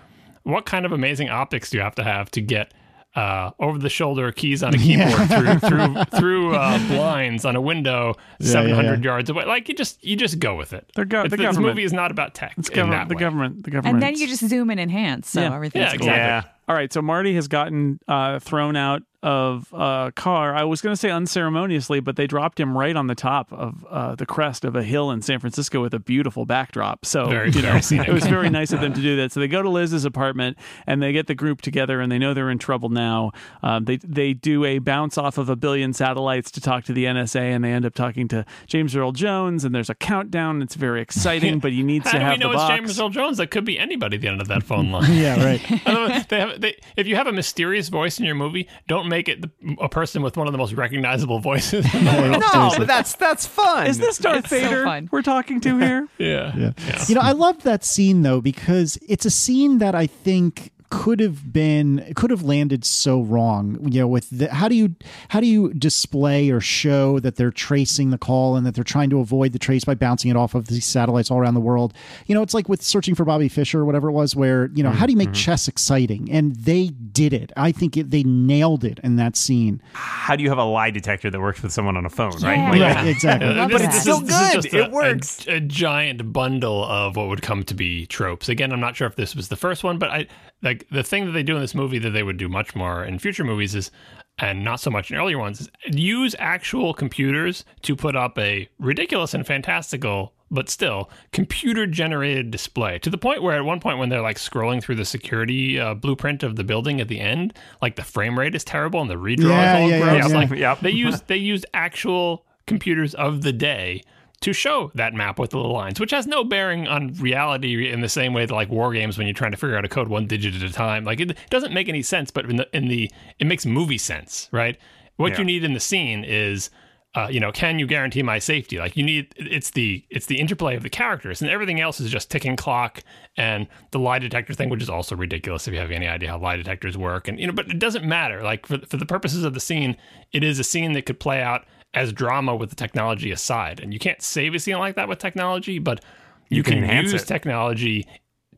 what 0.43 0.65
kind 0.65 0.85
of 0.85 0.91
amazing 0.91 1.29
optics 1.29 1.69
do 1.69 1.77
you 1.77 1.83
have 1.83 1.93
to 1.95 2.03
have 2.03 2.31
to 2.31 2.41
get 2.41 2.73
uh, 3.15 3.51
over 3.59 3.77
the 3.77 3.89
shoulder 3.89 4.31
keys 4.31 4.63
on 4.63 4.73
a 4.73 4.77
keyboard 4.85 5.29
through 5.29 5.59
through 5.59 6.03
through 6.19 6.55
uh, 6.55 6.77
blinds 6.87 7.45
on 7.45 7.55
a 7.55 7.61
window 7.61 8.15
yeah, 8.39 8.47
seven 8.51 8.71
hundred 8.71 9.03
yeah. 9.03 9.11
yards 9.11 9.29
away? 9.29 9.45
Like 9.45 9.69
you 9.69 9.75
just 9.75 10.03
you 10.03 10.15
just 10.15 10.39
go 10.39 10.55
with 10.55 10.73
it. 10.73 10.91
They're 10.95 11.05
go- 11.05 11.19
It's- 11.19 11.31
the 11.31 11.37
this 11.37 11.45
government. 11.45 11.75
movie 11.75 11.83
is 11.83 11.93
not 11.93 12.11
about 12.11 12.33
tech. 12.33 12.53
It's 12.57 12.69
in 12.69 12.75
government. 12.75 13.01
that 13.01 13.09
The 13.09 13.15
way. 13.15 13.19
government. 13.19 13.63
The 13.63 13.71
government. 13.71 13.95
And 13.95 14.03
then 14.03 14.15
you 14.19 14.27
just 14.27 14.47
zoom 14.47 14.69
in 14.71 14.79
and 14.79 14.89
enhance, 14.91 15.29
so 15.29 15.41
Yeah. 15.41 15.55
everything's 15.55 15.81
Yeah, 15.83 15.87
cool. 15.89 16.07
exactly. 16.07 16.17
Yeah. 16.17 16.43
All 16.67 16.75
right, 16.75 16.91
so 16.93 17.01
Marty 17.01 17.35
has 17.35 17.47
gotten 17.47 17.99
uh, 18.07 18.39
thrown 18.39 18.75
out 18.75 19.03
of 19.23 19.73
a 19.73 20.11
car. 20.15 20.53
I 20.53 20.65
was 20.65 20.81
going 20.81 20.91
to 20.91 20.97
say 20.97 21.09
unceremoniously, 21.09 22.01
but 22.01 22.17
they 22.17 22.27
dropped 22.27 22.59
him 22.59 22.77
right 22.77 22.95
on 22.95 23.07
the 23.07 23.15
top 23.15 23.51
of 23.53 23.85
uh, 23.89 24.15
the 24.15 24.25
crest 24.25 24.65
of 24.65 24.75
a 24.75 24.83
hill 24.83 25.09
in 25.11 25.21
San 25.21 25.39
Francisco 25.39 25.81
with 25.81 25.93
a 25.93 25.99
beautiful 25.99 26.45
backdrop. 26.45 27.05
So 27.05 27.27
Very, 27.27 27.49
you 27.51 27.61
know, 27.61 27.75
it 27.91 28.13
was 28.13 28.27
very 28.27 28.49
nice 28.49 28.73
of 28.73 28.81
them 28.81 28.93
to 28.93 29.01
do 29.01 29.15
that. 29.17 29.31
So 29.31 29.39
they 29.39 29.47
go 29.47 29.61
to 29.61 29.69
Liz's 29.69 30.03
apartment 30.03 30.57
and 30.85 31.01
they 31.01 31.13
get 31.13 31.27
the 31.27 31.35
group 31.35 31.61
together, 31.61 32.01
and 32.01 32.11
they 32.11 32.19
know 32.19 32.33
they're 32.33 32.49
in 32.49 32.59
trouble 32.59 32.89
now. 32.89 33.31
Um, 33.63 33.85
they 33.85 33.97
they 33.97 34.33
do 34.33 34.65
a 34.65 34.79
bounce 34.79 35.17
off 35.17 35.37
of 35.37 35.49
a 35.49 35.55
billion 35.55 35.93
satellites 35.93 36.51
to 36.51 36.61
talk 36.61 36.83
to 36.85 36.93
the 36.93 37.05
NSA, 37.05 37.39
and 37.39 37.63
they 37.63 37.71
end 37.71 37.85
up 37.85 37.93
talking 37.93 38.27
to 38.27 38.45
James 38.67 38.95
Earl 38.95 39.13
Jones. 39.13 39.63
And 39.63 39.73
there's 39.73 39.89
a 39.89 39.95
countdown. 39.95 40.61
It's 40.61 40.75
very 40.75 41.01
exciting, 41.01 41.59
but 41.59 41.71
he 41.71 41.81
needs 41.83 42.11
to 42.11 42.19
have 42.19 42.39
the 42.39 42.47
it's 42.47 42.55
box. 42.55 42.75
James 42.75 42.99
Earl 42.99 43.09
Jones? 43.09 43.37
That 43.37 43.51
could 43.51 43.63
be 43.63 43.79
anybody 43.79 44.17
at 44.17 44.21
the 44.21 44.27
end 44.27 44.41
of 44.41 44.49
that 44.49 44.63
phone 44.73 44.91
line. 44.91 45.13
yeah 45.13 45.43
right 45.43 45.61
I 45.71 45.93
don't 45.93 46.09
know, 46.09 46.19
they 46.27 46.39
have, 46.39 46.61
they, 46.61 46.75
if 46.97 47.07
you 47.07 47.15
have 47.15 47.27
a 47.27 47.31
mysterious 47.31 47.89
voice 47.89 48.19
in 48.19 48.25
your 48.25 48.35
movie, 48.35 48.67
don't 48.87 49.07
make 49.13 49.29
it 49.29 49.45
a 49.79 49.87
person 49.89 50.23
with 50.23 50.35
one 50.37 50.47
of 50.47 50.51
the 50.53 50.57
most 50.57 50.73
recognizable 50.73 51.39
voices. 51.39 51.85
in 51.93 52.03
the 52.05 52.11
world. 52.11 52.43
No, 52.53 52.71
but 52.77 52.87
that's 52.87 53.15
that's 53.15 53.45
fun. 53.45 53.87
Is 53.87 53.97
this 53.99 54.17
Darth 54.17 54.39
It's 54.39 54.49
so 54.49 54.59
Vader 54.59 54.83
fun. 54.85 55.07
we're 55.11 55.21
talking 55.21 55.61
to 55.61 55.77
here? 55.77 56.07
yeah. 56.17 56.55
Yeah. 56.55 57.05
You 57.07 57.15
know, 57.15 57.21
I 57.21 57.31
love 57.31 57.61
that 57.63 57.83
scene 57.85 58.23
though 58.23 58.41
because 58.41 58.97
it's 59.07 59.25
a 59.25 59.29
scene 59.29 59.77
that 59.77 59.93
I 59.95 60.07
think 60.07 60.71
could 60.93 61.19
have 61.19 61.51
been 61.51 62.13
could 62.15 62.29
have 62.29 62.43
landed 62.43 62.85
so 62.85 63.19
wrong 63.21 63.79
you 63.91 63.99
know 63.99 64.07
with 64.07 64.29
the 64.29 64.53
how 64.53 64.67
do 64.67 64.75
you 64.75 64.95
how 65.29 65.39
do 65.39 65.47
you 65.47 65.73
display 65.73 66.49
or 66.51 66.61
show 66.61 67.19
that 67.19 67.35
they're 67.35 67.51
tracing 67.51 68.11
the 68.11 68.17
call 68.17 68.55
and 68.55 68.65
that 68.65 68.75
they're 68.75 68.83
trying 68.83 69.09
to 69.09 69.19
avoid 69.19 69.51
the 69.53 69.59
trace 69.59 69.83
by 69.83 69.95
bouncing 69.95 70.29
it 70.29 70.37
off 70.37 70.53
of 70.53 70.67
these 70.67 70.85
satellites 70.85 71.31
all 71.31 71.39
around 71.39 71.55
the 71.55 71.59
world 71.59 71.93
you 72.27 72.35
know 72.35 72.43
it's 72.43 72.53
like 72.53 72.69
with 72.69 72.81
searching 72.81 73.15
for 73.15 73.25
bobby 73.25 73.49
fischer 73.49 73.79
or 73.81 73.85
whatever 73.85 74.07
it 74.09 74.11
was 74.11 74.35
where 74.35 74.69
you 74.75 74.83
know 74.83 74.91
how 74.91 75.05
do 75.07 75.11
you 75.11 75.17
make 75.17 75.29
mm-hmm. 75.29 75.33
chess 75.33 75.67
exciting 75.67 76.29
and 76.31 76.55
they 76.57 76.89
did 76.89 77.33
it 77.33 77.51
i 77.57 77.71
think 77.71 77.97
it, 77.97 78.11
they 78.11 78.23
nailed 78.23 78.83
it 78.83 78.99
in 79.03 79.15
that 79.15 79.35
scene 79.35 79.81
How 79.93 80.35
do 80.35 80.43
you 80.43 80.49
have 80.49 80.59
a 80.59 80.63
lie 80.63 80.91
detector 80.91 81.31
that 81.31 81.41
works 81.41 81.63
with 81.63 81.71
someone 81.71 81.97
on 81.97 82.05
a 82.05 82.09
phone, 82.09 82.33
Yeah. 82.39 82.47
right? 82.69 82.79
Like, 82.79 82.95
right 82.95 83.07
exactly 83.15 83.47
but 83.55 83.67
This- 83.69 83.81
that. 83.81 83.93
Still 83.93 84.21
is- 84.21 84.27
this 84.27 84.41
is 84.41 84.49
good. 84.49 84.61
just 84.61 84.73
It 84.73 84.87
a- 84.87 84.89
works. 84.91 85.47
A, 85.47 85.55
a 85.55 85.59
giant 85.59 86.31
bundle 86.31 86.83
of 86.85 87.15
what 87.15 87.27
would 87.29 87.41
come 87.41 87.63
to 87.63 87.73
be 87.73 88.05
tropes. 88.05 88.49
Again, 88.49 88.71
I'm 88.71 88.79
not 88.79 88.95
sure 88.95 89.07
if 89.07 89.15
this 89.15 89.35
was 89.35 89.47
the 89.49 89.55
first 89.55 89.83
one, 89.83 89.97
but 89.97 90.09
I 90.09 90.27
like 90.63 90.87
the 90.89 91.03
thing 91.03 91.25
that 91.25 91.31
they 91.33 91.43
do 91.43 91.55
in 91.55 91.61
this 91.61 91.75
movie 91.75 91.99
that 91.99 92.11
they 92.11 92.23
would 92.23 92.37
do 92.37 92.49
much 92.49 92.75
more 92.75 93.03
in 93.03 93.19
future 93.19 93.43
movies 93.43 93.75
is, 93.75 93.91
and 94.39 94.63
not 94.63 94.79
so 94.79 94.89
much 94.89 95.11
in 95.11 95.17
earlier 95.17 95.37
ones, 95.37 95.61
is 95.61 95.69
use 95.85 96.35
actual 96.39 96.93
computers 96.93 97.65
to 97.83 97.95
put 97.95 98.15
up 98.15 98.37
a 98.39 98.67
ridiculous 98.79 99.33
and 99.33 99.45
fantastical. 99.45 100.33
But 100.49 100.69
still, 100.69 101.09
computer 101.31 101.87
generated 101.87 102.51
display 102.51 102.99
to 102.99 103.09
the 103.09 103.17
point 103.17 103.41
where 103.41 103.55
at 103.57 103.65
one 103.65 103.79
point 103.79 103.97
when 103.97 104.09
they're 104.09 104.21
like 104.21 104.37
scrolling 104.37 104.83
through 104.83 104.95
the 104.95 105.05
security 105.05 105.79
uh, 105.79 105.95
blueprint 105.95 106.43
of 106.43 106.55
the 106.57 106.63
building 106.63 107.01
at 107.01 107.07
the 107.07 107.19
end, 107.19 107.57
like 107.81 107.95
the 107.95 108.03
frame 108.03 108.37
rate 108.37 108.53
is 108.53 108.63
terrible 108.63 109.01
and 109.01 109.09
the 109.09 109.15
redraw 109.15 109.49
Yeah, 109.49 109.75
is 109.77 109.81
all 109.81 109.89
yeah, 109.89 109.97
yeah, 109.97 110.19
gross. 110.19 110.31
yeah. 110.31 110.37
Like 110.37 110.49
Yep. 110.59 110.79
they 110.81 110.91
used 110.91 111.27
they 111.27 111.37
used 111.37 111.65
actual 111.73 112.45
computers 112.67 113.15
of 113.15 113.41
the 113.41 113.51
day 113.51 114.03
to 114.43 114.53
show 114.53 114.91
that 114.95 115.13
map 115.13 115.39
with 115.39 115.49
the 115.51 115.57
little 115.57 115.73
lines, 115.73 115.99
which 115.99 116.11
has 116.11 116.27
no 116.27 116.43
bearing 116.43 116.87
on 116.87 117.13
reality 117.15 117.89
in 117.91 118.01
the 118.01 118.09
same 118.09 118.33
way 118.33 118.45
that 118.45 118.53
like 118.53 118.69
war 118.69 118.93
games 118.93 119.17
when 119.17 119.27
you're 119.27 119.33
trying 119.33 119.51
to 119.51 119.57
figure 119.57 119.75
out 119.77 119.85
a 119.85 119.89
code 119.89 120.07
one 120.07 120.27
digit 120.27 120.55
at 120.55 120.61
a 120.61 120.71
time. 120.71 121.03
Like 121.03 121.19
it 121.19 121.37
doesn't 121.49 121.73
make 121.73 121.89
any 121.89 122.01
sense, 122.01 122.31
but 122.31 122.49
in 122.49 122.57
the 122.57 122.67
in 122.75 122.87
the 122.87 123.09
it 123.39 123.47
makes 123.47 123.65
movie 123.65 123.97
sense, 123.97 124.49
right? 124.51 124.77
What 125.17 125.33
Yeah. 125.33 125.39
you 125.39 125.45
need 125.45 125.63
in 125.63 125.73
the 125.73 125.79
scene 125.79 126.23
is 126.23 126.69
uh, 127.15 127.27
you 127.29 127.39
know, 127.39 127.51
can 127.51 127.77
you 127.77 127.85
guarantee 127.85 128.23
my 128.23 128.39
safety? 128.39 128.79
Like 128.79 128.97
you 128.97 129.03
need 129.03 129.33
it's 129.37 129.69
the 129.71 130.03
it's 130.09 130.25
the 130.25 130.39
interplay 130.39 130.75
of 130.75 130.81
the 130.81 130.89
characters 130.89 131.41
and 131.43 131.49
everything 131.51 131.79
else 131.79 131.99
is 131.99 132.09
just 132.09 132.31
ticking 132.31 132.55
clock 132.55 133.01
and 133.37 133.67
the 133.91 133.99
lie 133.99 134.17
detector 134.17 134.53
thing, 134.55 134.69
which 134.69 134.81
is 134.81 134.89
also 134.89 135.15
ridiculous 135.15 135.67
if 135.67 135.75
you 135.75 135.79
have 135.79 135.91
any 135.91 136.07
idea 136.07 136.29
how 136.29 136.39
lie 136.39 136.55
detectors 136.55 136.97
work. 136.97 137.27
And 137.27 137.39
you 137.39 137.45
know, 137.45 137.53
but 137.53 137.69
it 137.69 137.77
doesn't 137.77 138.03
matter. 138.03 138.41
Like 138.41 138.65
for 138.65 138.79
for 138.87 138.97
the 138.97 139.05
purposes 139.05 139.43
of 139.43 139.53
the 139.53 139.59
scene, 139.59 139.95
it 140.31 140.43
is 140.43 140.57
a 140.57 140.63
scene 140.63 140.93
that 140.93 141.05
could 141.05 141.19
play 141.19 141.39
out 141.41 141.65
as 141.93 142.11
drama 142.11 142.55
with 142.55 142.69
the 142.69 142.75
technology 142.75 143.31
aside. 143.31 143.79
And 143.79 143.93
you 143.93 143.99
can't 143.99 144.21
save 144.21 144.53
a 144.53 144.59
scene 144.59 144.77
like 144.79 144.95
that 144.95 145.07
with 145.07 145.19
technology, 145.19 145.79
but 145.79 146.03
you, 146.49 146.63
can 146.63 146.75
can, 146.75 146.83
enhance 146.83 147.11
use 147.11 147.23
it. 147.23 147.25
technology 147.25 148.07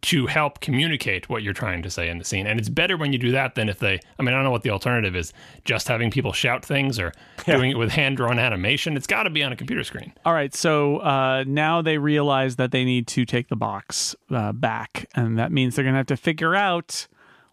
to 0.01 0.27
help 0.27 0.59
communicate 0.59 1.29
what 1.29 1.41
you're 1.41 1.53
trying 1.53 1.81
to 1.81 1.89
say 1.89 2.09
in 2.09 2.19
the 2.19 2.23
scene. 2.23 2.45
And 2.45 2.59
it's 2.59 2.69
better 2.69 2.95
when 2.95 3.11
you 3.11 3.17
do 3.17 3.31
that 3.31 3.55
than 3.55 3.69
if 3.69 3.79
they, 3.79 3.99
I 4.19 4.23
mean, 4.23 4.35
I 4.35 4.37
don't 4.37 4.43
know 4.43 4.51
what 4.51 4.61
the 4.61 4.69
alternative 4.69 5.15
is, 5.15 5.33
just 5.63 5.87
having 5.87 6.11
people 6.11 6.31
shout 6.31 6.63
things 6.63 6.99
or 6.99 7.11
doing 7.45 7.71
it 7.71 7.77
with 7.77 7.91
hand 7.91 8.17
drawn 8.17 8.37
animation. 8.37 8.95
It's 8.97 9.07
got 9.07 9.23
to 9.23 9.31
be 9.31 9.41
on 9.41 9.51
a 9.51 9.55
computer 9.55 9.83
screen. 9.83 10.13
All 10.23 10.33
right, 10.33 10.53
so 10.53 10.97
uh, 10.97 11.43
now 11.47 11.81
they 11.81 11.97
realize 11.97 12.57
that 12.57 12.71
they 12.71 12.85
need 12.85 13.07
to 13.07 13.25
take 13.25 13.47
the 13.47 13.55
box 13.55 14.15
uh, 14.29 14.51
back, 14.51 15.07
and 15.15 15.39
that 15.39 15.51
means 15.51 15.75
they're 15.75 15.83
going 15.83 15.95
to 15.95 15.99
have 15.99 16.05
to 16.07 16.17
figure 16.17 16.55
out 16.55 17.07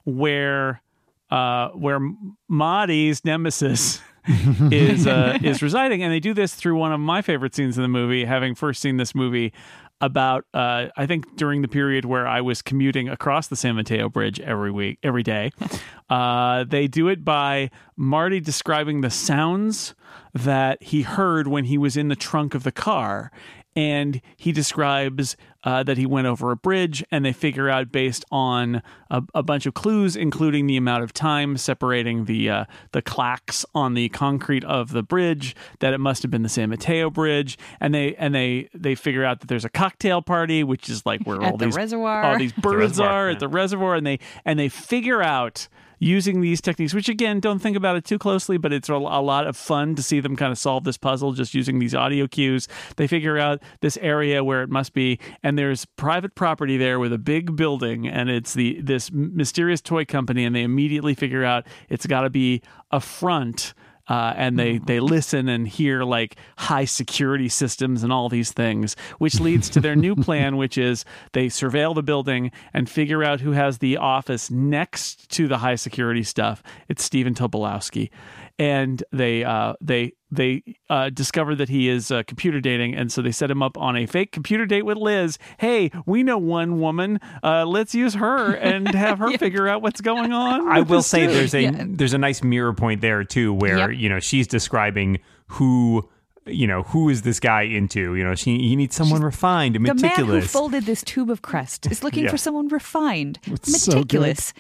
where 0.04 0.82
uh, 1.30 1.68
where 1.70 2.00
Marty's 2.48 3.24
nemesis 3.24 4.02
is 4.70 5.06
uh, 5.06 5.38
is 5.42 5.62
residing, 5.62 6.02
and 6.02 6.12
they 6.12 6.20
do 6.20 6.34
this 6.34 6.54
through 6.54 6.76
one 6.76 6.92
of 6.92 7.00
my 7.00 7.22
favorite 7.22 7.54
scenes 7.54 7.76
in 7.76 7.82
the 7.82 7.88
movie. 7.88 8.24
Having 8.24 8.54
first 8.54 8.80
seen 8.80 8.96
this 8.96 9.14
movie 9.14 9.52
about, 10.00 10.44
uh, 10.52 10.86
I 10.96 11.06
think 11.06 11.36
during 11.36 11.62
the 11.62 11.68
period 11.68 12.04
where 12.04 12.26
I 12.26 12.40
was 12.40 12.60
commuting 12.60 13.08
across 13.08 13.46
the 13.46 13.56
San 13.56 13.76
Mateo 13.76 14.08
Bridge 14.08 14.40
every 14.40 14.72
week, 14.72 14.98
every 15.02 15.22
day, 15.22 15.52
uh, 16.10 16.64
they 16.64 16.88
do 16.88 17.08
it 17.08 17.24
by 17.24 17.70
Marty 17.96 18.40
describing 18.40 19.00
the 19.00 19.10
sounds 19.10 19.94
that 20.34 20.82
he 20.82 21.02
heard 21.02 21.46
when 21.46 21.64
he 21.64 21.78
was 21.78 21.96
in 21.96 22.08
the 22.08 22.16
trunk 22.16 22.54
of 22.54 22.64
the 22.64 22.72
car. 22.72 23.30
And 23.74 24.20
he 24.36 24.52
describes 24.52 25.36
uh, 25.64 25.82
that 25.82 25.96
he 25.96 26.06
went 26.06 26.26
over 26.26 26.50
a 26.50 26.56
bridge, 26.56 27.04
and 27.10 27.24
they 27.24 27.32
figure 27.32 27.68
out 27.68 27.92
based 27.92 28.24
on 28.30 28.82
a, 29.10 29.22
a 29.34 29.42
bunch 29.42 29.64
of 29.66 29.74
clues, 29.74 30.16
including 30.16 30.66
the 30.66 30.76
amount 30.76 31.04
of 31.04 31.12
time 31.12 31.56
separating 31.56 32.24
the 32.24 32.50
uh, 32.50 32.64
the 32.92 33.00
clacks 33.02 33.64
on 33.74 33.94
the 33.94 34.08
concrete 34.08 34.64
of 34.64 34.92
the 34.92 35.02
bridge, 35.02 35.54
that 35.78 35.94
it 35.94 35.98
must 35.98 36.22
have 36.22 36.30
been 36.30 36.42
the 36.42 36.48
San 36.48 36.68
Mateo 36.70 37.10
Bridge, 37.10 37.58
and 37.80 37.94
they 37.94 38.14
and 38.16 38.34
they 38.34 38.68
they 38.74 38.94
figure 38.94 39.24
out 39.24 39.40
that 39.40 39.46
there's 39.46 39.64
a 39.64 39.70
cocktail 39.70 40.20
party, 40.20 40.64
which 40.64 40.88
is 40.88 41.06
like 41.06 41.22
where 41.24 41.40
At 41.40 41.52
all 41.52 41.56
the 41.56 41.66
these 41.66 41.76
reservoir. 41.76 42.24
all 42.24 42.38
these 42.38 42.52
birds 42.60 42.98
reservoir, 42.98 43.12
are 43.12 43.28
yeah. 43.28 43.34
at 43.34 43.40
the 43.40 43.48
reservoir, 43.48 43.94
and 43.94 44.06
they 44.06 44.18
and 44.44 44.58
they 44.58 44.68
figure 44.68 45.22
out 45.22 45.68
using 46.02 46.40
these 46.40 46.60
techniques, 46.60 46.92
which 46.92 47.08
again, 47.08 47.38
don't 47.38 47.60
think 47.60 47.76
about 47.76 47.94
it 47.94 48.04
too 48.04 48.18
closely, 48.18 48.58
but 48.58 48.72
it's 48.72 48.88
a, 48.88 48.96
lot 48.96 49.46
of 49.46 49.56
fun 49.56 49.94
to 49.94 50.02
see 50.02 50.18
them 50.18 50.34
kind 50.34 50.50
of 50.50 50.58
solve 50.58 50.82
this 50.82 50.96
puzzle 50.96 51.32
just 51.32 51.54
using 51.54 51.78
these 51.78 51.94
audio 51.94 52.26
cues. 52.26 52.66
They 52.96 53.06
figure 53.06 53.38
out 53.38 53.62
this 53.82 53.96
area 53.98 54.42
where 54.42 54.62
it 54.62 54.68
must 54.68 54.94
be, 54.94 55.20
and 55.44 55.56
there's 55.56 55.84
private 55.84 56.34
property 56.34 56.76
there 56.76 56.98
with 56.98 57.12
a 57.12 57.18
big 57.18 57.54
building, 57.54 58.08
and 58.08 58.28
it's 58.28 58.54
the 58.54 58.80
this 58.80 59.12
mysterious 59.12 59.80
toy 59.80 60.04
company, 60.04 60.44
and 60.44 60.56
they 60.56 60.62
immediately 60.62 61.14
figure 61.14 61.44
out 61.44 61.68
it's 61.88 62.06
got 62.06 62.22
to 62.22 62.30
be 62.30 62.62
a 62.90 62.98
front. 62.98 63.72
Uh, 64.08 64.34
and 64.36 64.58
they, 64.58 64.78
they 64.78 64.98
listen 64.98 65.48
and 65.48 65.68
hear 65.68 66.02
like 66.02 66.36
high 66.58 66.84
security 66.84 67.48
systems 67.48 68.02
and 68.02 68.12
all 68.12 68.28
these 68.28 68.52
things, 68.52 68.96
which 69.18 69.38
leads 69.38 69.70
to 69.70 69.80
their 69.80 69.94
new 69.94 70.16
plan, 70.16 70.56
which 70.56 70.76
is 70.76 71.04
they 71.32 71.46
surveil 71.46 71.94
the 71.94 72.02
building 72.02 72.50
and 72.74 72.90
figure 72.90 73.22
out 73.22 73.40
who 73.40 73.52
has 73.52 73.78
the 73.78 73.96
office 73.96 74.50
next 74.50 75.30
to 75.30 75.46
the 75.46 75.58
high 75.58 75.76
security 75.76 76.24
stuff. 76.24 76.62
It's 76.88 77.04
Stephen 77.04 77.34
Tobolowsky, 77.34 78.10
and 78.58 79.02
they 79.12 79.44
uh, 79.44 79.74
they 79.80 80.12
they 80.30 80.62
uh, 80.88 81.10
discover 81.10 81.54
that 81.54 81.68
he 81.68 81.88
is 81.88 82.10
uh, 82.10 82.22
computer 82.26 82.60
dating, 82.60 82.94
and 82.94 83.12
so 83.12 83.20
they 83.22 83.32
set 83.32 83.50
him 83.50 83.62
up 83.62 83.76
on 83.76 83.96
a 83.96 84.06
fake 84.06 84.32
computer 84.32 84.64
date 84.66 84.82
with 84.82 84.96
Liz. 84.96 85.38
Hey, 85.58 85.90
we 86.06 86.22
know 86.22 86.38
one 86.38 86.80
woman. 86.80 87.20
Uh, 87.42 87.66
let's 87.66 87.94
use 87.94 88.14
her 88.14 88.54
and 88.54 88.88
have 88.94 89.18
her 89.18 89.36
figure 89.38 89.68
out 89.68 89.82
what's 89.82 90.00
going 90.00 90.32
on. 90.32 90.68
I 90.68 90.80
will 90.80 91.02
say 91.02 91.26
dude. 91.26 91.36
there's 91.36 91.54
a 91.54 91.62
Yeah. 91.62 91.84
there's 91.86 92.14
a 92.14 92.18
nice 92.18 92.42
mirror 92.42 92.72
point 92.72 93.00
there 93.00 93.24
too, 93.24 93.52
where 93.52 93.90
Yep. 93.90 93.98
you 94.00 94.08
know 94.08 94.20
she's 94.20 94.46
describing 94.46 95.18
who 95.48 96.08
you 96.46 96.66
know 96.66 96.82
who 96.82 97.08
is 97.08 97.22
this 97.22 97.38
guy 97.40 97.62
into. 97.62 98.14
You 98.14 98.24
know, 98.24 98.34
she 98.34 98.58
he 98.58 98.76
needs 98.76 98.94
someone 98.96 99.22
refined 99.22 99.76
and 99.76 99.84
The 99.86 99.94
man 99.94 99.96
who 99.98 100.02
meticulous. 100.08 100.52
folded 100.52 100.84
this 100.84 101.02
tube 101.02 101.30
of 101.30 101.42
crust 101.42 101.86
is 101.90 102.02
looking 102.02 102.24
Yeah. 102.24 102.30
for 102.30 102.36
someone 102.36 102.68
refined, 102.68 103.38
so 103.62 103.92
good. 104.02 104.20
meticulous, 104.20 104.52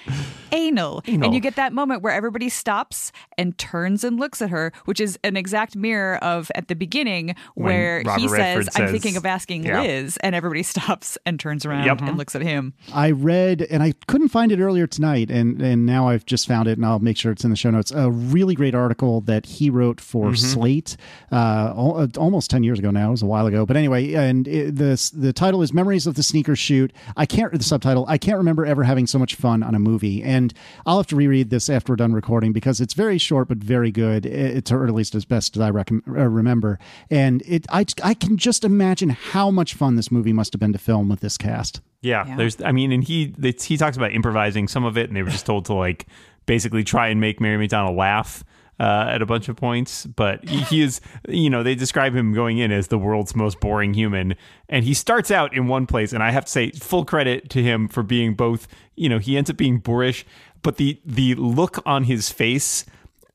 anal. 0.52 1.02
Anal. 1.06 1.24
And 1.26 1.34
you 1.34 1.40
get 1.40 1.56
that 1.56 1.72
moment 1.72 2.02
where 2.02 2.12
everybody 2.12 2.48
stops 2.48 3.12
and 3.38 3.56
turns 3.58 4.04
and 4.04 4.18
looks 4.18 4.40
at 4.42 4.50
her, 4.50 4.72
which 4.84 5.00
is 5.00 5.18
an 5.24 5.36
exact 5.36 5.74
mirror 5.76 6.16
of 6.22 6.50
at 6.54 6.68
the 6.68 6.74
beginning 6.74 7.34
where 7.54 8.02
he 8.18 8.28
says, 8.28 8.66
Redford 8.66 8.68
I'm 8.82 8.88
thinking 8.90 9.16
of 9.16 9.26
asking 9.26 9.64
Yeah. 9.64 9.82
Liz, 9.82 10.16
and 10.18 10.34
everybody 10.34 10.62
stops 10.74 11.18
and 11.26 11.38
turns 11.40 11.64
around 11.66 11.84
Yep. 11.86 12.02
and 12.02 12.16
looks 12.18 12.34
at 12.34 12.42
him. 12.42 12.74
I 12.94 13.10
read, 13.10 13.62
and 13.70 13.82
I 13.82 13.92
couldn't 14.06 14.28
find 14.28 14.52
it 14.52 14.60
earlier 14.60 14.86
tonight, 14.86 15.30
and 15.30 15.60
and 15.60 15.86
now 15.86 16.08
I've 16.08 16.26
just 16.26 16.46
found 16.46 16.68
it, 16.68 16.78
and 16.78 16.86
I'll 16.86 16.98
make 16.98 17.16
sure 17.16 17.32
it's 17.32 17.44
in 17.44 17.50
the 17.50 17.56
show 17.56 17.70
notes. 17.70 17.90
A 17.90 18.10
really 18.10 18.54
great 18.54 18.74
article 18.74 19.20
that 19.22 19.46
he 19.46 19.70
wrote 19.70 20.00
for 20.00 20.34
Slate, 20.34 20.96
uh, 21.30 21.71
al- 21.76 21.96
uh, 21.98 22.06
almost 22.18 22.50
ten 22.50 22.62
years 22.62 22.78
ago 22.78 22.90
now. 22.90 23.08
It 23.08 23.12
was 23.12 23.22
a 23.22 23.26
while 23.26 23.46
ago, 23.46 23.66
but 23.66 23.76
anyway, 23.76 24.12
and 24.14 24.46
it, 24.48 24.76
the 24.76 25.10
the 25.14 25.32
title 25.32 25.62
is 25.62 25.72
"Memories 25.72 26.06
of 26.06 26.14
the 26.14 26.22
Sneaker 26.22 26.54
Shoot." 26.56 26.92
I 27.16 27.26
can't 27.26 27.50
read 27.52 27.60
the 27.60 27.64
subtitle. 27.64 28.04
I 28.08 28.18
can't 28.18 28.38
remember 28.38 28.64
ever 28.66 28.84
having 28.84 29.06
so 29.06 29.18
much 29.18 29.34
fun 29.34 29.62
on 29.62 29.74
a 29.74 29.78
movie, 29.78 30.22
and 30.22 30.52
I'll 30.86 30.98
have 30.98 31.06
to 31.08 31.16
reread 31.16 31.50
this 31.50 31.68
after 31.68 31.92
we're 31.92 31.96
done 31.96 32.12
recording 32.12 32.52
because 32.52 32.80
it's 32.80 32.94
very 32.94 33.18
short 33.18 33.48
but 33.48 33.58
very 33.58 33.90
good. 33.90 34.26
It's 34.26 34.70
or 34.72 34.84
at 34.86 34.94
least 34.94 35.14
as 35.14 35.24
best 35.24 35.56
as 35.56 35.60
I 35.60 35.70
recom- 35.70 36.06
uh, 36.08 36.28
remember, 36.28 36.78
and 37.10 37.42
it 37.46 37.66
I 37.70 37.84
I 38.02 38.14
can 38.14 38.36
just 38.36 38.64
imagine 38.64 39.10
how 39.10 39.50
much 39.50 39.74
fun 39.74 39.96
this 39.96 40.10
movie 40.10 40.32
must 40.32 40.52
have 40.52 40.60
been 40.60 40.72
to 40.72 40.78
film 40.78 41.08
with 41.08 41.20
this 41.20 41.36
cast. 41.36 41.80
Yeah, 42.00 42.26
Yeah. 42.26 42.36
there's. 42.36 42.60
I 42.62 42.72
mean, 42.72 42.90
and 42.92 43.04
he 43.04 43.32
they, 43.38 43.52
he 43.52 43.76
talks 43.76 43.96
about 43.96 44.12
improvising 44.12 44.66
some 44.68 44.84
of 44.84 44.98
it, 44.98 45.08
and 45.08 45.16
they 45.16 45.22
were 45.22 45.30
just 45.30 45.46
told 45.46 45.66
to 45.66 45.74
like 45.74 46.06
basically 46.46 46.82
try 46.82 47.08
and 47.08 47.20
make 47.20 47.40
Mary 47.40 47.68
McDonnell 47.68 47.96
laugh. 47.96 48.42
Uh, 48.82 49.06
at 49.14 49.22
a 49.22 49.26
bunch 49.26 49.48
of 49.48 49.54
points, 49.54 50.06
but 50.06 50.42
he, 50.48 50.56
he 50.62 50.82
is, 50.82 51.00
you 51.28 51.48
know, 51.48 51.62
they 51.62 51.76
describe 51.76 52.16
him 52.16 52.34
going 52.34 52.58
in 52.58 52.72
as 52.72 52.88
the 52.88 52.98
world's 52.98 53.36
most 53.36 53.60
boring 53.60 53.94
human. 53.94 54.34
And 54.68 54.84
he 54.84 54.92
starts 54.92 55.30
out 55.30 55.54
in 55.54 55.68
one 55.68 55.86
place, 55.86 56.12
and 56.12 56.20
I 56.20 56.32
have 56.32 56.46
to 56.46 56.50
say, 56.50 56.72
full 56.72 57.04
credit 57.04 57.48
to 57.50 57.62
him 57.62 57.86
for 57.86 58.02
being 58.02 58.34
both, 58.34 58.66
you 58.96 59.08
know, 59.08 59.20
he 59.20 59.36
ends 59.36 59.48
up 59.48 59.56
being 59.56 59.78
boorish, 59.78 60.26
but 60.62 60.78
the 60.78 61.00
the 61.06 61.36
look 61.36 61.78
on 61.86 62.04
his 62.04 62.30
face 62.30 62.84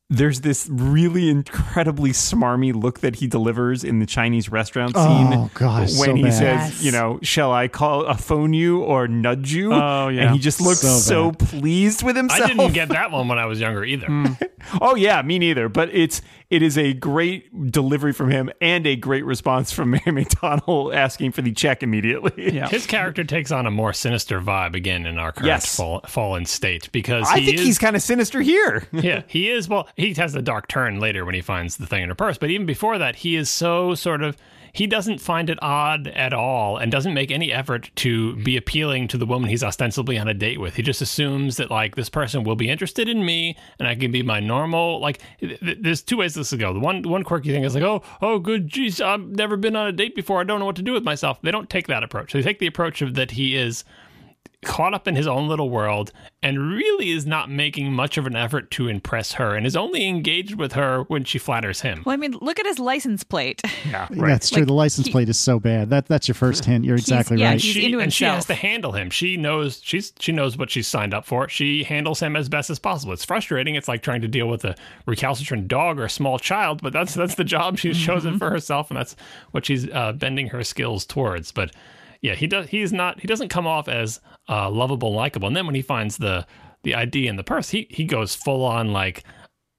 there's 0.10 0.40
this 0.42 0.70
really 0.72 1.30
incredibly 1.30 2.12
smarmy 2.12 2.74
look 2.74 3.02
that 3.02 3.18
he 3.18 3.28
delivers 3.28 3.84
in 3.84 4.00
the 4.00 4.06
Chinese 4.06 4.50
restaurant 4.50 4.96
scene. 4.96 5.34
Oh, 5.34 5.52
God, 5.54 5.82
when 5.82 5.88
so 5.90 6.14
he 6.16 6.24
bad. 6.24 6.34
says, 6.34 6.42
Yes. 6.76 6.84
you 6.84 6.92
know, 6.94 7.20
shall 7.22 7.52
I 7.52 7.68
call 7.68 8.06
a 8.06 8.16
phone 8.16 8.54
you 8.54 8.82
or 8.84 9.08
nudge 9.10 9.52
you? 9.52 9.74
Oh, 9.74 10.08
yeah. 10.08 10.24
and 10.24 10.32
he 10.34 10.40
just 10.40 10.62
looks 10.62 10.80
So 10.80 10.98
so, 10.98 11.32
pleased 11.34 12.04
with 12.04 12.16
himself. 12.16 12.42
I 12.42 12.48
didn't 12.48 12.72
get 12.74 12.90
that 12.90 13.12
one 13.12 13.28
when 13.28 13.38
I 13.38 13.46
was 13.48 13.60
younger 13.60 13.84
either. 13.84 14.08
Hmm. 14.08 14.26
oh 14.82 14.96
yeah, 14.96 15.22
me 15.22 15.40
neither. 15.40 15.68
But 15.70 15.90
it's 15.94 16.22
it 16.50 16.62
is 16.62 16.78
a 16.78 16.94
great 16.94 17.72
delivery 17.72 18.14
from 18.14 18.32
him 18.32 18.50
and 18.62 18.88
a 18.88 18.96
great 18.96 19.26
response 19.26 19.74
from 19.74 19.90
Mary 19.92 20.02
McDonnell 20.06 20.96
asking 20.96 21.34
for 21.34 21.42
the 21.42 21.52
check 21.52 21.84
immediately. 21.84 22.54
Yeah. 22.56 22.70
His 22.70 22.86
character 22.86 23.26
takes 23.26 23.52
on 23.52 23.66
a 23.68 23.72
more 23.72 23.92
sinister 23.92 24.40
vibe 24.40 24.74
again 24.74 25.06
in 25.06 25.18
our 25.18 25.34
current 25.34 25.48
Yes. 25.48 25.76
fall, 25.76 26.02
fallen 26.08 26.46
state 26.46 26.90
because 26.94 27.28
I 27.30 27.42
think 27.44 27.56
is, 27.60 27.66
he's 27.66 27.78
kind 27.80 27.96
of 27.98 28.02
sinister 28.02 28.40
here. 28.42 28.88
yeah, 28.94 29.24
he 29.28 29.50
is. 29.50 29.68
Well, 29.68 29.88
he 29.98 30.14
has 30.14 30.34
the 30.34 30.42
dark 30.42 30.68
turn 30.68 31.00
later 31.00 31.26
when 31.26 31.36
he 31.36 31.42
finds 31.42 31.78
the 31.78 31.88
thing 31.88 32.04
in 32.04 32.10
her 32.10 32.16
purse. 32.16 32.38
But 32.38 32.52
even 32.52 32.66
before 32.66 32.98
that, 33.00 33.18
he 33.18 33.36
is 33.36 33.50
so 33.50 33.96
sort 33.96 34.22
of. 34.22 34.38
He 34.74 34.86
doesn't 34.86 35.22
find 35.22 35.50
it 35.50 35.58
odd 35.60 36.08
at 36.10 36.34
all 36.34 36.78
and 36.78 36.92
doesn't 36.92 37.16
make 37.16 37.32
any 37.32 37.52
effort 37.52 37.90
to 37.96 38.36
be 38.36 38.58
appealing 38.58 39.08
to 39.08 39.18
the 39.18 39.26
woman 39.26 39.50
he's 39.50 39.64
ostensibly 39.64 40.20
on 40.20 40.28
a 40.28 40.36
date 40.36 40.60
with. 40.60 40.76
He 40.76 40.84
just 40.84 41.02
assumes 41.02 41.58
that, 41.58 41.72
like, 41.72 41.96
this 41.96 42.10
person 42.10 42.44
will 42.44 42.56
be 42.56 42.70
interested 42.70 43.10
in 43.10 43.26
me 43.26 43.58
and 43.80 43.88
I 43.88 43.96
can 43.96 44.12
be 44.12 44.22
my 44.22 44.40
normal. 44.40 45.00
Like, 45.00 45.20
th- 45.40 45.60
th- 45.62 45.80
there's 45.82 46.04
two 46.04 46.18
ways 46.18 46.36
this 46.36 46.52
could 46.52 46.60
go. 46.60 46.74
The 46.74 46.80
one, 46.80 47.02
one 47.02 47.24
quirky 47.24 47.50
thing 47.50 47.64
is 47.64 47.74
like, 47.74 47.84
oh, 47.84 48.04
oh, 48.22 48.38
good, 48.38 48.68
geez, 48.68 49.02
I've 49.02 49.26
never 49.26 49.58
been 49.58 49.76
on 49.76 49.88
a 49.88 49.92
date 49.92 50.14
before. 50.14 50.42
I 50.42 50.44
don't 50.44 50.60
know 50.60 50.66
what 50.66 50.76
to 50.76 50.84
do 50.84 50.94
with 50.94 51.04
myself. 51.04 51.42
They 51.42 51.50
don't 51.50 51.72
take 51.72 51.88
that 51.88 52.04
approach. 52.04 52.34
They 52.34 52.44
take 52.44 52.60
the 52.60 52.68
approach 52.68 53.02
of 53.02 53.16
that 53.16 53.32
he 53.32 53.56
is 53.56 53.84
caught 54.66 54.94
up 54.94 55.08
in 55.08 55.16
his 55.16 55.28
own 55.28 55.48
little 55.48 55.70
world 55.70 56.12
and 56.42 56.72
really 56.72 57.12
is 57.12 57.28
not 57.28 57.50
making 57.50 57.94
much 57.94 58.18
of 58.18 58.26
an 58.26 58.36
effort 58.36 58.72
to 58.72 58.88
impress 58.88 59.34
her 59.34 59.56
and 59.56 59.68
is 59.68 59.76
only 59.76 60.08
engaged 60.08 60.56
with 60.56 60.74
her 60.74 61.04
when 61.04 61.24
she 61.24 61.38
flatters 61.38 61.82
him. 61.82 62.02
Well, 62.06 62.14
I 62.14 62.18
mean, 62.18 62.36
look 62.42 62.60
at 62.60 62.66
his 62.66 62.80
license 62.80 63.24
plate. 63.24 63.62
Yeah, 63.88 64.08
That's 64.10 64.50
true. 64.50 64.62
Like, 64.62 64.68
the 64.68 64.74
license 64.74 65.08
he- 65.08 65.14
plate 65.14 65.30
is 65.30 65.40
so 65.40 65.60
bad. 65.60 65.90
That 65.92 66.08
that's 66.08 66.28
your 66.28 66.36
first 66.36 66.66
hint. 66.66 66.84
You're 66.84 66.98
exactly 66.98 67.40
yeah, 67.40 67.52
right. 67.52 67.62
he's 67.62 67.74
she, 67.74 67.86
into 67.86 68.02
and 68.02 68.12
she 68.12 68.26
has 68.26 68.46
to 68.48 68.54
handle 68.54 68.92
him. 68.92 69.10
She 69.10 69.38
knows 69.38 69.80
she's 69.82 70.12
she 70.20 70.34
knows 70.34 70.58
what 70.58 70.70
she's 70.70 70.88
signed 70.88 71.14
up 71.14 71.26
for. 71.26 71.48
She 71.48 71.86
handles 71.86 72.20
him 72.20 72.36
as 72.36 72.50
best 72.50 72.70
as 72.70 72.80
possible. 72.80 73.14
It's 73.14 73.24
frustrating. 73.24 73.76
It's 73.76 73.88
like 73.88 74.02
trying 74.02 74.22
to 74.22 74.28
deal 74.28 74.48
with 74.48 74.66
a 74.66 74.76
recalcitrant 75.06 75.70
dog 75.70 76.00
or 76.00 76.06
a 76.06 76.10
small 76.10 76.38
child, 76.38 76.82
but 76.82 76.92
that's 76.92 77.14
that's 77.14 77.36
the 77.36 77.46
job 77.46 77.78
she's 77.78 77.98
chosen 77.98 78.38
for 78.38 78.50
herself, 78.50 78.90
and 78.90 78.98
that's 78.98 79.16
what 79.52 79.66
she's 79.66 79.90
uh, 79.90 80.12
bending 80.12 80.48
her 80.48 80.64
skills 80.66 81.06
towards. 81.06 81.54
But 81.54 81.72
yeah, 82.22 82.36
he 82.36 82.48
does. 82.48 82.68
He's 82.70 82.92
not. 82.94 83.20
He 83.20 83.28
doesn't 83.28 83.50
come 83.50 83.68
off 83.68 83.88
as 83.88 84.20
uh, 84.50 84.70
lovable, 84.70 85.14
likable. 85.14 85.48
And 85.48 85.56
then 85.56 85.66
when 85.66 85.76
he 85.76 85.82
finds 85.82 86.18
the 86.18 86.46
the 86.84 86.96
ID 86.96 87.28
in 87.28 87.36
the 87.36 87.44
purse, 87.44 87.70
he 87.70 87.88
he 87.90 88.04
goes 88.06 88.36
full 88.36 88.64
on 88.64 88.92
like. 88.94 89.24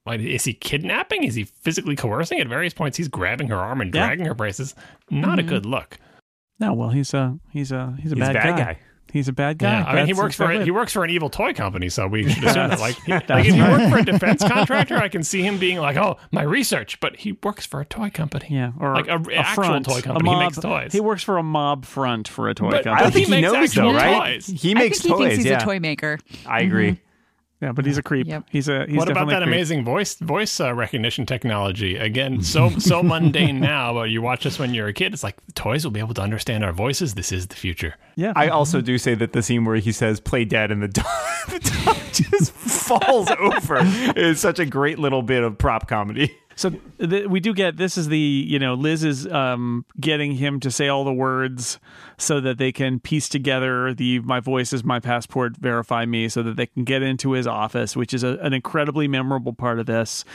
Like, 0.05 0.21
is 0.21 0.43
he 0.45 0.53
kidnapping? 0.53 1.23
Is 1.23 1.35
he 1.35 1.43
physically 1.43 1.95
coercing? 1.95 2.39
At 2.39 2.47
various 2.47 2.73
points, 2.73 2.97
he's 2.97 3.09
grabbing 3.09 3.49
her 3.49 3.57
arm 3.57 3.79
and 3.79 3.93
Yeah. 3.93 4.07
dragging 4.07 4.25
her 4.25 4.33
braces. 4.33 4.73
Not 5.11 5.37
a 5.37 5.43
good 5.43 5.67
look. 5.67 5.99
No, 6.59 6.73
well, 6.73 6.89
he's 6.89 7.13
a 7.13 7.37
he's 7.51 7.71
a 7.71 7.95
he's 8.01 8.11
a 8.13 8.15
He's 8.15 8.27
a 8.29 8.33
bad, 8.33 8.33
bad 8.33 8.57
guy. 8.57 8.63
guy. 8.73 8.79
He's 9.11 9.27
a 9.27 9.33
bad 9.33 9.57
guy. 9.57 9.79
Yeah, 9.79 9.85
I 9.85 9.95
mean, 9.95 10.05
he 10.07 10.13
works 10.13 10.35
for 10.35 10.43
exactly 10.45 10.65
he 10.65 10.71
works 10.71 10.93
for 10.93 11.03
an 11.03 11.09
evil 11.09 11.29
toy 11.29 11.53
company, 11.53 11.89
so 11.89 12.07
we 12.07 12.29
should 12.29 12.43
assume 12.43 12.69
that. 12.69 12.79
Like, 12.79 12.95
he, 13.05 13.11
like 13.11 13.29
if 13.45 13.53
he 13.55 13.61
right. 13.61 13.71
worked 13.79 13.91
for 13.91 13.97
a 13.99 14.05
defense 14.05 14.43
contractor, 14.43 14.97
I 14.97 15.09
can 15.09 15.23
see 15.23 15.41
him 15.41 15.57
being 15.57 15.79
like, 15.79 15.97
"Oh, 15.97 16.17
my 16.31 16.43
research," 16.43 16.99
but 16.99 17.15
he 17.17 17.33
works 17.43 17.65
for 17.65 17.81
a 17.81 17.85
toy 17.85 18.09
company. 18.09 18.47
Yeah, 18.49 18.71
or 18.79 18.93
like 18.93 19.07
a, 19.07 19.15
a 19.17 19.35
actual 19.35 19.63
front, 19.63 19.85
toy 19.85 19.99
a 19.99 20.01
company. 20.01 20.29
he 20.29 20.35
makes 20.39 20.57
toys. 20.59 20.93
He 20.93 20.99
works 20.99 21.23
for 21.23 21.37
a 21.37 21.43
mob 21.43 21.85
front 21.85 22.27
for 22.27 22.49
a 22.49 22.53
toy 22.53 22.71
But 22.71 22.83
company. 22.83 23.07
I 23.07 23.09
think 23.09 23.27
He 23.27 23.35
he 23.35 23.41
makes 23.41 23.53
knows 23.53 23.73
though, 23.73 23.89
actual 23.89 23.93
right? 23.93 24.33
toys. 24.35 24.47
He 24.47 24.71
I 24.71 24.73
makes 24.75 25.01
think 25.01 25.03
he 25.03 25.09
toys. 25.09 25.27
thinks 25.29 25.35
he's 25.37 25.45
yeah, 25.45 25.61
a 25.61 25.65
toy 25.65 25.79
maker. 25.79 26.19
I 26.45 26.61
agree. 26.61 26.91
Mm-hmm. 26.91 27.03
Yeah, 27.61 27.73
but 27.73 27.85
he's 27.85 27.97
a 27.97 28.03
creep. 28.03 28.25
Yep. 28.27 28.45
He's 28.49 28.69
a 28.69 28.85
he's 28.85 28.95
what 28.95 29.09
about 29.09 29.27
that 29.27 29.43
creep. 29.43 29.47
amazing 29.47 29.83
voice 29.83 30.15
voice 30.15 30.61
uh, 30.61 30.73
recognition 30.73 31.25
technology? 31.25 31.97
Again, 31.97 32.41
so 32.41 32.69
so 32.79 33.03
mundane 33.03 33.59
now, 33.59 33.93
but 33.93 34.09
you 34.09 34.21
watch 34.21 34.45
this 34.45 34.57
when 34.57 34.73
you're 34.73 34.87
a 34.87 34.93
kid. 34.93 35.13
It's 35.13 35.23
like 35.23 35.35
toys 35.55 35.83
will 35.83 35.91
be 35.91 35.99
able 35.99 36.13
to 36.13 36.21
understand 36.21 36.63
our 36.63 36.71
voices. 36.71 37.15
This 37.15 37.33
is 37.33 37.47
the 37.47 37.55
future. 37.55 37.95
Yeah, 38.15 38.31
I 38.35 38.47
also 38.47 38.79
do 38.79 38.97
say 38.97 39.13
that 39.15 39.33
the 39.33 39.43
scene 39.43 39.65
where 39.65 39.75
he 39.75 39.91
says 39.91 40.21
"play 40.21 40.45
dead" 40.45 40.71
and 40.71 40.81
the 40.81 40.87
dog, 40.87 41.05
the 41.49 41.59
dog 41.83 41.97
just 42.13 42.51
falls 42.53 43.29
over 43.39 43.79
is 44.17 44.39
such 44.39 44.59
a 44.59 44.65
great 44.65 44.97
little 44.97 45.21
bit 45.21 45.43
of 45.43 45.57
prop 45.57 45.89
comedy. 45.89 46.33
So 46.55 46.71
th- 46.99 47.27
we 47.27 47.39
do 47.39 47.53
get 47.53 47.77
this 47.77 47.97
is 47.97 48.07
the 48.07 48.17
you 48.17 48.59
know 48.59 48.73
Liz 48.73 49.03
is 49.03 49.27
um, 49.27 49.85
getting 49.99 50.33
him 50.33 50.59
to 50.61 50.71
say 50.71 50.87
all 50.87 51.03
the 51.03 51.13
words 51.13 51.79
so 52.19 52.39
that 52.39 52.57
they 52.57 52.71
can 52.71 52.99
piece 52.99 53.29
together 53.29 53.93
the 53.93 54.19
my 54.19 54.39
voice 54.39 54.73
is 54.73 54.83
my 54.83 54.99
passport 54.99 55.57
verify 55.57 56.05
me 56.05 56.29
so 56.29 56.43
that 56.43 56.55
they 56.55 56.65
can 56.65 56.83
get 56.83 57.01
into 57.01 57.31
his 57.31 57.47
office 57.47 57.95
which 57.95 58.13
is 58.13 58.23
a, 58.23 58.37
an 58.41 58.53
incredibly 58.53 59.07
memorable 59.07 59.53
part 59.53 59.79
of 59.79 59.85
this 59.85 60.25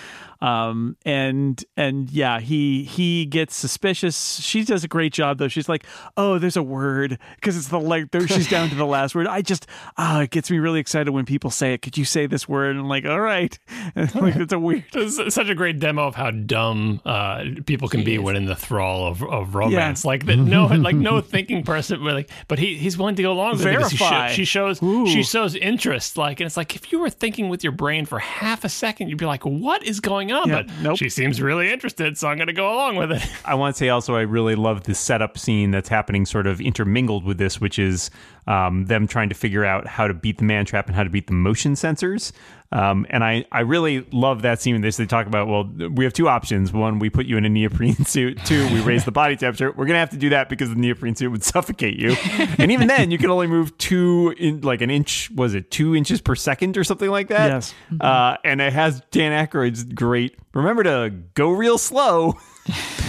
um, 0.44 0.98
and 1.06 1.64
and 1.74 2.10
yeah, 2.10 2.38
he 2.38 2.84
he 2.84 3.24
gets 3.24 3.56
suspicious. 3.56 4.40
She 4.40 4.62
does 4.62 4.84
a 4.84 4.88
great 4.88 5.12
job 5.14 5.38
though. 5.38 5.48
She's 5.48 5.70
like, 5.70 5.86
oh, 6.18 6.38
there's 6.38 6.58
a 6.58 6.62
word 6.62 7.18
because 7.36 7.56
it's 7.56 7.68
the 7.68 7.80
like 7.80 8.10
there, 8.10 8.28
she's 8.28 8.48
down 8.48 8.68
to 8.68 8.74
the 8.74 8.84
last 8.84 9.14
word. 9.14 9.26
I 9.26 9.40
just 9.40 9.66
ah, 9.96 10.20
it 10.20 10.30
gets 10.30 10.50
me 10.50 10.58
really 10.58 10.80
excited 10.80 11.10
when 11.10 11.24
people 11.24 11.48
say 11.48 11.72
it. 11.72 11.80
Could 11.80 11.96
you 11.96 12.04
say 12.04 12.26
this 12.26 12.46
word? 12.46 12.72
And 12.72 12.80
I'm 12.80 12.88
like, 12.88 13.06
all 13.06 13.20
right, 13.20 13.58
like 13.96 14.36
it's 14.36 14.52
a 14.52 14.58
weird. 14.58 14.84
It's 14.92 15.34
such 15.34 15.48
a 15.48 15.54
great 15.54 15.78
demo 15.78 16.06
of 16.06 16.14
how 16.14 16.30
dumb 16.30 17.00
uh, 17.06 17.44
people 17.64 17.88
can 17.88 18.04
be 18.04 18.18
when 18.18 18.36
in 18.36 18.44
the 18.44 18.56
thrall 18.56 19.06
of, 19.06 19.22
of 19.22 19.54
romance. 19.54 20.04
Like 20.04 20.26
that, 20.26 20.36
no, 20.36 20.66
like 20.74 20.96
no 20.96 21.22
thinking 21.22 21.64
person, 21.74 22.02
but 22.02 22.14
like, 22.14 22.30
but 22.48 22.58
he 22.58 22.76
he's 22.76 22.96
willing 22.96 23.14
to 23.16 23.22
go 23.22 23.32
along 23.32 23.58
with 23.58 23.66
it 23.66 23.90
sho- 23.90 24.28
she 24.28 24.44
shows 24.44 24.78
she 24.78 25.22
shows 25.22 25.54
interest. 25.54 26.16
Like, 26.16 26.40
and 26.40 26.46
it's 26.46 26.56
like 26.56 26.74
if 26.76 26.92
you 26.92 26.98
were 26.98 27.10
thinking 27.10 27.48
with 27.48 27.62
your 27.62 27.72
brain 27.72 28.06
for 28.06 28.18
half 28.18 28.64
a 28.64 28.68
second, 28.68 29.08
you'd 29.08 29.18
be 29.18 29.26
like, 29.26 29.44
"What 29.44 29.82
is 29.82 30.00
going 30.00 30.32
on?" 30.32 30.48
Yeah, 30.48 30.62
but 30.62 30.70
nope. 30.80 30.98
she 30.98 31.08
seems 31.08 31.40
really 31.40 31.72
interested, 31.72 32.16
so 32.16 32.28
I'm 32.28 32.36
going 32.36 32.48
to 32.48 32.52
go 32.52 32.72
along 32.72 32.96
with 32.96 33.12
it. 33.12 33.22
I 33.44 33.54
want 33.54 33.74
to 33.74 33.78
say 33.78 33.88
also 33.88 34.14
I 34.14 34.22
really 34.22 34.54
love 34.54 34.84
the 34.84 34.94
setup 34.94 35.38
scene 35.38 35.70
that's 35.70 35.88
happening 35.88 36.26
sort 36.26 36.46
of 36.46 36.60
intermingled 36.60 37.24
with 37.24 37.38
this, 37.38 37.60
which 37.60 37.78
is 37.78 38.10
um, 38.46 38.86
them 38.86 39.06
trying 39.06 39.28
to 39.30 39.34
figure 39.34 39.64
out 39.64 39.86
how 39.86 40.06
to 40.06 40.14
beat 40.14 40.38
the 40.38 40.44
man 40.44 40.64
trap 40.64 40.86
and 40.86 40.96
how 40.96 41.02
to 41.02 41.10
beat 41.10 41.26
the 41.26 41.32
motion 41.32 41.74
sensors. 41.74 42.32
Um, 42.72 43.06
and 43.08 43.22
I, 43.22 43.44
I 43.52 43.60
really 43.60 44.04
love 44.10 44.42
that 44.42 44.60
scene 44.60 44.80
this. 44.80 44.96
They 44.96 45.06
talk 45.06 45.28
about, 45.28 45.46
well, 45.46 45.70
we 45.90 46.04
have 46.04 46.12
two 46.12 46.28
options. 46.28 46.72
One, 46.72 46.98
we 46.98 47.08
put 47.08 47.26
you 47.26 47.36
in 47.36 47.44
a 47.44 47.48
neoprene 47.48 47.94
suit. 48.04 48.44
Two, 48.44 48.64
we 48.74 48.80
raise 48.80 49.04
the 49.04 49.12
body 49.12 49.36
temperature. 49.36 49.70
We're 49.70 49.86
going 49.86 49.94
to 49.94 50.00
have 50.00 50.10
to 50.10 50.16
do 50.16 50.30
that 50.30 50.48
because 50.48 50.70
the 50.70 50.74
neoprene 50.74 51.14
suit 51.14 51.30
would 51.30 51.44
suffocate 51.44 51.96
you. 51.96 52.16
and 52.58 52.72
even 52.72 52.88
then, 52.88 53.12
you 53.12 53.18
can 53.18 53.30
only 53.30 53.46
move 53.46 53.78
two, 53.78 54.34
in, 54.38 54.62
like 54.62 54.80
an 54.80 54.90
inch, 54.90 55.30
was 55.30 55.54
it 55.54 55.70
two 55.70 55.94
inches 55.94 56.20
per 56.20 56.34
second 56.34 56.76
or 56.76 56.82
something 56.82 57.10
like 57.10 57.28
that? 57.28 57.46
Yes. 57.46 57.74
Uh, 58.00 58.36
and 58.42 58.60
it 58.60 58.72
has 58.72 59.00
Dan 59.12 59.46
Aykroyd's 59.46 59.84
great, 59.84 60.36
remember 60.52 60.82
to 60.82 61.14
go 61.34 61.50
real 61.50 61.78
slow. 61.78 62.34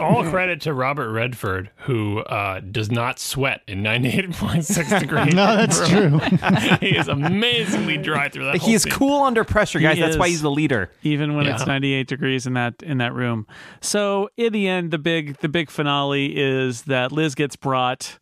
All 0.00 0.24
credit 0.24 0.60
to 0.62 0.74
Robert 0.74 1.10
Redford, 1.10 1.70
who 1.76 2.20
uh, 2.20 2.60
does 2.60 2.90
not 2.90 3.18
sweat 3.18 3.62
in 3.66 3.82
98.6 3.82 5.00
degrees. 5.00 5.34
No, 5.34 5.56
that's 5.56 5.88
true. 5.88 6.18
he 6.88 6.96
is 6.96 7.08
amazingly 7.08 7.98
dry 7.98 8.28
through 8.28 8.44
that. 8.46 8.56
He 8.56 8.74
is 8.74 8.82
scene. 8.82 8.92
cool 8.92 9.22
under 9.22 9.44
pressure, 9.44 9.78
guys. 9.78 9.96
He 9.96 10.02
That's 10.02 10.16
why 10.16 10.28
he's 10.28 10.42
the 10.42 10.50
leader. 10.50 10.90
even 11.02 11.36
when 11.36 11.46
it's 11.46 11.66
98 11.66 12.06
degrees 12.06 12.46
in 12.46 12.54
that 12.54 12.82
in 12.82 12.98
that 12.98 13.12
room. 13.14 13.46
So 13.80 14.28
in 14.36 14.52
the 14.52 14.68
end, 14.68 14.90
the 14.90 14.98
big 14.98 15.38
the 15.38 15.48
big 15.48 15.70
finale 15.70 16.36
is 16.36 16.82
that 16.82 17.12
Liz 17.12 17.34
gets 17.34 17.56
brought 17.56 18.18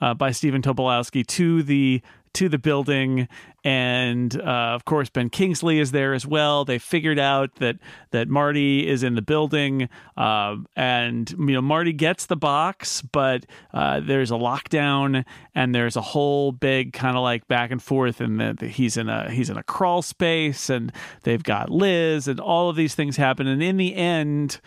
uh, 0.00 0.14
by 0.14 0.30
Stephen 0.30 0.62
Tobolowsky 0.62 1.26
to 1.26 1.62
the 1.62 2.02
to 2.36 2.48
the 2.50 2.58
building, 2.58 3.28
and 3.64 4.38
uh, 4.40 4.74
of 4.74 4.84
course 4.84 5.08
Ben 5.08 5.30
Kingsley 5.30 5.78
is 5.78 5.90
there 5.90 6.12
as 6.12 6.26
well. 6.26 6.64
They 6.64 6.78
figured 6.78 7.18
out 7.18 7.56
that 7.56 7.76
that 8.10 8.28
Marty 8.28 8.86
is 8.86 9.02
in 9.02 9.14
the 9.14 9.22
building, 9.22 9.88
uh, 10.16 10.56
and 10.76 11.30
you 11.30 11.54
know 11.54 11.62
Marty 11.62 11.92
gets 11.92 12.26
the 12.26 12.36
box, 12.36 13.00
but 13.00 13.46
uh, 13.72 14.00
there's 14.00 14.30
a 14.30 14.34
lockdown, 14.34 15.24
and 15.54 15.74
there's 15.74 15.96
a 15.96 16.02
whole 16.02 16.52
big 16.52 16.92
kind 16.92 17.16
of 17.16 17.22
like 17.22 17.48
back 17.48 17.70
and 17.70 17.82
forth, 17.82 18.20
and 18.20 18.38
the, 18.38 18.66
he's 18.66 18.96
in 18.96 19.08
a 19.08 19.30
he's 19.30 19.48
in 19.48 19.56
a 19.56 19.62
crawl 19.62 20.02
space, 20.02 20.68
and 20.68 20.92
they've 21.22 21.42
got 21.42 21.70
Liz, 21.70 22.28
and 22.28 22.38
all 22.38 22.68
of 22.68 22.76
these 22.76 22.94
things 22.94 23.16
happen, 23.16 23.46
and 23.46 23.62
in 23.62 23.78
the 23.78 23.94
end 23.94 24.60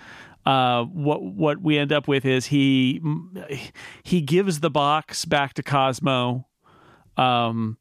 uh, 0.46 0.84
what 0.86 1.22
what 1.22 1.62
we 1.62 1.78
end 1.78 1.92
up 1.92 2.08
with 2.08 2.26
is 2.26 2.48
he 2.48 3.00
he 4.02 4.22
gives 4.22 4.62
the 4.62 4.70
box 4.72 5.26
back 5.26 5.54
to 5.54 5.62
Cosmo, 5.62 6.48
um, 7.20 7.78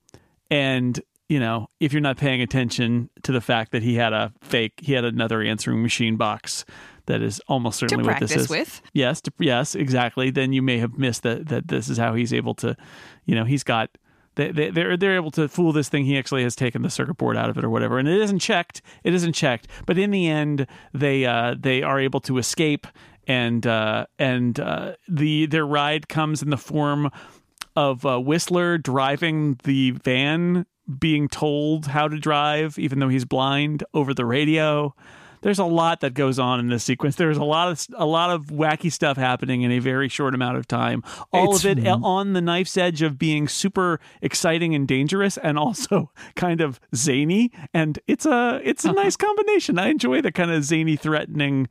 and 0.51 1.01
you 1.29 1.39
know 1.41 1.69
if 1.81 1.93
you're 1.93 2.01
not 2.01 2.17
paying 2.17 2.41
attention 2.43 3.11
to 3.23 3.33
the 3.33 3.41
fact 3.41 3.73
that 3.73 3.83
he 3.83 3.95
had 3.95 4.13
a 4.13 4.33
fake, 4.41 4.75
he 4.79 4.93
had 4.93 5.05
another 5.05 5.43
answering 5.43 5.83
machine 5.83 6.17
box 6.17 6.65
that 7.09 7.23
is 7.23 7.41
almost 7.49 7.79
certainly 7.79 8.05
what 8.05 8.21
this 8.21 8.37
is. 8.37 8.49
with. 8.49 8.81
Yes, 8.93 9.21
to, 9.23 9.33
yes, 9.39 9.75
exactly. 9.75 10.31
Then 10.31 10.53
you 10.53 10.63
may 10.63 10.79
have 10.79 10.97
missed 10.97 11.25
that 11.25 11.49
that 11.49 11.69
this 11.69 11.89
is 11.89 11.99
how 11.99 12.15
he's 12.15 12.33
able 12.33 12.55
to, 12.57 12.77
you 13.25 13.35
know, 13.35 13.45
he's 13.45 13.65
got. 13.65 13.91
They, 14.37 14.53
they, 14.53 14.71
they're 14.71 14.97
they're 14.97 15.17
able 15.17 15.33
to 15.33 15.49
fool 15.49 15.73
this 15.73 15.89
thing. 15.89 16.05
He 16.05 16.17
actually 16.17 16.45
has 16.45 16.55
taken 16.55 16.83
the 16.83 16.91
circuit 16.91 17.17
board 17.17 17.37
out 17.37 17.51
of 17.51 17.59
it 17.59 17.65
or 17.65 17.71
whatever, 17.71 17.99
and 17.99 18.07
it 18.07 18.21
isn't 18.21 18.39
checked. 18.39 18.83
It 19.03 19.13
isn't 19.13 19.33
checked. 19.33 19.67
But 19.85 19.99
in 19.99 20.13
the 20.13 20.29
end, 20.29 20.69
they 20.95 21.27
uh, 21.27 21.57
they 21.59 21.83
are 21.83 21.99
able 21.99 22.21
to 22.21 22.39
escape, 22.39 22.87
and 23.27 23.67
uh, 23.67 24.07
and 24.19 24.61
uh, 24.61 24.95
the 25.09 25.47
their 25.47 25.67
ride 25.67 26.09
comes 26.09 26.41
in 26.41 26.51
the 26.51 26.57
form 26.57 27.11
of 27.79 28.05
uh, 28.05 28.19
Whistler 28.21 28.77
driving 28.79 29.59
the 29.63 29.93
van, 29.93 30.67
being 30.99 31.29
told 31.29 31.87
how 31.87 32.09
to 32.09 32.19
drive, 32.19 32.79
even 32.79 32.99
though 32.99 33.09
he's 33.09 33.25
blind, 33.25 33.85
over 33.95 34.13
the 34.13 34.25
radio. 34.25 34.95
There's 35.41 35.61
a 35.61 35.65
lot 35.65 36.01
that 36.01 36.15
goes 36.15 36.41
on 36.41 36.59
in 36.59 36.67
this 36.69 36.83
sequence. 36.83 37.15
There's 37.15 37.37
a 37.37 37.45
lot 37.45 37.69
of 37.71 37.87
a 37.97 38.05
lot 38.05 38.31
of 38.31 38.47
wacky 38.47 38.91
stuff 38.91 39.17
happening 39.17 39.63
in 39.63 39.71
a 39.71 39.79
very 39.79 40.09
short 40.09 40.35
amount 40.35 40.57
of 40.57 40.67
time. 40.67 41.05
All 41.33 41.55
It's- 41.55 41.65
of 41.65 41.79
it 41.79 41.87
on 41.87 42.33
the 42.33 42.41
knife's 42.41 42.77
edge 42.77 43.03
of 43.03 43.17
being 43.21 43.47
super 43.47 44.01
exciting 44.21 44.75
and 44.75 44.89
dangerous, 44.89 45.37
and 45.37 45.57
also 45.57 46.11
kind 46.35 46.61
of 46.61 46.81
zany. 46.93 47.53
And 47.73 48.01
it's 48.09 48.27
a 48.27 48.61
it's 48.65 48.85
a 48.85 48.91
nice 48.93 49.15
combination. 49.15 49.79
I 49.79 49.91
enjoy 49.91 50.21
the 50.23 50.33
kind 50.33 50.51
of 50.51 50.65
zany, 50.65 50.97
threatening, 50.97 51.69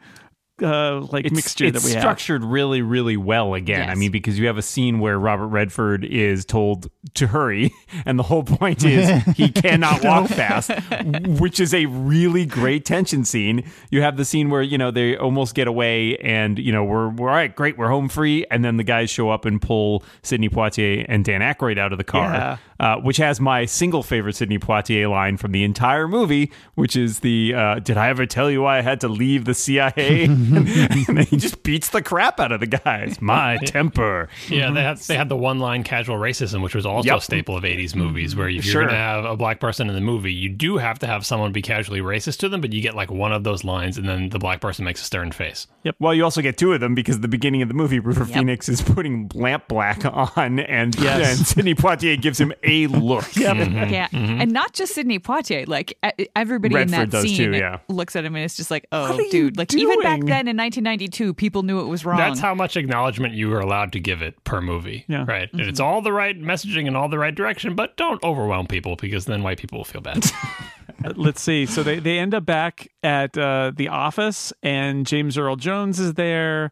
uh, 0.61 1.01
like 1.11 1.25
It's, 1.25 1.35
mixture 1.35 1.65
it's 1.65 1.81
that 1.81 1.87
we 1.87 1.93
have. 1.93 2.01
structured 2.01 2.43
really, 2.43 2.81
really 2.81 3.17
well 3.17 3.53
again. 3.53 3.89
I 3.89 3.95
mean, 3.95 4.11
because 4.11 4.37
you 4.39 4.47
have 4.47 4.57
a 4.57 4.61
scene 4.61 4.99
where 4.99 5.19
Robert 5.19 5.47
Redford 5.47 6.03
is 6.03 6.45
told 6.45 6.89
to 7.15 7.27
hurry, 7.27 7.71
and 8.05 8.17
the 8.17 8.23
whole 8.23 8.43
point 8.43 8.83
is 8.83 9.09
he 9.35 9.49
cannot 9.51 10.03
walk 10.03 10.29
fast, 10.29 10.71
which 11.39 11.59
is 11.59 11.73
a 11.73 11.85
really 11.85 12.45
great 12.45 12.85
tension 12.85 13.23
scene. 13.25 13.63
You 13.91 14.01
have 14.01 14.17
the 14.17 14.25
scene 14.25 14.49
where, 14.49 14.61
you 14.61 14.77
know, 14.77 14.91
they 14.91 15.15
almost 15.17 15.55
get 15.55 15.67
away 15.67 16.17
and, 16.17 16.57
you 16.59 16.71
know, 16.71 16.83
we're, 16.83 17.09
we're 17.09 17.29
all 17.29 17.35
right, 17.35 17.55
great, 17.55 17.77
we're 17.77 17.89
home 17.89 18.09
free. 18.09 18.45
And 18.51 18.63
then 18.65 18.77
the 18.77 18.83
guys 18.83 19.09
show 19.09 19.29
up 19.29 19.45
and 19.45 19.61
pull 19.61 20.03
Sidney 20.23 20.49
Poitier 20.49 21.05
and 21.07 21.23
Dan 21.23 21.41
Aykroyd 21.41 21.77
out 21.77 21.91
of 21.91 21.97
the 21.97 22.03
car, 22.03 22.31
Yeah. 22.33 22.57
uh, 22.79 22.95
which 23.01 23.17
has 23.17 23.39
my 23.39 23.65
single 23.65 24.03
favorite 24.03 24.35
Sidney 24.35 24.59
Poitier 24.59 25.09
line 25.09 25.37
from 25.37 25.51
the 25.51 25.63
entire 25.63 26.07
movie, 26.07 26.51
which 26.75 26.95
is 26.95 27.19
the, 27.19 27.53
uh, 27.53 27.79
did 27.79 27.97
I 27.97 28.09
ever 28.09 28.25
tell 28.25 28.49
you 28.51 28.61
why 28.63 28.79
I 28.79 28.81
had 28.81 28.99
to 29.01 29.07
leave 29.07 29.45
the 29.45 29.53
CIA? 29.53 30.27
and 30.55 30.67
mm-hmm. 30.67 31.15
then 31.15 31.25
he 31.25 31.37
just 31.37 31.63
beats 31.63 31.89
the 31.89 32.01
crap 32.01 32.39
out 32.39 32.51
of 32.51 32.59
the 32.59 32.67
guys. 32.67 33.21
My 33.21 33.57
temper. 33.57 34.29
Yeah, 34.49 34.71
they 34.71 34.81
had 34.81 34.97
they 34.99 35.15
had 35.15 35.29
the 35.29 35.35
one 35.35 35.59
line 35.59 35.83
casual 35.83 36.17
racism, 36.17 36.61
which 36.61 36.75
was 36.75 36.85
also 36.85 37.07
Yep. 37.07 37.17
a 37.17 37.21
staple 37.21 37.57
of 37.57 37.63
'80s 37.63 37.95
movies. 37.95 38.35
Where 38.35 38.47
if 38.49 38.65
you're 38.65 38.71
Sure. 38.71 38.81
going 38.83 38.93
to 38.93 38.97
have 38.97 39.25
a 39.25 39.35
black 39.35 39.59
person 39.59 39.89
in 39.89 39.95
the 39.95 40.01
movie, 40.01 40.33
you 40.33 40.49
do 40.49 40.77
have 40.77 40.99
to 40.99 41.07
have 41.07 41.25
someone 41.25 41.51
be 41.51 41.61
casually 41.61 42.01
racist 42.01 42.37
to 42.39 42.49
them, 42.49 42.61
but 42.61 42.73
you 42.73 42.81
get 42.81 42.95
like 42.95 43.11
one 43.11 43.31
of 43.31 43.43
those 43.43 43.63
lines, 43.63 43.97
and 43.97 44.07
then 44.07 44.29
the 44.29 44.39
black 44.39 44.61
person 44.61 44.85
makes 44.85 45.01
a 45.01 45.05
stern 45.05 45.31
face. 45.31 45.67
Yep. 45.83 45.95
Well, 45.99 46.13
you 46.13 46.23
also 46.23 46.41
get 46.41 46.57
two 46.57 46.73
of 46.73 46.79
them 46.79 46.95
because 46.95 47.17
at 47.17 47.21
the 47.21 47.27
beginning 47.27 47.61
of 47.61 47.67
the 47.67 47.73
movie, 47.73 47.99
River 47.99 48.25
Phoenix 48.25 48.69
is 48.69 48.81
putting 48.81 49.29
lamp 49.33 49.67
black 49.67 50.05
on, 50.05 50.59
and, 50.59 50.95
Yes. 50.99 51.37
and 51.37 51.47
Sidney 51.47 51.75
Poitier 51.75 52.21
gives 52.21 52.39
him 52.39 52.53
a 52.63 52.87
look. 52.87 53.25
Mm-hmm. 53.25 53.93
Yeah, 53.93 54.07
mm-hmm. 54.09 54.41
and 54.41 54.51
not 54.51 54.73
just 54.73 54.93
Sidney 54.93 55.19
Poitier. 55.19 55.67
Like 55.67 55.97
e- 56.19 56.27
everybody 56.35 56.75
in 56.75 56.89
that 56.89 57.11
scene 57.11 57.37
too, 57.37 57.57
yeah. 57.57 57.79
looks 57.87 58.15
at 58.15 58.25
him 58.25 58.35
and 58.35 58.43
it's 58.43 58.55
just 58.55 58.71
like, 58.71 58.87
oh, 58.91 59.17
dude. 59.31 59.57
Like 59.57 59.73
even 59.73 60.01
back 60.01 60.19
doing? 60.19 60.27
Then 60.37 60.47
in 60.47 60.57
1992, 60.57 61.33
people 61.33 61.63
knew 61.63 61.79
it 61.79 61.87
was 61.87 62.05
wrong. 62.05 62.17
That's 62.17 62.39
how 62.39 62.53
much 62.53 62.77
acknowledgement 62.77 63.33
you 63.33 63.49
were 63.49 63.59
allowed 63.59 63.91
to 63.93 63.99
give 63.99 64.21
it 64.21 64.43
per 64.43 64.61
movie. 64.61 65.05
Yeah. 65.07 65.25
Right. 65.27 65.51
And 65.51 65.61
it's 65.61 65.79
all 65.79 66.01
the 66.01 66.13
right 66.13 66.39
messaging 66.39 66.87
and 66.87 66.95
all 66.95 67.09
the 67.09 67.19
right 67.19 67.33
direction, 67.33 67.75
but 67.75 67.97
don't 67.97 68.23
overwhelm 68.23 68.67
people 68.67 68.95
because 68.95 69.25
then 69.25 69.43
white 69.43 69.57
people 69.57 69.79
will 69.79 69.85
feel 69.85 70.01
bad. 70.01 70.25
let's 71.15 71.41
see. 71.41 71.65
So 71.65 71.83
they, 71.83 71.99
they 71.99 72.19
end 72.19 72.33
up 72.33 72.45
back 72.45 72.87
at 73.03 73.37
uh, 73.37 73.71
the 73.75 73.87
office, 73.89 74.53
and 74.63 75.05
James 75.05 75.37
Earl 75.37 75.55
Jones 75.55 75.99
is 75.99 76.13
there, 76.13 76.71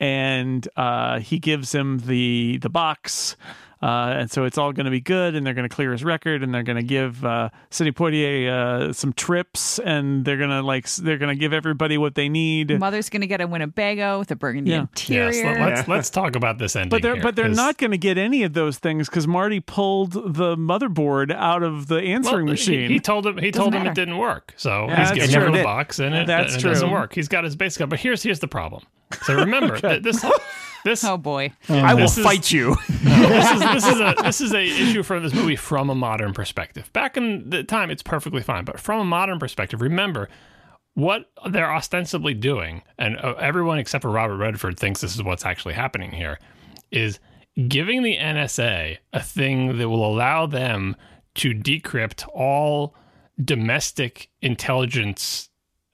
and 0.00 0.66
uh, 0.76 1.20
he 1.20 1.38
gives 1.38 1.74
him 1.74 1.98
the 2.00 2.58
the 2.58 2.70
box. 2.70 3.36
Uh, 3.82 4.14
and 4.16 4.30
so 4.30 4.44
it's 4.44 4.56
all 4.56 4.72
going 4.72 4.84
to 4.84 4.90
be 4.92 5.00
good, 5.00 5.34
and 5.34 5.44
they're 5.44 5.54
going 5.54 5.68
to 5.68 5.74
clear 5.74 5.90
his 5.90 6.04
record, 6.04 6.42
and 6.42 6.54
they're 6.54 6.62
going 6.62 6.76
to 6.76 6.82
give 6.84 7.24
uh, 7.24 7.48
Sidney 7.70 7.90
Poitier 7.92 8.48
uh, 8.48 8.92
some 8.92 9.12
trips, 9.12 9.78
and 9.80 10.24
they're 10.24 10.36
going 10.36 10.50
to 10.50 10.62
like 10.62 10.88
they're 10.90 11.18
going 11.18 11.34
to 11.34 11.40
give 11.40 11.52
everybody 11.52 11.98
what 11.98 12.14
they 12.14 12.28
need. 12.28 12.78
Mother's 12.78 13.08
gonna 13.10 13.26
get 13.26 13.40
a 13.40 13.46
Winnebago 13.46 14.18
with 14.20 14.30
a 14.30 14.36
burgundy 14.36 14.70
Yeah. 14.70 14.80
interior. 14.82 15.30
yes. 15.32 15.58
let- 15.58 15.72
Let's 15.72 15.88
let's 15.88 16.10
talk 16.10 16.36
about 16.36 16.58
this 16.58 16.76
ending. 16.76 16.90
But 16.90 17.02
they're 17.02 17.14
here, 17.14 17.22
but 17.22 17.34
they're 17.36 17.46
'cause- 17.48 17.56
not 17.56 17.78
going 17.78 17.90
to 17.90 17.98
get 17.98 18.18
any 18.18 18.42
of 18.44 18.52
those 18.52 18.78
things 18.78 19.08
because 19.08 19.26
Marty 19.26 19.58
pulled 19.60 20.12
the 20.12 20.56
motherboard 20.56 21.32
out 21.34 21.62
of 21.62 21.86
the 21.88 22.00
answering 22.02 22.46
he- 22.46 22.52
machine. 22.52 22.90
He, 22.90 23.00
told 23.00 23.26
him 23.26 23.38
he 23.38 23.50
told 23.50 23.74
him 23.74 23.86
it 23.86 23.94
didn't 23.94 24.18
work. 24.18 24.54
So 24.56 24.86
Yeah, 24.88 25.00
he's 25.00 25.10
getting 25.12 25.30
true. 25.34 25.40
rid 25.46 25.48
of 25.50 25.54
the 25.56 25.64
box 25.64 25.98
and 25.98 26.14
it, 26.14 26.26
That's 26.26 26.52
and 26.54 26.58
it 26.58 26.62
true. 26.62 26.70
doesn't 26.70 26.90
work. 26.90 27.14
He's 27.14 27.28
got 27.28 27.44
his 27.44 27.56
basic 27.56 27.88
but 27.88 27.98
here's 27.98 28.22
here's 28.22 28.38
the 28.40 28.48
problem. 28.48 28.82
So 29.22 29.34
remember 29.34 29.76
th- 29.80 30.02
this 30.02 30.24
this 30.84 31.04
oh 31.04 31.16
boy. 31.16 31.52
I 31.68 31.94
will 31.94 32.04
is- 32.04 32.18
fight 32.18 32.50
you. 32.50 32.76
this 32.88 33.50
is 33.50 33.60
this 33.60 33.86
is 33.86 34.00
a 34.00 34.14
this 34.22 34.40
is 34.40 34.54
a 34.54 34.62
issue 34.64 35.02
from 35.02 35.22
this 35.22 35.34
movie 35.34 35.56
from 35.56 35.90
a 35.90 35.94
modern 35.94 36.32
perspective. 36.32 36.92
Back 36.92 37.16
in 37.16 37.50
the 37.50 37.64
time, 37.64 37.90
it's 37.90 38.02
perfectly 38.02 38.42
fine, 38.42 38.64
but 38.64 38.80
from 38.80 39.00
a 39.00 39.04
modern 39.04 39.38
perspective, 39.38 39.80
remember 39.80 40.28
what 40.94 41.30
they're 41.48 41.72
ostensibly 41.72 42.34
doing, 42.34 42.82
and 42.98 43.16
uh, 43.18 43.34
everyone 43.38 43.78
except 43.78 44.02
for 44.02 44.10
Robert 44.10 44.36
Redford 44.36 44.78
thinks 44.78 45.00
this 45.00 45.14
is 45.14 45.22
what's 45.22 45.44
actually 45.46 45.74
happening 45.74 46.12
here, 46.12 46.38
is 46.90 47.18
giving 47.68 48.02
the 48.02 48.16
NSA 48.16 48.98
a 49.12 49.22
thing 49.22 49.78
that 49.78 49.88
will 49.88 50.04
allow 50.04 50.46
them 50.46 50.96
to 51.36 51.54
decrypt 51.54 52.26
all 52.34 52.94
domestic 53.42 54.28
intelligence 54.42 55.48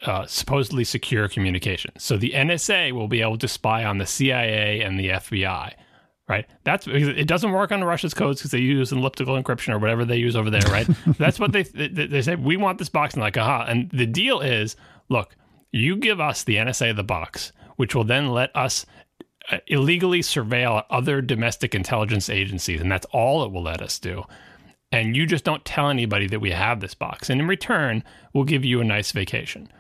uh, 0.07 0.27
supposedly 0.27 0.85
secure 0.85 1.29
communications. 1.29 2.05
So 2.05 2.17
the 2.17 2.31
NSA 2.31 2.93
will 2.93 3.09
be 3.09 3.21
able 3.21 3.39
to 3.39 3.49
spy 3.49 3.85
on 3.85 3.99
the 3.99 4.07
CIA 4.07 4.81
and 4.83 4.99
the 4.99 5.09
FBI. 5.09 5.75
Right. 6.29 6.47
That's 6.65 6.87
it. 6.87 7.27
Doesn't 7.27 7.53
work 7.53 7.73
on 7.73 7.83
Russia's 7.83 8.13
codes 8.13 8.41
because 8.41 8.51
they 8.51 8.59
use 8.59 8.93
elliptical 8.93 9.43
encryption 9.43 9.73
or 9.73 9.79
whatever 9.79 10.05
they 10.05 10.19
use 10.19 10.37
over 10.37 10.51
there. 10.51 10.61
Right. 10.71 10.87
That's 11.19 11.41
what 11.41 11.53
they, 11.53 11.63
they 11.63 11.89
they 11.89 12.21
say. 12.21 12.35
We 12.35 12.59
want 12.59 12.77
this 12.77 12.91
box, 12.91 13.15
and 13.15 13.23
like, 13.23 13.39
aha. 13.39 13.65
And 13.67 13.91
the 13.93 14.05
deal 14.05 14.41
is, 14.41 14.77
look, 15.09 15.35
you 15.73 15.97
give 15.97 16.21
us 16.21 16.45
the 16.45 16.57
NSA 16.57 16.95
the 16.97 17.03
box, 17.03 17.53
which 17.77 17.95
will 17.95 18.05
then 18.05 18.29
let 18.29 18.55
us 18.55 18.85
uh, 19.51 19.57
illegally 19.69 20.21
surveil 20.21 20.85
other 20.91 21.23
domestic 21.23 21.75
intelligence 21.75 22.29
agencies, 22.29 22.83
and 22.83 22.93
that's 22.93 23.07
all 23.07 23.43
it 23.45 23.51
will 23.51 23.63
let 23.63 23.81
us 23.81 23.99
do. 23.99 24.25
And 24.93 25.17
you 25.17 25.25
just 25.25 25.45
don't 25.45 25.65
tell 25.65 25.89
anybody 25.89 26.27
that 26.27 26.41
we 26.41 26.51
have 26.51 26.81
this 26.81 26.93
box, 26.93 27.31
and 27.31 27.41
in 27.41 27.49
return, 27.49 28.05
we'll 28.35 28.45
give 28.45 28.67
you 28.67 28.83
a 28.83 28.85
nice 28.85 29.13
vacation. 29.13 29.71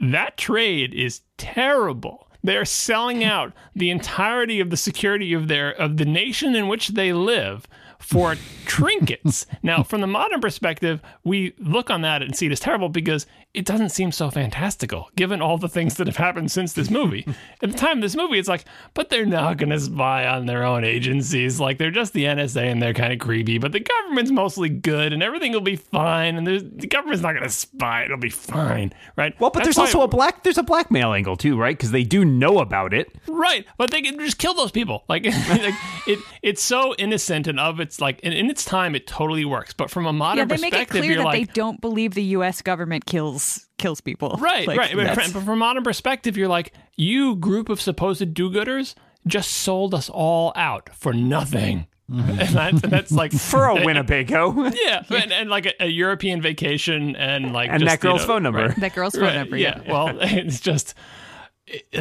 That 0.00 0.36
trade 0.36 0.94
is 0.94 1.20
terrible. 1.36 2.26
They 2.42 2.56
are 2.56 2.64
selling 2.64 3.22
out 3.22 3.52
the 3.74 3.90
entirety 3.90 4.60
of 4.60 4.70
the 4.70 4.76
security 4.76 5.34
of 5.34 5.48
their 5.48 5.70
of 5.70 5.98
the 5.98 6.06
nation 6.06 6.56
in 6.56 6.68
which 6.68 6.88
they 6.88 7.12
live 7.12 7.68
for 7.98 8.36
trinkets. 8.64 9.46
Now, 9.62 9.82
from 9.82 10.00
the 10.00 10.06
modern 10.06 10.40
perspective, 10.40 11.02
we 11.22 11.52
look 11.58 11.90
on 11.90 12.00
that 12.00 12.22
and 12.22 12.34
see 12.34 12.46
it 12.46 12.52
as 12.52 12.60
terrible 12.60 12.88
because 12.88 13.26
it 13.52 13.64
doesn't 13.66 13.88
seem 13.88 14.12
so 14.12 14.30
fantastical, 14.30 15.10
given 15.16 15.42
all 15.42 15.58
the 15.58 15.68
things 15.68 15.96
that 15.96 16.06
have 16.06 16.16
happened 16.16 16.50
since 16.52 16.72
this 16.72 16.88
movie. 16.88 17.26
At 17.62 17.72
the 17.72 17.76
time 17.76 17.98
of 17.98 18.02
this 18.02 18.14
movie, 18.14 18.38
it's 18.38 18.48
like, 18.48 18.64
but 18.94 19.08
they're 19.10 19.26
not 19.26 19.56
going 19.56 19.70
to 19.70 19.80
spy 19.80 20.24
on 20.26 20.46
their 20.46 20.62
own 20.62 20.84
agencies. 20.84 21.58
Like, 21.58 21.76
they're 21.78 21.90
just 21.90 22.12
the 22.12 22.24
NSA 22.26 22.70
and 22.70 22.80
they're 22.80 22.94
kind 22.94 23.12
of 23.12 23.18
creepy, 23.18 23.58
but 23.58 23.72
the 23.72 23.80
government's 23.80 24.30
mostly 24.30 24.68
good 24.68 25.12
and 25.12 25.20
everything 25.20 25.50
will 25.52 25.60
be 25.60 25.74
fine. 25.74 26.36
And 26.36 26.46
the 26.46 26.86
government's 26.86 27.22
not 27.22 27.32
going 27.32 27.42
to 27.42 27.50
spy. 27.50 28.04
It'll 28.04 28.18
be 28.18 28.30
fine, 28.30 28.92
right? 29.16 29.38
Well, 29.40 29.50
but 29.50 29.64
That's 29.64 29.76
there's 29.76 29.76
why- 29.78 29.84
also 29.86 30.02
a 30.02 30.08
black 30.08 30.44
there's 30.44 30.58
a 30.58 30.62
blackmail 30.62 31.12
angle 31.12 31.36
too, 31.36 31.58
right? 31.58 31.76
Because 31.76 31.90
they 31.90 32.04
do 32.04 32.24
know 32.24 32.60
about 32.60 32.94
it. 32.94 33.10
Right, 33.26 33.66
but 33.78 33.90
they 33.90 34.00
can 34.00 34.16
just 34.20 34.38
kill 34.38 34.54
those 34.54 34.70
people. 34.70 35.02
Like, 35.08 35.24
like 35.48 35.74
it, 36.06 36.20
it's 36.42 36.62
so 36.62 36.94
innocent 36.98 37.48
and 37.48 37.58
of 37.58 37.80
its 37.80 38.00
like 38.00 38.20
in, 38.20 38.32
in 38.32 38.48
its 38.48 38.64
time, 38.64 38.94
it 38.94 39.08
totally 39.08 39.44
works. 39.44 39.72
But 39.72 39.90
from 39.90 40.06
a 40.06 40.12
modern 40.12 40.38
Yeah, 40.48 40.56
they 40.56 40.60
make 40.60 40.72
it 40.72 40.86
perspective, 40.86 41.00
clear 41.00 41.12
you're 41.12 41.18
that 41.22 41.24
like, 41.24 41.48
they 41.48 41.52
don't 41.52 41.80
believe 41.80 42.14
the 42.14 42.22
U.S. 42.22 42.62
government 42.62 43.06
kills 43.06 43.39
kills 43.78 44.00
people. 44.00 44.36
right, 44.40 44.66
Like, 44.66 44.78
right. 44.78 44.94
But 44.96 45.14
from, 45.14 45.30
from 45.44 45.48
a 45.48 45.56
modern 45.56 45.82
perspective, 45.82 46.36
you're 46.36 46.48
like, 46.48 46.72
you 46.96 47.36
group 47.36 47.68
of 47.68 47.80
supposed 47.80 48.34
do-gooders 48.34 48.94
just 49.26 49.50
sold 49.50 49.94
us 49.94 50.08
all 50.08 50.52
out 50.56 50.90
for 50.94 51.12
nothing. 51.12 51.86
Mm-hmm. 52.10 52.30
and, 52.40 52.48
that's, 52.48 52.82
and 52.82 52.92
that's 52.92 53.12
like 53.12 53.32
For 53.52 53.66
a 53.66 53.74
Winnebago. 53.84 54.64
yeah, 54.74 55.04
and, 55.10 55.32
and 55.32 55.48
like 55.50 55.66
a, 55.66 55.84
a 55.84 55.86
European 55.86 56.42
vacation 56.42 57.14
and 57.16 57.52
like 57.52 57.70
And 57.70 57.80
just, 57.80 57.90
that 57.92 58.00
girl's 58.00 58.22
you 58.22 58.26
know, 58.26 58.32
phone 58.34 58.42
number. 58.42 58.66
right. 58.66 58.76
That 58.80 58.94
girl's 58.94 59.14
phone 59.14 59.22
Right, 59.24 59.36
number. 59.36 59.56
Yeah. 59.56 59.80
Well, 59.88 60.18
it's 60.20 60.58
just 60.60 60.94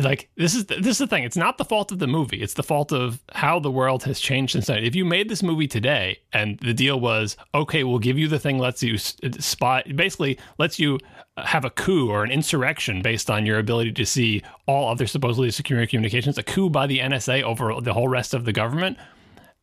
like 0.01 0.29
this 0.35 0.55
is 0.55 0.65
the, 0.65 0.75
this 0.75 0.93
is 0.93 0.97
the 0.99 1.07
thing. 1.07 1.23
It's 1.23 1.37
not 1.37 1.57
the 1.57 1.65
fault 1.65 1.91
of 1.91 1.99
the 1.99 2.07
movie. 2.07 2.41
It's 2.41 2.53
the 2.53 2.63
fault 2.63 2.91
of 2.91 3.21
how 3.33 3.59
the 3.59 3.71
world 3.71 4.03
has 4.03 4.19
changed 4.19 4.53
since 4.53 4.67
then. 4.67 4.83
If 4.83 4.95
you 4.95 5.05
made 5.05 5.29
this 5.29 5.43
movie 5.43 5.67
today 5.67 6.19
and 6.33 6.59
the 6.59 6.73
deal 6.73 6.99
was 6.99 7.37
okay, 7.53 7.83
we'll 7.83 7.99
give 7.99 8.17
you 8.17 8.27
the 8.27 8.39
thing 8.39 8.57
lets 8.57 8.81
you 8.83 8.97
spot, 8.97 9.85
basically 9.95 10.37
lets 10.57 10.79
you 10.79 10.99
uh, 11.37 11.45
have 11.45 11.65
a 11.65 11.69
coup 11.69 12.09
or 12.09 12.23
an 12.23 12.31
insurrection 12.31 13.01
based 13.01 13.29
on 13.29 13.45
your 13.45 13.59
ability 13.59 13.91
to 13.93 14.05
see 14.05 14.41
all 14.67 14.89
other 14.89 15.07
supposedly 15.07 15.51
secure 15.51 15.85
communications, 15.85 16.37
a 16.37 16.43
coup 16.43 16.69
by 16.69 16.87
the 16.87 16.99
NSA 16.99 17.43
over 17.43 17.79
the 17.81 17.93
whole 17.93 18.07
rest 18.07 18.33
of 18.33 18.45
the 18.45 18.53
government. 18.53 18.97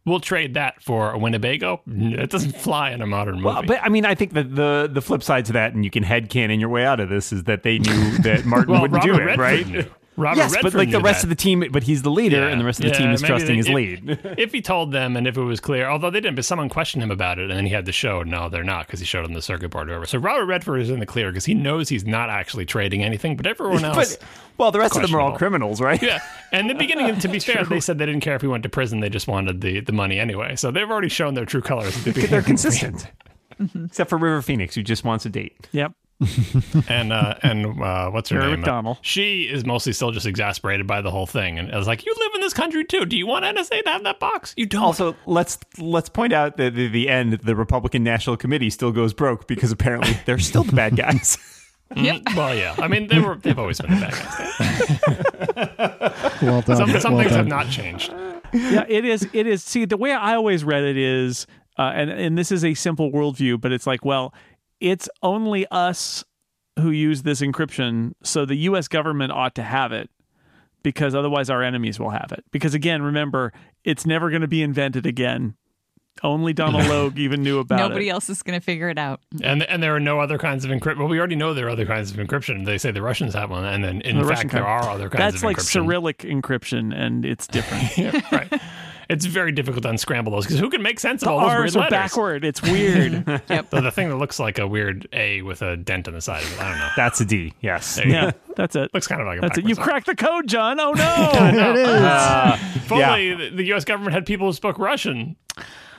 We'll 0.07 0.21
trade 0.21 0.55
that 0.55 0.83
for 0.83 1.11
a 1.11 1.19
Winnebago. 1.19 1.83
It 1.87 2.31
doesn't 2.31 2.57
fly 2.57 2.93
in 2.93 3.03
a 3.03 3.07
modern 3.07 3.35
movie. 3.35 3.47
Well, 3.47 3.63
but 3.65 3.81
I 3.83 3.89
mean, 3.89 4.05
I 4.07 4.15
think 4.15 4.35
that 4.35 4.55
the 4.55 4.89
the 4.91 5.03
flip 5.03 5.23
side 5.23 5.45
to 5.47 5.53
that, 5.55 5.75
and 5.75 5.85
you 5.85 5.91
can 5.91 6.05
headcanon 6.05 6.61
your 6.61 6.69
way 6.69 6.85
out 6.87 7.01
of 7.01 7.09
this, 7.09 7.33
is 7.33 7.45
that 7.45 7.65
they 7.65 7.79
knew 7.79 8.19
that 8.19 8.45
Martin 8.47 8.73
Well, 8.73 8.83
wouldn't 8.83 9.05
Robert 9.05 9.17
do 9.17 9.21
it, 9.21 9.37
Redford 9.37 9.75
right? 9.77 9.91
Knew. 10.17 10.23
Robert 10.25 10.39
yes, 10.39 10.53
Redford 10.53 10.73
but 10.73 10.79
like 10.79 10.91
the 10.91 11.01
rest 11.01 11.21
that. 11.21 11.25
of 11.27 11.29
the 11.31 11.35
team, 11.35 11.65
but 11.71 11.83
he's 11.83 12.03
the 12.03 12.11
leader, 12.11 12.49
and 12.49 12.61
the 12.61 12.65
rest 12.65 12.79
of 12.81 12.85
the 12.85 12.91
Yeah, 12.93 12.99
team 12.99 13.11
is 13.11 13.23
trusting 13.23 13.49
they- 13.51 13.57
his 13.57 13.67
if- 13.69 13.75
lead. 13.75 14.19
if 14.39 14.53
he 14.53 14.61
told 14.63 14.93
them 14.93 15.17
and 15.17 15.27
if 15.27 15.37
it 15.37 15.43
was 15.43 15.61
clear, 15.61 15.89
although 15.89 16.11
they 16.11 16.21
didn't, 16.21 16.37
but 16.37 16.45
someone 16.45 16.69
questioned 16.69 17.03
him 17.03 17.11
about 17.11 17.39
it 17.39 17.51
and 17.51 17.59
then 17.59 17.67
he 17.67 17.73
had 17.73 17.85
the 17.87 17.93
show, 17.93 18.23
no, 18.23 18.49
they're 18.49 18.65
not 18.65 18.87
because 18.87 19.01
he 19.01 19.07
showed 19.07 19.25
them 19.25 19.35
the 19.35 19.43
circuit 19.43 19.69
board 19.71 19.89
or 19.89 19.93
whatever. 19.93 20.07
So 20.07 20.19
Robert 20.19 20.47
Redford 20.47 20.81
is 20.81 20.91
in 20.91 21.01
the 21.01 21.07
clear 21.07 21.31
because 21.31 21.45
he 21.45 21.55
knows 21.55 21.89
he's 21.89 22.05
not 22.07 22.31
actually 22.31 22.65
trading 22.67 23.03
anything, 23.05 23.37
but 23.37 23.47
everyone 23.47 23.85
else. 23.85 24.17
but 24.17 24.27
well, 24.59 24.71
the 24.73 24.79
rest 24.79 24.97
of 24.97 25.03
them 25.03 25.15
are 25.15 25.21
all 25.21 25.37
criminals, 25.37 25.81
right? 25.81 26.03
yeah, 26.03 26.21
and 26.53 26.71
the 26.71 26.75
beginning, 26.75 27.19
to 27.19 27.29
be 27.29 27.39
fair, 27.41 27.65
they 27.65 27.81
said 27.81 27.99
they 27.99 28.07
didn't 28.07 28.23
care 28.23 28.35
if 28.37 28.41
he 28.41 28.49
went 28.49 28.63
to 28.63 28.69
prison; 28.71 29.01
they 29.01 29.11
just 29.11 29.29
wanted 29.29 29.61
the, 29.61 29.81
the 29.81 29.93
money 29.93 30.19
anyway. 30.19 30.57
So 30.57 30.71
they've 30.71 30.91
already 30.91 31.09
shown 31.11 31.35
their 31.35 31.45
true 31.45 31.61
colors. 31.61 31.97
at 31.97 32.05
the 32.05 32.11
beginning 32.13 32.31
They're 32.31 32.39
of 32.39 32.45
the 32.47 32.53
movie. 32.53 32.63
consistent, 32.63 33.11
except 33.85 34.09
for 34.09 34.17
River 34.19 34.41
Phoenix, 34.41 34.75
who 34.75 34.83
just 34.83 35.05
wants 35.05 35.27
a 35.27 35.29
date. 35.29 35.69
Yep. 35.73 35.93
and 36.89 37.13
uh, 37.13 37.35
and 37.43 37.81
uh, 37.83 38.11
what's 38.11 38.31
her 38.31 38.39
Mary 38.39 38.53
name? 38.53 38.65
McDonnell. 38.65 38.97
She 39.03 39.43
is 39.43 39.67
mostly 39.67 39.93
still 39.93 40.13
just 40.13 40.25
exasperated 40.25 40.87
by 40.87 41.03
the 41.03 41.11
whole 41.11 41.27
thing, 41.27 41.59
and 41.59 41.71
I 41.71 41.77
was 41.77 41.87
like, 41.87 42.07
"You 42.07 42.15
live 42.19 42.31
in 42.37 42.41
this 42.41 42.55
country 42.55 42.85
too. 42.85 43.05
Do 43.05 43.19
you 43.19 43.27
want 43.27 43.45
NSA 43.45 43.85
to 43.85 43.91
have 43.91 44.03
that 44.05 44.19
box? 44.19 44.55
You 44.57 44.65
don't." 44.65 44.83
Also, 44.83 45.15
let's 45.27 45.59
let's 45.77 46.09
point 46.09 46.33
out 46.33 46.57
that 46.57 46.75
the, 46.75 46.89
the 46.89 47.11
end, 47.11 47.35
the 47.35 47.55
Republican 47.55 48.03
National 48.03 48.37
Committee 48.37 48.71
still 48.71 48.93
goes 48.93 49.13
broke 49.13 49.47
because 49.47 49.71
apparently 49.73 50.19
they're 50.25 50.39
still 50.39 50.65
the 50.65 50.73
bad 50.73 50.97
guys. 50.97 51.37
Mm, 51.93 52.35
well, 52.35 52.55
yeah. 52.55 52.75
I 52.79 52.89
mean, 52.89 53.09
they 53.09 53.21
were 53.21 53.35
they've 53.37 53.59
always 53.59 53.79
been 53.81 53.91
the 53.91 54.01
bad 54.01 54.13
guys. 56.09 56.43
Well 56.43 56.63
done. 56.63 56.77
Some, 56.77 57.01
some 57.01 57.15
well 57.15 57.23
things 57.25 57.37
have 57.37 57.47
not 57.47 57.69
changed. 57.71 58.13
yeah, 58.53 58.85
it 58.89 59.05
is. 59.05 59.29
It 59.33 59.47
is. 59.47 59.63
See, 59.63 59.85
the 59.85 59.97
way 59.97 60.13
I 60.13 60.35
always 60.35 60.65
read 60.65 60.83
it 60.83 60.97
is, 60.97 61.47
uh, 61.79 61.93
and 61.95 62.11
and 62.11 62.39
this 62.39 62.51
is 62.51 62.65
a 62.65 62.75
simple 62.75 63.11
worldview, 63.13 63.61
but 63.61 63.71
it's 63.73 63.87
like, 63.87 64.05
well, 64.05 64.35
it's 64.91 65.09
only 65.23 65.67
us 65.71 66.25
who 66.79 66.91
use 66.91 67.23
this 67.23 67.41
encryption, 67.41 68.13
so 68.23 68.45
the 68.45 68.57
U.S. 68.57 68.89
government 68.89 69.33
ought 69.33 69.55
to 69.55 69.63
have 69.63 69.93
it 69.93 70.11
because 70.83 71.15
otherwise 71.15 71.49
our 71.51 71.63
enemies 71.63 71.99
will 71.99 72.11
have 72.11 72.33
it. 72.33 72.45
Because 72.53 72.75
again, 72.75 73.03
remember, 73.03 73.53
it's 73.85 74.07
never 74.07 74.31
going 74.31 74.43
to 74.43 74.49
be 74.49 74.63
invented 74.63 75.07
again. 75.07 75.57
Only 76.23 76.53
Donal 76.55 76.81
Logue 76.89 77.19
even 77.19 77.43
knew 77.43 77.59
about 77.59 77.77
Nobody 77.77 77.85
it. 77.85 77.89
Nobody 77.91 78.11
else 78.11 78.31
is 78.31 78.43
going 78.43 78.59
to 78.59 78.65
figure 78.65 78.89
it 78.89 78.97
out. 78.99 79.21
And 79.43 79.63
and 79.65 79.83
there 79.83 79.95
are 79.95 80.01
no 80.01 80.19
other 80.21 80.39
kinds 80.39 80.65
of 80.65 80.71
encryption. 80.71 80.99
Well, 80.99 81.09
we 81.09 81.19
already 81.19 81.37
know 81.37 81.53
there 81.53 81.67
are 81.67 81.71
other 81.71 81.85
kinds 81.85 82.11
of 82.11 82.17
encryption. 82.17 82.65
They 82.65 82.79
say 82.79 82.91
the 82.91 83.03
Russians 83.03 83.35
have 83.35 83.51
one, 83.51 83.65
and 83.67 83.85
then 83.85 84.01
in 84.01 84.17
The 84.17 84.23
fact 84.23 84.31
Russian 84.31 84.49
there 84.49 84.63
kind. 84.65 84.85
are 84.87 84.91
other 84.91 85.11
kinds 85.11 85.35
of 85.35 85.41
things. 85.41 85.43
That's 85.43 85.45
like 85.45 85.57
encryption. 85.59 85.85
Cyrillic 85.85 86.19
encryption, 86.19 86.95
and 86.99 87.25
it's 87.25 87.47
different. 87.47 87.99
Yeah, 87.99 88.21
right. 88.33 88.61
It's 89.09 89.25
very 89.25 89.53
difficult 89.53 89.83
to 89.85 89.91
unscramble 89.91 90.33
those 90.33 90.45
because 90.45 90.59
who 90.59 90.69
can 90.69 90.83
make 90.83 90.99
sense 90.99 91.23
of 91.23 91.27
the 91.27 91.33
all 91.33 91.41
those 91.41 91.49
weird 91.51 91.61
R's 91.61 91.77
are 91.77 91.81
letters? 91.81 91.91
backward. 91.91 92.45
It's 92.45 92.63
weird. 92.63 93.25
The, 93.47 93.81
the 93.81 93.91
thing 93.91 94.09
that 94.09 94.17
looks 94.17 94.39
like 94.39 94.59
a 94.59 94.67
weird 94.67 95.09
A 95.13 95.43
with 95.43 95.63
a 95.63 95.77
dent 95.77 96.09
on 96.09 96.15
the 96.15 96.21
side 96.21 96.43
of 96.43 96.53
it. 96.53 96.61
I 96.61 96.69
don't 96.71 96.79
know. 96.79 96.89
That's 96.97 97.21
a 97.21 97.25
D. 97.25 97.53
Yes. 97.61 98.01
yeah, 98.05 98.33
that's 98.57 98.75
it. 98.77 98.93
Looks 98.93 99.07
kind 99.07 99.21
of 99.21 99.27
like 99.27 99.39
a 99.39 99.41
That's 99.41 99.59
it. 99.59 99.69
You 99.69 99.77
cracked 99.77 100.07
the 100.07 100.17
code, 100.17 100.47
John. 100.49 100.79
Oh 100.81 100.93
no. 100.93 101.31
There 101.57 101.71
it 101.71 101.77
is. 101.77 102.77
If 102.77 102.93
only 102.93 103.35
the, 103.35 103.57
the 103.57 103.65
U.S. 103.67 103.85
government 103.85 104.15
had 104.15 104.27
people 104.27 104.47
who 104.47 104.53
spoke 104.53 104.79
Russian. 104.79 105.37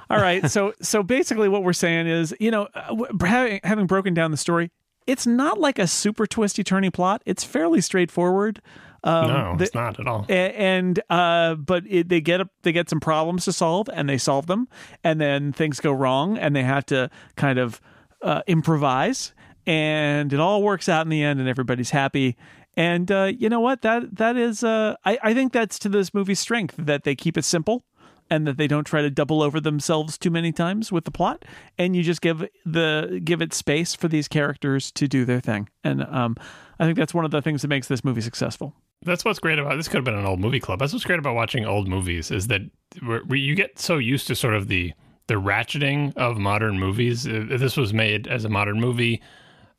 All 0.09 0.19
right. 0.21 0.49
So 0.49 0.73
so 0.81 1.03
basically, 1.03 1.49
what 1.49 1.63
we're 1.63 1.73
saying 1.73 2.07
is, 2.07 2.33
you 2.39 2.51
know, 2.51 2.67
uh, 2.75 2.95
having, 3.25 3.59
having 3.63 3.85
broken 3.87 4.13
down 4.13 4.31
the 4.31 4.37
story, 4.37 4.71
it's 5.05 5.25
not 5.27 5.59
like 5.59 5.79
a 5.79 5.87
super 5.87 6.25
twisty 6.27 6.63
turny 6.63 6.91
plot. 6.91 7.21
It's 7.25 7.43
fairly 7.43 7.81
straightforward. 7.81 8.61
Um, 9.07 9.27
no, 9.27 9.55
the- 9.57 9.63
it's 9.65 9.73
not 9.75 9.99
at 9.99 10.07
all. 10.07 10.25
and 10.29 10.99
uh, 11.09 11.55
but 11.55 11.83
it, 11.87 12.09
they 12.09 12.19
get 12.21 12.41
a, 12.41 12.49
they 12.63 12.71
get 12.71 12.89
some 12.89 12.99
problems 12.99 13.45
to 13.45 13.53
solve, 13.53 13.89
and 13.93 14.09
they 14.09 14.17
solve 14.17 14.47
them, 14.47 14.67
and 15.03 15.21
then 15.21 15.53
things 15.53 15.79
go 15.79 15.91
wrong, 15.91 16.37
and 16.37 16.55
they 16.55 16.63
have 16.63 16.85
to 16.87 17.09
kind 17.35 17.57
of 17.59 17.79
uh, 18.21 18.41
improvise, 18.47 19.33
and 19.65 20.33
it 20.33 20.39
all 20.39 20.61
works 20.63 20.89
out 20.89 21.05
in 21.05 21.09
the 21.09 21.23
end, 21.23 21.39
and 21.39 21.47
everybody's 21.47 21.91
happy. 21.91 22.35
And 22.75 23.11
uh, 23.11 23.31
you 23.37 23.49
know 23.49 23.59
what? 23.61 23.81
That 23.81 24.15
that 24.17 24.35
is, 24.37 24.63
uh, 24.63 24.95
I, 25.05 25.17
I 25.23 25.33
think 25.33 25.53
that's 25.53 25.79
to 25.79 25.89
this 25.89 26.13
movie's 26.13 26.39
strength 26.39 26.75
that 26.77 27.03
they 27.03 27.15
keep 27.15 27.37
it 27.37 27.45
simple, 27.45 27.83
and 28.29 28.45
that 28.45 28.57
they 28.57 28.67
don't 28.67 28.83
try 28.83 29.01
to 29.01 29.09
double 29.09 29.41
over 29.41 29.59
themselves 29.61 30.17
too 30.17 30.29
many 30.29 30.51
times 30.51 30.91
with 30.91 31.05
the 31.05 31.11
plot, 31.11 31.45
and 31.77 31.95
you 31.95 32.03
just 32.03 32.21
give 32.21 32.45
the 32.65 33.21
give 33.23 33.41
it 33.41 33.53
space 33.53 33.95
for 33.95 34.07
these 34.09 34.27
characters 34.27 34.91
to 34.91 35.07
do 35.07 35.23
their 35.25 35.39
thing. 35.39 35.69
And 35.83 36.03
um, 36.03 36.35
I 36.77 36.85
think 36.85 36.97
that's 36.97 37.13
one 37.13 37.25
of 37.25 37.31
the 37.31 37.41
things 37.41 37.61
that 37.61 37.69
makes 37.69 37.87
this 37.87 38.03
movie 38.03 38.21
successful. 38.21 38.75
That's 39.03 39.23
what's 39.23 39.39
great 39.39 39.59
about 39.59 39.75
this. 39.77 39.87
Could 39.87 39.97
have 39.97 40.05
been 40.05 40.15
an 40.17 40.25
old 40.25 40.39
movie 40.39 40.59
club. 40.59 40.79
That's 40.79 40.91
what's 40.93 41.05
great 41.05 41.19
about 41.19 41.35
watching 41.35 41.65
old 41.65 41.87
movies 41.87 42.31
is 42.31 42.47
that 42.47 42.61
we 43.01 43.19
we- 43.27 43.39
you 43.39 43.55
get 43.55 43.79
so 43.79 43.97
used 43.97 44.27
to 44.27 44.35
sort 44.35 44.53
of 44.55 44.67
the 44.67 44.93
the 45.27 45.35
ratcheting 45.35 46.15
of 46.17 46.37
modern 46.37 46.79
movies. 46.79 47.25
If 47.25 47.59
this 47.59 47.75
was 47.77 47.93
made 47.93 48.27
as 48.27 48.45
a 48.45 48.49
modern 48.49 48.79
movie, 48.79 49.21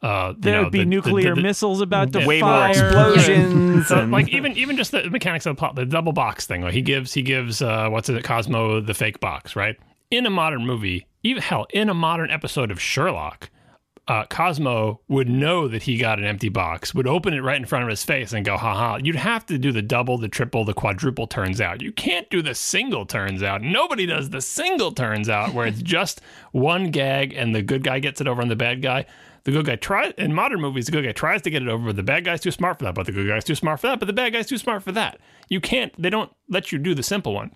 uh, 0.02 0.34
you 0.36 0.40
There'd 0.42 0.62
know, 0.64 0.70
be 0.70 0.78
the- 0.78 0.84
the- 0.84 0.90
nuclear 0.90 1.34
the- 1.34 1.40
missiles 1.42 1.80
about 1.80 2.12
to 2.12 2.24
Way 2.26 2.40
fire. 2.40 2.92
more 2.92 3.08
explosions. 3.14 3.90
And- 3.90 4.12
like 4.12 4.28
even 4.28 4.56
even 4.56 4.76
just 4.76 4.92
the 4.92 5.08
mechanics 5.10 5.46
of 5.46 5.56
the 5.56 5.58
plot, 5.58 5.74
the 5.74 5.84
double 5.86 6.12
box 6.12 6.46
thing. 6.46 6.62
Like 6.62 6.74
he 6.74 6.82
gives 6.82 7.12
he 7.14 7.22
gives 7.22 7.60
uh, 7.62 7.88
what's 7.88 8.08
it, 8.08 8.22
Cosmo 8.24 8.80
the 8.80 8.94
fake 8.94 9.20
box, 9.20 9.56
right? 9.56 9.76
In 10.10 10.24
a 10.26 10.30
modern 10.30 10.64
movie, 10.66 11.06
even 11.22 11.42
hell, 11.42 11.66
in 11.74 11.88
a 11.90 11.94
modern 11.94 12.30
episode 12.30 12.70
of 12.70 12.80
Sherlock, 12.80 13.50
uh, 14.08 14.24
Cosmo 14.24 15.00
would 15.06 15.28
know 15.28 15.68
that 15.68 15.82
he 15.82 15.98
got 15.98 16.18
an 16.18 16.24
empty 16.24 16.48
box, 16.48 16.94
would 16.94 17.06
open 17.06 17.34
it 17.34 17.42
right 17.42 17.58
in 17.58 17.66
front 17.66 17.84
of 17.84 17.90
his 17.90 18.02
face 18.02 18.32
and 18.32 18.44
go, 18.44 18.56
haha. 18.56 18.96
You'd 18.96 19.16
have 19.16 19.44
to 19.46 19.58
do 19.58 19.70
the 19.70 19.82
double, 19.82 20.16
the 20.16 20.28
triple, 20.28 20.64
the 20.64 20.72
quadruple 20.72 21.26
turns 21.26 21.60
out. 21.60 21.82
You 21.82 21.92
can't 21.92 22.28
do 22.30 22.40
the 22.40 22.54
single 22.54 23.04
turns 23.04 23.42
out. 23.42 23.60
Nobody 23.60 24.06
does 24.06 24.30
the 24.30 24.40
single 24.40 24.92
turns 24.92 25.28
out 25.28 25.52
where 25.52 25.66
it's 25.66 25.82
just 25.82 26.22
one 26.52 26.90
gag 26.90 27.34
and 27.34 27.54
the 27.54 27.60
good 27.60 27.84
guy 27.84 27.98
gets 27.98 28.22
it 28.22 28.26
over 28.26 28.40
on 28.40 28.48
the 28.48 28.56
bad 28.56 28.80
guy. 28.80 29.04
the 29.44 29.52
good 29.52 29.66
guy 29.66 29.76
tries 29.76 30.14
in 30.16 30.32
modern 30.32 30.62
movies. 30.62 30.86
The 30.86 30.92
good 30.92 31.04
guy 31.04 31.12
tries 31.12 31.42
to 31.42 31.50
get 31.50 31.60
it 31.60 31.68
over, 31.68 31.84
but 31.86 31.96
the 31.96 32.02
bad 32.02 32.24
guy's 32.24 32.40
too 32.40 32.50
smart 32.50 32.78
for 32.78 32.86
that. 32.86 32.94
But 32.94 33.04
the 33.04 33.12
good 33.12 33.28
guy's 33.28 33.44
too 33.44 33.54
smart 33.54 33.80
for 33.80 33.88
that. 33.88 34.00
But 34.00 34.06
the 34.06 34.14
bad 34.14 34.32
guy's 34.32 34.46
too 34.46 34.58
smart 34.58 34.82
for 34.82 34.92
that. 34.92 35.20
You 35.50 35.60
can't. 35.60 35.92
They 36.00 36.10
don't 36.10 36.32
let 36.48 36.72
you 36.72 36.78
do 36.78 36.94
the 36.94 37.02
simple 37.02 37.34
one. 37.34 37.54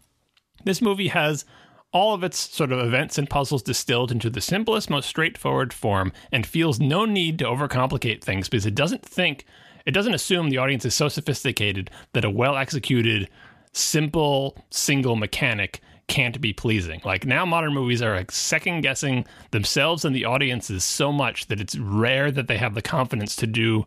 This 0.64 0.82
movie 0.82 1.08
has 1.08 1.46
all 1.92 2.14
of 2.14 2.24
its 2.24 2.38
sort 2.38 2.72
of 2.72 2.78
events 2.78 3.18
and 3.18 3.28
puzzles 3.28 3.62
distilled 3.62 4.10
into 4.10 4.30
the 4.30 4.40
simplest, 4.40 4.88
most 4.90 5.08
straightforward 5.08 5.72
form, 5.72 6.12
and 6.30 6.46
feels 6.46 6.80
no 6.80 7.04
need 7.04 7.38
to 7.38 7.44
overcomplicate 7.44 8.22
things 8.22 8.48
because 8.48 8.66
it 8.66 8.74
doesn't 8.74 9.04
think, 9.04 9.44
it 9.84 9.92
doesn't 9.92 10.14
assume 10.14 10.48
the 10.48 10.58
audience 10.58 10.84
is 10.84 10.94
so 10.94 11.08
sophisticated 11.08 11.90
that 12.14 12.24
a 12.24 12.30
well 12.30 12.56
executed, 12.56 13.28
simple, 13.72 14.56
single 14.70 15.16
mechanic 15.16 15.80
can't 16.08 16.40
be 16.40 16.52
pleasing. 16.52 17.00
Like 17.04 17.24
now, 17.24 17.44
modern 17.46 17.74
movies 17.74 18.02
are 18.02 18.16
like 18.16 18.32
second 18.32 18.80
guessing 18.80 19.26
themselves 19.50 20.04
and 20.04 20.14
the 20.14 20.24
audiences 20.24 20.84
so 20.84 21.12
much 21.12 21.46
that 21.46 21.60
it's 21.60 21.76
rare 21.76 22.30
that 22.30 22.48
they 22.48 22.58
have 22.58 22.74
the 22.74 22.82
confidence 22.82 23.36
to 23.36 23.46
do 23.46 23.86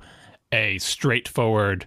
a 0.51 0.77
straightforward 0.77 1.85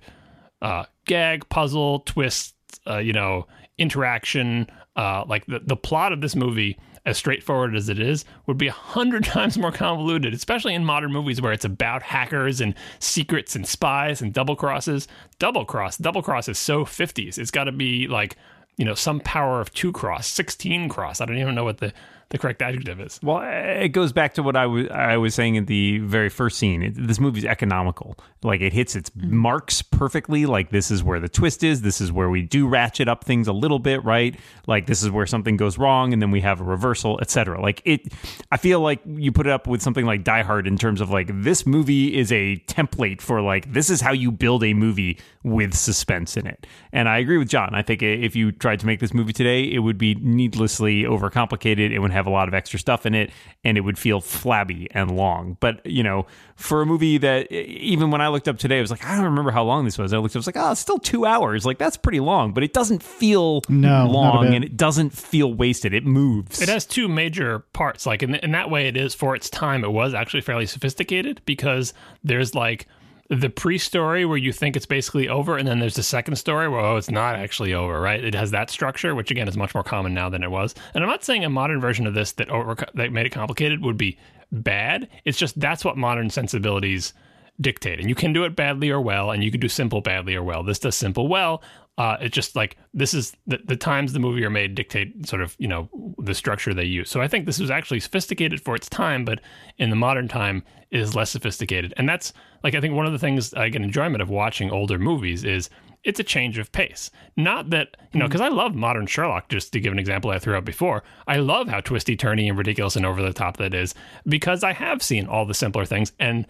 uh, 0.61 0.85
gag, 1.07 1.49
puzzle, 1.49 2.01
twist, 2.01 2.55
uh, 2.87 2.99
you 2.99 3.13
know, 3.13 3.47
interaction. 3.79 4.69
Uh, 4.99 5.25
like 5.29 5.47
the, 5.47 5.61
the 5.61 5.77
plot 5.77 6.13
of 6.13 6.21
this 6.21 6.35
movie, 6.35 6.77
as 7.07 7.17
straightforward 7.17 7.77
as 7.77 7.89
it 7.89 8.01
is, 8.01 8.25
would 8.47 8.59
be 8.59 8.67
a 8.67 8.73
hundred 8.73 9.23
times 9.37 9.57
more 9.57 9.71
convoluted, 9.71 10.35
especially 10.35 10.75
in 10.75 10.85
modern 10.85 11.13
movies 11.13 11.41
where 11.41 11.53
it's 11.53 11.65
about 11.65 12.03
hackers 12.03 12.61
and 12.61 12.75
secrets 12.99 13.55
and 13.55 13.65
spies 13.65 14.21
and 14.21 14.33
double 14.33 14.57
crosses. 14.57 15.07
Double 15.39 15.65
cross, 15.65 15.97
double 15.97 16.21
cross 16.21 16.49
is 16.49 16.59
so 16.59 16.85
50s. 16.85 17.39
It's 17.39 17.53
got 17.53 17.65
to 17.65 17.73
be 17.73 18.09
like, 18.09 18.37
you 18.79 18.85
know, 18.85 18.95
some 18.95 19.21
power 19.21 19.61
of 19.61 19.73
two 19.75 19.93
cross, 19.93 20.27
16 20.29 20.89
cross. 20.89 21.21
I 21.21 21.27
don't 21.27 21.37
even 21.37 21.57
know 21.57 21.65
what 21.65 21.79
the, 21.79 21.93
the 22.31 22.39
correct 22.39 22.63
adjective 22.63 23.01
is. 23.01 23.19
Well, 23.23 23.41
it 23.43 23.89
goes 23.89 24.13
back 24.13 24.35
to 24.35 24.43
what 24.43 24.55
I 24.55 24.67
was 24.67 24.87
I 24.89 25.17
was 25.17 25.35
saying 25.35 25.55
in 25.55 25.65
the 25.65 25.99
very 25.99 26.29
first 26.29 26.59
scene. 26.59 26.83
It, 26.83 26.95
this 26.95 27.19
movie's 27.19 27.45
economical. 27.45 28.17
Like 28.43 28.61
it 28.61 28.73
hits 28.73 28.95
its 28.95 29.11
mm. 29.11 29.31
marks 29.31 29.81
perfectly. 29.81 30.45
Like 30.45 30.71
this 30.71 30.91
is 30.91 31.03
where 31.03 31.21
the 31.21 31.29
twist 31.29 31.65
is. 31.65 31.81
This 31.81 32.01
is 32.01 32.13
where 32.13 32.29
we 32.29 32.43
do 32.43 32.69
ratchet 32.69 33.09
up 33.09 33.25
things 33.25 33.49
a 33.49 33.53
little 33.53 33.79
bit, 33.79 34.05
right? 34.05 34.39
Like 34.67 34.87
this 34.87 35.03
is 35.03 35.11
where 35.11 35.27
something 35.27 35.57
goes 35.57 35.79
wrong, 35.79 36.13
and 36.13 36.21
then 36.21 36.31
we 36.31 36.43
have 36.43 36.61
a 36.61 36.65
reversal, 36.65 37.19
etc. 37.21 37.61
Like 37.61 37.81
it. 37.85 38.13
I 38.53 38.59
feel 38.59 38.81
like 38.81 39.01
you 39.07 39.33
put 39.33 39.47
it 39.47 39.53
up 39.53 39.67
with 39.67 39.81
something 39.81 40.05
like 40.05 40.23
Die 40.23 40.43
Hard 40.43 40.67
in 40.67 40.77
terms 40.77 41.01
of 41.01 41.11
like 41.11 41.31
this 41.43 41.67
movie 41.67 42.17
is 42.17 42.31
a 42.31 42.57
template 42.67 43.23
for 43.23 43.41
like 43.41 43.73
this 43.73 43.89
is 43.89 44.03
how 44.03 44.13
you 44.13 44.31
build 44.31 44.63
a 44.65 44.75
movie 44.75 45.19
with 45.43 45.75
suspense 45.75 46.37
in 46.37 46.47
it. 46.47 46.67
And 46.93 47.09
I 47.09 47.19
agree 47.19 47.39
with 47.39 47.49
John. 47.49 47.75
I 47.75 47.81
think 47.81 48.03
if 48.03 48.37
you 48.37 48.53
tried 48.69 48.81
to 48.81 48.87
make 48.87 49.01
this 49.01 49.15
movie 49.15 49.33
today, 49.33 49.65
it 49.65 49.79
would 49.79 49.97
be 49.97 50.15
needlessly 50.17 51.05
overcomplicated. 51.05 51.91
It 51.91 52.01
would 52.01 52.11
have 52.11 52.27
a 52.27 52.31
lot 52.31 52.49
of 52.49 52.55
extra 52.55 52.79
stuff 52.79 53.07
in 53.07 53.15
it, 53.15 53.31
and 53.65 53.79
it 53.79 53.81
would 53.81 53.99
feel 53.99 54.21
flabby 54.21 54.89
and 54.91 55.17
long. 55.17 55.57
But 55.59 55.87
you 55.87 56.03
know, 56.03 56.27
for 56.55 56.83
a 56.83 56.87
movie 56.87 57.17
that 57.17 57.51
even 57.51 58.11
when 58.11 58.21
I 58.21 58.29
looked 58.29 58.47
up 58.47 58.59
today, 58.59 58.77
I 58.77 58.83
was 58.83 58.91
like, 58.91 59.07
I 59.07 59.15
don't 59.15 59.25
remember 59.25 59.51
how 59.53 59.65
long 59.65 59.87
this 59.87 59.97
was. 59.97 60.13
I 60.13 60.19
looked, 60.19 60.33
up, 60.33 60.37
I 60.37 60.41
was 60.41 60.47
like, 60.47 60.59
oh, 60.59 60.73
it's 60.73 60.83
still 60.83 60.99
two 60.99 61.25
hours. 61.25 61.65
Like 61.65 61.79
that's 61.79 61.97
pretty 61.97 62.21
long, 62.21 62.53
but 62.53 62.63
it 62.63 62.75
doesn't 62.75 63.03
feel 63.03 63.63
No, 63.71 64.07
long, 64.07 64.53
and 64.53 64.63
it 64.63 64.77
doesn't 64.77 65.15
feel 65.15 65.55
wasted. 65.55 65.95
It 65.95 66.05
moves. 66.05 66.61
It 66.61 66.69
has 66.69 66.85
two 66.85 67.09
major 67.09 67.61
parts. 67.73 68.05
Like 68.05 68.23
in, 68.23 68.35
in 68.35 68.51
that 68.53 68.69
way, 68.69 68.87
it 68.87 68.99
is 68.99 69.15
for 69.15 69.35
its 69.35 69.49
time. 69.49 69.83
It 69.83 69.93
was 69.93 70.13
actually 70.13 70.43
fairly 70.43 70.67
sophisticated 70.67 71.41
because 71.47 71.95
there's 72.23 72.55
like 72.55 72.87
the 73.29 73.51
pre-story 73.51 74.25
where 74.25 74.39
you 74.39 74.53
think 74.53 74.75
it's 74.77 74.87
basically 74.87 75.29
over, 75.29 75.57
and 75.57 75.69
then 75.69 75.79
there's 75.79 75.97
the 75.97 76.03
second 76.03 76.37
story 76.37 76.69
where 76.69 76.81
oh, 76.81 76.97
it's 76.97 77.11
not 77.11 77.37
actually 77.37 77.75
over. 77.75 78.01
Right? 78.01 78.25
It 78.25 78.35
has 78.35 78.51
that 78.53 78.71
structure, 78.71 79.15
which 79.15 79.31
again 79.31 79.49
is 79.49 79.57
much 79.57 79.75
more 79.75 79.85
common 79.85 80.15
now 80.15 80.29
than 80.29 80.43
it 80.43 80.51
was. 80.51 80.75
And 80.95 81.05
I'm 81.05 81.11
not 81.11 81.25
saying 81.25 81.45
a 81.45 81.51
modern 81.51 81.81
version 81.81 82.07
of 82.07 82.15
this 82.15 82.33
that 82.33 82.49
over 82.49 82.77
that 82.95 83.13
made 83.13 83.27
it 83.27 83.31
complicated 83.31 83.83
would 83.83 83.99
be 83.99 84.19
bad. 84.51 85.09
It's 85.25 85.39
just 85.39 85.59
that's 85.61 85.85
what 85.85 85.97
modern 85.97 86.31
sensibilities 86.31 87.13
dictate. 87.61 88.01
And 88.01 88.09
you 88.09 88.15
can 88.15 88.33
do 88.33 88.45
it 88.45 88.57
badly 88.57 88.91
or 88.91 89.01
well, 89.01 89.31
and 89.31 89.43
you 89.43 89.51
can 89.51 89.61
do 89.61 89.69
simple 89.69 90.01
badly 90.01 90.35
or 90.35 90.43
well. 90.43 90.63
This 90.63 90.79
does 90.79 90.97
simple 90.97 91.29
well. 91.29 91.63
Uh, 91.99 92.17
it's 92.21 92.35
just 92.35 92.55
like 92.55 92.77
this 92.95 93.13
is 93.13 93.37
the, 93.49 93.59
the 93.65 93.77
times 93.77 94.13
the 94.13 94.21
movie 94.21 94.45
are 94.45 94.51
made 94.51 94.77
dictate 94.77 95.27
sort 95.27 95.43
of 95.43 95.57
you 95.59 95.67
know 95.67 95.89
the 96.19 96.35
structure 96.35 96.73
they 96.73 96.85
use. 96.85 97.11
So 97.11 97.21
I 97.21 97.27
think 97.27 97.45
this 97.45 97.59
was 97.59 97.73
actually 97.73 97.99
sophisticated 97.99 98.61
for 98.61 98.77
its 98.77 98.89
time, 98.89 99.25
but 99.25 99.41
in 99.79 99.91
the 99.91 99.97
modern 99.97 100.29
time 100.29 100.63
it 100.93 101.01
is 101.01 101.17
less 101.17 101.31
sophisticated. 101.31 101.93
And 101.97 102.09
that's 102.09 102.33
like 102.63 102.77
I 102.77 102.81
think 102.81 102.95
one 102.95 103.05
of 103.05 103.13
the 103.13 103.19
things 103.19 103.53
I 103.53 103.69
get 103.69 103.83
enjoyment 103.83 104.23
of 104.23 104.31
watching 104.31 104.71
older 104.71 104.97
movies 104.97 105.43
is 105.43 105.69
it's 106.05 106.21
a 106.21 106.25
change 106.25 106.59
of 106.59 106.71
pace. 106.71 107.11
Not 107.37 107.71
that 107.71 107.97
you 108.13 108.21
know 108.21 108.29
because 108.29 108.41
I 108.41 108.49
love 108.49 108.77
modern 108.77 109.09
Sherlock. 109.09 109.49
Just 109.49 109.73
to 109.73 109.81
give 109.81 109.93
an 109.93 109.99
example 109.99 110.31
I 110.31 110.39
threw 110.39 110.55
out 110.55 110.65
before, 110.65 111.03
I 111.27 111.39
love 111.39 111.69
how 111.69 111.81
twisty, 111.81 112.17
turny, 112.17 112.49
and 112.49 112.57
ridiculous 112.57 112.95
and 112.95 113.05
over 113.05 113.21
the 113.21 113.33
top 113.33 113.57
that 113.57 113.75
is 113.75 113.93
because 114.25 114.63
I 114.63 114.73
have 114.73 115.03
seen 115.03 115.27
all 115.27 115.45
the 115.45 115.55
simpler 115.55 115.85
things 115.85 116.13
and 116.21 116.47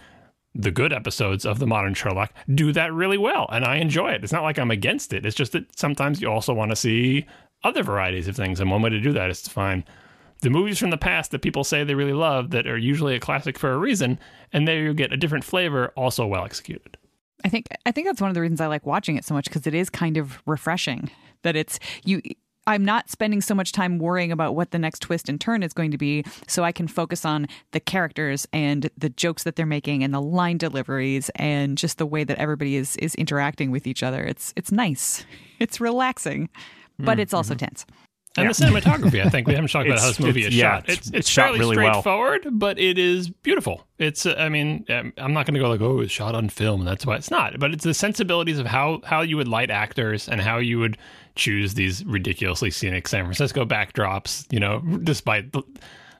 the 0.55 0.71
good 0.71 0.93
episodes 0.93 1.45
of 1.45 1.59
the 1.59 1.67
modern 1.67 1.95
Sherlock 1.95 2.33
do 2.55 2.73
that 2.73 2.93
really 2.93 3.19
well, 3.19 3.49
and 3.53 3.65
I 3.65 3.77
enjoy 3.77 4.13
it. 4.13 4.25
It's 4.25 4.33
not 4.33 4.43
like 4.43 4.59
I'm 4.59 4.71
against 4.71 5.13
it. 5.13 5.25
It's 5.25 5.37
just 5.37 5.53
that 5.53 5.79
sometimes 5.79 6.21
you 6.21 6.31
also 6.31 6.55
want 6.55 6.71
to 6.71 6.77
see 6.77 7.27
other 7.65 7.83
varieties 7.83 8.29
of 8.29 8.37
things, 8.37 8.61
and 8.61 8.71
one 8.71 8.83
way 8.83 8.91
to 8.91 9.01
do 9.01 9.13
that 9.13 9.31
is 9.31 9.43
to 9.43 9.51
find 9.51 9.85
the 10.41 10.51
movies 10.51 10.79
from 10.79 10.91
the 10.91 10.97
past 10.97 11.33
that 11.33 11.43
people 11.43 11.65
say 11.65 11.83
they 11.83 11.95
really 11.95 12.13
love 12.13 12.51
that 12.51 12.67
are 12.67 12.79
usually 12.79 13.15
a 13.15 13.21
classic 13.21 13.59
for 13.59 13.73
a 13.73 13.79
reason, 13.79 14.19
and 14.53 14.67
there 14.67 14.81
you 14.81 14.95
get 14.95 15.13
a 15.13 15.17
different 15.17 15.45
flavor, 15.45 15.89
also 15.97 16.27
well 16.27 16.45
executed. 16.45 16.97
I 17.45 17.49
think 17.49 17.67
I 17.87 17.93
think 17.93 18.07
that's 18.07 18.21
one 18.21 18.31
of 18.31 18.35
the 18.35 18.41
reasons 18.41 18.61
I 18.61 18.67
like 18.67 18.87
watching 18.87 19.17
it 19.17 19.25
so 19.25 19.35
much 19.35 19.45
because 19.45 19.67
it 19.67 19.75
is 19.75 19.91
kind 19.91 20.17
of 20.17 20.43
refreshing 20.47 21.11
that 21.43 21.57
it's 21.57 21.79
you 22.05 22.21
I'm 22.69 22.85
not 22.85 23.11
spending 23.11 23.41
so 23.41 23.55
much 23.55 23.73
time 23.73 23.99
worrying 23.99 24.31
about 24.31 24.55
what 24.55 24.71
the 24.71 24.79
next 24.79 25.01
twist 25.01 25.29
and 25.29 25.41
turn 25.41 25.63
is 25.63 25.73
going 25.73 25.91
to 25.91 25.99
be 25.99 26.25
so 26.47 26.63
I 26.65 26.71
can 26.73 26.87
focus 26.87 27.25
on 27.25 27.47
the 27.73 27.81
characters 27.81 28.47
and 28.53 28.89
the 28.97 29.09
jokes 29.09 29.43
that 29.45 29.57
they're 29.57 29.67
making 29.67 30.05
and 30.05 30.13
the 30.15 30.21
line 30.21 30.59
deliveries 30.59 31.31
and 31.35 31.77
just 31.79 31.99
the 31.99 32.07
way 32.07 32.25
that 32.25 32.39
everybody 32.39 32.77
is 32.77 32.97
is 32.99 33.15
interacting 33.17 33.71
with 33.71 33.87
each 33.87 34.03
other. 34.03 34.23
It's 34.23 34.53
it's 34.57 34.71
nice. 34.71 35.25
It's 35.59 35.81
relaxing, 35.81 36.51
but 37.01 37.19
it's 37.19 37.35
also 37.35 37.57
tense. 37.57 37.85
And 38.37 38.49
the 38.49 38.53
cinematography, 38.65 39.25
I 39.25 39.29
think 39.29 39.49
we 39.49 39.55
haven't 39.55 39.71
talked 39.71 39.89
about 39.89 39.99
how 39.99 40.07
this 40.07 40.21
movie 40.21 40.45
is 40.45 40.55
yeah, 40.55 40.77
shot. 40.77 40.79
it's- 40.85 40.99
It's, 40.99 41.07
it's 41.09 41.17
it's, 41.17 41.29
shot 41.29 41.43
fairly 41.47 41.59
really 41.59 41.77
well. 41.79 41.95
straightforward, 41.95 42.47
but 42.53 42.79
it 42.79 42.97
is 42.97 43.29
beautiful. 43.29 43.83
It's, 43.99 44.25
uh, 44.25 44.37
I 44.39 44.49
mean, 44.51 44.85
um, 44.89 45.13
I'm 45.17 45.33
not 45.33 45.47
going 45.47 45.55
to 45.55 45.61
go 45.61 45.69
like, 45.69 45.81
oh, 45.81 45.99
it's 45.99 46.13
shot 46.13 46.37
on 46.37 46.49
film, 46.49 46.85
that's 46.85 47.05
why 47.05 47.17
it's 47.17 47.33
not. 47.33 47.59
But 47.59 47.73
it's 47.73 47.83
the 47.83 47.93
sensibilities 47.95 48.61
of 48.61 48.67
how 48.67 49.01
how 49.05 49.23
you 49.23 49.37
would 49.37 49.49
light 49.49 49.71
actors 49.73 50.29
and 50.29 50.41
how 50.41 50.59
you 50.59 50.79
would 50.79 50.97
choose 51.39 51.75
these 51.75 52.05
ridiculously 52.05 52.71
scenic 52.71 53.09
San 53.09 53.25
Francisco 53.25 53.65
backdrops. 53.65 54.47
You 54.53 54.61
know, 54.61 54.81
despite 55.03 55.53
the 55.53 55.63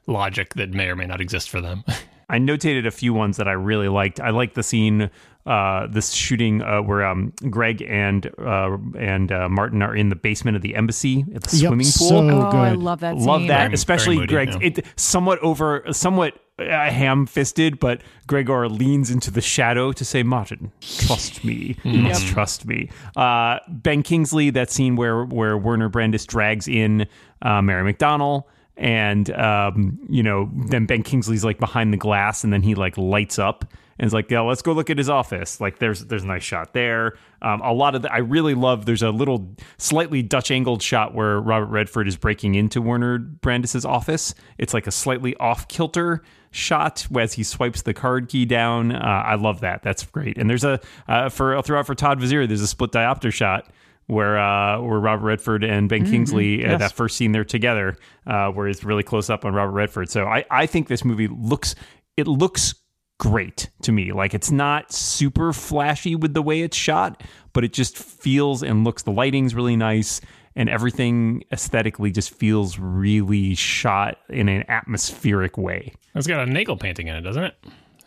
logic 0.07 0.55
that 0.55 0.71
may 0.71 0.87
or 0.87 0.95
may 0.95 1.05
not 1.05 1.21
exist 1.21 1.49
for 1.49 1.61
them. 1.61 1.83
I 2.29 2.37
notated 2.37 2.85
a 2.85 2.91
few 2.91 3.13
ones 3.13 3.37
that 3.37 3.47
I 3.47 3.53
really 3.53 3.87
liked. 3.89 4.19
I 4.19 4.29
like 4.29 4.53
the 4.53 4.61
scene, 4.63 5.09
uh, 5.47 5.87
this 5.87 6.11
shooting 6.11 6.61
uh, 6.61 6.81
where 6.81 7.03
um, 7.03 7.33
Greg 7.49 7.81
and 7.81 8.29
uh, 8.37 8.77
and 8.97 9.31
uh, 9.31 9.49
Martin 9.49 9.81
are 9.81 9.95
in 9.95 10.09
the 10.09 10.15
basement 10.15 10.55
of 10.55 10.61
the 10.61 10.75
embassy 10.75 11.25
at 11.33 11.43
the 11.43 11.57
Yep, 11.57 11.67
swimming 11.69 11.85
pool. 11.85 12.09
so 12.09 12.29
Oh, 12.29 12.57
I 12.57 12.73
love 12.73 12.99
that 12.99 13.17
Love 13.17 13.47
that, 13.47 13.63
Very- 13.65 13.73
especially 13.73 14.15
very 14.17 14.45
moody, 14.45 14.51
Greg. 14.51 14.61
yeah. 14.61 14.67
It 14.81 14.85
somewhat 14.95 15.39
over, 15.39 15.83
somewhat 15.91 16.37
uh, 16.59 16.65
ham-fisted, 16.65 17.79
but 17.79 18.01
Gregor 18.27 18.67
leans 18.69 19.09
into 19.09 19.31
the 19.31 19.41
shadow 19.41 19.91
to 19.93 20.03
say, 20.05 20.23
"Martin, 20.23 20.71
trust 20.81 21.43
me. 21.45 21.77
You 21.83 21.99
must 22.01 22.27
trust 22.27 22.65
me." 22.65 22.89
Uh, 23.15 23.59
ben 23.69 24.03
Kingsley, 24.03 24.49
that 24.51 24.69
scene 24.69 24.95
where 24.97 25.23
where 25.23 25.57
Werner 25.57 25.89
Brandes 25.89 26.25
drags 26.25 26.67
in 26.67 27.07
uh, 27.41 27.61
Mary 27.61 27.91
McDonnell. 27.93 28.43
And 28.79 29.29
um, 29.31 29.99
you 30.09 30.23
know, 30.23 30.49
then 30.53 30.85
Ben 30.85 31.03
Kingsley's 31.03 31.43
like 31.43 31.59
behind 31.59 31.91
the 31.91 31.97
glass, 31.97 32.45
and 32.45 32.53
then 32.53 32.61
he 32.61 32.75
like 32.75 32.97
lights 32.97 33.37
up, 33.37 33.65
and 33.99 34.07
is 34.07 34.13
like, 34.13 34.31
"Yeah, 34.31 34.39
let's 34.39 34.61
go 34.61 34.71
look 34.71 34.89
at 34.89 34.97
his 34.97 35.09
office." 35.09 35.59
Like, 35.59 35.79
there's 35.79 36.05
there's 36.05 36.23
a 36.23 36.27
nice 36.27 36.43
shot 36.43 36.73
there. 36.73 37.17
Um, 37.41 37.59
a 37.59 37.73
lot 37.73 37.95
of 37.95 38.03
the, 38.03 38.13
I 38.13 38.19
really 38.19 38.53
love. 38.53 38.85
There's 38.85 39.03
a 39.03 39.09
little 39.09 39.53
slightly 39.77 40.21
Dutch 40.21 40.49
angled 40.49 40.81
shot 40.81 41.13
where 41.13 41.41
Robert 41.41 41.65
Redford 41.65 42.07
is 42.07 42.15
breaking 42.15 42.55
into 42.55 42.81
Werner 42.81 43.17
Brandes's 43.17 43.83
office. 43.83 44.33
It's 44.57 44.73
like 44.73 44.87
a 44.87 44.91
slightly 44.91 45.35
off 45.35 45.67
kilter 45.67 46.23
shot 46.51 47.05
as 47.19 47.33
he 47.33 47.43
swipes 47.43 47.81
the 47.81 47.93
card 47.93 48.29
key 48.29 48.45
down. 48.45 48.93
Uh, 48.93 49.23
I 49.25 49.35
love 49.35 49.59
that. 49.59 49.83
That's 49.83 50.05
great. 50.05 50.37
And 50.37 50.49
there's 50.49 50.63
a 50.63 50.79
uh, 51.09 51.27
for 51.27 51.53
I'll 51.53 51.63
throw 51.63 51.79
out 51.79 51.85
for 51.85 51.95
Todd 51.95 52.21
Vaziri. 52.21 52.47
There's 52.47 52.61
a 52.61 52.67
split 52.67 52.91
diopter 52.91 53.33
shot 53.33 53.69
where 54.09 54.37
uh, 54.39 54.81
where 54.81 54.99
Robert 54.99 55.25
Redford 55.25 55.63
and 55.63 55.87
Ben 55.87 56.03
Kingsley 56.05 56.65
uh, 56.65 56.71
Yes. 56.71 56.79
that 56.79 56.91
first 56.93 57.15
scene 57.15 57.31
they're 57.31 57.45
together, 57.45 57.95
uh, 58.27 58.49
where 58.51 58.67
it's 58.67 58.83
really 58.83 59.03
close 59.03 59.29
up 59.29 59.45
on 59.45 59.53
Robert 59.53 59.71
Redford. 59.73 60.09
So 60.09 60.25
I 60.25 60.43
I 60.51 60.65
think 60.65 60.87
this 60.87 61.05
movie 61.05 61.27
looks 61.27 61.75
it 62.17 62.27
looks 62.27 62.73
great 63.19 63.69
to 63.83 63.91
me. 63.91 64.11
Like 64.11 64.33
it's 64.33 64.49
not 64.51 64.91
super 64.91 65.53
flashy 65.53 66.15
with 66.15 66.33
the 66.33 66.41
way 66.41 66.61
it's 66.61 66.75
shot, 66.77 67.21
but 67.53 67.63
it 67.63 67.71
just 67.73 67.97
feels 67.97 68.63
and 68.63 68.83
looks. 68.83 69.03
The 69.03 69.11
lighting's 69.11 69.53
really 69.55 69.75
nice. 69.75 70.21
And 70.55 70.67
everything 70.67 71.43
aesthetically 71.53 72.11
just 72.11 72.31
feels 72.31 72.79
really 72.79 73.55
shot 73.55 74.17
in 74.29 74.49
an 74.49 74.65
atmospheric 74.69 75.57
way. 75.57 75.93
it's 76.15 76.27
got 76.27 76.45
a 76.45 76.51
Nagel 76.51 76.75
painting 76.75 77.07
in 77.07 77.15
it, 77.15 77.21
doesn't 77.21 77.43
it? 77.43 77.55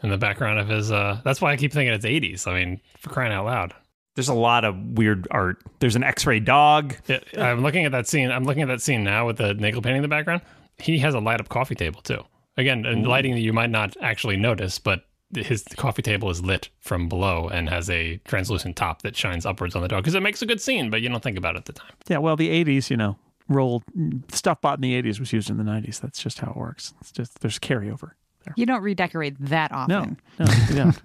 In 0.03 0.11
the 0.11 0.19
background 0.19 0.59
of 0.59 0.69
his. 0.69 0.91
Uh, 0.93 1.21
that's 1.25 1.41
why 1.41 1.53
I 1.53 1.57
keep 1.57 1.73
thinking 1.73 1.95
it's 1.95 2.05
80s. 2.05 2.47
I 2.47 2.59
mean, 2.59 2.81
for 2.99 3.09
crying 3.11 3.33
out 3.33 3.47
loud. 3.47 3.75
There's 4.15 4.29
a 4.29 4.35
lot 4.35 4.65
of 4.65 4.77
weird 4.79 5.27
art. 5.31 5.59
There's 5.79 5.97
an 5.97 6.03
X-ray 6.05 6.41
dog. 6.41 6.97
Yeah, 7.07 7.21
I'm 7.39 7.63
looking 7.63 7.85
at 7.87 7.93
that 7.93 8.07
scene. 8.09 8.31
I'm 8.31 8.45
looking 8.45 8.63
at 8.63 8.69
that 8.69 8.83
scene 8.83 9.03
now 9.05 9.27
with 9.27 9.39
the 9.39 9.55
Nagel 9.55 9.81
painting 9.83 9.99
in 9.99 10.03
the 10.03 10.09
background. 10.09 10.43
He 10.79 10.99
has 10.99 11.15
a 11.15 11.21
light 11.21 11.41
up 11.41 11.49
coffee 11.49 11.75
table 11.75 12.01
too. 12.03 12.23
Again, 12.57 12.85
and 12.85 13.07
lighting 13.07 13.33
that 13.33 13.41
you 13.41 13.53
might 13.55 13.71
not 13.71 13.97
actually 14.03 14.37
notice, 14.37 14.79
but 14.79 15.07
his 15.35 15.65
coffee 15.77 16.03
table 16.03 16.29
is 16.29 16.43
lit 16.45 16.69
from 16.81 17.09
below 17.09 17.49
and 17.49 17.71
has 17.71 17.89
a 17.89 18.19
translucent 18.27 18.77
top 18.77 19.01
that 19.01 19.17
shines 19.17 19.47
upwards 19.47 19.75
on 19.75 19.81
the 19.81 19.89
dog 19.89 20.03
because 20.03 20.15
it 20.15 20.21
makes 20.23 20.43
a 20.43 20.47
good 20.47 20.61
scene, 20.61 20.91
but 20.91 21.01
you 21.01 21.09
don't 21.09 21.23
think 21.23 21.39
about 21.39 21.55
it 21.57 21.61
at 21.61 21.65
the 21.65 21.73
time. 21.73 21.93
Yeah, 22.09 22.19
well, 22.19 22.37
the 22.37 22.51
'80s, 22.65 22.91
you 22.91 22.99
know, 22.99 23.17
rolled 23.49 23.83
stuff 24.29 24.61
bought 24.61 24.77
in 24.77 24.83
the 24.83 25.03
'80s 25.03 25.19
was 25.19 25.33
used 25.33 25.49
in 25.49 25.57
the 25.57 25.65
'90s. 25.65 25.99
That's 26.01 26.23
just 26.23 26.41
how 26.41 26.51
it 26.51 26.57
works. 26.59 26.93
It's 27.01 27.11
just 27.13 27.41
there's 27.41 27.59
carryover. 27.59 28.11
You 28.57 28.67
don't 28.67 28.83
redecorate 28.83 29.37
that 29.41 29.71
No, 29.89 30.01
often. 30.01 30.21
no, 30.39 30.47
you 30.69 30.75
don't. 30.75 31.01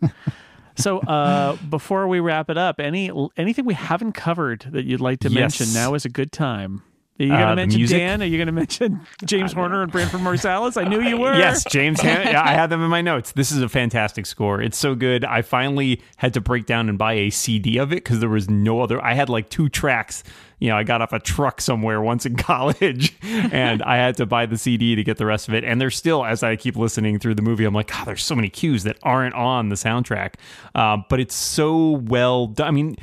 So, 0.78 1.00
uh, 1.00 1.56
before 1.70 2.08
we 2.08 2.20
wrap 2.20 2.50
it 2.50 2.58
up, 2.58 2.80
any 2.80 3.12
anything 3.36 3.66
we 3.66 3.74
haven't 3.74 4.14
covered 4.14 4.68
that 4.72 4.86
you'd 4.86 5.02
like 5.02 5.20
to 5.22 5.30
Yes. 5.30 5.60
mention? 5.60 5.74
Now 5.74 5.94
is 5.96 6.06
a 6.06 6.10
good 6.10 6.32
time. 6.32 6.84
Are 7.20 7.24
you 7.24 7.30
going 7.30 7.42
Uh, 7.42 7.50
to 7.50 7.50
the 7.56 7.78
mention? 7.80 7.98
Dan? 7.98 8.22
Are 8.22 8.26
you 8.26 8.38
going 8.38 8.46
to 8.46 8.52
mention 8.52 9.00
James 9.26 9.52
Horner 9.54 9.82
and 9.82 9.92
Branford 9.92 10.20
Marsalis? 10.22 10.80
I 10.80 10.88
knew 10.88 11.02
you 11.02 11.18
were. 11.20 11.36
Yes, 11.36 11.64
James. 11.64 12.00
Han- 12.02 12.28
yeah, 12.28 12.44
I 12.44 12.54
had 12.54 12.70
them 12.70 12.84
in 12.84 12.92
my 12.92 13.02
notes. 13.02 13.32
This 13.32 13.52
is 13.52 13.60
a 13.64 13.68
fantastic 13.70 14.28
score. 14.28 14.62
It's 14.62 14.78
so 14.78 14.94
good. 14.94 15.26
I 15.26 15.42
finally 15.42 16.00
had 16.18 16.36
to 16.36 16.42
break 16.42 16.68
down 16.68 16.90
and 16.90 16.98
buy 16.98 17.14
a 17.14 17.32
CD 17.32 17.78
of 17.80 17.92
it 17.92 18.04
because 18.04 18.20
there 18.20 18.30
was 18.30 18.48
no 18.52 18.82
other. 18.82 19.04
I 19.04 19.16
had 19.16 19.30
like 19.30 19.50
two 19.50 19.68
tracks. 19.68 20.24
You 20.60 20.70
know, 20.70 20.78
I 20.78 20.84
got 20.84 21.02
off 21.02 21.14
a 21.14 21.20
truck 21.20 21.62
somewhere 21.62 22.02
once 22.02 22.26
in 22.26 22.36
college, 22.38 23.16
and 23.24 23.82
I 23.84 23.98
had 23.98 24.18
to 24.18 24.26
buy 24.26 24.46
the 24.46 24.58
CD 24.58 24.96
to 24.96 25.04
get 25.04 25.18
the 25.18 25.26
rest 25.26 25.48
of 25.48 25.54
it. 25.54 25.64
And 25.64 25.80
there's 25.80 25.96
still, 25.96 26.26
as 26.26 26.44
I 26.44 26.56
keep 26.56 26.76
listening 26.76 27.20
through 27.20 27.36
the 27.36 27.42
movie, 27.42 27.66
I'm 27.66 27.74
like, 27.74 27.88
God, 27.88 28.06
there's 28.06 28.24
so 28.24 28.36
many 28.36 28.50
cues 28.50 28.84
that 28.84 28.98
aren't 29.04 29.36
on 29.36 29.70
the 29.70 29.76
soundtrack. 29.76 30.34
Uh, 30.74 30.98
but 31.10 31.20
it's 31.20 31.36
so 31.36 31.92
well 31.92 32.48
done. 32.48 32.68
I 32.68 32.72
mean 32.72 32.98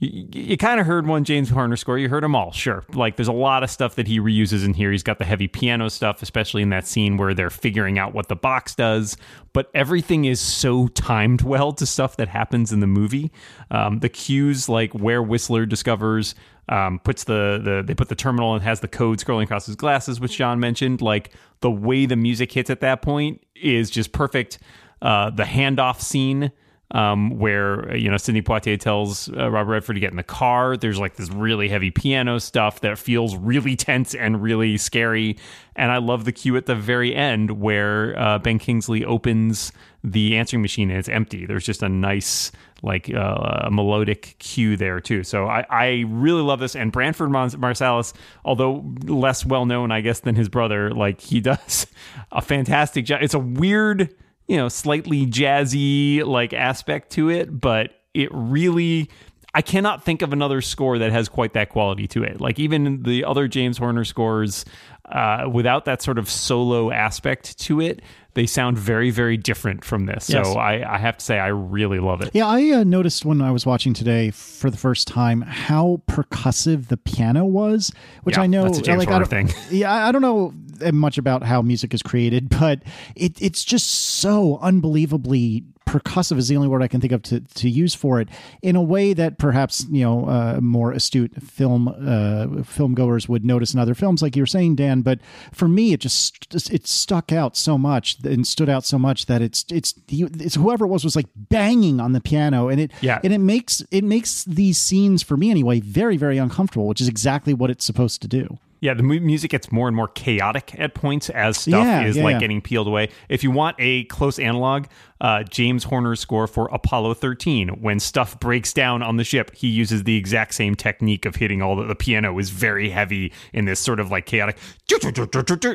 you, 0.00 0.28
you 0.32 0.56
kind 0.56 0.80
of 0.80 0.86
heard 0.86 1.06
one 1.06 1.24
James 1.24 1.50
Horner 1.50 1.76
score. 1.76 1.98
You 1.98 2.08
heard 2.08 2.22
them 2.22 2.36
all, 2.36 2.52
sure. 2.52 2.84
Like 2.92 3.16
there's 3.16 3.28
a 3.28 3.32
lot 3.32 3.64
of 3.64 3.70
stuff 3.70 3.96
that 3.96 4.06
he 4.06 4.20
reuses 4.20 4.64
in 4.64 4.74
here. 4.74 4.92
He's 4.92 5.02
got 5.02 5.18
the 5.18 5.24
heavy 5.24 5.48
piano 5.48 5.88
stuff, 5.88 6.22
especially 6.22 6.62
in 6.62 6.70
that 6.70 6.86
scene 6.86 7.16
where 7.16 7.34
they're 7.34 7.50
figuring 7.50 7.98
out 7.98 8.14
what 8.14 8.28
the 8.28 8.36
box 8.36 8.74
does. 8.74 9.16
But 9.52 9.70
everything 9.74 10.24
is 10.24 10.40
so 10.40 10.86
timed 10.88 11.42
well 11.42 11.72
to 11.72 11.86
stuff 11.86 12.16
that 12.16 12.28
happens 12.28 12.72
in 12.72 12.80
the 12.80 12.86
movie. 12.86 13.32
Um, 13.70 13.98
the 13.98 14.08
cues, 14.08 14.68
like 14.68 14.92
where 14.92 15.22
Whistler 15.22 15.66
discovers, 15.66 16.36
um, 16.68 17.00
puts 17.00 17.24
the, 17.24 17.60
the 17.62 17.82
they 17.84 17.94
put 17.94 18.08
the 18.08 18.14
terminal 18.14 18.54
and 18.54 18.62
has 18.62 18.80
the 18.80 18.88
code 18.88 19.18
scrolling 19.18 19.44
across 19.44 19.66
his 19.66 19.74
glasses, 19.74 20.20
which 20.20 20.36
John 20.36 20.60
mentioned. 20.60 21.02
Like 21.02 21.32
the 21.60 21.70
way 21.70 22.06
the 22.06 22.16
music 22.16 22.52
hits 22.52 22.70
at 22.70 22.80
that 22.80 23.02
point 23.02 23.42
is 23.56 23.90
just 23.90 24.12
perfect. 24.12 24.58
Uh, 25.00 25.30
the 25.30 25.44
handoff 25.44 26.00
scene 26.00 26.52
um, 26.92 27.38
where 27.38 27.94
you 27.94 28.10
know 28.10 28.16
Sidney 28.16 28.42
Poitier 28.42 28.78
tells 28.78 29.28
uh, 29.30 29.50
Robert 29.50 29.72
Redford 29.72 29.96
to 29.96 30.00
get 30.00 30.10
in 30.10 30.16
the 30.16 30.22
car. 30.22 30.76
There's 30.76 30.98
like 30.98 31.16
this 31.16 31.30
really 31.30 31.68
heavy 31.68 31.90
piano 31.90 32.38
stuff 32.38 32.80
that 32.80 32.98
feels 32.98 33.36
really 33.36 33.76
tense 33.76 34.14
and 34.14 34.42
really 34.42 34.76
scary. 34.78 35.36
And 35.76 35.92
I 35.92 35.98
love 35.98 36.24
the 36.24 36.32
cue 36.32 36.56
at 36.56 36.66
the 36.66 36.74
very 36.74 37.14
end 37.14 37.60
where 37.60 38.18
uh, 38.18 38.38
Ben 38.38 38.58
Kingsley 38.58 39.04
opens 39.04 39.70
the 40.02 40.36
answering 40.36 40.62
machine 40.62 40.90
and 40.90 40.98
it's 40.98 41.08
empty. 41.08 41.44
There's 41.44 41.64
just 41.64 41.82
a 41.82 41.88
nice 41.88 42.50
like 42.82 43.12
uh, 43.12 43.64
a 43.64 43.70
melodic 43.70 44.36
cue 44.38 44.76
there 44.76 45.00
too. 45.00 45.24
So 45.24 45.46
I, 45.46 45.66
I 45.68 46.04
really 46.08 46.42
love 46.42 46.60
this. 46.60 46.74
And 46.74 46.92
Branford 46.92 47.28
Marsalis, 47.28 48.12
although 48.44 48.84
less 49.04 49.44
well 49.44 49.66
known, 49.66 49.90
I 49.90 50.00
guess, 50.00 50.20
than 50.20 50.36
his 50.36 50.48
brother, 50.48 50.90
like 50.90 51.20
he 51.20 51.40
does 51.42 51.86
a 52.32 52.40
fantastic 52.40 53.04
job. 53.04 53.20
It's 53.22 53.34
a 53.34 53.38
weird 53.38 54.14
you 54.48 54.56
know, 54.56 54.68
slightly 54.68 55.26
jazzy 55.26 56.24
like 56.24 56.52
aspect 56.52 57.10
to 57.12 57.30
it, 57.30 57.60
but 57.60 57.92
it 58.14 58.30
really 58.32 59.08
I 59.54 59.62
cannot 59.62 60.04
think 60.04 60.22
of 60.22 60.32
another 60.32 60.60
score 60.60 60.98
that 60.98 61.10
has 61.10 61.28
quite 61.28 61.54
that 61.54 61.70
quality 61.70 62.06
to 62.08 62.22
it. 62.22 62.40
Like 62.40 62.58
even 62.58 63.02
the 63.02 63.24
other 63.24 63.48
James 63.48 63.78
Horner 63.78 64.04
scores, 64.04 64.64
uh, 65.06 65.48
without 65.50 65.86
that 65.86 66.02
sort 66.02 66.18
of 66.18 66.28
solo 66.28 66.90
aspect 66.90 67.58
to 67.60 67.80
it, 67.80 68.02
they 68.34 68.46
sound 68.46 68.78
very, 68.78 69.10
very 69.10 69.36
different 69.36 69.84
from 69.84 70.06
this. 70.06 70.28
Yes. 70.28 70.46
So 70.46 70.58
I, 70.58 70.94
I 70.94 70.98
have 70.98 71.16
to 71.16 71.24
say, 71.24 71.38
I 71.38 71.48
really 71.48 71.98
love 71.98 72.20
it. 72.20 72.30
Yeah, 72.34 72.46
I 72.46 72.70
uh, 72.70 72.84
noticed 72.84 73.24
when 73.24 73.40
I 73.40 73.50
was 73.50 73.64
watching 73.64 73.94
today 73.94 74.30
for 74.30 74.70
the 74.70 74.76
first 74.76 75.08
time 75.08 75.40
how 75.40 76.02
percussive 76.06 76.88
the 76.88 76.98
piano 76.98 77.44
was, 77.44 77.90
which 78.22 78.36
Yeah, 78.36 78.42
I 78.42 78.46
know 78.46 78.64
that's 78.64 78.78
a 78.78 78.82
James 78.82 78.98
like, 79.00 79.08
Horner 79.08 79.24
thing. 79.24 79.50
Yeah, 79.70 80.06
I 80.06 80.12
don't 80.12 80.22
know 80.22 80.52
much 80.92 81.18
about 81.18 81.42
how 81.42 81.62
music 81.62 81.92
is 81.94 82.02
created, 82.02 82.48
but 82.60 82.82
it, 83.14 83.40
it's 83.40 83.64
just 83.64 83.90
so 83.90 84.58
unbelievably 84.62 85.64
percussive 85.86 86.36
is 86.36 86.48
the 86.48 86.56
only 86.56 86.68
word 86.68 86.82
I 86.82 86.88
can 86.88 87.00
think 87.00 87.14
of 87.14 87.22
to, 87.22 87.40
to 87.40 87.66
use 87.70 87.94
for 87.94 88.20
it 88.20 88.28
in 88.60 88.76
a 88.76 88.82
way 88.82 89.14
that 89.14 89.38
perhaps 89.38 89.86
you 89.90 90.04
know 90.04 90.26
uh, 90.28 90.58
more 90.60 90.92
astute 90.92 91.42
film 91.42 91.88
uh, 91.88 92.62
film 92.62 92.92
goers 92.94 93.26
would 93.26 93.42
notice 93.42 93.72
in 93.72 93.80
other 93.80 93.94
films, 93.94 94.20
like 94.20 94.36
you 94.36 94.42
were 94.42 94.46
saying, 94.46 94.76
Dan. 94.76 95.00
But 95.00 95.20
for 95.50 95.66
me, 95.66 95.94
it 95.94 96.00
just 96.00 96.54
it 96.70 96.86
stuck 96.86 97.32
out 97.32 97.56
so 97.56 97.78
much 97.78 98.18
and 98.22 98.46
stood 98.46 98.68
out 98.68 98.84
so 98.84 98.98
much 98.98 99.26
that 99.26 99.40
it's 99.40 99.64
it's 99.70 99.94
it's 100.10 100.56
whoever 100.56 100.84
it 100.84 100.88
was 100.88 101.04
was 101.04 101.16
like 101.16 101.26
banging 101.34 102.00
on 102.00 102.12
the 102.12 102.20
piano, 102.20 102.68
and 102.68 102.80
it 102.82 102.92
Yeah. 103.00 103.20
and 103.24 103.32
it 103.32 103.38
makes 103.38 103.82
it 103.90 104.04
makes 104.04 104.44
these 104.44 104.76
scenes 104.76 105.22
for 105.22 105.38
me 105.38 105.50
anyway 105.50 105.80
very 105.80 106.18
very 106.18 106.36
uncomfortable, 106.36 106.86
which 106.86 107.00
is 107.00 107.08
exactly 107.08 107.54
what 107.54 107.70
it's 107.70 107.84
supposed 107.86 108.20
to 108.22 108.28
do. 108.28 108.58
Yeah, 108.80 108.94
the 108.94 109.02
music 109.02 109.50
gets 109.50 109.72
more 109.72 109.88
and 109.88 109.96
more 109.96 110.08
chaotic 110.08 110.74
at 110.78 110.94
points 110.94 111.30
as 111.30 111.58
stuff 111.58 111.84
Yeah, 111.84 112.04
is 112.04 112.16
yeah, 112.16 112.24
like 112.24 112.34
yeah. 112.34 112.40
getting 112.40 112.60
peeled 112.60 112.86
away. 112.86 113.08
If 113.28 113.42
you 113.42 113.50
want 113.50 113.76
a 113.78 114.04
close 114.04 114.38
analog, 114.38 114.86
uh, 115.20 115.42
James 115.42 115.84
Horner's 115.84 116.20
score 116.20 116.46
for 116.46 116.68
Apollo 116.68 117.14
13, 117.14 117.80
when 117.80 117.98
stuff 117.98 118.38
breaks 118.38 118.72
down 118.72 119.02
on 119.02 119.16
the 119.16 119.24
ship, 119.24 119.54
he 119.54 119.66
uses 119.68 120.04
the 120.04 120.16
exact 120.16 120.54
same 120.54 120.76
technique 120.76 121.24
of 121.26 121.36
hitting 121.36 121.60
all 121.60 121.74
the, 121.74 121.84
the 121.84 121.96
piano 121.96 122.38
is 122.38 122.50
very 122.50 122.90
heavy 122.90 123.32
in 123.52 123.64
this 123.64 123.80
sort 123.80 123.98
of 123.98 124.10
like 124.12 124.26
chaotic, 124.26 124.56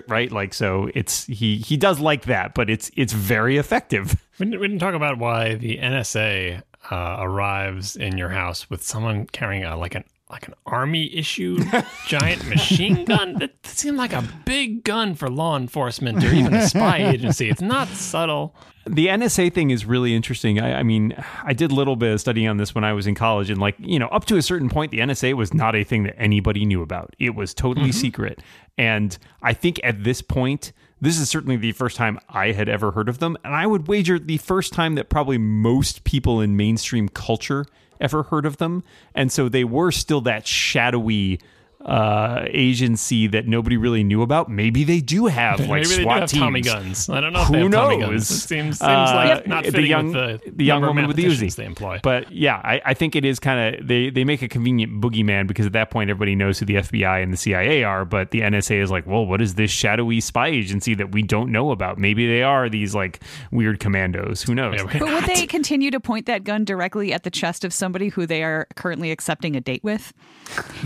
right? 0.08 0.32
Like 0.32 0.54
so, 0.54 0.90
it's 0.96 1.26
he 1.26 1.58
he 1.58 1.76
does 1.78 2.00
like 2.00 2.24
that, 2.26 2.54
but 2.54 2.70
it's 2.70 2.90
it's 2.96 3.14
very 3.14 3.58
effective. 3.58 4.16
We 4.40 4.46
didn't, 4.46 4.62
we 4.62 4.68
didn't 4.68 4.80
talk 4.80 4.96
about 4.96 5.18
why 5.20 5.56
the 5.56 5.78
NSA 5.78 6.64
uh, 6.90 7.18
arrives 7.20 7.96
in 7.96 8.18
your 8.18 8.30
house 8.30 8.70
with 8.70 8.82
someone 8.84 9.28
carrying 9.28 9.64
a 9.64 9.78
like 9.78 9.96
an 9.96 10.04
like 10.34 10.48
an 10.48 10.56
army 10.66 11.16
issued 11.16 11.64
giant 12.08 12.46
machine 12.48 13.06
gun. 13.06 13.36
That 13.36 13.54
seemed 13.64 13.98
like 13.98 14.14
a 14.14 14.28
big 14.46 14.84
gun 14.84 15.14
for 15.14 15.30
law 15.30 15.56
enforcement 15.56 16.24
or 16.24 16.34
even 16.34 16.56
a 16.56 16.68
spy 16.68 16.98
agency. 17.14 17.50
It's 17.50 17.62
not 17.62 17.88
subtle. 17.90 18.56
The 18.86 19.08
NSA 19.08 19.54
thing 19.54 19.70
is 19.70 19.86
really 19.86 20.16
interesting. 20.16 20.60
I, 20.60 20.80
I 20.80 20.84
mean, 20.84 21.16
I 21.44 21.54
did 21.54 21.72
a 21.72 21.76
little 21.76 21.96
bit 21.96 22.14
of 22.14 22.20
studying 22.20 22.48
on 22.48 22.58
this 22.58 22.74
when 22.74 22.84
I 22.84 22.94
was 22.94 23.08
in 23.08 23.16
college, 23.16 23.50
and 23.50 23.62
like, 23.62 23.76
you 23.78 24.00
know, 24.00 24.08
up 24.08 24.26
to 24.26 24.36
a 24.36 24.42
certain 24.42 24.70
point, 24.70 24.92
the 24.92 25.00
NSA 25.00 25.36
was 25.36 25.54
not 25.54 25.76
a 25.76 25.84
thing 25.84 26.04
that 26.04 26.20
anybody 26.20 26.66
knew 26.66 26.82
about. 26.82 27.16
It 27.20 27.36
was 27.36 27.54
totally 27.54 27.92
mm-hmm. 27.92 28.00
secret. 28.00 28.42
And 28.78 29.18
I 29.42 29.54
think 29.54 29.80
at 29.84 30.04
this 30.04 30.22
point, 30.22 30.74
this 31.00 31.20
is 31.20 31.30
certainly 31.30 31.58
the 31.58 31.74
first 31.74 31.96
time 31.96 32.20
I 32.28 32.54
had 32.54 32.68
ever 32.68 32.92
heard 32.92 33.08
of 33.08 33.20
them. 33.20 33.38
And 33.46 33.54
I 33.54 33.68
would 33.68 33.88
wager 33.88 34.18
the 34.18 34.38
first 34.38 34.74
time 34.74 34.96
that 34.96 35.10
probably 35.10 35.38
most 35.38 36.04
people 36.04 36.42
in 36.42 36.58
mainstream 36.58 37.08
culture 37.08 37.66
ever 38.04 38.24
heard 38.24 38.46
of 38.46 38.58
them. 38.58 38.84
And 39.16 39.32
so 39.32 39.50
they 39.50 39.64
were 39.64 39.92
still 39.92 40.22
that 40.22 40.46
shadowy 40.46 41.40
uh 41.86 42.46
agency 42.50 43.28
that 43.28 43.46
nobody 43.48 43.76
really 43.78 44.04
knew 44.04 44.22
about 44.22 44.50
maybe 44.50 44.84
they 44.84 45.02
do 45.02 45.26
have 45.26 45.60
like 45.68 45.70
Maybe 45.70 45.88
they 45.90 45.96
do 45.98 46.04
SWAT 46.04 46.20
have 46.22 46.30
teams. 46.30 46.40
Tommy 46.42 46.62
guns. 46.62 47.10
I 47.10 47.20
don't 47.22 47.34
know 47.34 47.42
if 47.42 47.48
Who 47.48 47.54
they 47.54 47.60
have 47.62 47.72
Tommy 47.72 47.98
knows? 47.98 48.10
guns. 48.10 48.32
It 48.32 48.36
seems, 48.36 48.80
seems 48.80 48.82
Uh, 48.82 49.14
like 49.36 49.48
not 49.48 49.66
the 49.66 49.82
young, 49.82 50.14
with 50.14 50.44
the, 50.44 50.52
the 50.52 50.64
young 50.64 50.76
number 50.82 50.88
woman 50.88 51.08
with 51.08 51.16
the 51.18 51.24
mathematicians 51.24 51.54
Uzi 51.54 51.58
they 51.58 51.66
employ. 51.66 52.00
But 52.02 52.32
yeah, 52.32 52.62
I, 52.64 52.82
I 52.86 52.94
think 52.94 53.16
it 53.16 53.26
is 53.26 53.40
kind 53.40 53.76
of 53.80 53.88
they 53.88 54.10
they 54.10 54.24
make 54.24 54.42
a 54.42 54.48
convenient 54.48 55.02
boogeyman 55.02 55.46
because 55.48 55.66
at 55.66 55.74
that 55.74 55.90
point 55.92 56.10
everybody 56.10 56.36
knows 56.36 56.60
who 56.60 56.66
the 56.66 56.76
FBI 56.76 57.22
and 57.22 57.34
the 57.34 57.38
CIA 57.38 57.84
are, 57.84 58.06
but 58.06 58.32
the 58.32 58.42
NSA 58.42 58.82
is 58.82 58.90
like, 58.92 59.06
well, 59.06 59.26
what 59.26 59.42
is 59.42 59.56
this 59.56 59.72
shadowy 59.72 60.22
spy 60.22 60.48
agency 60.48 60.94
that 60.96 61.12
we 61.12 61.22
don't 61.22 61.52
know 61.52 61.72
about? 61.72 61.98
Maybe 61.98 62.28
they 62.28 62.44
are 62.44 62.70
these 62.70 62.96
like 62.96 63.20
weird 63.52 63.80
commandos. 63.80 64.42
Who 64.44 64.56
knows? 64.56 64.76
Yeah, 64.78 64.84
we- 64.86 65.00
But 65.00 65.10
would 65.14 65.24
they 65.26 65.46
continue 65.48 65.92
to 65.92 66.00
point 66.00 66.28
that 66.28 66.44
gun 66.46 66.64
directly 66.64 67.12
at 67.14 67.24
the 67.24 67.32
chest 67.32 67.66
of 67.66 67.74
somebody 67.74 68.10
who 68.10 68.26
they 68.26 68.44
are 68.44 68.68
currently 68.76 69.12
accepting 69.12 69.56
a 69.56 69.62
date 69.62 69.84
with? 69.84 70.14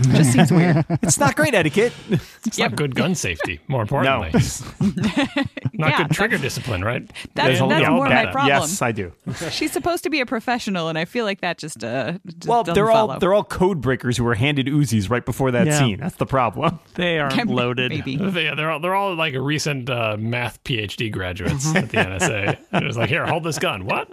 Just 0.00 0.32
seems 0.32 0.50
weird. 0.52 0.84
It's 1.02 1.18
not 1.18 1.36
great 1.36 1.54
etiquette. 1.54 1.92
It's 2.46 2.58
not 2.58 2.76
good 2.76 2.94
gun 2.94 3.14
safety, 3.14 3.60
more 3.68 3.84
no, 3.90 4.22
importantly. 4.22 4.40
Not 5.74 5.90
Yeah, 5.90 5.96
good 5.98 6.10
trigger 6.12 6.38
discipline, 6.38 6.82
right? 6.82 7.06
That's, 7.34 7.58
There's 7.58 7.68
that's 7.68 7.86
all 7.88 7.96
more 7.96 8.08
that. 8.08 8.26
my 8.26 8.32
problem. 8.32 8.48
Yes, 8.62 8.80
I 8.80 8.92
do. 8.92 9.12
She's 9.50 9.70
supposed 9.70 10.02
to 10.04 10.10
be 10.10 10.20
a 10.20 10.26
professional, 10.26 10.88
and 10.88 10.96
I 10.96 11.04
feel 11.04 11.24
like 11.26 11.40
that 11.42 11.58
just, 11.58 11.84
uh, 11.84 12.14
just 12.26 12.46
Well, 12.48 12.64
they're 12.64 12.90
all 12.90 13.08
follow. 13.08 13.18
they're 13.18 13.34
all 13.34 13.44
code 13.44 13.80
breakers 13.82 14.16
who 14.16 14.24
were 14.24 14.34
handed 14.34 14.66
Uzis 14.66 15.10
right 15.10 15.24
before 15.24 15.50
that 15.50 15.66
Yeah. 15.66 15.78
scene. 15.78 16.00
That's 16.00 16.16
the 16.16 16.26
problem. 16.26 16.78
They 16.94 17.18
are 17.18 17.30
loaded. 17.44 17.90
Maybe. 17.90 18.16
They, 18.16 18.52
they're 18.54 18.70
all 18.70 18.80
they're 18.80 18.94
all 18.94 19.14
like 19.14 19.34
recent 19.34 19.90
uh, 19.90 20.16
math 20.18 20.62
PhD 20.64 21.12
graduates 21.12 21.66
at 21.74 21.90
the 21.90 21.96
NSA. 21.98 22.58
it 22.72 22.84
was 22.84 22.96
like, 22.96 23.10
here, 23.10 23.26
hold 23.26 23.44
this 23.44 23.58
gun. 23.58 23.84
What? 23.84 24.10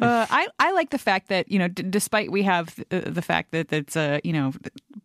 Uh, 0.00 0.26
I 0.30 0.48
I 0.58 0.72
like 0.72 0.90
the 0.90 0.98
fact 0.98 1.28
that 1.28 1.50
you 1.52 1.58
know, 1.58 1.68
d- 1.68 1.82
despite 1.82 2.32
we 2.32 2.42
have 2.44 2.74
uh, 2.90 3.00
the 3.04 3.22
fact 3.22 3.52
that 3.52 3.68
that's 3.68 3.96
uh, 3.96 4.18
you 4.24 4.32
know, 4.32 4.52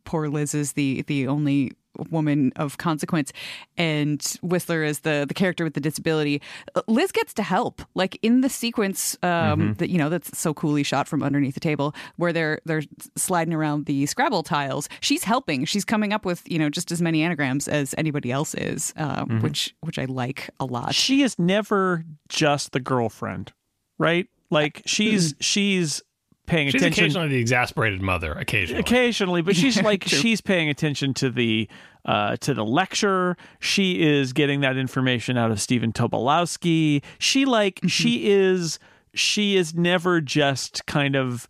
poor 0.04 0.28
Liz 0.28 0.54
is 0.54 0.74
the 0.74 1.04
the 1.04 1.28
only 1.28 1.72
woman 2.10 2.52
of 2.56 2.78
consequence, 2.78 3.34
and 3.78 4.22
Whistler 4.42 4.84
is 4.84 5.02
the 5.02 5.26
the 5.28 5.34
character 5.34 5.64
with 5.64 5.74
the 5.74 5.82
disability. 5.82 6.42
uh, 6.76 6.82
Liz 6.88 7.12
gets 7.12 7.34
to 7.36 7.44
help, 7.44 7.82
like 7.96 8.18
in 8.22 8.42
the 8.42 8.50
sequence 8.50 9.18
um, 9.24 9.74
that 9.76 9.90
you 9.90 9.98
know 9.98 10.10
that's 10.10 10.38
so 10.38 10.54
coolly 10.54 10.84
shot 10.84 11.08
from 11.08 11.24
underneath 11.24 11.54
the 11.54 11.60
table 11.60 11.94
where 12.16 12.34
they're 12.34 12.60
they're 12.66 12.84
sliding 13.16 13.54
around 13.54 13.86
the 13.86 14.06
Scrabble 14.06 14.44
tiles. 14.44 14.90
She's 15.02 15.24
helping. 15.24 15.66
She's 15.66 15.86
coming 15.86 16.14
up 16.14 16.26
with 16.26 16.50
you 16.50 16.60
know 16.60 16.70
just 16.70 16.92
as 16.92 17.02
many 17.02 17.22
anagrams 17.22 17.68
as 17.68 17.94
anybody 17.98 18.32
else 18.32 18.56
is, 18.56 18.94
um, 18.98 19.42
which 19.42 19.76
which 19.82 20.00
I 20.00 20.06
like 20.06 20.50
a 20.60 20.66
lot. 20.66 20.96
She 20.96 21.24
is 21.24 21.38
never 21.38 22.06
just 22.30 22.72
the 22.72 22.80
girlfriend, 22.80 23.54
right? 24.00 24.28
Like 24.50 24.82
she's 24.86 25.34
she's 25.40 26.02
paying 26.46 26.70
She's 26.70 26.82
attention 26.82 27.04
occasionally 27.06 27.28
the 27.30 27.40
exasperated 27.40 28.02
mother. 28.02 28.34
Occasionally, 28.34 28.80
occasionally, 28.80 29.42
but 29.42 29.56
she's 29.56 29.82
like 29.84 30.04
she's 30.04 30.42
paying 30.42 30.70
attention 30.70 31.14
to 31.16 31.30
the 31.30 31.70
uh, 32.06 32.38
to 32.38 32.54
the 32.54 32.66
lecture. 32.66 33.38
She 33.60 34.02
is 34.02 34.34
getting 34.34 34.62
that 34.62 34.78
information 34.78 35.38
out 35.38 35.52
of 35.52 35.62
Stephen 35.62 35.92
Tobolowsky. 35.94 37.04
She 37.20 37.46
like 37.46 37.80
she 37.88 38.30
is 38.32 38.80
she 39.14 39.56
is 39.56 39.74
never 39.74 40.22
just 40.22 40.86
kind 40.86 41.16
of 41.16 41.48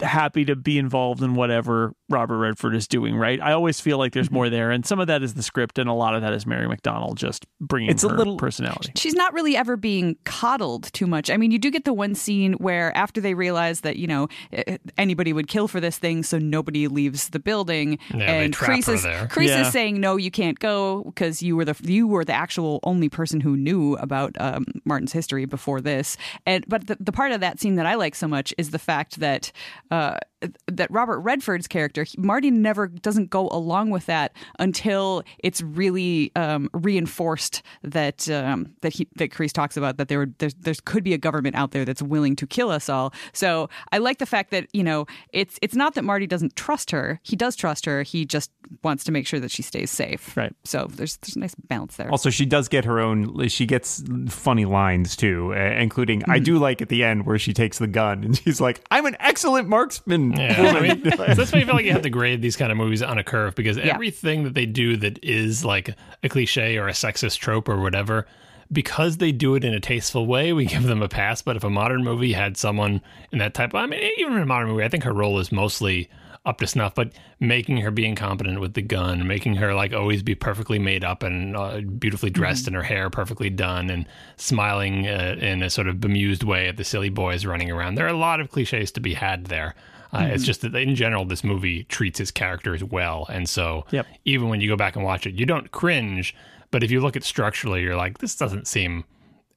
happy 0.00 0.44
to 0.44 0.56
be 0.56 0.78
involved 0.78 1.22
in 1.22 1.34
whatever 1.34 1.92
Robert 2.08 2.38
Redford 2.38 2.74
is 2.74 2.86
doing. 2.88 3.16
Right? 3.16 3.40
I 3.40 3.52
always 3.52 3.80
feel 3.80 3.98
like 3.98 4.12
there's 4.12 4.30
more 4.30 4.48
there, 4.50 4.70
and 4.70 4.84
some 4.86 5.00
of 5.00 5.06
that 5.08 5.22
is 5.22 5.34
the 5.34 5.42
script, 5.42 5.78
and 5.78 5.88
a 5.88 5.92
lot 5.92 6.14
of 6.14 6.22
that 6.22 6.32
is 6.32 6.46
Mary 6.46 6.66
McDonnell 6.66 7.14
just 7.14 7.46
bringing 7.60 7.90
It's 7.90 8.04
a 8.04 8.08
her 8.08 8.16
little- 8.16 8.36
personality. 8.36 8.92
she's 8.96 9.14
not 9.14 9.32
really 9.32 9.56
ever 9.56 9.76
being 9.76 10.16
coddled 10.24 10.92
too 10.92 11.06
much. 11.06 11.30
I 11.30 11.36
mean, 11.36 11.50
you 11.50 11.58
do 11.58 11.70
get 11.70 11.84
the 11.84 11.92
one 11.92 12.14
scene 12.14 12.54
where 12.54 12.96
after 12.96 13.20
they 13.20 13.34
realize 13.34 13.80
that 13.82 13.96
you 13.96 14.06
know 14.06 14.28
eh, 14.52 14.78
anybody 14.98 15.32
would 15.32 15.48
kill 15.48 15.68
for 15.68 15.80
this 15.80 15.98
thing, 15.98 16.22
so 16.22 16.38
nobody 16.38 16.88
leaves 16.88 17.28
the 17.30 17.38
building, 17.40 17.98
Yeah, 18.14 18.32
and 18.32 18.54
trap 18.54 18.70
Crease 18.70 18.86
her 18.86 18.94
is 18.94 19.02
there. 19.02 19.28
Yeah. 19.40 19.60
is 19.66 19.72
saying 19.72 20.00
no, 20.00 20.16
you 20.16 20.30
can't 20.30 20.58
go 20.58 21.02
because 21.04 21.42
you 21.42 21.56
were 21.56 21.64
the 21.64 21.76
you 21.82 22.06
were 22.06 22.24
the 22.24 22.32
actual 22.32 22.80
only 22.84 23.08
person 23.08 23.40
who 23.40 23.56
knew 23.56 23.94
about 23.96 24.36
um, 24.40 24.64
Martin's 24.84 25.12
history 25.12 25.44
before 25.44 25.80
this. 25.80 26.16
And 26.46 26.64
but 26.68 26.86
the, 26.86 26.96
the 27.00 27.12
part 27.12 27.32
of 27.32 27.40
that 27.40 27.60
scene 27.60 27.74
that 27.76 27.86
I 27.86 27.94
like 27.94 28.14
so 28.14 28.28
much 28.28 28.54
is 28.58 28.70
the 28.70 28.78
fact 28.78 29.20
that. 29.20 29.50
Uh, 29.90 30.18
that 30.66 30.90
Robert 30.90 31.20
Redford's 31.20 31.66
character, 31.68 32.06
Marty 32.18 32.50
never 32.50 32.88
doesn't 32.88 33.30
go 33.30 33.48
along 33.50 33.90
with 33.90 34.06
that 34.06 34.32
until 34.58 35.22
it's 35.38 35.60
really 35.62 36.32
um, 36.36 36.68
reinforced 36.72 37.62
that 37.82 38.28
um, 38.30 38.74
that 38.82 38.92
he 38.92 39.08
that 39.16 39.30
Crease 39.32 39.52
talks 39.52 39.76
about 39.76 39.96
that 39.96 40.08
there 40.08 40.26
there's, 40.38 40.54
there 40.54 40.74
could 40.84 41.04
be 41.04 41.14
a 41.14 41.18
government 41.18 41.56
out 41.56 41.70
there 41.72 41.84
that's 41.84 42.02
willing 42.02 42.36
to 42.36 42.46
kill 42.46 42.70
us 42.70 42.88
all. 42.88 43.12
So 43.32 43.68
I 43.92 43.98
like 43.98 44.18
the 44.18 44.26
fact 44.26 44.50
that 44.50 44.66
you 44.72 44.82
know 44.82 45.06
it's 45.32 45.58
it's 45.62 45.74
not 45.74 45.94
that 45.94 46.02
Marty 46.04 46.26
doesn't 46.26 46.56
trust 46.56 46.90
her. 46.90 47.20
He 47.22 47.36
does 47.36 47.56
trust 47.56 47.84
her. 47.86 48.02
He 48.02 48.24
just 48.24 48.50
wants 48.82 49.04
to 49.04 49.12
make 49.12 49.26
sure 49.26 49.40
that 49.40 49.50
she 49.50 49.62
stays 49.62 49.90
safe. 49.90 50.36
Right. 50.36 50.54
So 50.64 50.86
there's 50.90 51.16
there's 51.18 51.36
a 51.36 51.38
nice 51.40 51.54
balance 51.54 51.96
there. 51.96 52.10
Also, 52.10 52.30
she 52.30 52.46
does 52.46 52.68
get 52.68 52.84
her 52.84 53.00
own. 53.00 53.48
She 53.48 53.66
gets 53.66 54.02
funny 54.28 54.64
lines 54.64 55.16
too, 55.16 55.52
including 55.52 56.22
I 56.24 56.36
Mm-hmm. 56.36 56.44
do 56.44 56.58
like 56.58 56.80
at 56.82 56.88
the 56.88 57.04
end 57.04 57.26
where 57.26 57.38
she 57.38 57.52
takes 57.52 57.78
the 57.78 57.86
gun 57.86 58.24
and 58.24 58.36
she's 58.36 58.60
like, 58.60 58.82
"I'm 58.90 59.06
an 59.06 59.16
excellent 59.20 59.68
marksman." 59.68 60.31
Yeah, 60.32 60.72
I 60.76 60.80
mean, 60.80 61.10
so 61.16 61.34
that's 61.34 61.52
why 61.52 61.58
you 61.58 61.66
feel 61.66 61.74
like 61.74 61.84
you 61.84 61.92
have 61.92 62.02
to 62.02 62.10
grade 62.10 62.42
these 62.42 62.56
kind 62.56 62.72
of 62.72 62.78
movies 62.78 63.02
on 63.02 63.18
a 63.18 63.24
curve 63.24 63.54
because 63.54 63.78
everything 63.78 64.44
that 64.44 64.54
they 64.54 64.66
do 64.66 64.96
that 64.98 65.22
is 65.22 65.64
like 65.64 65.94
a 66.22 66.28
cliche 66.28 66.76
or 66.78 66.88
a 66.88 66.92
sexist 66.92 67.38
trope 67.38 67.68
or 67.68 67.80
whatever, 67.80 68.26
because 68.70 69.18
they 69.18 69.32
do 69.32 69.54
it 69.54 69.64
in 69.64 69.74
a 69.74 69.80
tasteful 69.80 70.26
way, 70.26 70.52
we 70.52 70.64
give 70.66 70.84
them 70.84 71.02
a 71.02 71.08
pass. 71.08 71.42
But 71.42 71.56
if 71.56 71.64
a 71.64 71.70
modern 71.70 72.04
movie 72.04 72.32
had 72.32 72.56
someone 72.56 73.02
in 73.30 73.38
that 73.38 73.54
type, 73.54 73.70
of 73.70 73.76
I 73.76 73.86
mean, 73.86 74.10
even 74.18 74.34
in 74.34 74.42
a 74.42 74.46
modern 74.46 74.68
movie, 74.68 74.84
I 74.84 74.88
think 74.88 75.04
her 75.04 75.12
role 75.12 75.38
is 75.38 75.52
mostly 75.52 76.08
up 76.44 76.58
to 76.58 76.66
snuff, 76.66 76.94
but 76.94 77.12
making 77.38 77.76
her 77.78 77.90
be 77.90 78.04
incompetent 78.04 78.58
with 78.60 78.74
the 78.74 78.82
gun, 78.82 79.26
making 79.28 79.54
her 79.54 79.74
like 79.74 79.92
always 79.92 80.24
be 80.24 80.34
perfectly 80.34 80.78
made 80.78 81.04
up 81.04 81.22
and 81.22 81.56
uh, 81.56 81.80
beautifully 81.80 82.30
dressed 82.30 82.66
and 82.66 82.74
her 82.74 82.82
hair 82.82 83.10
perfectly 83.10 83.48
done 83.48 83.90
and 83.90 84.06
smiling 84.36 85.06
uh, 85.06 85.36
in 85.38 85.62
a 85.62 85.70
sort 85.70 85.86
of 85.86 86.00
bemused 86.00 86.42
way 86.42 86.66
at 86.66 86.76
the 86.76 86.84
silly 86.84 87.10
boys 87.10 87.46
running 87.46 87.70
around. 87.70 87.94
There 87.94 88.06
are 88.06 88.08
a 88.08 88.16
lot 88.16 88.40
of 88.40 88.50
cliches 88.50 88.90
to 88.92 89.00
be 89.00 89.14
had 89.14 89.46
there. 89.46 89.76
Uh, 90.12 90.28
It's 90.30 90.44
just 90.44 90.60
that 90.60 90.74
in 90.74 90.94
general, 90.94 91.24
this 91.24 91.42
movie 91.42 91.84
treats 91.84 92.20
its 92.20 92.30
characters 92.30 92.84
well. 92.84 93.26
And 93.30 93.48
so 93.48 93.86
Yep. 93.92 94.06
even 94.24 94.48
when 94.48 94.60
you 94.60 94.68
go 94.68 94.76
back 94.76 94.94
and 94.96 95.04
watch 95.04 95.26
it, 95.26 95.34
you 95.34 95.46
don't 95.46 95.70
cringe. 95.70 96.34
But 96.70 96.82
if 96.82 96.90
you 96.90 97.00
look 97.00 97.16
at 97.16 97.24
structurally, 97.24 97.82
you're 97.82 97.96
like, 97.96 98.18
this 98.18 98.34
doesn't 98.36 98.66
seem 98.66 99.04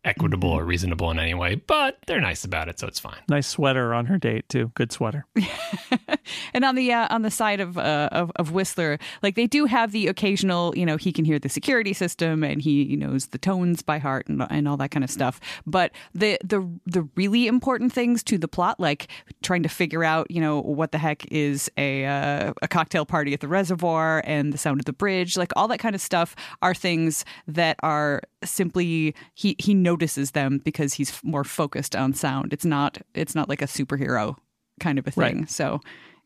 equitable 0.06 0.50
or 0.50 0.64
reasonable 0.64 1.12
in 1.12 1.20
any 1.20 1.34
way. 1.34 1.56
But 1.56 1.98
they're 2.08 2.22
nice 2.22 2.46
about 2.46 2.70
it, 2.70 2.80
so 2.80 2.88
it's 2.88 3.00
fine. 3.00 3.18
Nice 3.28 3.48
sweater 3.48 3.94
on 3.94 4.06
her 4.06 4.18
date 4.18 4.48
too. 4.48 4.72
Good 4.76 4.92
sweater. 4.92 5.26
And 6.54 6.64
on 6.64 6.76
the 6.76 6.92
uh, 6.94 7.08
on 7.10 7.22
the 7.22 7.32
side 7.32 7.60
of, 7.60 7.78
uh, 7.78 8.10
of 8.12 8.32
of 8.36 8.52
Whistler, 8.52 8.98
like 9.22 9.36
they 9.36 9.48
do 9.48 9.66
have 9.66 9.92
the 9.92 10.08
occasional, 10.08 10.74
you 10.76 10.86
know, 10.86 10.98
he 10.98 11.12
can 11.12 11.26
hear 11.26 11.40
the 11.40 11.50
security 11.50 11.94
system 11.94 12.44
and 12.44 12.62
he 12.62 12.96
knows 12.96 13.28
the 13.28 13.38
tones 13.38 13.82
by 13.82 14.00
heart 14.00 14.28
and, 14.28 14.46
and 14.50 14.68
all 14.68 14.78
that 14.78 14.92
kind 14.92 15.04
of 15.04 15.10
stuff. 15.10 15.40
But 15.66 15.92
the 16.14 16.38
the 16.44 16.68
the 16.86 17.08
really 17.16 17.48
important 17.48 17.94
things 17.94 18.24
to 18.24 18.38
the 18.38 18.48
plot, 18.48 18.80
like 18.80 19.08
trying 19.44 19.64
to 19.64 19.70
figure 19.70 20.04
out, 20.04 20.30
you 20.32 20.42
know, 20.42 20.62
what 20.62 20.92
the 20.92 20.98
heck 20.98 21.30
is 21.32 21.70
a 21.78 22.06
uh, 22.06 22.54
a 22.62 22.68
cocktail 22.68 23.06
party 23.06 23.34
at 23.34 23.42
the 23.42 23.48
reservoir 23.48 24.24
and 24.26 24.54
the 24.54 24.58
sound 24.58 24.80
of 24.80 24.86
the 24.86 24.94
bridge, 24.94 25.38
like 25.38 25.52
all 25.56 25.68
that 25.68 25.80
kind 25.80 25.96
of 25.96 26.02
stuff, 26.02 26.36
are 26.62 26.74
things 26.74 27.26
that 27.48 27.78
are 27.84 28.22
simply 28.44 29.16
he 29.34 29.56
he 29.60 29.74
notices 29.96 30.32
them 30.32 30.60
because 30.64 30.94
he's 30.94 31.24
more 31.24 31.44
focused 31.46 31.96
on 31.96 32.14
sound. 32.14 32.52
It's 32.54 32.66
not 32.66 32.98
it's 33.14 33.34
not 33.36 33.48
like 33.48 33.62
a 33.62 33.66
superhero 33.66 34.36
kind 34.82 35.00
of 35.00 35.08
a 35.08 35.12
Right. 35.16 35.34
thing. 35.34 35.46
So 35.48 35.80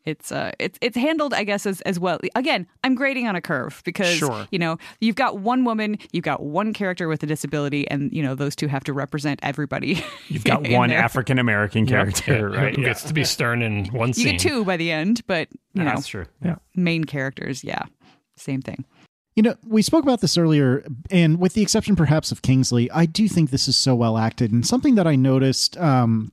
it's 0.04 0.32
uh 0.32 0.50
it's 0.58 0.76
it's 0.82 0.96
handled 0.96 1.32
I 1.34 1.44
guess 1.44 1.66
as 1.66 1.80
as 1.82 2.00
well. 2.00 2.18
Again, 2.34 2.66
I'm 2.82 2.96
grading 2.96 3.28
on 3.28 3.36
a 3.36 3.40
curve 3.40 3.80
because 3.84 4.16
Sure. 4.16 4.48
you 4.50 4.58
know, 4.58 4.76
you've 5.00 5.14
got 5.14 5.38
one 5.38 5.64
woman, 5.64 5.98
you've 6.12 6.24
got 6.24 6.42
one 6.42 6.72
character 6.72 7.06
with 7.06 7.22
a 7.22 7.26
disability 7.26 7.88
and 7.88 8.10
you 8.12 8.22
know, 8.24 8.34
those 8.34 8.56
two 8.56 8.66
have 8.66 8.82
to 8.84 8.92
represent 8.92 9.38
everybody. 9.42 10.02
You've 10.28 10.44
got 10.52 10.68
one. 10.68 10.90
African 10.90 11.38
American 11.38 11.86
character, 11.86 12.48
right? 12.50 12.74
Who 12.74 12.82
gets 12.82 13.04
to 13.04 13.14
be 13.14 13.22
stern 13.24 13.62
in 13.62 13.86
one 13.92 14.08
You 14.08 14.14
scene. 14.14 14.32
get 14.32 14.40
two 14.40 14.64
by 14.64 14.76
the 14.78 14.90
end, 14.90 15.20
but 15.28 15.48
you 15.74 15.84
know, 15.84 15.90
That's 15.90 16.08
true. 16.08 16.26
Yeah. 16.44 16.56
Main 16.74 17.04
characters, 17.04 17.62
yeah. 17.62 17.82
Same 18.36 18.62
thing. 18.62 18.84
You 19.36 19.44
know, 19.44 19.54
we 19.64 19.82
spoke 19.82 20.02
about 20.02 20.20
this 20.20 20.36
earlier, 20.36 20.84
and 21.10 21.38
with 21.38 21.54
the 21.54 21.62
exception 21.62 21.96
perhaps 21.96 22.32
of 22.32 22.42
Kingsley, 22.42 22.90
I 22.90 23.06
do 23.06 23.28
think 23.28 23.50
this 23.50 23.68
is 23.68 23.76
so 23.76 23.94
well 23.94 24.18
acted. 24.18 24.52
And 24.52 24.66
something 24.66 24.96
that 24.96 25.06
I 25.06 25.16
noticed 25.16 25.76
um, 25.78 26.32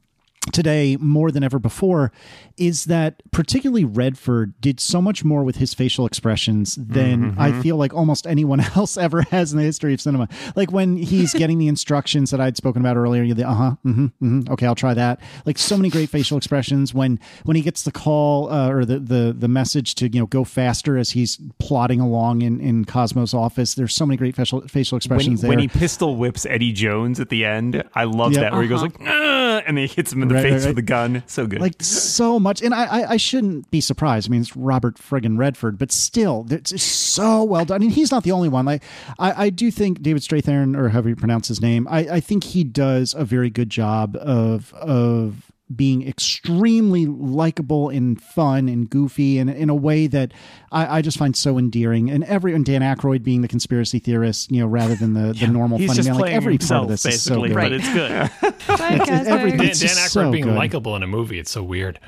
today 0.52 0.98
more 1.00 1.32
than 1.32 1.44
ever 1.44 1.60
before 1.60 2.12
is 2.58 2.86
that 2.86 3.22
particularly 3.32 3.86
Redford 3.86 4.60
did 4.62 4.80
so 4.80 5.02
much 5.02 5.24
more 5.24 5.44
with 5.44 5.58
his 5.58 5.74
facial 5.74 6.06
expressions 6.06 6.76
than 6.76 7.36
I 7.38 7.52
feel 7.62 7.78
like 7.78 7.94
almost 7.94 8.26
anyone 8.26 8.60
else 8.76 8.98
ever 8.98 9.22
has 9.24 9.52
in 9.52 9.60
the 9.60 9.64
history 9.64 9.94
of 9.94 10.02
cinema. 10.02 10.28
Like 10.56 10.72
when 10.72 10.98
he's 10.98 11.34
getting 11.34 11.60
the 11.60 11.68
instructions 11.68 12.32
that 12.32 12.42
I'd 12.42 12.58
spoken 12.58 12.82
about 12.82 12.98
earlier, 12.98 13.22
you're 13.24 13.36
the 13.36 13.48
uh 13.48 13.54
huh, 13.54 13.72
mm-hmm, 13.86 14.06
mm-hmm, 14.06 14.52
okay, 14.54 14.66
I'll 14.66 14.74
try 14.76 14.94
that. 14.96 15.20
Like 15.46 15.58
so 15.60 15.78
many 15.78 15.90
great 15.90 16.10
facial 16.10 16.38
expressions 16.38 16.94
when 16.94 17.20
when 17.44 17.56
he 17.56 17.62
gets 17.62 17.84
the 17.84 17.92
call 17.92 18.52
uh, 18.52 18.70
or 18.70 18.86
the, 18.86 19.00
the 19.00 19.36
the 19.38 19.48
message 19.48 19.94
to 19.96 20.10
you 20.12 20.20
know 20.20 20.26
go 20.26 20.44
faster 20.44 20.98
as 20.98 21.12
he's 21.12 21.40
plodding 21.60 22.00
along 22.00 22.42
in 22.42 22.60
in 22.60 22.86
Cosmo's 22.86 23.34
office. 23.36 23.76
There's 23.76 23.94
so 23.94 24.06
many 24.06 24.18
great 24.18 24.36
facial 24.36 24.62
facial 24.68 24.96
When, 24.96 25.00
expressions 25.00 25.42
there. 25.42 25.50
when 25.50 25.60
he 25.60 25.68
pistol 25.68 26.16
whips 26.16 26.46
Eddie 26.48 26.72
Jones 26.74 27.20
at 27.20 27.30
the 27.30 27.46
end, 27.46 27.84
I 27.94 28.06
love 28.06 28.34
Yeah. 28.34 28.42
that 28.42 28.54
where 28.54 28.64
he 28.64 28.68
goes 28.68 28.82
like, 28.82 28.96
"Ah," 29.02 29.47
and 29.68 29.78
then 29.78 29.88
he 29.88 29.94
hits 29.94 30.12
him 30.14 30.22
in 30.24 30.30
the 30.30 30.36
Right, 30.36 30.42
face 30.44 30.54
right, 30.54 30.60
right. 30.62 30.70
with 30.70 30.78
a 30.80 30.82
gun. 30.82 31.24
So 31.28 31.46
good. 31.46 31.60
like 31.62 31.76
so 31.84 32.40
much 32.40 32.62
and 32.62 32.74
I, 32.74 32.86
I 32.86 33.12
i 33.12 33.18
shouldn't 33.18 33.70
be 33.70 33.82
surprised 33.82 34.30
i 34.30 34.32
mean 34.32 34.42
it's 34.42 34.56
robert 34.56 34.96
friggin 34.98 35.38
redford 35.38 35.78
but 35.78 35.92
still 35.92 36.46
it's 36.50 36.82
so 36.82 37.44
well 37.44 37.66
done 37.66 37.76
I 37.76 37.80
mean, 37.80 37.90
he's 37.90 38.12
not 38.12 38.24
the 38.24 38.32
only 38.32 38.50
one 38.50 38.66
like 38.66 38.82
i 39.20 39.46
i 39.46 39.50
do 39.50 39.70
think 39.72 40.02
david 40.02 40.22
strathairn 40.24 40.76
or 40.78 40.90
however 40.90 41.10
you 41.10 41.16
pronounce 41.16 41.48
his 41.48 41.62
name 41.62 41.88
i 41.90 42.00
i 42.00 42.20
think 42.20 42.44
he 42.46 42.64
does 42.64 43.14
a 43.14 43.26
very 43.26 43.50
good 43.50 43.70
job 43.70 44.16
of 44.18 44.74
of 44.76 45.47
being 45.76 46.08
extremely 46.08 47.06
likable 47.06 47.90
and 47.90 48.22
fun 48.22 48.70
and 48.70 48.90
goofy 48.90 49.38
and 49.38 49.50
in 49.50 49.70
a 49.70 49.76
way 49.76 50.08
that 50.08 50.32
I, 50.72 50.98
I 51.00 51.02
just 51.02 51.18
find 51.18 51.36
so 51.36 51.58
endearing. 51.58 52.10
And 52.10 52.24
every 52.24 52.54
and 52.54 52.64
Dan 52.66 52.82
Aykroyd 52.82 53.22
being 53.24 53.42
the 53.42 53.48
conspiracy 53.48 54.00
theorist, 54.00 54.50
you 54.52 54.62
know, 54.62 54.68
rather 54.68 54.96
than 54.96 55.14
the, 55.14 55.34
the 55.34 55.48
normal 55.52 55.78
He's 55.78 55.90
funny 55.90 55.98
just 55.98 56.10
man. 56.10 56.20
Like 56.20 56.32
every 56.32 56.54
himself, 56.54 56.70
part 56.70 56.84
of 56.86 56.90
this 57.02 57.06
is 57.06 57.22
so 57.22 57.42
basically, 57.42 57.50
good. 57.50 57.56
but 57.56 57.72
it's 57.74 57.94
good. 57.94 58.68
Bye, 58.78 59.06
Casper. 59.06 59.30
every- 59.34 59.52
Dan, 59.52 59.60
Dan 59.60 59.74
Aykroyd 59.74 60.10
so 60.10 60.32
being 60.32 60.56
likable 60.56 60.96
in 60.96 61.04
a 61.04 61.08
movie, 61.08 61.40
it's 61.40 61.52
so 61.52 61.64
weird. 61.64 62.00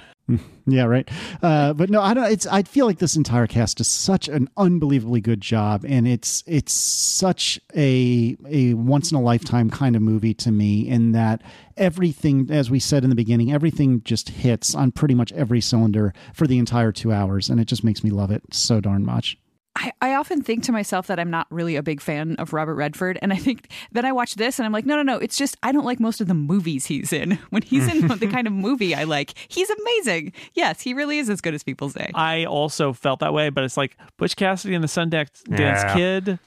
Yeah, 0.66 0.84
right. 0.84 1.10
Uh, 1.42 1.74
but 1.74 1.90
no, 1.90 2.00
I 2.02 2.14
don't. 2.14 2.32
It's. 2.32 2.46
I 2.46 2.62
feel 2.62 2.86
like 2.86 3.00
this 3.00 3.16
entire 3.16 3.48
cast 3.48 3.78
does 3.78 3.88
such 3.88 4.28
an 4.28 4.50
unbelievably 4.56 5.22
good 5.22 5.42
job, 5.42 5.84
and 5.88 6.08
it's 6.08 6.44
it's 6.46 6.74
such 6.74 7.60
a 7.76 8.38
a 8.48 8.76
once 8.76 9.12
in 9.12 9.18
a 9.18 9.22
lifetime 9.22 9.72
kind 9.72 9.96
of 9.96 10.04
movie 10.04 10.36
to 10.36 10.52
me. 10.52 10.88
In 10.88 11.12
that 11.14 11.42
everything, 11.76 12.52
as 12.52 12.70
we 12.70 12.80
said 12.80 13.04
in 13.04 13.10
the 13.10 13.16
beginning, 13.16 13.52
everything 13.52 14.04
just 14.04 14.30
hits 14.30 14.76
on 14.76 14.92
pretty 14.92 15.16
much 15.16 15.32
every 15.34 15.62
cylinder 15.62 16.14
for 16.36 16.46
the 16.46 16.60
entire 16.60 16.92
two 16.92 17.12
hours, 17.12 17.50
and 17.50 17.60
it 17.60 17.66
just 17.66 17.84
makes 17.84 18.04
me 18.04 18.12
love 18.12 18.30
it 18.30 18.44
so 18.52 18.80
darn 18.80 19.04
much. 19.04 19.38
I, 19.76 19.92
I 20.02 20.16
often 20.16 20.42
think 20.42 20.64
to 20.64 20.72
myself 20.72 21.08
that 21.08 21.20
I'm 21.20 21.30
not 21.30 21.48
really 21.52 21.76
a 21.78 21.84
big 21.84 22.02
fan 22.02 22.36
of 22.38 22.52
Robert 22.54 22.76
Redford. 22.76 23.18
And 23.22 23.32
I 23.32 23.38
think 23.38 23.72
then 23.92 24.04
I 24.04 24.12
watch 24.12 24.36
this 24.36 24.60
and 24.60 24.66
I'm 24.66 24.72
like, 24.74 24.86
no, 24.86 24.96
no, 24.98 25.04
no. 25.04 25.18
It's 25.18 25.38
just 25.38 25.56
I 25.64 25.72
don't 25.72 25.86
like 25.86 26.00
most 26.00 26.20
of 26.22 26.28
the 26.28 26.34
movies 26.34 26.88
he's 26.88 27.14
in. 27.14 27.38
When 27.50 27.62
he's 27.62 27.88
in 27.88 28.08
the 28.08 28.28
kind 28.28 28.46
of 28.48 28.54
movie 28.54 28.94
I 28.94 29.04
like, 29.06 29.34
he's 29.48 29.70
amazing. 29.70 30.34
Yes, 30.54 30.82
he 30.82 30.94
really 30.94 31.18
is 31.20 31.30
as 31.30 31.40
good 31.42 31.54
as 31.54 31.64
people 31.64 31.90
say. 31.90 32.10
I 32.14 32.46
also 32.46 32.94
felt 32.94 33.20
that 33.22 33.34
way, 33.34 33.50
but 33.50 33.64
it's 33.64 33.78
like 33.78 33.96
Butch 34.18 34.36
Cassidy 34.36 34.76
and 34.76 34.84
the 34.84 34.88
Sundance 34.88 35.44
Dance 35.46 35.60
Yeah. 35.84 35.94
Kid, 35.96 36.40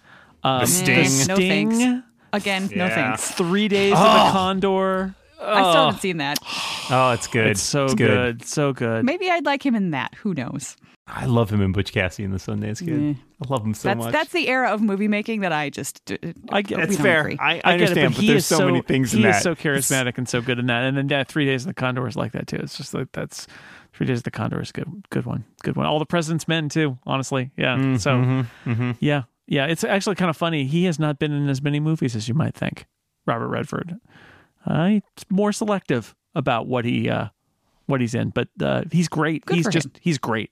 um, 0.42 0.60
The 0.60 0.66
Sting. 0.66 0.96
No 1.28 1.34
Sting, 1.36 1.70
thanks. 1.70 2.06
Again, 2.34 2.70
no 2.74 2.88
thanks. 2.88 3.30
Three 3.32 3.68
Days 3.68 3.92
of 3.92 3.98
the 3.98 4.30
Condor. 4.32 5.14
I 5.40 5.60
still 5.70 5.84
haven't 5.86 6.00
seen 6.00 6.16
that. 6.18 6.38
oh, 6.90 7.12
it's 7.12 7.26
good. 7.26 7.46
It's 7.48 7.60
so 7.62 7.86
It's 7.86 7.94
good. 7.94 8.44
so 8.44 8.72
good. 8.72 9.04
Maybe 9.04 9.28
I'd 9.30 9.44
like 9.44 9.64
him 9.64 9.74
in 9.74 9.90
that. 9.90 10.14
Who 10.16 10.34
knows? 10.34 10.76
I 11.14 11.26
love 11.26 11.50
him 11.50 11.60
in 11.60 11.72
Butch 11.72 11.92
Cassidy 11.92 12.24
and 12.24 12.32
the 12.32 12.38
Sundance 12.38 12.84
Kid. 12.84 13.16
I 13.44 13.48
love 13.48 13.64
him 13.64 13.74
so 13.74 13.88
that's 13.88 13.98
much. 13.98 14.12
that's 14.12 14.32
the 14.32 14.48
era 14.48 14.72
of 14.72 14.80
movie 14.80 15.08
making 15.08 15.40
that 15.40 15.52
I 15.52 15.68
just 15.68 16.10
uh, 16.10 16.16
I 16.48 16.62
get- 16.62 16.80
It's 16.80 16.96
fair. 16.96 17.20
agree. 17.20 17.38
I, 17.38 17.54
I, 17.54 17.54
I 17.54 17.56
get 17.56 17.64
it, 17.64 17.74
understand, 17.98 18.14
but, 18.14 18.20
but, 18.20 18.26
there's 18.26 18.46
so, 18.46 18.66
many 18.66 18.80
things 18.80 19.12
he 19.12 19.22
in 19.22 19.28
is 19.28 19.42
so 19.42 19.54
charismatic 19.54 20.16
and 20.16 20.26
so 20.28 20.40
good 20.40 20.58
in 20.58 20.66
that. 20.66 20.84
And 20.84 20.96
then 20.96 21.08
yeah, 21.08 21.24
Three 21.24 21.44
Days 21.44 21.62
of 21.62 21.68
the 21.68 21.74
Condor 21.74 22.06
is 22.08 22.16
like 22.16 22.32
that 22.32 22.46
too. 22.46 22.56
It's 22.56 22.76
just 22.76 22.94
like 22.94 23.12
that's 23.12 23.46
Three 23.92 24.06
Days 24.06 24.18
of 24.18 24.24
the 24.24 24.30
Condor 24.30 24.60
is 24.60 24.72
good, 24.72 24.88
good 25.10 25.26
one, 25.26 25.44
good 25.62 25.76
one. 25.76 25.84
All 25.84 25.98
the 25.98 26.06
President's 26.06 26.48
Men 26.48 26.70
too. 26.70 26.98
Honestly, 27.04 27.50
yeah. 27.56 27.76
Mm, 27.76 28.00
so 28.00 28.10
mm-hmm, 28.12 28.92
yeah, 29.00 29.24
yeah. 29.46 29.66
It's 29.66 29.84
actually 29.84 30.16
kind 30.16 30.30
of 30.30 30.36
funny. 30.36 30.64
He 30.64 30.84
has 30.84 30.98
not 30.98 31.18
been 31.18 31.32
in 31.32 31.48
as 31.50 31.60
many 31.60 31.78
movies 31.78 32.16
as 32.16 32.26
you 32.26 32.34
might 32.34 32.54
think. 32.54 32.86
Robert 33.26 33.48
Redford. 33.48 33.98
Uh, 34.66 34.86
he's 34.86 35.02
more 35.28 35.52
selective 35.52 36.14
about 36.34 36.66
what 36.66 36.84
he 36.84 37.10
uh, 37.10 37.28
what 37.86 38.00
he's 38.00 38.14
in, 38.14 38.30
but 38.30 38.48
uh, 38.62 38.84
he's 38.90 39.08
great. 39.08 39.44
Good 39.44 39.56
he's 39.56 39.68
just 39.68 39.86
him. 39.86 39.92
he's 40.00 40.18
great. 40.18 40.50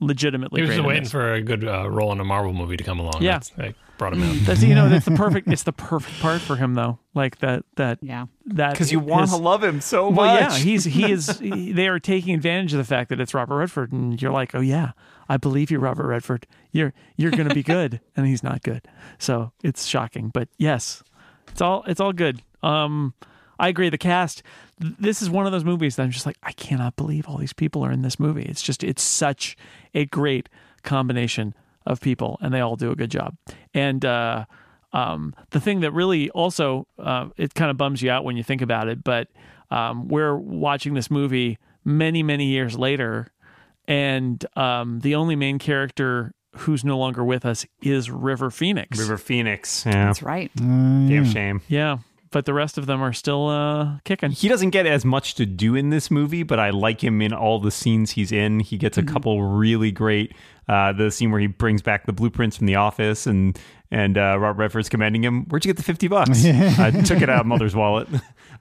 Legitimately 0.00 0.60
He 0.60 0.62
was 0.62 0.68
great. 0.68 0.76
just 0.76 0.80
in 0.82 0.86
waiting 0.86 1.02
this. 1.04 1.12
for 1.12 1.32
a 1.32 1.42
good 1.42 1.66
uh, 1.66 1.88
role 1.88 2.12
in 2.12 2.20
a 2.20 2.24
Marvel 2.24 2.52
movie 2.52 2.76
to 2.76 2.84
come 2.84 2.98
along. 2.98 3.22
Yeah. 3.22 3.32
That's, 3.34 3.48
that 3.50 3.74
brought 3.96 4.12
him 4.12 4.22
out. 4.22 4.36
That's 4.44 4.62
you 4.62 4.74
know 4.74 4.88
that's 4.88 5.06
the 5.06 5.10
perfect. 5.16 5.48
It's 5.48 5.62
the 5.62 5.72
perfect 5.72 6.20
part 6.20 6.40
for 6.42 6.56
him 6.56 6.74
though. 6.74 6.98
Like 7.14 7.38
that 7.38 7.64
that 7.76 7.98
yeah. 8.02 8.26
that 8.46 8.72
Because 8.72 8.92
you 8.92 9.00
want 9.00 9.30
to 9.30 9.36
love 9.36 9.64
him 9.64 9.80
so 9.80 10.10
much. 10.10 10.18
Well, 10.18 10.34
yeah, 10.34 10.56
he's 10.56 10.84
he 10.84 11.10
is. 11.10 11.38
He, 11.46 11.72
they 11.72 11.88
are 11.88 11.98
taking 11.98 12.34
advantage 12.34 12.72
of 12.72 12.78
the 12.78 12.84
fact 12.84 13.08
that 13.10 13.20
it's 13.20 13.32
Robert 13.32 13.56
Redford, 13.56 13.92
and 13.92 14.20
you're 14.20 14.32
like, 14.32 14.54
oh 14.54 14.60
yeah, 14.60 14.92
I 15.28 15.36
believe 15.36 15.70
you, 15.70 15.78
Robert 15.78 16.06
Redford. 16.06 16.46
You're 16.72 16.92
you're 17.16 17.30
going 17.30 17.48
to 17.48 17.54
be 17.54 17.62
good, 17.62 18.00
and 18.16 18.26
he's 18.26 18.42
not 18.42 18.62
good. 18.62 18.86
So 19.18 19.52
it's 19.62 19.86
shocking, 19.86 20.28
but 20.28 20.48
yes, 20.58 21.02
it's 21.48 21.60
all 21.60 21.84
it's 21.86 22.00
all 22.00 22.12
good. 22.12 22.42
Um, 22.62 23.14
I 23.58 23.68
agree. 23.68 23.88
The 23.88 23.98
cast. 23.98 24.42
This 24.78 25.22
is 25.22 25.30
one 25.30 25.46
of 25.46 25.52
those 25.52 25.64
movies 25.64 25.96
that 25.96 26.02
I'm 26.02 26.10
just 26.10 26.26
like, 26.26 26.36
I 26.42 26.52
cannot 26.52 26.96
believe 26.96 27.26
all 27.28 27.38
these 27.38 27.52
people 27.52 27.82
are 27.84 27.90
in 27.90 28.02
this 28.02 28.18
movie. 28.20 28.42
It's 28.42 28.62
just 28.62 28.84
it's 28.84 29.02
such 29.02 29.56
a 29.94 30.04
great 30.06 30.48
combination 30.82 31.54
of 31.86 32.00
people, 32.00 32.38
and 32.40 32.52
they 32.52 32.60
all 32.60 32.76
do 32.76 32.90
a 32.90 32.96
good 32.96 33.10
job. 33.10 33.36
And 33.72 34.04
uh, 34.04 34.44
um, 34.92 35.34
the 35.50 35.60
thing 35.60 35.80
that 35.80 35.92
really 35.92 36.30
also 36.30 36.86
uh, 36.98 37.28
it 37.36 37.54
kind 37.54 37.70
of 37.70 37.76
bums 37.76 38.02
you 38.02 38.10
out 38.10 38.24
when 38.24 38.36
you 38.36 38.42
think 38.42 38.60
about 38.62 38.88
it, 38.88 39.02
but 39.04 39.28
um, 39.70 40.08
we're 40.08 40.36
watching 40.36 40.94
this 40.94 41.10
movie 41.10 41.58
many 41.84 42.22
many 42.22 42.46
years 42.46 42.76
later, 42.78 43.28
and 43.88 44.44
um, 44.56 45.00
the 45.00 45.14
only 45.14 45.36
main 45.36 45.58
character 45.58 46.32
who's 46.56 46.84
no 46.84 46.98
longer 46.98 47.22
with 47.22 47.44
us 47.44 47.66
is 47.82 48.10
River 48.10 48.50
Phoenix. 48.50 48.98
River 48.98 49.18
Phoenix. 49.18 49.84
Yeah. 49.84 50.06
That's 50.06 50.22
right. 50.22 50.50
Damn 50.56 51.24
shame. 51.26 51.60
yeah, 51.68 51.98
but 52.36 52.44
the 52.44 52.52
rest 52.52 52.76
of 52.76 52.84
them 52.84 53.00
are 53.00 53.14
still 53.14 53.48
uh, 53.48 53.96
kicking. 54.04 54.30
He 54.30 54.46
doesn't 54.46 54.68
get 54.68 54.84
as 54.84 55.06
much 55.06 55.36
to 55.36 55.46
do 55.46 55.74
in 55.74 55.88
this 55.88 56.10
movie, 56.10 56.42
but 56.42 56.60
I 56.60 56.68
like 56.68 57.02
him 57.02 57.22
in 57.22 57.32
all 57.32 57.58
the 57.60 57.70
scenes 57.70 58.10
he's 58.10 58.30
in. 58.30 58.60
He 58.60 58.76
gets 58.76 58.98
a 58.98 59.02
couple 59.02 59.42
really 59.42 59.90
great. 59.90 60.34
Uh, 60.68 60.92
the 60.92 61.10
scene 61.10 61.30
where 61.30 61.40
he 61.40 61.46
brings 61.46 61.80
back 61.80 62.04
the 62.04 62.12
blueprints 62.12 62.58
from 62.58 62.66
the 62.66 62.74
office 62.74 63.26
and 63.26 63.58
and 63.90 64.18
uh, 64.18 64.36
Robert 64.38 64.58
Redford's 64.60 64.90
commanding 64.90 65.24
him, 65.24 65.46
"Where'd 65.46 65.64
you 65.64 65.70
get 65.70 65.78
the 65.78 65.82
fifty 65.82 66.08
bucks?" 66.08 66.44
I 66.44 66.90
took 66.90 67.22
it 67.22 67.30
out 67.30 67.40
of 67.40 67.46
mother's 67.46 67.74
wallet. 67.74 68.06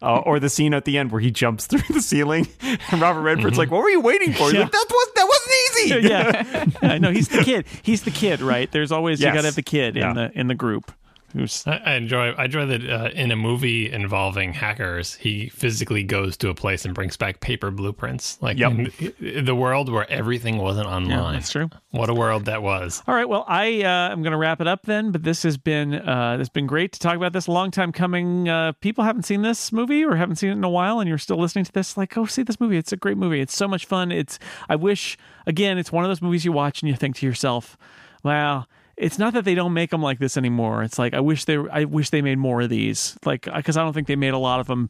Uh, 0.02 0.19
or 0.19 0.39
the 0.39 0.49
scene 0.49 0.73
at 0.73 0.85
the 0.85 0.97
end 0.97 1.11
where 1.11 1.19
he 1.19 1.31
jumps 1.31 1.68
through 1.68 1.81
the 1.93 2.02
ceiling, 2.02 2.47
and 2.61 3.02
Robert 3.02 3.23
Redford's 3.23 3.57
like, 3.57 3.72
"What 3.72 3.81
were 3.81 3.89
you 3.89 3.99
waiting 3.99 4.31
for?" 4.31 4.53
Yeah. 4.53 4.61
like, 4.61 4.72
"That 4.72 4.85
was 4.89 5.07
that 5.15 5.27
wasn't 5.27 5.53
easy." 5.65 6.07
yeah, 6.81 6.89
I 6.93 6.97
know 6.97 7.11
he's 7.11 7.27
the 7.27 7.43
kid. 7.43 7.65
He's 7.84 8.03
the 8.03 8.11
kid, 8.11 8.39
right? 8.39 8.72
There's 8.72 8.93
always 8.93 9.19
you 9.19 9.26
got 9.26 9.41
to 9.41 9.47
have 9.47 9.56
the 9.56 9.64
kid 9.64 9.97
Yeah. 9.97 10.11
in 10.11 10.15
the 10.15 10.31
in 10.39 10.47
the 10.47 10.56
group. 10.56 10.93
Who's 11.36 11.68
I, 11.68 11.82
I 11.86 11.94
enjoy. 11.95 12.30
I 12.32 12.45
enjoy 12.45 12.66
that 12.68 12.90
uh, 12.90 13.10
in 13.14 13.30
a 13.30 13.36
movie 13.36 13.91
involving 13.91 14.53
hackers, 14.53 15.16
he 15.16 15.49
physically 15.49 16.02
goes 16.03 16.38
to 16.38 16.49
a 16.49 16.56
place 16.56 16.86
and 16.86 16.95
brings 16.95 17.18
back 17.18 17.41
paper 17.41 17.72
blueprints. 17.72 18.38
Like 18.41 18.57
Yep. 18.57 18.72
in 19.20 19.44
the 19.44 19.53
world 19.56 19.91
where 19.91 20.10
everything 20.10 20.57
wasn't 20.57 20.88
online. 20.88 21.34
that's 21.34 21.52
true. 21.52 21.70
What 21.91 22.10
a 22.10 22.14
world 22.14 22.45
that 22.45 22.62
was. 22.64 23.03
All 23.06 23.14
right. 23.14 23.28
Well, 23.28 23.44
I 23.49 23.82
uh, 23.84 24.12
am 24.14 24.22
going 24.22 24.32
to 24.32 24.38
wrap 24.38 24.62
it 24.62 24.68
up 24.68 24.84
then. 24.84 25.12
But 25.12 25.24
this 25.24 25.44
has 25.44 25.57
been 25.57 25.94
uh, 25.95 26.38
has 26.38 26.48
been 26.48 26.68
great 26.68 26.94
to 26.94 26.99
talk 26.99 27.16
about 27.18 27.34
this. 27.34 27.49
Long 27.49 27.70
time 27.70 27.91
coming. 27.91 28.48
Uh, 28.48 28.72
people 28.80 29.03
haven't 29.03 29.24
seen 29.24 29.41
this 29.41 29.74
movie 29.74 30.06
or 30.06 30.16
haven't 30.16 30.38
seen 30.38 30.52
it 30.52 30.53
in 30.53 30.64
a 30.64 30.70
while, 30.70 31.02
and 31.02 31.10
you're 31.10 31.18
still 31.18 31.38
listening 31.38 31.66
to 31.66 31.72
this. 31.74 31.98
Like, 31.98 32.14
go 32.14 32.26
see 32.26 32.44
this 32.44 32.60
movie. 32.62 32.78
It's 32.78 32.94
a 32.94 32.98
great 32.98 33.18
movie. 33.18 33.41
It's 33.41 33.56
so 33.56 33.68
much 33.68 33.86
fun. 33.86 34.12
It's. 34.12 34.40
I 34.70 34.78
wish 34.78 35.18
again. 35.45 35.78
It's 35.78 35.91
one 35.91 36.06
of 36.06 36.10
those 36.10 36.22
movies 36.22 36.45
you 36.45 36.53
watch 36.53 36.82
and 36.82 36.90
you 36.90 36.95
think 36.95 37.18
to 37.18 37.26
yourself, 37.26 37.78
"Wow." 38.24 38.68
It's 38.97 39.19
not 39.19 39.34
that 39.34 39.43
they 39.43 39.55
don't 39.55 39.73
make 39.73 39.89
them 39.89 40.01
like 40.01 40.19
this 40.19 40.38
anymore. 40.38 40.84
It's 40.84 40.97
like 40.97 41.13
I 41.13 41.19
wish 41.19 41.45
they. 41.45 41.57
I 41.57 41.84
wish 41.84 42.09
they 42.11 42.22
made 42.22 42.38
more 42.38 42.61
of 42.61 42.69
these. 42.69 43.17
Like 43.26 43.41
because 43.53 43.77
I 43.77 43.84
don't 43.84 43.93
think 43.93 44.07
they 44.07 44.15
made 44.15 44.34
a 44.34 44.38
lot 44.38 44.59
of 44.59 44.67
them 44.67 44.89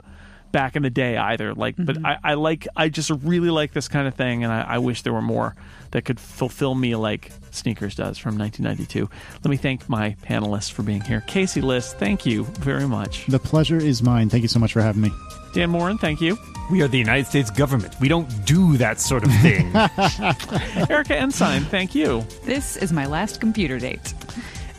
back 0.55 0.77
in 0.77 0.83
the 0.83 0.89
day 0.89 1.17
either. 1.17 1.53
Like, 1.53 1.75
but 1.77 1.97
mm-hmm. 1.97 2.05
I, 2.05 2.17
I 2.23 2.33
like. 2.35 2.65
I 2.77 2.87
just 2.87 3.09
really 3.09 3.49
like 3.49 3.73
this 3.73 3.89
kind 3.89 4.07
of 4.07 4.15
thing, 4.15 4.45
and 4.45 4.53
I, 4.53 4.61
I 4.61 4.77
wish 4.77 5.01
there 5.01 5.11
were 5.11 5.21
more 5.21 5.53
that 5.91 6.05
could 6.05 6.17
fulfill 6.17 6.73
me 6.73 6.95
like 6.95 7.29
Sneakers 7.51 7.93
does 7.93 8.17
from 8.17 8.37
1992. 8.37 9.09
Let 9.43 9.49
me 9.49 9.57
thank 9.57 9.89
my 9.89 10.15
panelists 10.23 10.71
for 10.71 10.81
being 10.81 11.01
here. 11.01 11.21
Casey 11.27 11.59
Liss, 11.59 11.93
thank 11.93 12.25
you 12.25 12.45
very 12.45 12.87
much. 12.87 13.25
The 13.25 13.37
pleasure 13.37 13.77
is 13.77 14.01
mine. 14.01 14.29
Thank 14.29 14.43
you 14.43 14.47
so 14.47 14.59
much 14.59 14.71
for 14.71 14.81
having 14.81 15.01
me. 15.01 15.11
Dan 15.53 15.71
Moren, 15.71 15.97
thank 15.97 16.21
you. 16.21 16.37
We 16.71 16.81
are 16.81 16.87
the 16.87 16.97
United 16.97 17.27
States 17.27 17.51
government. 17.51 17.93
We 17.99 18.07
don't 18.07 18.45
do 18.45 18.77
that 18.77 19.01
sort 19.01 19.23
of 19.25 19.31
thing. 19.41 19.75
Erika 20.89 21.17
Ensign, 21.17 21.63
thank 21.65 21.93
you. 21.93 22.25
This 22.43 22.77
is 22.77 22.93
my 22.93 23.05
last 23.05 23.41
computer 23.41 23.77
date. 23.77 24.13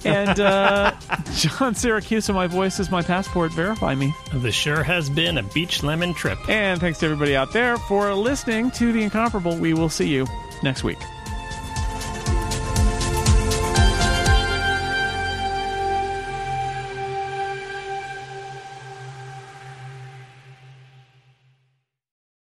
And 0.05 0.39
uh, 0.39 0.93
John 1.35 1.75
Siracusa, 1.75 2.35
my 2.35 2.47
voice 2.47 2.79
is 2.79 2.91
my 2.91 3.03
passport. 3.03 3.53
Verify 3.53 3.95
me. 3.95 4.15
This 4.35 4.55
sure 4.55 4.83
has 4.83 5.11
been 5.11 5.39
a 5.39 5.43
beach 5.43 5.83
lemon 5.83 6.15
trip. 6.15 6.39
And 6.49 6.81
thanks 6.81 6.99
to 7.01 7.07
everybody 7.07 7.35
out 7.37 7.53
there 7.53 7.77
for 7.77 8.13
listening 8.15 8.71
to 8.73 8.93
The 8.93 9.03
Incomparable. 9.03 9.57
We 9.57 9.75
will 9.75 9.89
see 9.89 10.09
you 10.09 10.27
next 10.63 10.85
week. 10.85 10.99